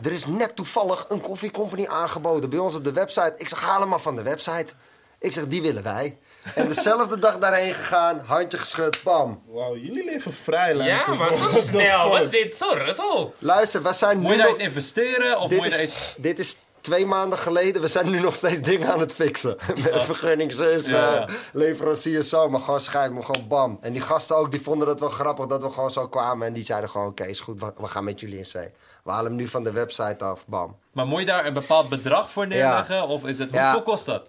er 0.03 0.13
is 0.13 0.27
net 0.27 0.57
toevallig 0.57 1.05
een 1.09 1.21
koffiecompany 1.21 1.87
aangeboden 1.87 2.51
bij 2.51 2.59
ons 2.59 2.75
op 2.75 2.85
de 2.85 2.93
website. 2.93 3.35
Ik 3.37 3.49
zeg, 3.49 3.61
haal 3.61 3.81
hem 3.81 3.89
maar 3.89 4.01
van 4.01 4.17
de 4.17 4.23
website. 4.23 4.73
Ik 5.19 5.33
zeg, 5.33 5.47
die 5.47 5.63
willen 5.63 5.83
wij. 5.83 6.19
En 6.55 6.67
dezelfde 6.67 7.19
dag 7.19 7.39
daarheen 7.39 7.75
gegaan, 7.75 8.21
handje 8.27 8.59
geschud, 8.59 9.01
bam. 9.03 9.41
Wauw, 9.47 9.77
jullie 9.77 10.05
leven 10.05 10.33
vrij, 10.33 10.75
lijkt 10.75 11.07
Ja, 11.07 11.15
maar 11.15 11.33
zo 11.33 11.51
snel. 11.51 12.09
Wat 12.09 12.21
is 12.21 12.31
dit? 12.31 12.57
Zo, 12.57 12.93
zo. 12.93 13.35
Luister, 13.39 13.83
we 13.83 13.93
zijn 13.93 14.19
Moet 14.19 14.27
nu 14.27 14.33
je 14.33 14.37
daar 14.39 14.47
nog... 14.47 14.57
iets 14.57 14.65
investeren 14.65 15.39
of 15.39 15.49
Dit 15.49 15.59
moet 15.59 15.67
je 15.71 15.73
daar 15.77 15.81
is, 15.87 15.95
iets... 15.95 16.15
dit 16.19 16.39
is 16.39 16.57
twee 16.81 17.07
maanden 17.07 17.39
geleden. 17.39 17.83
We 17.83 17.89
zijn 17.89 18.11
nu 18.11 18.21
nog 18.21 18.35
steeds 18.35 18.61
dingen 18.61 18.93
aan 18.93 19.01
het 19.01 19.13
fixen. 19.13 19.57
Met 19.83 20.03
vergunning, 20.03 20.53
zus, 20.53 20.87
Ja, 20.87 21.13
ja. 21.13 21.27
eh, 21.27 21.35
leverancier, 21.53 22.23
zo. 22.23 22.49
Maar 22.49 22.61
gewoon 22.61 22.81
schijt 22.81 23.13
me 23.13 23.23
gewoon 23.23 23.49
bam. 23.49 23.79
En 23.81 23.93
die 23.93 24.03
gasten 24.03 24.37
ook, 24.37 24.51
die 24.51 24.63
vonden 24.63 24.89
het 24.89 25.01
wel 25.01 25.09
grappig 25.09 25.47
dat 25.47 25.63
we 25.63 25.71
gewoon 25.71 25.91
zo 25.91 26.09
kwamen. 26.09 26.47
En 26.47 26.53
die 26.53 26.65
zeiden 26.65 26.91
gewoon, 26.91 27.07
oké, 27.07 27.25
is 27.25 27.41
goed, 27.41 27.61
we, 27.77 27.87
gaan 27.87 28.05
met 28.05 28.21
jullie 28.21 28.39
in 28.39 28.47
zee. 28.47 28.69
We 29.05 29.11
halen 29.11 29.27
hem 29.27 29.41
nu 29.41 29.49
van 29.49 29.65
de 29.65 29.73
website 29.73 30.25
af, 30.25 30.47
bam. 30.47 30.77
Maar 30.93 31.07
moet 31.07 31.21
je 31.21 31.27
daar 31.27 31.47
een 31.47 31.55
bepaald 31.55 31.89
bedrag 31.89 32.31
voor 32.31 32.47
neerleggen? 32.47 33.07
Of 33.07 33.25
is 33.25 33.39
het... 33.39 33.53
Ja. 33.53 33.63
Hoeveel 33.63 33.83
kost 33.83 34.07
dat? 34.07 34.23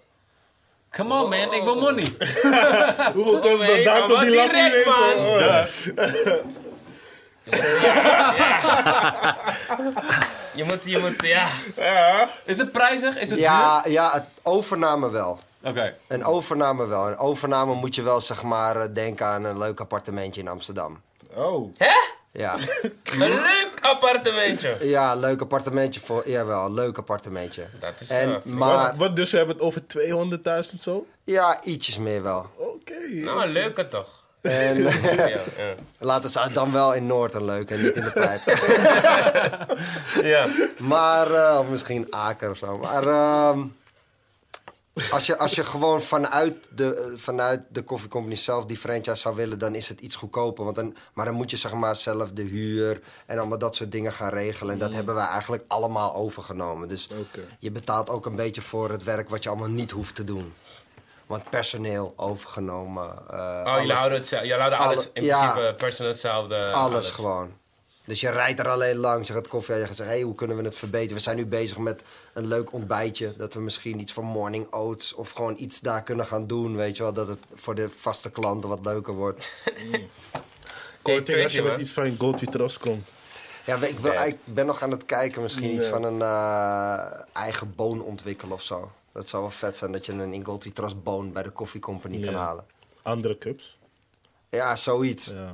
Come 0.90 1.14
on, 1.14 1.28
man. 1.28 1.52
Ik 1.52 1.62
wil 1.62 1.80
money. 1.80 2.04
Hoeveel 3.14 3.38
kost 3.38 3.58
dat? 3.58 3.84
Daar 3.84 3.98
maar 3.98 4.08
komt 4.08 4.20
die 4.20 4.34
lap 4.34 4.52
niet 4.52 4.84
man. 4.84 6.61
Je 10.54 10.64
moet, 10.64 10.78
je 10.84 10.98
moet, 10.98 11.22
ja. 11.26 11.48
Ja. 11.76 12.28
Is 12.44 12.56
het 12.58 12.72
prijzig? 12.72 13.16
Is 13.18 13.30
het 13.30 13.38
Ja, 13.38 13.82
ja, 13.86 14.10
het 14.12 14.24
overname 14.42 15.10
wel. 15.10 15.38
duur? 15.60 15.70
Oké. 15.70 15.94
Een 16.08 16.24
overname 16.24 16.86
wel. 16.86 17.06
Een 17.08 17.16
overname 17.18 17.74
moet 17.74 17.94
je 17.94 18.02
wel, 18.02 18.20
zeg 18.20 18.42
maar, 18.42 18.76
eh, 18.76 18.88
denken 18.94 19.26
aan 19.26 19.44
een 19.44 19.58
leuk 19.58 19.80
appartementje 19.80 20.40
in 20.40 20.48
Amsterdam. 20.48 21.00
Oh. 21.34 21.74
Hè? 21.76 21.92
Ja, 22.32 22.54
Een 23.12 23.18
leuk 23.18 23.72
appartementje. 23.82 24.76
ja 24.80 25.12
een 25.12 25.18
leuk 25.18 25.40
appartementje 25.40 26.00
voor... 26.00 26.28
Jawel, 26.28 26.64
een 26.64 26.74
leuk 26.74 26.98
appartementje. 26.98 27.66
Dat 27.80 27.92
is 28.00 28.10
En, 28.10 28.34
eh, 28.34 28.42
maar, 28.44 28.76
Wat, 28.86 28.96
wat, 28.96 29.16
dus 29.16 29.30
we 29.30 29.36
hebben 29.36 29.54
het 29.56 29.64
over 29.64 29.82
200.000 30.74 30.80
zo? 30.80 31.06
ja, 31.24 31.62
ietsjes 31.62 31.98
meer 31.98 32.22
wel. 32.22 32.46
Oké. 32.56 32.94
Nou, 33.08 33.42
een 33.42 33.52
leuke 33.52 33.88
toch. 33.88 34.08
En 34.42 34.76
Ja, 34.82 35.26
ja. 35.26 35.40
laten 35.98 36.30
ze 36.30 36.50
dan 36.52 36.72
wel 36.72 36.94
in 36.94 37.06
Noord 37.06 37.34
een 37.34 37.44
leuk 37.44 37.70
en 37.70 37.82
niet 37.82 37.96
in 37.96 38.02
de 38.02 38.10
pijp. 38.10 38.42
ja. 40.34 40.46
Maar, 40.78 41.30
eh, 41.30 41.58
of 41.58 41.68
misschien 41.68 42.06
Aker 42.10 42.50
of 42.50 42.56
zo. 42.56 42.78
Maar 42.78 43.06
ehm, 43.06 43.60
als, 45.10 45.26
je, 45.26 45.38
als 45.38 45.54
je 45.54 45.64
gewoon 45.64 46.02
vanuit 46.02 46.68
de, 46.70 46.94
eh, 46.94 47.18
vanuit 47.18 47.62
de 47.68 47.82
koffiecompany 47.82 48.34
zelf 48.34 48.64
die 48.64 48.76
franchise 48.76 49.16
zou 49.16 49.36
willen, 49.36 49.58
dan 49.58 49.74
is 49.74 49.88
het 49.88 50.00
iets 50.00 50.16
goedkoper. 50.16 50.64
Want 50.64 50.76
dan, 50.76 50.96
maar 51.12 51.26
dan 51.26 51.34
moet 51.34 51.50
je 51.50 51.56
zeg 51.56 51.72
maar 51.72 51.96
zelf 51.96 52.30
de 52.30 52.42
huur 52.42 53.00
en 53.26 53.38
allemaal 53.38 53.58
dat 53.58 53.76
soort 53.76 53.92
dingen 53.92 54.12
gaan 54.12 54.30
regelen. 54.30 54.72
En 54.72 54.78
dat 54.78 54.92
hebben 54.92 55.14
wij 55.14 55.26
eigenlijk 55.26 55.64
allemaal 55.68 56.14
overgenomen. 56.14 56.88
Dus 56.88 57.08
je 57.58 57.70
betaalt 57.70 58.10
ook 58.10 58.26
een 58.26 58.36
beetje 58.36 58.62
voor 58.62 58.90
het 58.90 59.02
werk 59.02 59.28
wat 59.28 59.42
je 59.42 59.48
allemaal 59.48 59.68
niet 59.68 59.90
hoeft 59.90 60.14
te 60.14 60.24
doen. 60.24 60.52
Want 61.32 61.50
personeel 61.50 62.12
overgenomen. 62.16 63.08
eh, 63.30 63.36
Oh, 63.38 63.64
alles, 63.64 63.80
jullie 63.80 63.94
houden, 63.96 64.18
het, 64.18 64.30
houden 64.30 64.78
alles 64.78 64.98
Alle- 64.98 65.10
in 65.12 65.24
ja. 65.24 65.50
principe 65.52 65.74
personeel 65.74 66.10
hetzelfde. 66.10 66.72
alles 66.72 67.10
gewoon. 67.10 67.52
Dus 68.04 68.20
je 68.20 68.30
rijdt 68.30 68.58
er 68.60 68.68
alleen 68.68 68.96
langs, 68.96 69.28
je 69.28 69.34
gaat 69.34 69.48
koffie 69.48 69.74
en 69.74 69.80
je 69.80 69.86
gaat 69.86 69.96
zeggen... 69.96 70.14
hey, 70.14 70.24
hoe 70.24 70.34
kunnen 70.34 70.56
we 70.56 70.62
het 70.64 70.76
verbeteren? 70.76 71.16
We 71.16 71.22
zijn 71.22 71.36
nu 71.36 71.46
bezig 71.46 71.78
met 71.78 72.02
een 72.32 72.46
leuk 72.46 72.72
ontbijtje. 72.72 73.34
Dat 73.36 73.54
we 73.54 73.60
misschien 73.60 74.00
iets 74.00 74.12
van 74.12 74.24
morning 74.24 74.72
oats 74.72 75.12
of 75.14 75.30
gewoon 75.30 75.54
iets 75.58 75.80
daar 75.80 76.02
kunnen 76.02 76.26
gaan 76.26 76.46
doen. 76.46 76.76
Weet 76.76 76.96
je 76.96 77.02
wel, 77.02 77.12
dat 77.12 77.28
het 77.28 77.38
voor 77.54 77.74
de 77.74 77.90
vaste 77.96 78.30
klanten 78.30 78.68
wat 78.68 78.80
leuker 78.84 79.14
wordt. 79.14 79.52
Korting 81.02 81.42
als 81.42 81.52
je 81.52 81.62
man. 81.62 81.70
met 81.70 81.80
iets 81.80 81.90
van 81.90 82.14
Gold 82.18 82.38
Vitros 82.38 82.78
komt. 82.78 83.08
Ja, 83.64 83.76
ik, 83.82 83.98
wil, 83.98 84.12
ik 84.12 84.36
ben 84.44 84.66
nog 84.66 84.82
aan 84.82 84.90
het 84.90 85.04
kijken, 85.06 85.42
misschien 85.42 85.74
iets 85.74 85.86
van 85.86 86.02
een 86.04 86.22
eh, 86.22 87.20
eigen 87.32 87.74
boon 87.76 88.02
ontwikkelen 88.02 88.54
of 88.54 88.62
zo. 88.62 88.90
Dat 89.12 89.28
zou 89.28 89.42
wel 89.42 89.50
vet 89.50 89.76
zijn 89.76 89.92
dat 89.92 90.06
je 90.06 90.12
een 90.12 90.32
Ingolti 90.32 90.72
Trust 90.72 91.02
boon 91.02 91.32
bij 91.32 91.42
de 91.42 91.50
koffiecompany 91.50 92.20
kan 92.20 92.34
halen. 92.34 92.64
Andere 93.02 93.38
cups. 93.38 93.78
Ja, 94.50 94.76
zoiets. 94.76 95.26
Ja. 95.26 95.50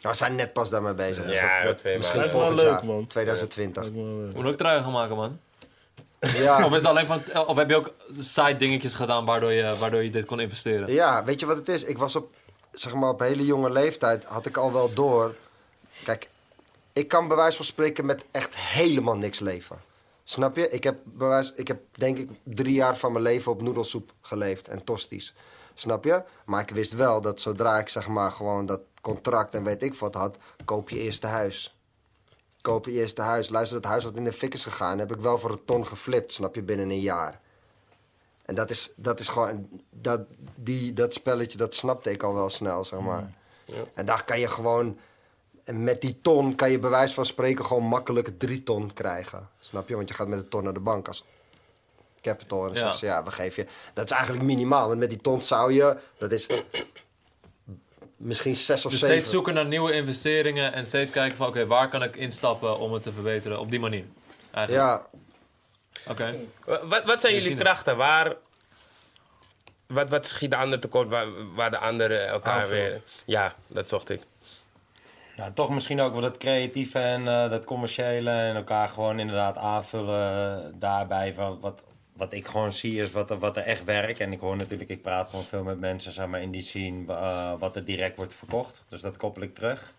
We 0.00 0.14
zijn 0.14 0.34
net 0.34 0.52
pas 0.52 0.70
daarmee 0.70 0.94
bezig. 0.94 1.24
dus 1.24 1.32
Ja, 1.40 1.56
dat- 1.56 1.64
dat 1.66 1.78
twee 1.78 1.98
misschien 1.98 2.20
maanden. 2.20 2.38
volgend 2.38 2.60
jaar, 2.60 2.70
leuk, 2.72 2.82
man. 2.82 3.06
2020. 3.06 3.82
Lijkt 3.82 3.96
me 3.98 4.04
wel 4.04 4.16
leuk. 4.16 4.34
Moet 4.34 4.46
ook 4.46 4.56
truien 4.56 4.82
gaan 4.82 4.92
maken, 4.92 5.16
man. 5.16 5.38
Ja, 6.36 6.64
Of, 6.64 6.74
is 6.74 6.84
alleen 6.84 7.06
van, 7.06 7.22
of 7.46 7.56
heb 7.56 7.68
je 7.68 7.76
ook 7.76 7.92
side 8.18 8.56
dingetjes 8.56 8.94
gedaan 8.94 9.24
waardoor 9.24 9.52
je, 9.52 9.76
waardoor 9.78 10.02
je 10.02 10.10
dit 10.10 10.24
kon 10.24 10.40
investeren? 10.40 10.92
ja, 10.92 11.24
weet 11.24 11.40
je 11.40 11.46
wat 11.46 11.56
het 11.56 11.68
is? 11.68 11.84
Ik 11.84 11.98
was 11.98 12.16
op, 12.16 12.34
zeg 12.72 12.94
maar, 12.94 13.08
op 13.08 13.20
hele 13.20 13.44
jonge 13.44 13.70
leeftijd, 13.70 14.24
had 14.24 14.46
ik 14.46 14.56
al 14.56 14.72
wel 14.72 14.92
door. 14.94 15.34
Kijk, 16.04 16.28
ik 16.92 17.08
kan 17.08 17.28
bij 17.28 17.36
wijze 17.36 17.56
van 17.56 17.64
spreken 17.66 18.06
met 18.06 18.24
echt 18.30 18.56
helemaal 18.56 19.16
niks 19.16 19.40
leven. 19.40 19.80
Snap 20.24 20.56
je? 20.56 20.68
Ik 20.68 20.84
heb, 20.84 20.98
bij 21.04 21.28
wijze- 21.28 21.52
ik 21.54 21.68
heb 21.68 21.80
denk 21.92 22.18
ik 22.18 22.30
drie 22.44 22.74
jaar 22.74 22.96
van 22.96 23.12
mijn 23.12 23.24
leven 23.24 23.52
op 23.52 23.62
noedelsoep 23.62 24.12
geleefd 24.20 24.68
en 24.68 24.84
tosties. 24.84 25.34
Snap 25.74 26.04
je? 26.04 26.22
Maar 26.44 26.60
ik 26.60 26.70
wist 26.70 26.92
wel 26.92 27.20
dat 27.20 27.40
zodra 27.40 27.78
ik 27.78 27.88
zeg 27.88 28.08
maar 28.08 28.32
gewoon 28.32 28.66
dat 28.66 28.80
contract 29.00 29.54
en 29.54 29.64
weet 29.64 29.82
ik 29.82 29.94
wat 29.94 30.14
had, 30.14 30.38
koop 30.64 30.88
je 30.90 30.98
eerste 30.98 31.26
huis. 31.26 31.76
Koop 32.60 32.84
je 32.86 32.92
eerste 32.92 33.22
huis. 33.22 33.48
Luister, 33.48 33.80
dat 33.80 33.90
huis 33.90 34.04
wat 34.04 34.16
in 34.16 34.24
de 34.24 34.32
fik 34.32 34.54
is 34.54 34.64
gegaan, 34.64 34.98
heb 34.98 35.12
ik 35.12 35.20
wel 35.20 35.38
voor 35.38 35.50
een 35.50 35.64
ton 35.64 35.86
geflipt, 35.86 36.32
snap 36.32 36.54
je, 36.54 36.62
binnen 36.62 36.90
een 36.90 37.00
jaar. 37.00 37.40
En 38.42 38.54
dat 38.54 38.70
is, 38.70 38.92
dat 38.96 39.20
is 39.20 39.28
gewoon, 39.28 39.68
dat, 39.90 40.20
die, 40.54 40.92
dat 40.92 41.12
spelletje, 41.12 41.58
dat 41.58 41.74
snapte 41.74 42.10
ik 42.10 42.22
al 42.22 42.34
wel 42.34 42.48
snel, 42.48 42.84
zeg 42.84 43.00
maar. 43.00 43.34
En 43.94 44.06
daar 44.06 44.24
kan 44.24 44.40
je 44.40 44.48
gewoon, 44.48 44.98
en 45.64 45.84
met 45.84 46.00
die 46.00 46.18
ton 46.22 46.54
kan 46.54 46.70
je 46.70 46.78
bij 46.78 46.90
wijze 46.90 47.14
van 47.14 47.24
spreken 47.26 47.64
gewoon 47.64 47.82
makkelijk 47.84 48.38
drie 48.38 48.62
ton 48.62 48.92
krijgen. 48.92 49.48
Snap 49.60 49.88
je? 49.88 49.96
Want 49.96 50.08
je 50.08 50.14
gaat 50.14 50.28
met 50.28 50.38
een 50.38 50.48
ton 50.48 50.64
naar 50.64 50.72
de 50.74 50.80
bank 50.80 51.08
als 51.08 51.24
capital. 52.22 52.58
En 52.58 52.64
dan 52.64 52.72
Ja. 52.74 52.78
zeggen 52.78 52.98
ze, 52.98 53.06
ja, 53.06 53.22
we 53.24 53.30
geven 53.30 53.62
je... 53.62 53.68
Dat 53.94 54.04
is 54.04 54.10
eigenlijk 54.10 54.44
minimaal, 54.44 54.86
want 54.88 54.98
met 54.98 55.10
die 55.10 55.20
ton 55.20 55.42
zou 55.42 55.72
je, 55.72 55.96
dat 56.18 56.32
is 56.32 56.46
misschien 58.16 58.56
zes 58.56 58.84
of 58.84 58.90
Dus 58.90 59.00
zeven. 59.00 59.16
steeds 59.16 59.30
zoeken 59.30 59.54
naar 59.54 59.66
nieuwe 59.66 59.92
investeringen 59.92 60.72
en 60.72 60.86
steeds 60.86 61.10
kijken 61.10 61.36
van 61.36 61.46
oké, 61.46 61.66
waar 61.66 61.88
kan 61.88 62.02
ik 62.02 62.16
instappen 62.16 62.78
om 62.78 62.92
het 62.92 63.02
te 63.02 63.12
verbeteren 63.12 63.58
op 63.60 63.70
die 63.70 63.80
manier. 63.80 64.04
Eigenlijk. 64.50 64.86
Ja, 64.86 65.06
Oké. 66.08 66.34
Wa- 66.64 66.86
Wat, 66.86 67.04
wat 67.04 67.20
zijn 67.20 67.34
jullie 67.34 67.54
krachten? 67.54 67.96
Waar, 67.96 68.36
wat, 69.86 70.08
wat 70.08 70.26
schiet 70.26 70.50
de 70.50 70.56
ander 70.56 70.80
tekort 70.80 71.08
waar, 71.08 71.54
waar 71.54 71.70
de 71.70 71.78
andere 71.78 72.16
elkaar 72.16 72.52
Aanvult. 72.54 72.70
weer... 72.70 73.02
Ja, 73.24 73.54
dat 73.66 73.88
zocht 73.88 74.08
ik. 74.10 74.20
Nou, 75.36 75.52
toch 75.52 75.70
misschien 75.70 76.00
ook 76.00 76.12
wel 76.12 76.20
dat 76.20 76.36
creatieve 76.36 76.98
en 76.98 77.28
eh, 77.28 77.50
dat 77.50 77.64
commerciële 77.64 78.30
en 78.30 78.54
elkaar 78.56 78.88
gewoon 78.88 79.18
inderdaad 79.18 79.56
aanvullen 79.56 80.74
daarbij 80.78 81.34
van 81.34 81.60
wat, 81.60 81.82
wat 82.12 82.32
ik 82.32 82.46
gewoon 82.46 82.72
zie 82.72 83.00
is 83.00 83.10
wat 83.10 83.30
er, 83.30 83.38
wat 83.38 83.56
er 83.56 83.62
echt 83.62 83.84
werkt. 83.84 84.20
En 84.20 84.32
ik 84.32 84.40
hoor 84.40 84.56
natuurlijk, 84.56 84.90
ik 84.90 85.02
praat 85.02 85.30
gewoon 85.30 85.44
veel 85.44 85.62
met 85.62 85.80
mensen 85.80 86.12
zeg 86.12 86.26
maar, 86.26 86.40
in 86.42 86.50
die 86.50 86.62
scene 86.62 87.12
eh, 87.12 87.52
wat 87.58 87.76
er 87.76 87.84
direct 87.84 88.16
wordt 88.16 88.34
verkocht. 88.34 88.84
Dus 88.88 89.00
dat 89.00 89.16
koppel 89.16 89.42
ik 89.42 89.54
terug. 89.54 89.92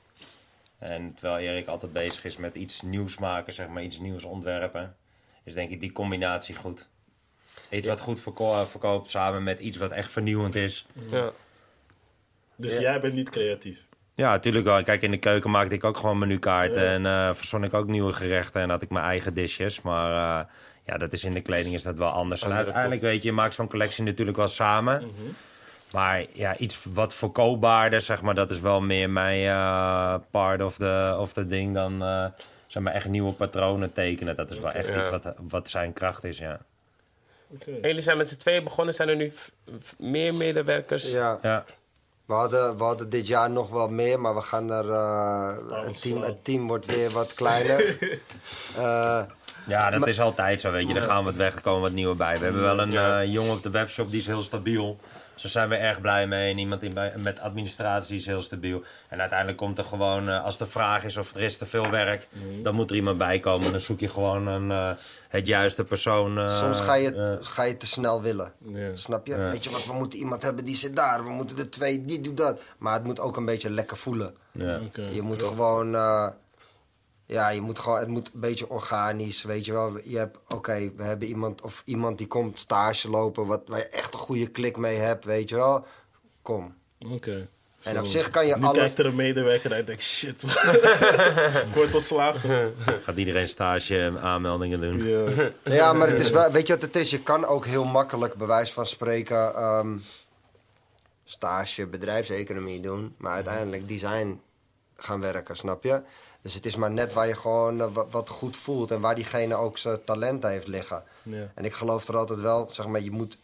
En 0.79 1.13
terwijl 1.13 1.37
Erik 1.37 1.67
altijd 1.67 1.93
bezig 1.93 2.25
is 2.25 2.37
met 2.37 2.55
iets 2.55 2.81
nieuws 2.81 3.17
maken, 3.17 3.53
zeg 3.53 3.67
maar 3.67 3.83
iets 3.83 3.99
nieuws 3.99 4.23
ontwerpen, 4.23 4.95
is 5.43 5.53
denk 5.53 5.69
ik 5.71 5.79
die 5.79 5.91
combinatie 5.91 6.55
goed. 6.55 6.87
Iets 7.69 7.87
wat 7.87 7.99
goed 7.99 8.19
verko- 8.19 8.65
verkoopt 8.65 9.09
samen 9.09 9.43
met 9.43 9.59
iets 9.59 9.77
wat 9.77 9.91
echt 9.91 10.11
vernieuwend 10.11 10.55
is. 10.55 10.85
Ja. 11.09 11.31
Dus 12.55 12.77
jij 12.77 12.99
bent 12.99 13.13
niet 13.13 13.29
creatief. 13.29 13.79
Ja, 14.15 14.29
natuurlijk 14.31 14.65
wel. 14.65 14.83
Kijk, 14.83 15.01
in 15.01 15.11
de 15.11 15.17
keuken 15.17 15.49
maakte 15.51 15.75
ik 15.75 15.83
ook 15.83 15.97
gewoon 15.97 16.17
menukaarten. 16.17 16.87
En 16.87 17.05
eh 17.05 17.33
verzon 17.33 17.63
ik 17.63 17.73
ook 17.73 17.87
nieuwe 17.87 18.13
gerechten. 18.13 18.61
En 18.61 18.69
had 18.69 18.81
ik 18.81 18.89
mijn 18.89 19.05
eigen 19.05 19.33
dishes. 19.33 19.81
Maar 19.81 20.39
eh, 20.39 20.45
ja, 20.83 20.97
dat 20.97 21.13
is 21.13 21.23
in 21.23 21.33
de 21.33 21.41
kleding 21.41 21.73
is 21.75 21.83
dat 21.83 21.97
wel 21.97 22.09
anders. 22.09 22.41
En 22.41 22.47
Andere 22.47 22.63
uiteindelijk 22.65 23.01
weet 23.03 23.21
je, 23.21 23.27
je 23.27 23.33
maakt 23.35 23.53
zo'n 23.55 23.67
collectie 23.67 24.03
natuurlijk 24.03 24.37
wel 24.37 24.47
samen. 24.47 25.03
Maar 25.93 26.25
ja, 26.31 26.57
iets 26.57 26.85
wat 26.93 27.13
verkoopbaarder, 27.13 28.01
zeg 28.01 28.21
maar, 28.21 28.35
dat 28.35 28.51
is 28.51 28.59
wel 28.59 28.81
meer 28.81 29.09
mijn 29.09 29.45
eh, 29.47 30.15
part 30.31 30.61
of 30.61 30.75
the, 30.75 31.15
of 31.19 31.33
the 31.33 31.45
ding 31.47 31.73
dan 31.73 32.03
eh, 32.03 32.25
zeg 32.67 32.83
maar 32.83 32.93
echt 32.93 33.07
nieuwe 33.07 33.33
patronen 33.33 33.93
tekenen. 33.93 34.35
Dat 34.35 34.51
is 34.51 34.59
wel 34.59 34.71
echt 34.71 34.87
Ja. 34.87 34.99
iets 34.99 35.09
wat, 35.09 35.33
wat 35.49 35.69
zijn 35.69 35.93
kracht 35.93 36.23
is, 36.23 36.37
ja. 36.37 36.59
Oké. 37.47 37.71
En 37.71 37.87
jullie 37.87 38.01
zijn 38.01 38.17
met 38.17 38.29
z'n 38.29 38.37
tweeën 38.37 38.63
begonnen. 38.63 38.93
Zijn 38.93 39.09
er 39.09 39.15
nu 39.15 39.29
f- 39.29 39.51
f- 39.83 39.95
meer 39.99 40.33
medewerkers? 40.33 41.11
ja. 41.11 41.37
Ja, 41.41 41.63
We 42.25 42.33
hadden, 42.33 42.77
we 42.77 42.83
hadden 42.83 43.09
dit 43.09 43.27
jaar 43.27 43.49
nog 43.49 43.69
wel 43.69 43.89
meer, 43.89 44.19
maar 44.19 44.35
we 44.35 44.41
gaan 44.41 44.71
er. 44.71 44.89
eh, 44.89 45.55
het, 45.77 45.87
ons 45.87 45.99
team, 45.99 46.21
het 46.21 46.43
team 46.43 46.67
wordt 46.67 46.85
weer 46.85 47.11
wat 47.11 47.33
kleiner. 47.33 47.97
Eh, 48.77 49.21
ja 49.67 49.89
dat 49.89 49.99
Maar- 49.99 50.09
is 50.09 50.19
altijd 50.19 50.61
zo, 50.61 50.71
weet 50.71 50.87
je. 50.87 50.93
Er 50.95 51.01
gaan 51.01 51.23
wat 51.23 51.33
weg, 51.33 51.55
er 51.55 51.61
komen 51.61 51.81
wat 51.81 51.91
nieuwe 51.91 52.15
bij. 52.15 52.37
We 52.37 52.43
hebben 52.43 52.61
wel 52.61 52.79
een 52.79 52.93
eh, 52.93 53.33
jongen 53.33 53.53
op 53.53 53.63
de 53.63 53.69
webshop, 53.69 54.09
die 54.09 54.19
is 54.19 54.25
heel 54.25 54.41
stabiel. 54.43 54.97
Dus 55.33 55.41
daar 55.41 55.51
zijn 55.51 55.69
we 55.69 55.75
erg 55.75 56.01
blij 56.01 56.27
mee. 56.27 56.51
En 56.51 56.57
iemand 56.57 56.83
in, 56.83 56.93
met 57.21 57.39
administratie 57.39 58.17
is 58.17 58.25
heel 58.25 58.41
stabiel. 58.41 58.83
En 59.09 59.19
uiteindelijk 59.19 59.57
komt 59.57 59.77
er 59.77 59.83
gewoon, 59.83 60.29
eh, 60.29 60.43
als 60.43 60.57
de 60.57 60.65
vraag 60.65 61.03
is 61.03 61.17
of 61.17 61.35
er 61.35 61.41
is 61.41 61.57
te 61.57 61.65
veel 61.65 61.89
werk, 61.89 62.27
dan 62.63 62.75
moet 62.75 62.89
er 62.89 62.95
iemand 62.95 63.17
bij 63.17 63.39
komen. 63.39 63.71
Dan 63.71 63.79
zoek 63.79 63.99
je 63.99 64.09
gewoon 64.09 64.47
een, 64.47 64.71
eh, 64.71 64.91
het 65.27 65.47
juiste 65.47 65.83
persoon. 65.83 66.37
eh, 66.37 66.57
soms 66.59 66.79
ga 66.81 66.93
je, 66.93 67.37
ga 67.41 67.63
je 67.63 67.77
te 67.77 67.87
snel 67.87 68.21
willen. 68.21 68.51
Snap 68.93 69.27
je? 69.27 69.35
Weet 69.51 69.63
je 69.63 69.69
wat, 69.69 69.85
we 69.85 69.93
moeten 69.93 70.19
iemand 70.19 70.43
hebben 70.43 70.65
die 70.65 70.75
zit 70.75 70.95
daar. 70.95 71.23
We 71.23 71.29
moeten 71.29 71.57
er 71.57 71.69
twee, 71.69 72.05
die 72.05 72.21
doet 72.21 72.37
dat. 72.37 72.59
Maar 72.77 72.93
het 72.93 73.03
moet 73.03 73.19
ook 73.19 73.37
een 73.37 73.45
beetje 73.45 73.69
lekker 73.69 73.97
voelen. 73.97 74.33
Je 75.13 75.21
moet 75.21 75.43
gewoon. 75.43 75.95
Eh, 77.27 77.35
ja, 77.35 77.49
je 77.49 77.61
moet 77.61 77.79
gewoon, 77.79 77.99
het 77.99 78.07
moet 78.07 78.29
een 78.33 78.39
beetje 78.39 78.69
organisch, 78.69 79.43
weet 79.43 79.65
je 79.65 79.71
wel. 79.71 79.97
Je 80.03 80.17
hebt, 80.17 80.37
oké, 80.47 80.91
we 80.95 81.03
hebben 81.03 81.27
iemand, 81.27 81.61
of 81.61 81.81
iemand 81.85 82.17
die 82.17 82.27
komt 82.27 82.59
stage 82.59 83.09
lopen, 83.09 83.45
wat, 83.45 83.61
waar 83.65 83.79
je 83.79 83.89
echt 83.89 84.13
een 84.13 84.19
goede 84.19 84.47
klik 84.47 84.77
mee 84.77 84.97
hebt, 84.97 85.25
weet 85.25 85.49
je 85.49 85.55
wel. 85.55 85.85
Kom. 86.41 86.75
Oké. 87.11 87.47
En 87.81 87.99
op 87.99 88.05
zich 88.05 88.29
kan 88.29 88.47
je 88.47 88.55
Nu 88.57 88.63
alles- 88.63 88.77
kijkt 88.77 88.99
er 88.99 89.05
een 89.05 89.15
medewerker 89.15 89.71
uit 89.71 89.79
en 89.79 89.85
denkt, 89.85 90.01
shit, 90.01 90.43
ik 90.43 91.73
word 91.75 91.93
ontslagen. 91.95 92.75
Gaat 93.03 93.15
iedereen 93.17 93.47
stage 93.47 94.13
aanmeldingen 94.21 94.79
doen. 94.79 95.03
Ja. 95.03 95.51
Ja, 95.75 95.93
maar 95.93 96.07
het 96.07 96.19
is 96.19 96.29
wel, 96.29 96.51
weet 96.51 96.67
je 96.67 96.73
wat 96.73 96.81
het 96.81 96.95
is? 96.95 97.09
Je 97.09 97.19
kan 97.19 97.45
ook 97.45 97.65
heel 97.65 97.83
makkelijk, 97.85 98.33
bij 98.33 98.47
wijze 98.47 98.73
van 98.73 98.85
spreken, 98.85 99.55
ehm, 99.55 99.97
stage 101.23 101.87
bedrijfseconomie 101.87 102.79
doen, 102.79 103.15
maar 103.17 103.33
uiteindelijk 103.33 103.87
design 103.87 104.41
gaan 104.95 105.21
werken, 105.21 105.55
snap 105.55 105.83
je? 105.83 106.01
Dus 106.43 106.53
het 106.53 106.65
is 106.65 106.75
maar 106.75 106.91
net 106.91 107.13
waar 107.13 107.27
je 107.27 107.35
gewoon 107.35 107.81
eh, 107.81 107.87
wat, 108.11 108.29
goed 108.29 108.57
voelt 108.57 108.91
en 108.91 109.01
waar 109.01 109.15
diegene 109.15 109.55
ook 109.55 109.77
zijn 109.77 110.03
talent 110.03 110.43
heeft 110.43 110.67
liggen. 110.67 111.03
Ja. 111.21 111.51
En 111.53 111.65
ik 111.65 111.73
geloof 111.73 112.07
er 112.07 112.17
altijd 112.17 112.39
wel, 112.39 112.69
zeg 112.69 112.87
maar, 112.87 113.01
je 113.01 113.11
moet, 113.11 113.37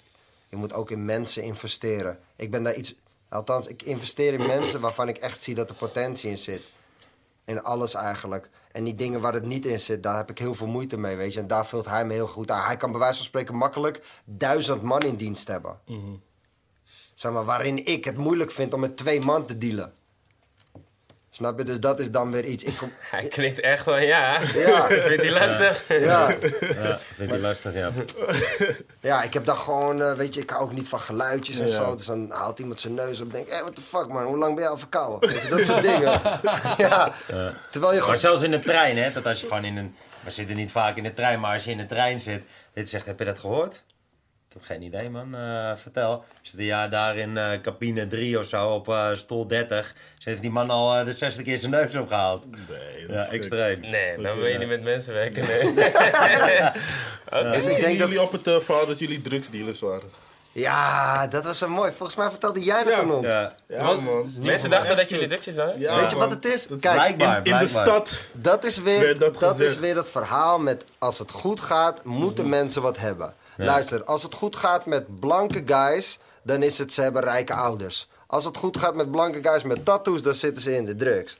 je 0.50 0.56
moet 0.56 0.74
ook 0.74 0.92
in 0.92 1.06
mensen 1.06 1.44
investeren. 1.44 2.20
Ik 2.36 2.52
ben 2.52 2.64
daar 2.64 2.76
iets, 2.76 2.96
althans, 3.30 3.68
ik 3.68 3.82
investeer 3.82 4.34
in 4.34 4.46
mensen 4.46 4.80
waarvan 4.82 5.08
ik 5.08 5.18
echt 5.18 5.44
zie 5.44 5.56
dat 5.56 5.70
er 5.70 5.76
potentie 5.76 6.30
in 6.30 6.38
zit. 6.38 6.62
In 7.46 7.64
alles 7.64 7.94
eigenlijk. 7.94 8.50
En 8.72 8.84
die 8.84 8.96
dingen 8.96 9.22
waar 9.22 9.34
het 9.34 9.46
niet 9.46 9.66
in 9.66 9.80
zit, 9.80 10.04
daar 10.04 10.18
heb 10.18 10.30
ik 10.30 10.38
heel 10.38 10.56
veel 10.56 10.68
moeite 10.68 10.98
mee, 10.98 11.16
weet 11.16 11.34
je. 11.34 11.40
En 11.40 11.48
daar 11.48 11.66
vult 11.66 11.86
hij 11.86 12.06
me 12.06 12.14
heel 12.14 12.28
goed 12.28 12.52
aan. 12.52 12.66
Hij 12.66 12.78
kan 12.78 12.92
bij 12.92 13.00
wijze 13.00 13.18
van 13.18 13.26
spreken 13.26 13.56
makkelijk 13.56 14.02
duizend 14.26 14.82
man 14.82 15.02
in 15.02 15.16
dienst 15.16 15.48
hebben. 15.48 15.80
Zeg 17.14 17.32
maar, 17.32 17.46
waarin 17.46 17.86
ik 17.86 18.06
het 18.06 18.18
moeilijk 18.18 18.52
vind 18.52 18.74
om 18.74 18.80
met 18.80 18.98
twee 18.98 19.22
man 19.22 19.46
te 19.46 19.58
dealen. 19.58 19.94
Snap 21.40 21.57
je? 21.57 21.64
Dus 21.64 21.80
dat 21.80 21.99
is 21.99 22.11
dan 22.11 22.32
weer 22.32 22.45
iets. 22.45 22.64
Ik 22.64 22.78
kom, 22.78 22.91
Hij 23.11 23.28
knikt 23.28 23.60
echt 23.60 23.84
van 23.84 24.06
ja. 24.06 24.40
ja, 24.53 24.88
Ik 24.90 25.02
vind 25.02 25.22
die 25.22 25.32
lastig. 25.32 25.84
ja. 25.88 25.98
Ja, 25.99 26.99
vind 27.16 27.32
je 27.32 27.40
lastig, 27.40 27.74
ja. 27.74 27.90
Ja, 29.10 29.24
ik 29.24 29.34
heb 29.34 29.45
dan 29.45 29.57
gewoon, 29.57 30.02
eh, 30.02 30.14
weet 30.14 30.34
je, 30.34 30.41
ik 30.41 30.49
hou 30.49 30.61
ook 30.64 30.72
niet 30.74 30.88
van 30.88 30.99
geluidjes 30.99 31.60
en 31.60 31.66
Ja. 31.68 31.72
zo. 31.74 31.95
Dus 31.95 32.06
dan 32.06 32.32
haalt 32.32 32.60
iemand 32.60 32.80
zijn 32.80 32.94
neus 32.94 33.20
op 33.20 33.26
en 33.28 33.34
denkt, 33.34 33.49
hé, 33.52 33.60
what 33.61 33.76
the 33.76 33.82
fuck 33.82 34.07
man, 34.07 34.24
hoe 34.24 34.38
lang 34.38 34.56
ben 34.56 34.64
je 34.64 34.70
al 34.70 34.78
verkouden? 34.78 35.30
Weet 35.30 35.41
je, 35.41 35.48
dat 35.48 35.66
soort 35.66 35.82
dingen. 35.91 36.22
ja. 36.78 37.14
Terwijl 37.28 37.53
je 37.72 37.80
Maar 37.80 37.94
gewoon... 37.99 38.18
zelfs 38.18 38.41
in 38.44 38.52
de 38.52 38.60
trein, 38.60 38.98
hè, 38.98 39.11
dat 39.11 39.26
als 39.26 39.41
je 39.41 39.48
gewoon 39.48 39.66
in 39.66 39.78
een... 39.78 39.95
We 40.24 40.32
zitten 40.32 40.56
niet 40.56 40.72
vaak 40.72 40.95
in 40.95 41.03
de 41.03 41.14
trein, 41.14 41.40
maar 41.40 41.53
als 41.53 41.64
je 41.64 41.72
in 41.72 41.78
de 41.78 41.88
trein 41.88 42.20
zit... 42.20 42.41
Dit 42.74 42.90
zegt, 42.90 43.06
heb 43.06 43.20
je 43.20 43.26
dat 43.26 43.40
gehoord? 43.40 43.84
Ik 44.50 44.56
heb 44.56 44.64
geen 44.64 44.82
idee, 44.82 45.10
man. 45.10 45.36
Eh, 45.36 45.72
vertel. 45.76 46.24
Zit 46.42 46.60
ja 46.60 46.88
daar 46.88 47.18
in 47.18 47.38
eh, 47.38 47.62
cabine 47.62 48.08
3 48.08 48.40
of 48.40 48.46
zo, 48.46 48.70
op 48.70 48.88
eh, 48.90 49.10
stoel 49.14 49.48
30. 49.48 49.94
Ze 50.20 50.30
heeft 50.30 50.42
die 50.42 50.52
man 50.52 50.70
al 50.70 51.04
de 51.04 51.12
zesde 51.12 51.44
keer 51.44 51.58
zijn 51.58 51.72
neus 51.72 51.96
opgehaald. 51.96 52.46
Nee, 52.46 53.08
dat 53.08 53.16
Ja, 53.16 53.22
is 53.22 53.30
extreem. 53.30 53.80
Nee, 53.80 54.22
dan 54.22 54.36
wil 54.38 54.46
je 54.46 54.58
niet 54.58 54.68
met 54.68 54.84
mensen 54.84 55.14
werken. 55.14 55.46
Nee. 55.48 55.74
Dus 57.54 57.66
ik 57.66 57.76
denk 57.76 58.00
dat... 58.00 58.08
jullie 58.08 58.22
op 58.22 58.32
het 58.32 58.64
verhaal 58.64 58.86
dat 58.86 59.00
jullie 59.00 59.22
drugsdealers 59.22 59.80
waren? 59.80 60.10
Ja, 60.52 61.28
dat 61.28 61.44
was 61.46 61.58
zo 61.58 61.68
mooi. 61.68 61.92
Volgens 61.92 62.18
mij 62.18 62.30
vertelde 62.30 62.64
jij 62.64 62.84
dat 62.84 62.94
Ja. 62.94 63.00
aan 63.00 63.12
ons. 63.12 63.28
Ja. 63.28 63.54
Ja, 63.68 63.94
man. 63.94 64.30
Mensen 64.40 64.70
dachten 64.70 64.96
dat 64.98 65.10
jullie 65.10 65.28
drugs 65.28 65.46
hadden. 65.46 65.80
Ja, 65.80 65.96
Weet 66.00 66.10
je 66.10 66.16
man. 66.16 66.30
wat 66.30 66.44
het 66.44 66.54
is? 66.54 66.68
Dat 66.68 66.80
Kijk, 66.80 66.96
Blijkbaar, 66.96 67.38
in, 67.38 67.54
in 67.54 67.60
de 67.60 67.68
stad. 67.68 68.18
Dat 68.32 68.64
is 68.64 68.78
weer, 68.82 69.18
dat 69.20 69.40
dat 69.40 69.60
is 69.60 69.80
weer 69.80 69.96
het 69.96 70.10
verhaal 70.10 70.60
met 70.60 70.84
als 70.98 71.20
het 71.20 71.32
goed 71.32 71.60
gaat, 71.60 72.04
moeten 72.04 72.50
mensen 72.50 72.82
wat 72.82 72.98
hebben. 72.98 73.34
Luister, 73.65 74.03
als 74.03 74.23
het 74.23 74.34
goed 74.34 74.56
gaat 74.56 74.86
met 74.86 75.19
blanke 75.19 75.64
guys, 75.65 76.19
dan 76.41 76.64
is 76.64 76.77
het 76.77 76.94
ze 76.94 77.02
hebben 77.02 77.22
rijke 77.22 77.53
ouders. 77.53 78.07
Als 78.27 78.45
het 78.45 78.57
goed 78.57 78.77
gaat 78.77 78.95
met 78.95 79.11
blanke 79.11 79.44
guys 79.44 79.64
met 79.64 79.86
tattoos, 79.86 80.22
dan 80.22 80.34
zitten 80.34 80.61
ze 80.61 80.76
in 80.76 80.86
de 80.86 80.95
drugs. 80.95 81.38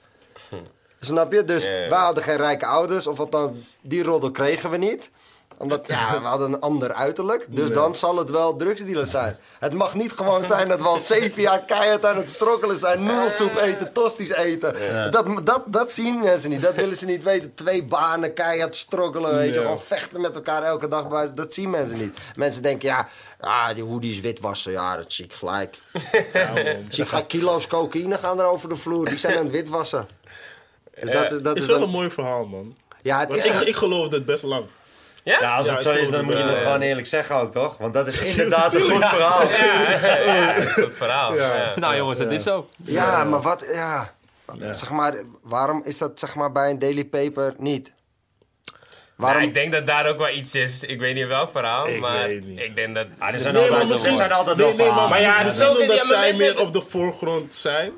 Snap 1.00 1.32
je? 1.32 1.46
Dus 1.46 1.64
wij 1.64 1.90
hadden 1.90 2.24
geen 2.24 2.38
rijke 2.38 2.66
ouders, 2.66 3.08
of 3.08 3.20
althans, 3.20 3.52
die 3.82 4.04
roddel 4.04 4.32
kregen 4.32 4.70
we 4.70 4.78
niet 4.78 5.12
omdat 5.60 5.88
ja, 5.88 6.20
we 6.22 6.28
hadden 6.34 6.54
een 6.54 6.60
ander 6.60 6.94
uiterlijk. 6.94 7.46
Dus 7.50 7.72
dan 7.72 7.96
zal 7.96 8.18
het 8.18 8.30
wel 8.30 8.56
drugsdealer 8.56 9.06
zijn. 9.06 9.38
Het 9.60 9.74
mag 9.74 9.96
niet 9.96 10.12
gewoon 10.12 10.44
zijn 10.44 10.68
dat 10.68 10.80
we 10.82 10.88
al 10.88 10.98
zeven 10.98 11.42
jaar 11.42 11.60
keihard 11.60 12.06
aan 12.06 12.18
het 12.18 12.30
strokkelen 12.30 12.78
zijn. 12.78 13.04
Noedelsoep 13.04 13.56
eten, 13.56 13.94
tosties 13.94 14.30
eten. 14.34 14.76
Dat, 15.12 15.46
dat, 15.46 15.62
dat 15.66 15.92
zien 15.92 16.20
mensen 16.20 16.50
niet. 16.50 16.62
Dat 16.62 16.76
willen 16.76 16.96
ze 16.96 17.06
niet 17.06 17.24
weten. 17.24 17.54
Twee 17.54 17.84
banen, 17.84 18.34
keihard 18.34 18.76
strokkelen. 18.76 19.36
Weet 19.36 19.54
je, 19.54 19.60
gewoon 19.60 19.82
vechten 19.82 20.22
met 20.22 20.36
elkaar 20.36 20.64
elke 20.64 20.88
dag. 20.88 21.32
Dat 21.32 21.54
zien 21.54 21.70
mensen 21.70 21.98
niet. 21.98 22.18
Mensen 22.36 22.62
denken, 22.62 22.88
ja, 22.88 23.08
ah, 23.40 23.74
die 23.76 23.84
hoodies 23.84 24.20
witwassen. 24.20 24.72
Ja, 24.72 24.96
dat 24.96 25.12
zie 25.14 25.26
ik 25.26 25.34
gelijk. 25.34 25.78
Ja. 26.34 26.54
Zie 26.90 27.04
ik 27.06 27.28
kilo's 27.28 27.68
cocaïne 27.68 28.18
gaan 28.18 28.40
er 28.40 28.46
over 28.46 28.70
de 28.70 28.76
vloer. 28.76 29.06
Die 29.06 29.18
zijn 29.18 29.38
aan 29.38 29.44
het 29.44 29.52
witwassen. 29.52 30.08
Dus 31.02 31.12
dat, 31.12 31.44
dat 31.44 31.56
is 31.56 31.62
is 31.62 31.68
wel 31.68 31.80
dan- 31.80 31.88
een 31.88 31.94
mooi 31.94 32.10
verhaal, 32.10 32.46
man. 32.46 32.76
ja, 33.02 33.20
het 33.20 33.28
Want 33.30 33.40
is 33.40 33.50
ik, 33.50 33.60
ik 33.62 33.76
geloofde 33.76 34.16
het 34.16 34.26
best 34.26 34.44
lang. 34.44 34.66
Ja? 35.24 35.38
Ja, 35.42 35.56
als 35.56 35.66
Ja, 35.66 35.74
het 35.74 35.84
zo 35.84 35.92
is, 35.92 36.10
dan 36.10 36.26
moet 36.26 36.38
je 36.38 36.44
het 36.44 36.52
ja. 36.56 36.62
gewoon 36.62 36.82
eerlijk 36.82 37.08
zeggen 37.08 37.36
ook, 37.36 37.52
toch? 37.52 37.78
Want 37.78 37.94
dat 37.94 38.08
is 38.08 38.22
inderdaad 38.24 38.74
een 38.74 38.82
goed 38.82 39.06
verhaal. 39.06 39.48
Ja, 39.50 40.54
goed 40.62 40.96
verhaal. 40.96 41.36
Ja. 41.36 41.72
Nou 41.76 41.96
jongens, 41.96 42.20
het 42.20 42.32
is 42.32 42.44
zo. 42.44 42.70
Ja, 42.84 43.24
maar 43.24 43.42
wat, 43.42 43.66
ja. 43.74 44.14
Zeg 44.60 44.90
maar, 44.90 45.14
waarom 45.42 45.82
is 45.86 45.98
dat 45.98 46.20
zeg 46.20 46.36
maar 46.36 46.52
bij 46.52 46.70
een 46.70 46.80
daily 46.80 47.06
paper 47.06 47.54
niet? 47.58 47.92
Waarom? 49.16 49.42
ik 49.44 49.54
denk 49.54 49.72
dat 49.72 49.88
daar 49.88 50.08
ook 50.08 50.18
wel 50.18 50.30
iets 50.30 50.56
is. 50.56 50.84
Ik 50.84 51.00
weet 51.00 51.16
niet 51.16 51.28
welk 51.28 51.52
verhaal, 51.52 51.88
Ik 51.88 52.00
maar 52.00 52.28
weet 52.28 52.46
niet. 52.46 52.60
ik 52.60 52.76
denk 52.76 52.96
dat... 52.96 53.08
Ah, 53.18 53.34
er 53.34 53.40
zijn 53.40 53.54
Nee, 53.54 53.64
altijd, 53.64 53.80
maar 53.80 53.90
misschien- 53.90 54.12
er 54.12 54.18
zijn 54.18 54.32
altijd 54.32 54.58
Nee, 54.58 54.66
maar, 54.76 54.76
verhalen. 54.86 55.10
Maar 55.10 55.22
ja, 55.22 55.38
het 55.38 55.50
is 55.56 55.62
ook- 55.62 55.80
omdat 55.80 56.06
zij 56.06 56.20
mensen- 56.20 56.38
meer 56.56 56.60
op 56.60 56.74
de 56.74 56.82
voorgrond 56.82 57.56
zijn. 57.56 57.92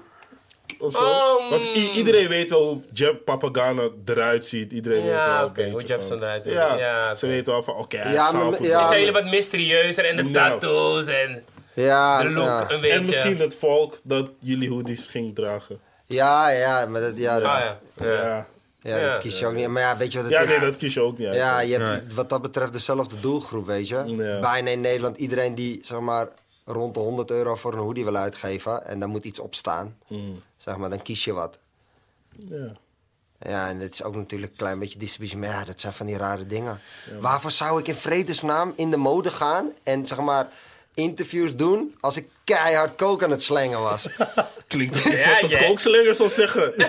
Of 0.79 0.93
zo. 0.93 1.37
Um, 1.41 1.49
Want 1.49 1.63
iedereen 1.93 2.27
weet 2.27 2.49
wel 2.49 2.67
hoe 2.67 2.81
Jeff 2.93 3.23
Papagana 3.25 3.89
eruit 4.05 4.45
ziet. 4.45 4.71
Iedereen 4.71 5.01
weet 5.03 5.11
wel 5.11 5.21
Ja, 5.21 5.47
beetje 5.47 5.71
hoe 5.71 5.81
Jefferson 5.83 6.17
van- 6.17 6.27
eruit 6.27 6.43
ziet. 6.43 6.53
Ja, 6.53 6.75
Ja, 6.77 7.15
ze 7.15 7.27
weten 7.27 7.53
wel 7.53 7.63
van, 7.63 7.75
oké, 7.75 7.97
hij 7.97 8.13
Ja, 8.13 8.27
is 8.27 8.33
maar- 8.33 8.61
ja. 8.63 8.87
Zijn 8.87 8.99
jullie 8.99 9.13
wat 9.13 9.25
mysterieuzer 9.25 10.05
en 10.05 10.15
de 10.15 10.23
Nou. 10.23 10.49
tattoos 10.49 11.05
en 11.05 11.43
Ja, 11.73 12.23
de 12.23 12.29
look 12.29 12.45
ja. 12.45 12.65
een 12.71 12.81
beetje. 12.81 12.97
En 12.97 13.05
misschien 13.05 13.37
het 13.39 13.55
volk 13.55 13.99
dat 14.03 14.29
jullie 14.39 14.69
hoodies 14.69 15.07
ging 15.07 15.35
dragen. 15.35 15.79
ja, 16.05 16.49
ja, 16.49 16.85
maar 16.85 17.01
dat, 17.01 17.17
ja, 17.17 17.35
Ah, 17.35 17.41
dat, 17.41 17.51
ja. 17.51 17.79
Ja, 18.05 18.11
ja. 18.11 18.47
ja, 18.81 18.97
Ja. 18.97 19.11
dat 19.11 19.19
kies 19.21 19.39
je 19.39 19.45
ook 19.45 19.53
niet. 19.53 19.67
Maar 19.67 19.81
ja, 19.81 19.97
weet 19.97 20.11
je 20.11 20.17
wat 20.21 20.25
het 20.27 20.35
ja 20.35 20.41
is? 20.41 20.47
nee, 20.49 20.59
dat 20.59 20.75
kies 20.75 20.93
je 20.93 21.01
ook 21.01 21.17
niet. 21.17 21.33
Ja, 21.33 21.59
je 21.59 21.77
hebt 21.77 22.13
wat 22.13 22.29
dat 22.29 22.41
betreft 22.41 22.73
dezelfde 22.73 23.19
doelgroep, 23.19 23.65
weet 23.65 23.87
je. 23.87 24.03
Ja. 24.05 24.39
Bijna 24.39 24.69
in 24.69 24.81
Nederland 24.81 25.17
iedereen 25.17 25.55
die, 25.55 25.79
zeg 25.83 25.99
maar, 25.99 26.27
rond 26.65 26.93
de 26.93 26.99
100 26.99 27.31
euro 27.31 27.55
voor 27.55 27.73
een 27.73 27.79
hoodie 27.79 28.03
wil 28.03 28.15
uitgeven... 28.15 28.85
en 28.85 28.99
daar 28.99 29.09
moet 29.09 29.25
iets 29.25 29.39
op 29.39 29.55
staan, 29.55 29.97
Mm, 30.07 30.41
zeg 30.57 30.77
maar, 30.77 30.89
dan 30.89 31.01
kies 31.01 31.23
je 31.23 31.33
wat. 31.33 31.57
ja. 32.35 32.71
Ja, 33.43 33.67
en 33.69 33.79
het 33.79 33.93
is 33.93 34.03
ook 34.03 34.15
natuurlijk 34.15 34.51
een 34.51 34.57
klein 34.57 34.79
beetje 34.79 34.99
distributie. 34.99 35.37
Maar 35.37 35.49
ja, 35.49 35.63
dat 35.63 35.81
zijn 35.81 35.93
van 35.93 36.05
die 36.05 36.17
rare 36.17 36.45
dingen. 36.47 36.79
Waarvoor 37.19 37.51
zou 37.51 37.79
ik 37.79 37.87
in 37.87 37.95
vredesnaam 37.95 38.73
in 38.75 38.91
de 38.91 38.97
mode 38.97 39.29
gaan 39.31 39.71
en 39.83 40.05
zeg 40.05 40.19
maar 40.19 40.47
interviews 40.93 41.55
doen 41.55 41.95
als 41.99 42.17
ik 42.17 42.27
keihard 42.43 42.97
coke 42.97 43.23
aan 43.25 43.31
het 43.31 43.43
slengen 43.43 43.81
was? 43.81 44.05
Klinkt 44.67 44.95
als 44.95 45.05
iets 45.05 45.25
Ja, 45.25 45.41
wat 45.41 45.51
een 45.51 46.15
zou 46.15 46.29
zeggen. 46.29 46.73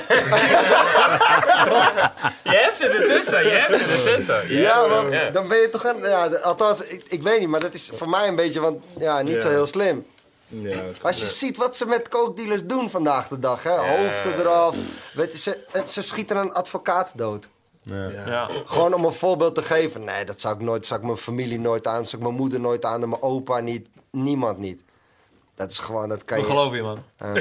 Je 2.42 2.58
hebt 2.58 2.76
ze 2.76 2.88
ertussen, 2.88 3.42
je 3.44 3.50
hebt 3.50 3.74
ze 3.74 4.08
ertussen. 4.10 4.54
ja, 4.56 4.86
maar 4.86 5.10
ja. 5.12 5.30
dan 5.30 5.48
ben 5.48 5.58
je 5.58 5.68
toch 5.68 5.84
een... 5.84 5.96
Ja, 6.02 6.26
althans, 6.26 6.80
ik, 6.80 7.04
ik 7.08 7.22
weet 7.22 7.40
niet, 7.40 7.48
maar 7.48 7.60
dat 7.60 7.74
is 7.74 7.90
voor 7.94 8.08
mij 8.08 8.28
een 8.28 8.36
beetje, 8.36 8.60
want 8.60 8.82
ja, 8.98 9.22
niet 9.22 9.42
zo 9.42 9.48
Ja. 9.48 9.54
heel 9.54 9.66
slim. 9.66 10.06
Ja, 10.48 10.80
Als 11.02 11.20
je 11.20 11.26
ziet 11.26 11.56
wat 11.56 11.76
ze 11.76 11.86
met 11.86 12.08
coke-dealers 12.08 12.64
doen 12.64 12.90
vandaag 12.90 13.28
de 13.28 13.38
dag, 13.38 13.62
hè? 13.62 13.70
Hoofden 13.76 14.38
eraf. 14.38 14.76
Weet 15.12 15.32
je, 15.32 15.38
ze, 15.38 15.58
eh, 15.72 15.82
ze 15.86 16.02
schieten 16.02 16.36
een 16.36 16.52
advocaat 16.52 17.12
dood. 17.14 17.48
Ja. 17.82 18.48
Gewoon 18.64 18.94
om 18.94 19.04
een 19.04 19.12
voorbeeld 19.12 19.54
te 19.54 19.62
geven. 19.62 20.04
Nee, 20.04 20.24
dat 20.24 20.40
zou 20.40 20.54
ik 20.54 20.60
nooit, 20.60 20.86
zou 20.86 21.00
ik 21.00 21.06
mijn 21.06 21.18
familie 21.18 21.60
nooit 21.60 21.86
aan, 21.86 22.06
zou 22.06 22.16
ik 22.22 22.28
mijn 22.28 22.40
moeder 22.40 22.60
nooit 22.60 22.84
aan, 22.84 23.08
mijn 23.08 23.22
opa 23.22 23.60
niet, 23.60 23.88
niemand 24.10 24.58
niet. 24.58 24.82
Dat 25.54 25.70
is 25.70 25.78
gewoon, 25.78 26.08
dat 26.08 26.24
kan 26.24 26.36
We 26.36 26.42
je... 26.42 26.48
geloven 26.50 26.76
je, 26.76 26.82
man. 26.82 26.98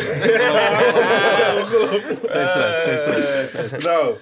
Geen 2.28 2.48
stress, 2.48 2.78
geen 2.80 2.98
stress. 3.48 3.84
Nou, 3.84 4.14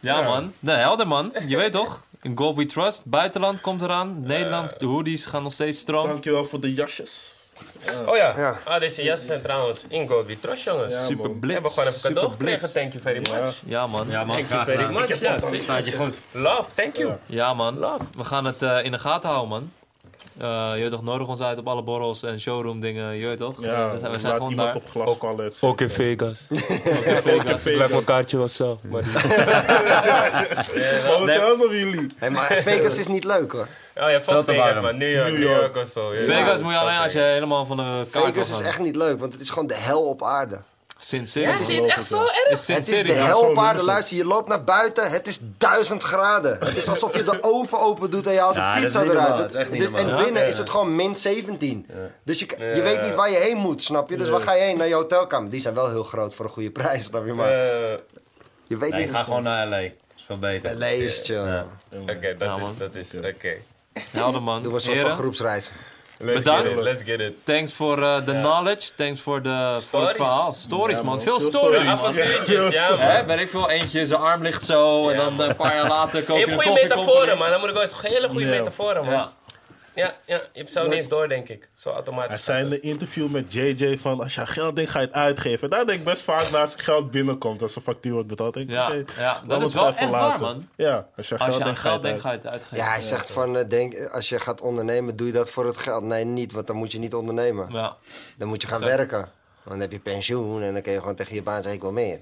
Ja, 0.00 0.22
man. 0.22 0.52
Nee, 0.58 0.76
helder, 0.76 1.06
man. 1.06 1.32
Je 1.46 1.56
weet 1.56 1.72
toch? 1.72 2.06
In 2.22 2.36
Gold 2.38 2.56
We 2.56 2.66
Trust. 2.66 3.04
Buitenland 3.04 3.60
komt 3.60 3.82
eraan. 3.82 4.20
Nederland, 4.20 4.80
de 4.80 4.86
hoodies 4.86 5.26
gaan 5.26 5.42
nog 5.42 5.52
steeds 5.52 5.78
stroom. 5.78 6.06
dankjewel 6.06 6.44
voor 6.44 6.60
de 6.60 6.74
jasjes. 6.74 7.33
Oh 8.06 8.16
ja. 8.16 8.34
Ja. 8.36 8.58
Ah, 8.64 8.80
deze 8.80 9.02
jassen 9.02 9.26
zijn 9.26 9.42
trouwens 9.42 9.84
in 9.88 10.08
Gold 10.08 10.26
We 10.26 10.40
Trust, 10.40 10.64
jongens. 10.64 10.92
Ja, 10.92 11.02
Super 11.04 11.28
man. 11.30 11.40
We 11.40 11.52
hebben 11.52 11.62
blitz. 11.62 11.74
gewoon 11.74 11.88
even 11.88 12.00
cadeau 12.00 12.30
Super 12.30 12.44
blitz. 12.44 12.64
gekregen. 12.64 12.90
Thank 12.90 13.04
you 13.04 13.24
very 13.24 13.42
much. 13.44 13.54
Ja, 13.66 13.86
man. 13.86 14.06
Ja, 14.08 14.24
man, 14.24 14.36
Thank 14.36 14.48
you 14.48 14.62
graag 14.62 14.78
very 14.78 14.92
much. 14.92 15.18
Ja, 15.20 15.38
Staat 15.62 15.84
je 15.86 15.96
goed. 15.96 16.14
Love, 16.30 16.64
thank 16.74 16.96
you. 16.96 17.12
Ja, 17.26 17.54
man. 17.54 17.78
We 18.16 18.24
gaan 18.24 18.44
het 18.44 18.62
eh, 18.62 18.84
in 18.84 18.90
de 18.90 18.98
gaten 18.98 19.28
houden, 19.28 19.48
man. 19.48 19.72
Eh, 20.38 20.72
je 20.82 20.88
toch, 20.90 21.02
nodig 21.02 21.28
ons 21.28 21.40
uit 21.40 21.58
op 21.58 21.68
alle 21.68 21.82
borrels 21.82 22.22
en 22.22 22.40
showroom 22.40 22.80
dingen. 22.80 23.14
Je 23.16 23.34
toch? 23.34 23.56
Ja, 23.60 23.92
we 23.92 23.98
zijn, 23.98 24.12
we 24.12 24.18
zijn 24.18 24.32
gewoon 24.32 24.50
iemand 24.50 24.72
daar. 24.72 24.82
op 24.82 24.88
glas 24.90 25.16
vallen. 25.18 25.46
et 25.46 25.58
Ook 25.60 25.80
in 25.80 25.90
Vegas. 25.90 26.46
Oké, 26.50 27.22
Vegas. 27.22 27.66
Ik 27.66 27.88
mijn 27.88 28.04
kaartje 28.04 28.36
wel 28.36 28.48
zelf. 28.48 28.78
Maar... 28.82 29.02
Oh, 31.08 31.18
wat 31.18 31.28
else 31.28 31.56
hebben 31.58 31.78
jullie? 31.78 32.06
Hey, 32.16 32.30
maar 32.30 32.46
Vegas 32.62 32.96
is 32.96 33.06
niet 33.06 33.24
leuk 33.24 33.52
hoor. 33.52 33.68
Oh 33.96 34.10
ja, 34.10 34.20
fuck 34.22 34.42
Vegas, 34.44 34.80
man. 34.80 34.96
New 34.96 35.10
York, 35.14 35.30
New 35.30 35.42
York. 35.42 35.76
Of 35.76 35.88
zo. 35.88 36.14
Ja. 36.14 36.20
Vegas 36.24 36.62
moet 36.62 36.72
je 36.72 36.78
alleen 36.78 36.98
als 36.98 37.12
je 37.12 37.18
helemaal 37.20 37.66
van 37.66 37.76
de 37.76 38.06
kaart 38.10 38.24
Vegas 38.34 38.50
is 38.50 38.60
echt 38.60 38.78
niet 38.78 38.96
leuk, 38.96 39.20
want 39.20 39.32
het 39.32 39.42
is 39.42 39.48
gewoon 39.50 39.66
de 39.66 39.74
hel 39.74 40.02
op 40.02 40.22
aarde. 40.22 40.60
Sint 40.98 41.32
Ja, 41.32 41.58
is 41.58 41.78
echt 41.80 42.06
zo 42.06 42.20
erg? 42.22 42.48
Is 42.48 42.66
Het 42.68 42.88
is 42.88 43.02
de 43.02 43.12
hel 43.12 43.40
op 43.40 43.58
aarde. 43.58 43.82
Luister, 43.82 44.16
je 44.16 44.24
loopt 44.24 44.48
naar 44.48 44.64
buiten, 44.64 45.10
het 45.10 45.26
is 45.26 45.38
duizend 45.58 46.02
graden. 46.02 46.58
Het 46.60 46.76
is 46.76 46.88
alsof 46.88 47.16
je 47.16 47.22
de 47.24 47.38
oven 47.52 47.80
open 47.80 48.10
doet 48.10 48.26
en 48.26 48.32
je 48.32 48.38
haalt 48.38 48.54
Ja, 48.54 48.74
de 48.74 48.80
dat 48.80 48.90
is 48.90 48.96
pizza 48.96 49.10
eruit. 49.12 49.18
normaal. 49.28 49.38
Dat 49.42 49.50
is 49.54 49.60
echt 49.60 49.70
niet 49.70 49.80
Dus- 49.80 50.00
en 50.00 50.16
binnen 50.16 50.42
Ja. 50.42 50.48
is 50.48 50.58
het 50.58 50.70
gewoon 50.70 50.94
min 50.96 51.16
17. 51.16 51.86
Dus 52.24 52.38
je, 52.38 52.46
je 52.58 52.64
Ja. 52.64 52.82
weet 52.82 53.02
niet 53.02 53.14
waar 53.14 53.30
je 53.30 53.36
heen 53.36 53.56
moet, 53.56 53.82
snap 53.82 54.10
je? 54.10 54.16
Dus 54.16 54.28
waar 54.28 54.40
ga 54.40 54.54
je 54.54 54.62
heen? 54.62 54.76
Naar 54.76 54.88
je 54.88 54.94
hotelkamer. 54.94 55.50
Die 55.50 55.60
zijn 55.60 55.74
wel 55.74 55.88
heel 55.90 56.04
groot 56.04 56.34
voor 56.34 56.44
een 56.44 56.50
goede 56.50 56.70
prijs, 56.70 57.04
snap 57.04 57.26
je? 57.26 57.32
Maar 57.32 57.48
Eh, 57.52 57.98
je 58.66 58.76
weet 58.76 58.90
Nee, 58.90 59.00
niet... 59.04 59.10
ga 59.10 59.22
gewoon 59.22 59.42
naar 59.42 59.66
L.A. 59.66 59.80
Dat 59.80 59.90
is 60.16 60.24
veel 60.26 60.36
beter. 60.36 60.76
LA 60.78 60.86
is 60.86 61.20
chill. 61.24 61.36
Ja. 61.46 61.66
Oké, 62.00 62.34
dat 62.38 62.48
Ja, 62.48 62.56
is, 62.66 62.76
dat 62.78 62.94
is, 62.94 63.14
oké. 63.16 63.54
Helder, 64.10 64.42
man. 64.42 64.62
Doe 64.62 64.74
een 64.74 64.80
soort 64.80 65.00
van 65.00 65.10
groepsreis. 65.10 65.70
Let's 66.18 66.38
Bedankt. 66.42 66.68
get 66.68 66.76
it, 66.76 66.82
let's 66.82 67.02
get 67.04 67.20
it. 67.20 67.32
Thanks 67.44 67.72
voor 67.72 68.02
eh, 68.02 68.24
de 68.26 68.32
knowledge. 68.32 68.90
Thanks 68.96 69.20
voor, 69.20 69.42
de, 69.42 69.48
voor 69.48 69.72
het 69.72 69.82
Stories. 69.82 70.12
verhaal. 70.16 70.52
Stories, 70.54 70.96
Ja, 70.96 71.02
man. 71.02 71.14
man. 71.14 71.24
Veel 71.24 71.40
Veel 71.40 71.48
stories, 71.50 71.86
stories. 71.98 72.02
man. 72.48 72.70
Ja, 72.72 72.88
man. 72.90 72.98
Hè, 72.98 73.24
ben 73.24 73.38
ik 73.38 73.48
veel 73.48 73.70
eentje, 73.70 74.06
zijn 74.06 74.20
arm 74.20 74.42
ligt 74.42 74.64
zo 74.64 75.08
en 75.08 75.16
Ja, 75.16 75.24
dan 75.24 75.40
een 75.40 75.56
paar 75.56 75.74
jaar 75.74 75.88
later 75.88 76.22
koop 76.22 76.36
Je 76.38 76.42
je 76.44 76.48
hebt 76.50 76.58
een 76.58 76.72
goede 76.72 76.82
metaforen, 76.82 77.38
man. 77.38 77.50
Dan 77.50 77.60
moet 77.60 77.68
ik 77.70 77.76
ooit 77.78 77.94
hele 78.02 78.28
goede 78.28 78.44
Ja. 78.44 78.50
metaforen, 78.58 79.04
man. 79.04 79.30
Ja. 79.94 80.14
Ja, 80.26 80.36
je 80.52 80.58
hebt 80.58 80.72
zo 80.72 80.82
niet 80.84 80.92
eens 80.92 81.08
door, 81.08 81.28
denk 81.28 81.48
ik. 81.48 81.68
Zo 81.74 81.88
Er 81.88 81.94
automatisch. 81.94 82.44
zijn 82.44 82.72
een 82.72 82.82
interview 82.82 83.28
met 83.30 83.52
JJ 83.52 83.98
van 83.98 84.20
als 84.20 84.34
je 84.34 84.40
aan 84.40 84.46
geld 84.46 84.76
denkt, 84.76 84.90
ga 84.90 85.00
je 85.00 85.06
het 85.06 85.14
uitgeven. 85.14 85.70
Daar 85.70 85.86
denk 85.86 85.98
ik 85.98 86.04
best 86.04 86.22
vaak 86.22 86.50
na 86.50 86.60
als 86.60 86.74
geld 86.74 87.10
binnenkomt, 87.10 87.62
als 87.62 87.76
een 87.76 87.82
factuur 87.82 88.12
wordt 88.12 88.28
betaald. 88.28 88.54
Denk 88.54 88.68
ik, 88.68 88.74
Ja, 88.74 88.92
ja, 89.18 89.42
dat 89.46 89.62
is 89.62 89.72
wel 89.74 89.86
echt 89.86 90.10
waar, 90.10 90.40
man. 90.40 90.68
Ja, 90.76 91.08
als 91.16 91.28
je 91.28 91.34
Als 91.38 91.42
geld 91.44 91.54
je 91.54 91.58
aan 91.60 91.64
denkt, 91.66 91.80
ga 91.80 91.88
je 91.92 91.92
geld 91.92 91.92
het 91.94 92.02
denkt, 92.02 92.20
ga 92.20 92.30
je 92.30 92.36
het 92.36 92.46
uitgeven. 92.46 92.76
Ja, 92.76 92.88
hij 92.88 93.00
zegt 93.00 93.30
van, 93.30 93.56
eh, 93.56 93.68
denk, 93.68 94.08
als 94.10 94.28
je 94.28 94.40
gaat 94.40 94.60
ondernemen, 94.60 95.16
doe 95.16 95.26
je 95.26 95.32
dat 95.32 95.50
voor 95.50 95.66
het 95.66 95.76
geld. 95.76 96.04
Nee, 96.04 96.24
niet, 96.24 96.52
want 96.52 96.66
dan 96.66 96.76
moet 96.76 96.92
je 96.92 96.98
niet 96.98 97.14
ondernemen. 97.14 97.72
Ja. 97.72 97.96
Dan 98.36 98.48
moet 98.48 98.62
je 98.62 98.68
gaan 98.68 98.80
werken. 98.80 99.28
Dan 99.68 99.80
heb 99.80 99.92
je 99.92 99.98
pensioen 99.98 100.62
en 100.62 100.72
dan 100.72 100.82
kun 100.82 100.92
je 100.92 100.98
gewoon 100.98 101.14
tegen 101.14 101.34
je 101.34 101.42
baan 101.42 101.54
zeggen, 101.56 101.72
ik 101.72 101.80
wil 101.80 101.92
meer. 101.92 102.20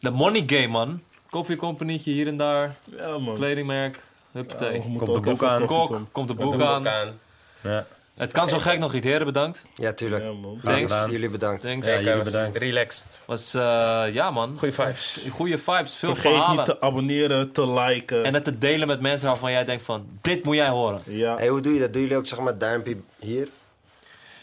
De 0.00 0.10
money 0.10 0.42
game, 0.46 0.66
man. 0.66 1.02
Koffiecompanietje 1.30 2.10
hier 2.10 2.26
en 2.26 2.36
daar. 2.36 2.76
Ja, 2.84 3.18
man. 3.18 3.34
Kledingmerk. 3.34 3.98
Huppatee. 4.32 4.82
moeten 4.86 5.14
de 5.14 5.20
boek 5.20 5.42
aan. 5.42 5.66
Kok, 5.66 6.00
komt 6.12 6.28
de 6.28 6.34
boek 6.34 6.60
aan. 6.60 6.88
aan. 6.88 7.18
Ja. 7.60 7.86
Het 8.14 8.32
kan 8.32 8.48
zo 8.48 8.58
gek 8.58 8.78
nog 8.78 8.92
niet, 8.92 9.04
heren, 9.04 9.26
bedankt. 9.26 9.62
Ja, 9.74 9.92
tuurlijk. 9.92 10.24
Ja, 10.24 10.32
man. 10.32 10.60
Thanks. 10.62 10.94
Jullie 11.10 11.30
bedankt. 11.30 11.62
Thanks. 11.62 11.86
Ja, 11.86 12.00
jullie 12.00 12.22
bedankt. 12.22 12.58
Relaxed. 12.58 13.22
Was, 13.26 13.54
eh, 13.54 14.04
ja, 14.12 14.30
man. 14.30 14.54
Goeie 14.58 14.74
vibes. 14.74 15.26
Goeie 15.30 15.58
vibes, 15.58 15.94
veel 15.94 16.14
Vergeet 16.14 16.32
verhalen. 16.32 16.56
niet 16.56 16.64
te 16.64 16.80
abonneren, 16.80 17.52
te 17.52 17.70
liken. 17.72 18.24
En 18.24 18.34
het 18.34 18.44
te 18.44 18.58
delen 18.58 18.86
met 18.88 19.00
mensen 19.00 19.28
waarvan 19.28 19.52
jij 19.52 19.64
denkt 19.64 19.82
van, 19.82 20.06
dit 20.20 20.44
moet 20.44 20.56
jij 20.56 20.68
horen. 20.68 21.02
ja. 21.04 21.36
Hey, 21.36 21.48
hoe 21.48 21.60
doe 21.60 21.74
je 21.74 21.80
dat? 21.80 21.92
Doen 21.92 22.02
jullie 22.02 22.16
ook 22.16 22.26
zeg 22.26 22.38
maar 22.38 22.58
duimpje 22.58 22.96
hier? 23.18 23.48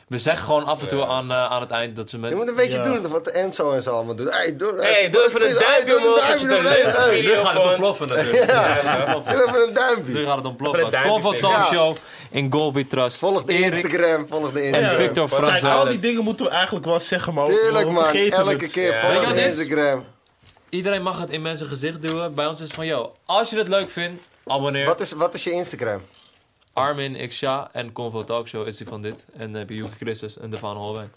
We 0.10 0.18
zeggen 0.18 0.45
gewoon 0.45 0.65
af 0.65 0.81
en 0.81 0.88
toe 0.88 1.06
aan, 1.06 1.31
eh, 1.31 1.45
aan 1.45 1.61
het 1.61 1.72
eind 1.72 1.95
dat 1.95 2.11
we 2.11 2.18
met... 2.18 2.30
Je 2.30 2.36
moet 2.36 2.48
een 2.48 2.56
beetje 2.56 2.77
Ja. 2.77 2.84
doen 2.84 3.07
wat 3.07 3.27
Enzo 3.27 3.72
en 3.72 3.81
zo 3.84 3.91
allemaal 3.95 4.15
doen. 4.15 4.27
Hey, 4.27 4.56
doe, 4.56 4.73
Hey, 4.81 5.10
doe 5.10 5.26
even 5.27 5.49
een 5.49 5.56
duimpje 5.60 5.98
omhoog 5.98 7.11
Nu 7.11 7.36
gaat 7.38 7.53
het 7.53 7.65
ontploffen 7.65 8.07
natuurlijk. 8.07 8.48
Doe 8.48 9.45
even 9.48 9.68
een 9.68 9.73
duimpje. 9.73 10.14
Nu 10.14 10.26
gaat 10.26 10.36
het 10.38 10.45
ontploffen. 10.45 10.91
Convo 11.03 11.30
steken. 11.30 11.49
Talk 11.49 11.64
Show. 11.64 11.95
in 12.31 12.52
Goal 12.52 12.73
We 12.73 12.88
Trust. 12.88 13.18
Volg 13.18 13.44
de 13.44 13.53
Instagram, 13.60 14.27
volg 14.27 14.52
de 14.52 14.60
en 14.60 14.65
Instagram. 14.65 14.95
Victor 14.95 15.30
Kijk, 15.30 15.64
al 15.64 15.88
die 15.90 15.99
dingen 15.99 16.23
moeten 16.23 16.45
we 16.45 16.52
eigenlijk 16.52 16.86
wel 16.86 16.99
zeggen, 16.99 17.34
maar 17.34 17.45
Tuurlijk 17.45 17.86
we 17.88 17.91
man, 17.91 18.03
vergeten 18.03 18.38
elke 18.38 18.64
het. 18.64 18.72
keer 18.72 18.95
volg 19.06 19.34
de? 19.34 19.44
Instagram. 19.44 20.06
Iedereen 20.69 21.02
mag 21.02 21.19
het 21.19 21.30
in 21.30 21.41
mensen 21.41 21.68
gezicht 21.68 22.02
duwen. 22.02 22.34
Bij 22.34 22.45
ons 22.48 22.60
is 22.60 22.65
het 22.68 22.76
van, 22.76 22.86
yo, 22.86 23.11
als 23.26 23.49
je 23.49 23.57
het 23.57 23.68
leuk 23.68 23.90
vindt, 23.90 24.23
abonneer. 24.48 24.86
Wat 24.86 24.99
is, 25.02 25.11
wat 25.11 25.34
is 25.34 25.44
je 25.44 25.52
Instagram? 25.52 26.02
Armin 26.74 27.28
Xia 27.28 27.70
en 27.74 27.91
Convo 27.91 28.24
Talkshow 28.24 28.68
is 28.68 28.78
die 28.78 28.88
van 28.88 29.02
dit. 29.02 29.26
En 29.38 29.52
dan 29.52 29.60
heb 29.60 29.70
je 29.70 29.76
Yuki 29.76 29.96
Christus 30.00 30.38
en 30.38 30.50
Devaan 30.50 30.76
Holwijn. 30.78 31.12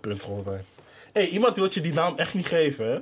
Punt 0.00 0.44
bij. 0.44 0.64
hey, 1.12 1.28
iemand 1.28 1.56
wil 1.56 1.68
je 1.70 1.80
die 1.80 1.92
naam 1.92 2.16
echt 2.16 2.34
niet 2.34 2.46
geven, 2.46 2.86
hè? 2.90 2.98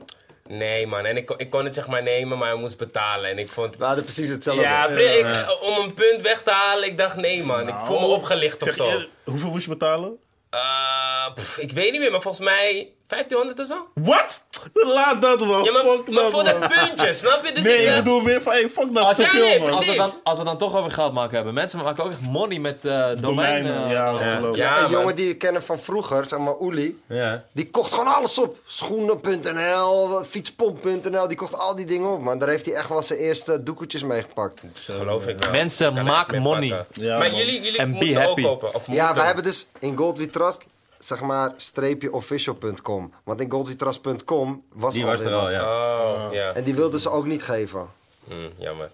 Nee, 0.57 0.87
man. 0.87 1.05
En 1.05 1.17
ik, 1.17 1.27
kon- 1.27 1.39
ik 1.39 1.51
kon 1.51 1.65
het 1.65 1.75
zeg 1.75 1.87
maar 1.87 2.03
nemen, 2.03 2.39
maar 2.39 2.49
hij 2.49 2.57
moest 2.59 2.79
betalen. 2.79 3.31
En 3.31 3.39
ik 3.39 3.49
vond... 3.49 3.77
We 3.77 3.85
hadden 3.85 4.05
precies 4.05 4.29
hetzelfde. 4.29 4.63
Ja, 4.63 4.89
ik, 4.89 5.57
om 5.63 5.79
een 5.79 5.95
punt 5.95 6.23
weg 6.23 6.43
te 6.43 6.51
halen, 6.51 6.85
ik 6.89 6.99
dacht 6.99 7.17
nee, 7.17 7.45
man. 7.45 7.69
Ik 7.69 7.75
voel 7.85 8.01
me 8.01 8.07
opgelicht 8.07 8.63
of 8.63 8.75
zo. 8.75 8.85
je, 8.87 9.09
hoeveel 9.25 9.51
moest 9.51 9.65
je 9.65 9.71
betalen? 9.71 10.17
Eh, 10.51 11.35
pff, 11.35 11.59
ik 11.59 11.73
weet 11.73 11.91
niet 11.93 12.01
meer, 12.01 12.11
maar 12.11 12.23
volgens 12.23 12.45
mij 12.45 12.93
1500 13.07 13.61
of 13.61 13.67
zo. 13.67 13.89
Wat? 13.95 14.45
Laat 14.73 15.23
dat 15.23 15.41
man. 15.47 15.65
Ja, 15.65 15.73
maar, 15.73 15.83
fuck 15.83 16.09
maar 16.09 16.23
dat, 16.23 16.31
voor 16.33 16.45
dat 16.45 16.59
puntje, 16.59 17.15
snap 17.15 17.47
je? 17.47 17.53
Dus 17.53 17.63
Nee, 17.65 17.77
ik 17.79 17.85
dacht, 17.87 17.97
bedoel 18.03 18.21
meer 18.21 18.43
van, 18.43 18.53
hey, 18.53 18.69
fuck 18.71 18.95
dat, 18.95 19.05
Als- 19.05 19.17
Ja, 19.17 19.33
nee, 19.33 19.61
man. 19.61 19.71
Als 19.71 19.87
we, 19.87 19.95
dan, 19.95 20.11
als 20.23 20.39
we 20.39 20.45
dan 20.45 20.59
toch 20.59 20.77
over 20.77 20.91
geld 20.91 21.13
maken 21.13 21.35
hebben. 21.35 21.55
Mensen 21.55 21.79
maken 21.83 22.05
ook 22.05 22.11
echt 22.11 22.21
money 22.21 22.59
met 22.59 22.85
eh 22.85 22.93
domein. 22.93 23.21
Domeinen, 23.21 23.85
eh, 23.85 23.91
ja, 23.91 24.17
geloof 24.19 24.51
ik. 24.51 24.63
Ja, 24.63 24.85
een 24.85 24.91
jongen 24.91 25.17
die 25.17 25.29
ik 25.29 25.39
ken 25.39 25.63
van 25.63 25.79
vroeger, 25.79 26.27
zeg 26.27 26.39
maar 26.39 26.55
Uli, 26.61 27.01
Ja. 27.09 27.45
die 27.53 27.71
kocht 27.71 27.93
gewoon 27.93 28.15
alles 28.15 28.39
op. 28.39 28.57
Schoenen.nl, 28.65 30.25
fietspomp.nl, 30.25 31.29
die 31.29 31.37
kocht 31.37 31.59
al 31.59 31.75
die 31.75 31.87
dingen 31.87 32.11
op, 32.13 32.21
man. 32.21 32.39
Daar 32.39 32.49
heeft 32.49 32.67
hij 32.67 32.75
echt 32.75 32.89
wel 32.89 33.03
zijn 33.03 33.19
eerste 33.19 33.63
doekoetjes 33.63 34.03
mee 34.03 34.23
gepakt. 34.23 34.63
geloof 34.75 35.27
ik 35.27 35.39
wel. 35.39 35.51
Mensen, 35.53 36.05
maak 36.05 36.31
mee 36.31 36.41
money. 36.41 36.69
maar 36.69 36.87
man. 37.19 37.35
jullie, 37.35 37.61
jullie 37.63 37.79
En 37.79 37.91
be 37.91 37.97
moesten 37.97 38.17
ook 38.21 38.27
happy. 38.27 38.43
kopen? 38.43 38.75
Of 38.75 38.83
Ja, 38.87 39.15
we 39.15 39.21
hebben 39.21 39.45
dus 39.45 39.67
in 39.79 39.97
Gold 39.97 40.19
We 40.19 40.31
Trust, 40.31 40.67
zeg 41.05 41.21
maar, 41.21 41.53
streepje 41.57 42.13
official.com. 42.13 43.13
Want 43.25 43.41
in 43.41 43.51
goldwetrust.com 43.51 44.63
was 44.73 44.95
Die 44.95 45.05
al 45.05 45.11
was 45.11 45.21
er 45.21 45.33
al, 45.33 45.51
ja. 45.51 45.63
Oh, 45.63 46.33
ja. 46.33 46.53
En 46.53 46.65
die 46.65 46.75
wilden 46.75 47.01
ze 47.01 47.11
ook 47.11 47.27
niet 47.27 47.43
geven. 47.43 47.87
Hm, 48.29 48.49
jammer. 48.59 48.91